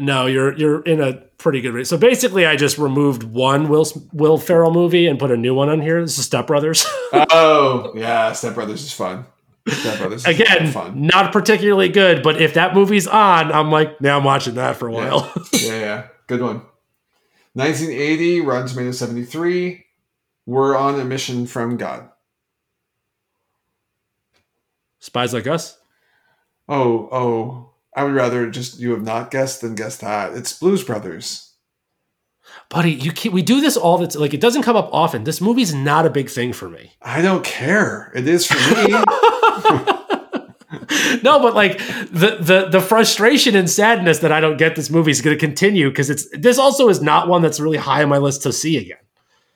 No, 0.00 0.26
you're 0.26 0.56
you're 0.56 0.80
in 0.82 1.00
a 1.00 1.12
pretty 1.38 1.60
good 1.60 1.72
rate. 1.74 1.86
So 1.86 1.96
basically, 1.96 2.46
I 2.46 2.56
just 2.56 2.78
removed 2.78 3.22
one 3.22 3.68
Will 3.68 3.86
Will 4.12 4.38
Ferrell 4.38 4.72
movie 4.72 5.06
and 5.06 5.18
put 5.18 5.30
a 5.30 5.36
new 5.36 5.54
one 5.54 5.68
on 5.68 5.80
here. 5.80 6.00
This 6.02 6.18
is 6.18 6.24
Step 6.24 6.46
Brothers. 6.46 6.84
Oh 7.30 7.92
yeah, 7.94 8.32
Step 8.32 8.54
Brothers 8.54 8.82
is 8.82 8.92
fun. 8.92 9.24
Step 9.68 9.98
Brothers 9.98 10.22
is 10.22 10.26
Again, 10.26 10.72
fun. 10.72 11.06
not 11.06 11.32
particularly 11.32 11.88
good, 11.88 12.22
but 12.24 12.40
if 12.42 12.54
that 12.54 12.74
movie's 12.74 13.06
on, 13.06 13.52
I'm 13.52 13.70
like, 13.70 14.00
now 14.00 14.18
I'm 14.18 14.24
watching 14.24 14.54
that 14.56 14.76
for 14.76 14.88
a 14.88 14.92
while. 14.92 15.32
Yeah, 15.52 15.78
yeah, 15.80 16.06
good 16.26 16.40
one. 16.42 16.62
1980, 17.52 18.40
Rotten 18.40 18.66
Tomatoes 18.68 18.98
73. 18.98 19.83
We're 20.46 20.76
on 20.76 21.00
a 21.00 21.04
mission 21.04 21.46
from 21.46 21.76
God. 21.76 22.10
Spies 24.98 25.34
Like 25.34 25.46
Us. 25.46 25.78
Oh, 26.68 27.08
oh. 27.12 27.70
I 27.96 28.04
would 28.04 28.14
rather 28.14 28.50
just 28.50 28.80
you 28.80 28.90
have 28.90 29.02
not 29.02 29.30
guessed 29.30 29.60
than 29.60 29.74
guess 29.74 29.98
that. 29.98 30.34
It's 30.34 30.58
Blues 30.58 30.82
Brothers. 30.82 31.52
Buddy, 32.68 32.92
you 32.92 33.12
can 33.12 33.32
we 33.32 33.42
do 33.42 33.60
this 33.60 33.76
all 33.76 33.98
the 33.98 34.06
time. 34.06 34.20
Like 34.20 34.34
it 34.34 34.40
doesn't 34.40 34.62
come 34.62 34.76
up 34.76 34.88
often. 34.92 35.24
This 35.24 35.40
movie's 35.40 35.72
not 35.72 36.06
a 36.06 36.10
big 36.10 36.28
thing 36.28 36.52
for 36.52 36.68
me. 36.68 36.92
I 37.00 37.22
don't 37.22 37.44
care. 37.44 38.10
It 38.14 38.26
is 38.26 38.46
for 38.46 38.56
me. 38.74 38.90
no, 41.22 41.40
but 41.40 41.54
like 41.54 41.78
the 41.78 42.38
the 42.40 42.68
the 42.70 42.80
frustration 42.80 43.54
and 43.54 43.70
sadness 43.70 44.18
that 44.20 44.32
I 44.32 44.40
don't 44.40 44.56
get 44.56 44.76
this 44.76 44.90
movie 44.90 45.10
is 45.10 45.20
going 45.20 45.36
to 45.36 45.40
continue 45.40 45.88
because 45.88 46.10
it's 46.10 46.28
this 46.36 46.58
also 46.58 46.88
is 46.88 47.00
not 47.00 47.28
one 47.28 47.42
that's 47.42 47.60
really 47.60 47.78
high 47.78 48.02
on 48.02 48.08
my 48.08 48.18
list 48.18 48.42
to 48.42 48.52
see 48.52 48.76
again. 48.76 48.98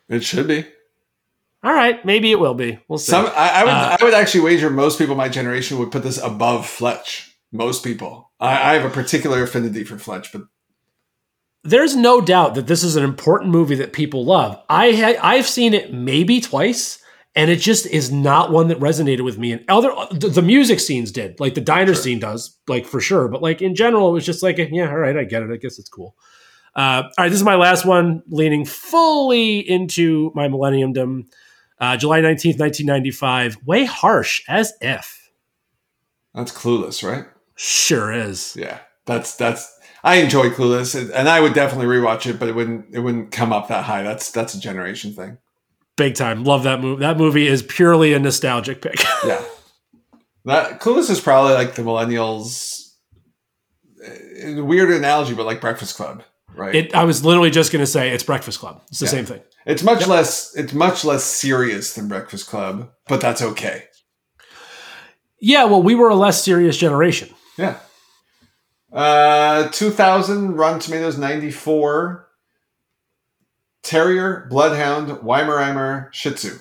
It 0.09 0.23
should 0.23 0.47
be. 0.47 0.65
All 1.63 1.73
right, 1.75 2.05
maybe 2.05 2.31
it 2.31 2.39
will 2.39 2.55
be. 2.55 2.79
We'll 2.89 2.99
see. 2.99 3.11
Some 3.11 3.27
I, 3.27 3.51
I 3.63 3.65
would 3.65 3.71
Uh, 3.73 3.97
I 4.01 4.05
would 4.05 4.15
actually 4.15 4.43
wager 4.43 4.71
most 4.71 4.99
people 4.99 5.15
my 5.17 5.29
generation 5.29 5.79
would 5.79 5.91
put 5.91 6.03
this 6.05 6.19
above 6.23 6.67
Fletch. 6.67 7.37
Most 7.51 7.83
people. 7.83 8.31
I, 8.39 8.53
I 8.71 8.75
have 8.75 8.85
a 8.85 8.91
particular 8.95 9.43
affinity 9.43 9.83
for 9.83 9.99
Fletch, 9.99 10.33
but 10.33 10.43
There's 11.65 11.97
no 11.97 12.21
doubt 12.21 12.55
that 12.55 12.67
this 12.69 12.83
is 12.85 12.95
an 12.97 13.03
important 13.05 13.51
movie 13.51 13.75
that 13.77 13.93
people 13.93 14.25
love. 14.25 14.63
I 14.69 14.93
ha- 14.93 15.21
I've 15.23 15.47
seen 15.49 15.75
it 15.75 15.93
maybe 15.93 16.41
twice, 16.41 17.03
and 17.35 17.51
it 17.51 17.57
just 17.57 17.87
is 17.87 18.13
not 18.13 18.53
one 18.53 18.69
that 18.69 18.79
resonated 18.79 19.25
with 19.25 19.39
me. 19.39 19.53
And 19.53 19.65
other 19.69 19.91
the, 20.13 20.29
the 20.29 20.43
music 20.43 20.79
scenes 20.79 21.11
did, 21.11 21.41
like 21.41 21.55
the 21.55 21.61
diner 21.61 21.95
Sure. 21.95 22.03
scene 22.03 22.21
does, 22.21 22.57
like 22.69 22.87
for 22.87 23.01
sure. 23.01 23.27
But 23.29 23.43
like 23.43 23.61
in 23.61 23.75
general, 23.75 24.09
it 24.11 24.13
was 24.13 24.27
just 24.27 24.43
like, 24.43 24.59
yeah, 24.59 24.89
all 24.89 24.99
right, 24.99 25.17
I 25.17 25.25
get 25.25 25.43
it. 25.43 25.51
I 25.51 25.57
guess 25.57 25.79
it's 25.81 25.89
cool. 25.89 26.15
Uh, 26.77 27.03
all 27.05 27.11
right, 27.25 27.29
this 27.29 27.39
is 27.41 27.45
my 27.45 27.57
last 27.57 27.85
one, 27.85 28.23
leaning 28.29 28.65
fully 28.65 29.59
into 29.59 30.31
my 30.37 30.47
millenniumdom. 30.47 31.25
Uh, 31.81 31.97
July 31.97 32.21
19th, 32.21 32.59
1995. 32.59 33.59
Way 33.67 33.85
harsh 33.85 34.43
as 34.49 34.73
if. 34.81 35.31
that's 36.35 36.53
clueless, 36.53 37.09
right? 37.09 37.27
Sure 37.57 38.13
is. 38.13 38.57
Yeah. 38.59 38.79
That's 39.07 39.37
that's 39.37 39.75
I 40.05 40.17
enjoy 40.17 40.51
Clueless 40.51 40.95
and- 41.13 41.29
I 41.29 41.41
would 41.41 41.55
definitely 41.55 41.87
rewatch 41.87 42.27
it, 42.29 42.39
but 42.39 42.49
it 42.49 42.55
wouldn't 42.55 42.95
it 42.95 43.01
wouldn't 43.01 43.31
come 43.33 43.53
up 43.53 43.69
that 43.69 43.85
high. 43.85 44.03
That's 44.03 44.31
that's 44.31 44.55
a 44.55 44.61
generation 44.61 45.13
thing. 45.13 45.39
Big 45.97 46.15
time. 46.15 46.45
Love 46.45 46.63
that 46.65 46.81
movie. 46.81 47.01
That 47.01 47.17
movie 47.17 47.47
is 47.49 47.63
purely 47.63 48.13
a 48.13 48.19
nostalgic 48.19 48.83
pick. 48.83 48.97
Yeah. 49.27 49.43
That 50.45 50.81
Clueless 50.81 51.11
is 51.11 51.21
probably 51.21 51.55
like 51.55 51.75
the 51.75 51.83
millennials 51.83 52.93
uh, 54.07 54.63
weird 54.65 54.91
analogy, 54.91 55.35
but 55.35 55.47
like 55.47 55.61
Breakfast 55.61 55.97
Club, 55.97 56.23
right? 56.59 56.75
It, 56.75 56.95
I 56.95 57.05
was 57.05 57.25
literally 57.25 57.51
just 57.51 57.73
going 57.73 57.81
to 57.83 57.87
say 57.87 58.11
it's 58.11 58.25
Breakfast 58.25 58.59
Club. 58.61 58.83
It's 58.89 58.99
the 58.99 59.07
Yeah. 59.07 59.11
same 59.11 59.25
thing. 59.27 59.41
it's 59.67 59.83
much 59.83 60.07
less 60.07 60.55
it's 60.57 60.73
much 60.73 61.05
less 61.05 61.25
serious 61.25 61.95
than 61.95 62.09
Breakfast 62.09 62.47
Club, 62.49 62.91
but 63.07 63.21
that's 63.21 63.41
okay. 63.43 63.85
Yeah, 65.41 65.65
well, 65.65 65.83
we 65.83 65.95
were 65.95 66.09
a 66.09 66.15
less 66.17 66.43
serious 66.43 66.77
generation. 66.77 67.29
Yeah. 67.57 67.79
Uh, 68.93 69.69
2000 69.69 70.57
Rotten 70.57 70.81
Tomatoes 70.81 71.17
94. 71.19 72.27
Terrier, 73.83 74.47
Bloodhound, 74.51 75.09
Weimaraner, 75.23 76.13
Shih 76.13 76.33
Tzu. 76.33 76.59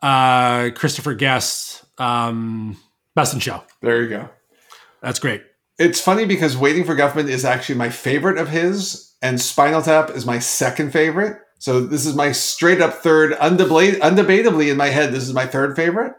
Uh, 0.00 0.70
Christopher 0.74 1.14
Guest, 1.14 1.84
um, 1.98 2.76
Best 3.14 3.34
in 3.34 3.40
Show. 3.40 3.62
There 3.82 4.02
you 4.02 4.08
go. 4.08 4.30
That's 5.02 5.18
great. 5.18 5.42
It's 5.82 6.00
funny 6.00 6.26
because 6.26 6.56
Waiting 6.56 6.84
for 6.84 6.94
Guffman 6.94 7.28
is 7.28 7.44
actually 7.44 7.74
my 7.74 7.90
favorite 7.90 8.38
of 8.38 8.48
his, 8.48 9.14
and 9.20 9.40
Spinal 9.40 9.82
Tap 9.82 10.10
is 10.10 10.24
my 10.24 10.38
second 10.38 10.92
favorite. 10.92 11.38
So 11.58 11.80
this 11.80 12.06
is 12.06 12.14
my 12.14 12.30
straight 12.30 12.80
up 12.80 12.94
third, 12.94 13.32
undebla- 13.32 13.98
undebatably 13.98 14.70
in 14.70 14.76
my 14.76 14.90
head, 14.90 15.12
this 15.12 15.24
is 15.24 15.34
my 15.34 15.44
third 15.44 15.74
favorite. 15.74 16.14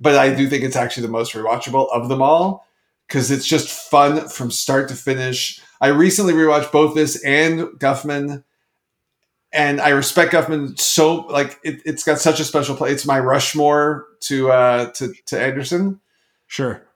But 0.00 0.14
I 0.14 0.32
do 0.32 0.48
think 0.48 0.62
it's 0.62 0.76
actually 0.76 1.06
the 1.06 1.12
most 1.12 1.32
rewatchable 1.32 1.88
of 1.92 2.08
them 2.08 2.22
all 2.22 2.64
because 3.08 3.32
it's 3.32 3.48
just 3.48 3.68
fun 3.68 4.28
from 4.28 4.52
start 4.52 4.88
to 4.90 4.94
finish. 4.94 5.60
I 5.80 5.88
recently 5.88 6.32
rewatched 6.32 6.70
both 6.70 6.94
this 6.94 7.20
and 7.24 7.62
Guffman, 7.80 8.44
and 9.52 9.80
I 9.80 9.88
respect 9.88 10.32
Guffman 10.32 10.78
so 10.78 11.22
like 11.26 11.58
it, 11.64 11.82
it's 11.84 12.04
got 12.04 12.20
such 12.20 12.38
a 12.38 12.44
special 12.44 12.76
place. 12.76 12.92
It's 12.92 13.06
my 13.06 13.18
Rushmore 13.18 14.06
to 14.20 14.52
uh, 14.52 14.92
to 14.92 15.12
to 15.26 15.40
Anderson 15.40 16.00
Sure. 16.46 16.86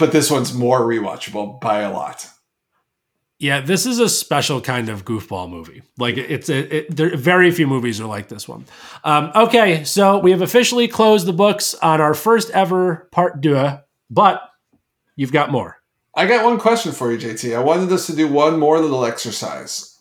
But 0.00 0.10
this 0.10 0.30
one's 0.30 0.52
more 0.52 0.80
rewatchable 0.80 1.60
by 1.60 1.80
a 1.80 1.92
lot. 1.92 2.28
Yeah, 3.38 3.60
this 3.60 3.86
is 3.86 3.98
a 4.00 4.08
special 4.08 4.60
kind 4.60 4.90
of 4.90 5.04
goofball 5.04 5.48
movie. 5.48 5.82
Like 5.96 6.18
it's 6.18 6.50
a, 6.50 6.76
it, 6.76 6.94
there 6.94 7.16
very 7.16 7.50
few 7.50 7.66
movies 7.66 8.00
are 8.00 8.06
like 8.06 8.28
this 8.28 8.46
one. 8.46 8.66
Um, 9.02 9.32
okay, 9.34 9.84
so 9.84 10.18
we 10.18 10.30
have 10.32 10.42
officially 10.42 10.88
closed 10.88 11.26
the 11.26 11.32
books 11.32 11.72
on 11.74 12.00
our 12.00 12.12
first 12.12 12.50
ever 12.50 13.08
part 13.12 13.40
deux, 13.40 13.78
but 14.10 14.42
you've 15.16 15.32
got 15.32 15.50
more. 15.50 15.76
I 16.14 16.26
got 16.26 16.44
one 16.44 16.58
question 16.58 16.92
for 16.92 17.10
you, 17.12 17.18
JT. 17.18 17.56
I 17.56 17.60
wanted 17.60 17.90
us 17.92 18.06
to 18.08 18.16
do 18.16 18.28
one 18.28 18.58
more 18.58 18.78
little 18.78 19.06
exercise. 19.06 19.98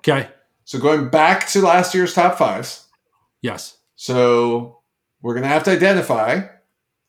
Okay. 0.00 0.28
So 0.64 0.78
going 0.78 1.08
back 1.08 1.48
to 1.48 1.62
last 1.62 1.94
year's 1.94 2.12
top 2.12 2.36
fives. 2.36 2.86
Yes. 3.40 3.78
So 3.96 4.80
we're 5.22 5.34
gonna 5.34 5.48
have 5.48 5.64
to 5.64 5.70
identify 5.70 6.42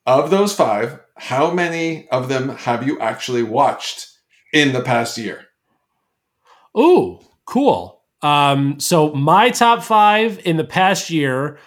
of 0.06 0.30
those 0.30 0.56
five, 0.56 1.03
how 1.16 1.52
many 1.52 2.08
of 2.10 2.30
them 2.30 2.50
have 2.50 2.86
you 2.86 3.00
actually 3.00 3.44
watched 3.44 4.10
in 4.54 4.74
the 4.74 4.82
past 4.82 5.18
year? 5.18 5.46
Ooh, 6.78 7.20
cool. 7.46 8.02
Um, 8.22 8.80
so 8.80 9.14
my 9.14 9.50
top 9.50 9.84
five 9.84 10.40
in 10.46 10.58
the 10.58 10.64
past 10.64 11.10
year: 11.10 11.60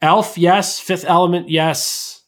Elf, 0.00 0.38
yes. 0.38 0.78
Fifth 0.78 1.04
Element, 1.04 1.48
yes. 1.48 2.22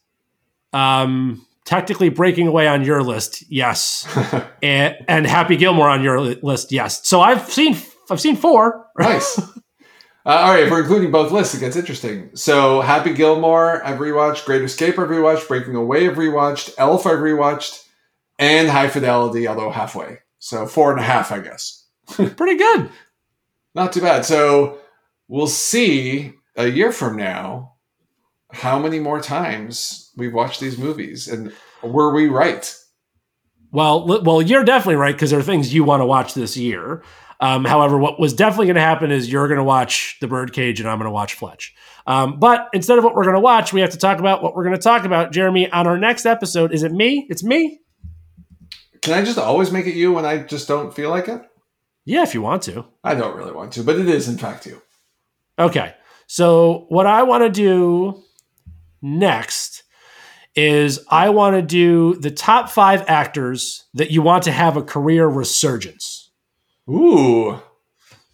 Um, 0.73 1.45
technically 1.65 2.09
breaking 2.09 2.47
away 2.47 2.67
on 2.67 2.83
your 2.83 3.03
list, 3.03 3.43
yes. 3.49 4.07
and, 4.63 4.95
and 5.07 5.25
Happy 5.27 5.55
Gilmore 5.55 5.89
on 5.89 6.03
your 6.03 6.19
list, 6.19 6.71
yes. 6.71 7.07
So 7.07 7.21
I've 7.21 7.49
seen 7.49 7.77
I've 8.09 8.19
seen 8.19 8.35
four. 8.35 8.87
nice. 8.97 9.39
Uh, 10.25 10.29
all 10.29 10.51
right, 10.53 10.63
if 10.63 10.71
we're 10.71 10.81
including 10.81 11.11
both 11.11 11.31
lists, 11.31 11.55
it 11.55 11.61
gets 11.61 11.77
interesting. 11.77 12.29
So, 12.35 12.81
Happy 12.81 13.13
Gilmore, 13.13 13.83
I've 13.85 13.99
rewatched. 13.99 14.45
Great 14.45 14.61
Escape, 14.61 14.99
I've 14.99 15.07
rewatched. 15.07 15.47
Breaking 15.47 15.75
Away, 15.75 16.07
I've 16.07 16.17
rewatched. 16.17 16.73
Elf, 16.77 17.05
I've 17.05 17.19
rewatched. 17.19 17.85
And 18.37 18.69
High 18.69 18.89
Fidelity, 18.89 19.47
although 19.47 19.71
halfway. 19.71 20.19
So, 20.39 20.67
four 20.67 20.91
and 20.91 20.99
a 20.99 21.03
half, 21.03 21.31
I 21.31 21.39
guess. 21.39 21.85
Pretty 22.07 22.57
good. 22.57 22.89
Not 23.75 23.93
too 23.93 24.01
bad. 24.01 24.25
So, 24.25 24.79
we'll 25.29 25.47
see 25.47 26.33
a 26.57 26.67
year 26.67 26.91
from 26.91 27.15
now 27.15 27.75
how 28.51 28.77
many 28.77 28.99
more 28.99 29.21
times 29.21 30.11
we've 30.17 30.33
watched 30.33 30.59
these 30.59 30.77
movies. 30.77 31.27
And 31.27 31.53
were 31.81 32.13
we 32.13 32.27
right? 32.27 32.75
Well, 33.71 34.21
well, 34.23 34.41
you're 34.41 34.63
definitely 34.63 34.95
right 34.95 35.15
because 35.15 35.29
there 35.29 35.39
are 35.39 35.43
things 35.43 35.73
you 35.73 35.83
want 35.83 36.01
to 36.01 36.05
watch 36.05 36.33
this 36.33 36.57
year. 36.57 37.03
Um, 37.39 37.63
however, 37.63 37.97
what 37.97 38.19
was 38.19 38.33
definitely 38.33 38.67
going 38.67 38.75
to 38.75 38.81
happen 38.81 39.11
is 39.11 39.31
you're 39.31 39.47
going 39.47 39.59
to 39.59 39.63
watch 39.63 40.17
The 40.19 40.27
Birdcage 40.27 40.79
and 40.79 40.89
I'm 40.89 40.97
going 40.97 41.05
to 41.05 41.11
watch 41.11 41.35
Fletch. 41.35 41.73
Um, 42.05 42.39
but 42.39 42.67
instead 42.73 42.97
of 42.97 43.03
what 43.03 43.15
we're 43.15 43.23
going 43.23 43.35
to 43.35 43.39
watch, 43.39 43.71
we 43.71 43.81
have 43.81 43.91
to 43.91 43.97
talk 43.97 44.19
about 44.19 44.43
what 44.43 44.55
we're 44.55 44.63
going 44.63 44.75
to 44.75 44.81
talk 44.81 45.05
about. 45.05 45.31
Jeremy, 45.31 45.71
on 45.71 45.87
our 45.87 45.97
next 45.97 46.25
episode, 46.25 46.73
is 46.73 46.83
it 46.83 46.91
me? 46.91 47.27
It's 47.29 47.43
me. 47.43 47.79
Can 49.01 49.13
I 49.13 49.23
just 49.23 49.37
always 49.37 49.71
make 49.71 49.85
it 49.85 49.95
you 49.95 50.11
when 50.11 50.25
I 50.25 50.39
just 50.39 50.67
don't 50.67 50.93
feel 50.93 51.09
like 51.09 51.29
it? 51.29 51.41
Yeah, 52.03 52.23
if 52.23 52.33
you 52.33 52.41
want 52.41 52.63
to. 52.63 52.85
I 53.03 53.15
don't 53.15 53.37
really 53.37 53.51
want 53.51 53.73
to, 53.73 53.83
but 53.83 53.97
it 53.97 54.09
is, 54.09 54.27
in 54.27 54.37
fact, 54.37 54.65
you. 54.65 54.81
Okay. 55.57 55.93
So 56.27 56.85
what 56.89 57.05
I 57.05 57.23
want 57.23 57.43
to 57.43 57.49
do 57.49 58.23
next 59.01 59.83
is 60.55 60.99
I 61.09 61.29
want 61.29 61.55
to 61.55 61.61
do 61.61 62.15
the 62.15 62.31
top 62.31 62.69
five 62.69 63.03
actors 63.07 63.85
that 63.93 64.11
you 64.11 64.21
want 64.21 64.43
to 64.43 64.51
have 64.51 64.75
a 64.75 64.81
career 64.81 65.27
resurgence. 65.27 66.28
Ooh. 66.89 67.61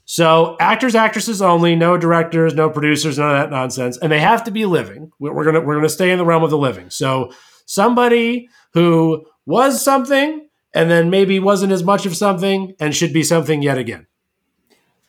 So 0.06 0.56
actors, 0.60 0.94
actresses 0.94 1.42
only, 1.42 1.76
no 1.76 1.98
directors, 1.98 2.54
no 2.54 2.70
producers, 2.70 3.18
none 3.18 3.32
of 3.32 3.42
that 3.42 3.50
nonsense, 3.50 3.98
and 3.98 4.12
they 4.12 4.20
have 4.20 4.44
to 4.44 4.52
be 4.52 4.66
living. 4.66 5.12
We're 5.20 5.44
gonna 5.44 5.62
we're 5.62 5.76
gonna 5.76 5.90
stay 5.90 6.12
in 6.12 6.20
the 6.20 6.26
realm 6.26 6.44
of 6.44 6.52
the 6.52 6.58
living. 6.58 6.92
So 6.92 7.34
somebody 7.66 8.48
who 8.74 9.26
was 9.46 9.84
something 9.84 10.48
and 10.74 10.92
then 10.92 11.10
maybe 11.10 11.40
wasn't 11.40 11.72
as 11.72 11.84
much 11.84 12.06
of 12.06 12.16
something 12.16 12.76
and 12.80 12.96
should 12.96 13.14
be 13.14 13.24
something 13.24 13.64
yet 13.64 13.78
again. 13.78 14.06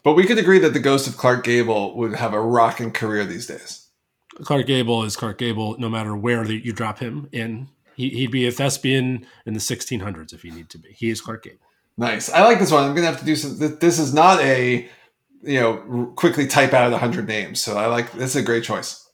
But 0.02 0.14
we 0.14 0.24
could 0.24 0.38
agree 0.38 0.60
that 0.60 0.72
the 0.72 0.80
ghost 0.80 1.08
of 1.08 1.16
Clark 1.16 1.44
Gable 1.44 1.96
would 1.96 2.14
have 2.14 2.32
a 2.32 2.40
rocking 2.40 2.92
career 2.92 3.24
these 3.24 3.46
days. 3.46 3.88
Clark 4.44 4.66
Gable 4.66 5.02
is 5.02 5.16
Clark 5.16 5.38
Gable, 5.38 5.76
no 5.78 5.88
matter 5.88 6.16
where 6.16 6.44
you 6.44 6.72
drop 6.72 7.00
him 7.00 7.28
in. 7.32 7.68
He, 7.96 8.10
he'd 8.10 8.30
be 8.30 8.46
a 8.46 8.52
thespian 8.52 9.26
in 9.46 9.54
the 9.54 9.60
1600s 9.60 10.32
if 10.32 10.42
he 10.42 10.50
need 10.50 10.68
to 10.70 10.78
be. 10.78 10.90
He 10.90 11.10
is 11.10 11.20
Clark 11.20 11.44
Gable. 11.44 11.65
Nice. 11.96 12.30
I 12.30 12.44
like 12.44 12.58
this 12.58 12.70
one. 12.70 12.84
I'm 12.84 12.94
gonna 12.94 13.06
have 13.06 13.20
to 13.20 13.24
do 13.24 13.36
some. 13.36 13.56
This 13.78 13.98
is 13.98 14.12
not 14.12 14.40
a, 14.40 14.88
you 15.42 15.60
know, 15.60 16.12
quickly 16.16 16.46
type 16.46 16.74
out 16.74 16.92
a 16.92 16.98
hundred 16.98 17.26
names. 17.26 17.62
So 17.62 17.78
I 17.78 17.86
like 17.86 18.12
this. 18.12 18.30
Is 18.30 18.36
a 18.36 18.42
great 18.42 18.64
choice. 18.64 19.05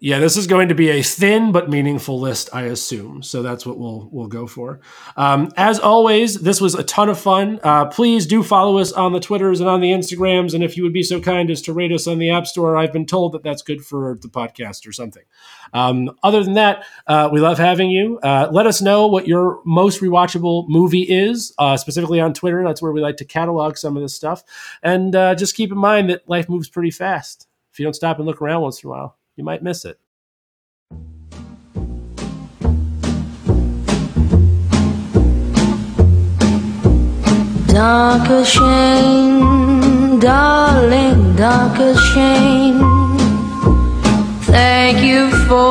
Yeah, 0.00 0.20
this 0.20 0.36
is 0.36 0.46
going 0.46 0.68
to 0.68 0.76
be 0.76 0.90
a 0.90 1.02
thin 1.02 1.50
but 1.50 1.68
meaningful 1.68 2.20
list, 2.20 2.50
I 2.52 2.62
assume. 2.62 3.20
So 3.24 3.42
that's 3.42 3.66
what 3.66 3.78
we'll 3.78 4.08
we'll 4.12 4.28
go 4.28 4.46
for. 4.46 4.78
Um, 5.16 5.50
as 5.56 5.80
always, 5.80 6.36
this 6.40 6.60
was 6.60 6.76
a 6.76 6.84
ton 6.84 7.08
of 7.08 7.18
fun. 7.18 7.58
Uh, 7.64 7.86
please 7.86 8.24
do 8.24 8.44
follow 8.44 8.78
us 8.78 8.92
on 8.92 9.12
the 9.12 9.18
Twitters 9.18 9.58
and 9.58 9.68
on 9.68 9.80
the 9.80 9.90
Instagrams, 9.90 10.54
and 10.54 10.62
if 10.62 10.76
you 10.76 10.84
would 10.84 10.92
be 10.92 11.02
so 11.02 11.20
kind 11.20 11.50
as 11.50 11.62
to 11.62 11.72
rate 11.72 11.90
us 11.90 12.06
on 12.06 12.18
the 12.18 12.30
App 12.30 12.46
Store, 12.46 12.76
I've 12.76 12.92
been 12.92 13.06
told 13.06 13.32
that 13.32 13.42
that's 13.42 13.62
good 13.62 13.84
for 13.84 14.16
the 14.22 14.28
podcast 14.28 14.86
or 14.86 14.92
something. 14.92 15.24
Um, 15.72 16.10
other 16.22 16.44
than 16.44 16.54
that, 16.54 16.84
uh, 17.08 17.28
we 17.32 17.40
love 17.40 17.58
having 17.58 17.90
you. 17.90 18.20
Uh, 18.22 18.48
let 18.52 18.68
us 18.68 18.80
know 18.80 19.08
what 19.08 19.26
your 19.26 19.60
most 19.64 20.00
rewatchable 20.00 20.68
movie 20.68 21.02
is, 21.02 21.52
uh, 21.58 21.76
specifically 21.76 22.20
on 22.20 22.34
Twitter. 22.34 22.62
That's 22.62 22.80
where 22.80 22.92
we 22.92 23.00
like 23.00 23.16
to 23.16 23.24
catalog 23.24 23.76
some 23.76 23.96
of 23.96 24.02
this 24.02 24.14
stuff. 24.14 24.44
And 24.80 25.16
uh, 25.16 25.34
just 25.34 25.56
keep 25.56 25.72
in 25.72 25.78
mind 25.78 26.08
that 26.10 26.28
life 26.28 26.48
moves 26.48 26.68
pretty 26.68 26.92
fast. 26.92 27.48
If 27.72 27.80
you 27.80 27.84
don't 27.84 27.94
stop 27.94 28.18
and 28.18 28.26
look 28.26 28.40
around 28.40 28.62
once 28.62 28.82
in 28.82 28.88
a 28.88 28.90
while, 28.90 29.17
you 29.38 29.44
might 29.44 29.62
miss 29.62 29.84
it. 29.84 29.98
Danke 37.68 38.44
schoen, 38.44 40.18
darling, 40.18 41.36
danke 41.36 41.94
schoen. 41.94 42.82
Thank 44.50 45.04
you 45.04 45.30
for 45.46 45.70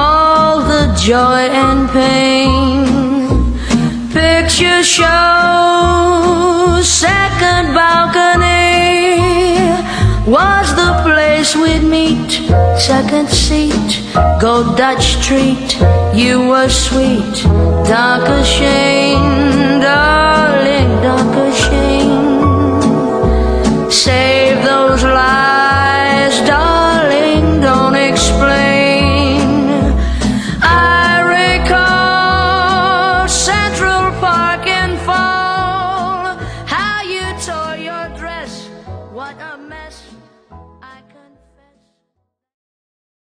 all 0.00 0.62
the 0.72 0.94
joy 0.96 1.42
and 1.52 1.90
pain. 1.90 2.86
Picture 4.10 4.82
show, 4.82 6.80
second 6.82 7.74
balcony 7.74 8.62
was 10.26 10.74
the 10.74 10.92
place 11.02 11.56
we'd 11.56 11.82
meet. 11.82 12.30
Second 12.78 13.28
seat, 13.28 14.02
go 14.40 14.74
Dutch 14.76 15.24
treat. 15.26 15.78
You 16.14 16.48
were 16.48 16.68
sweet, 16.68 17.44
danke 17.84 18.44
schön, 18.44 19.80
darling, 19.80 21.00
danke 21.02 21.52
schön. 21.52 22.30
Save 23.90 24.21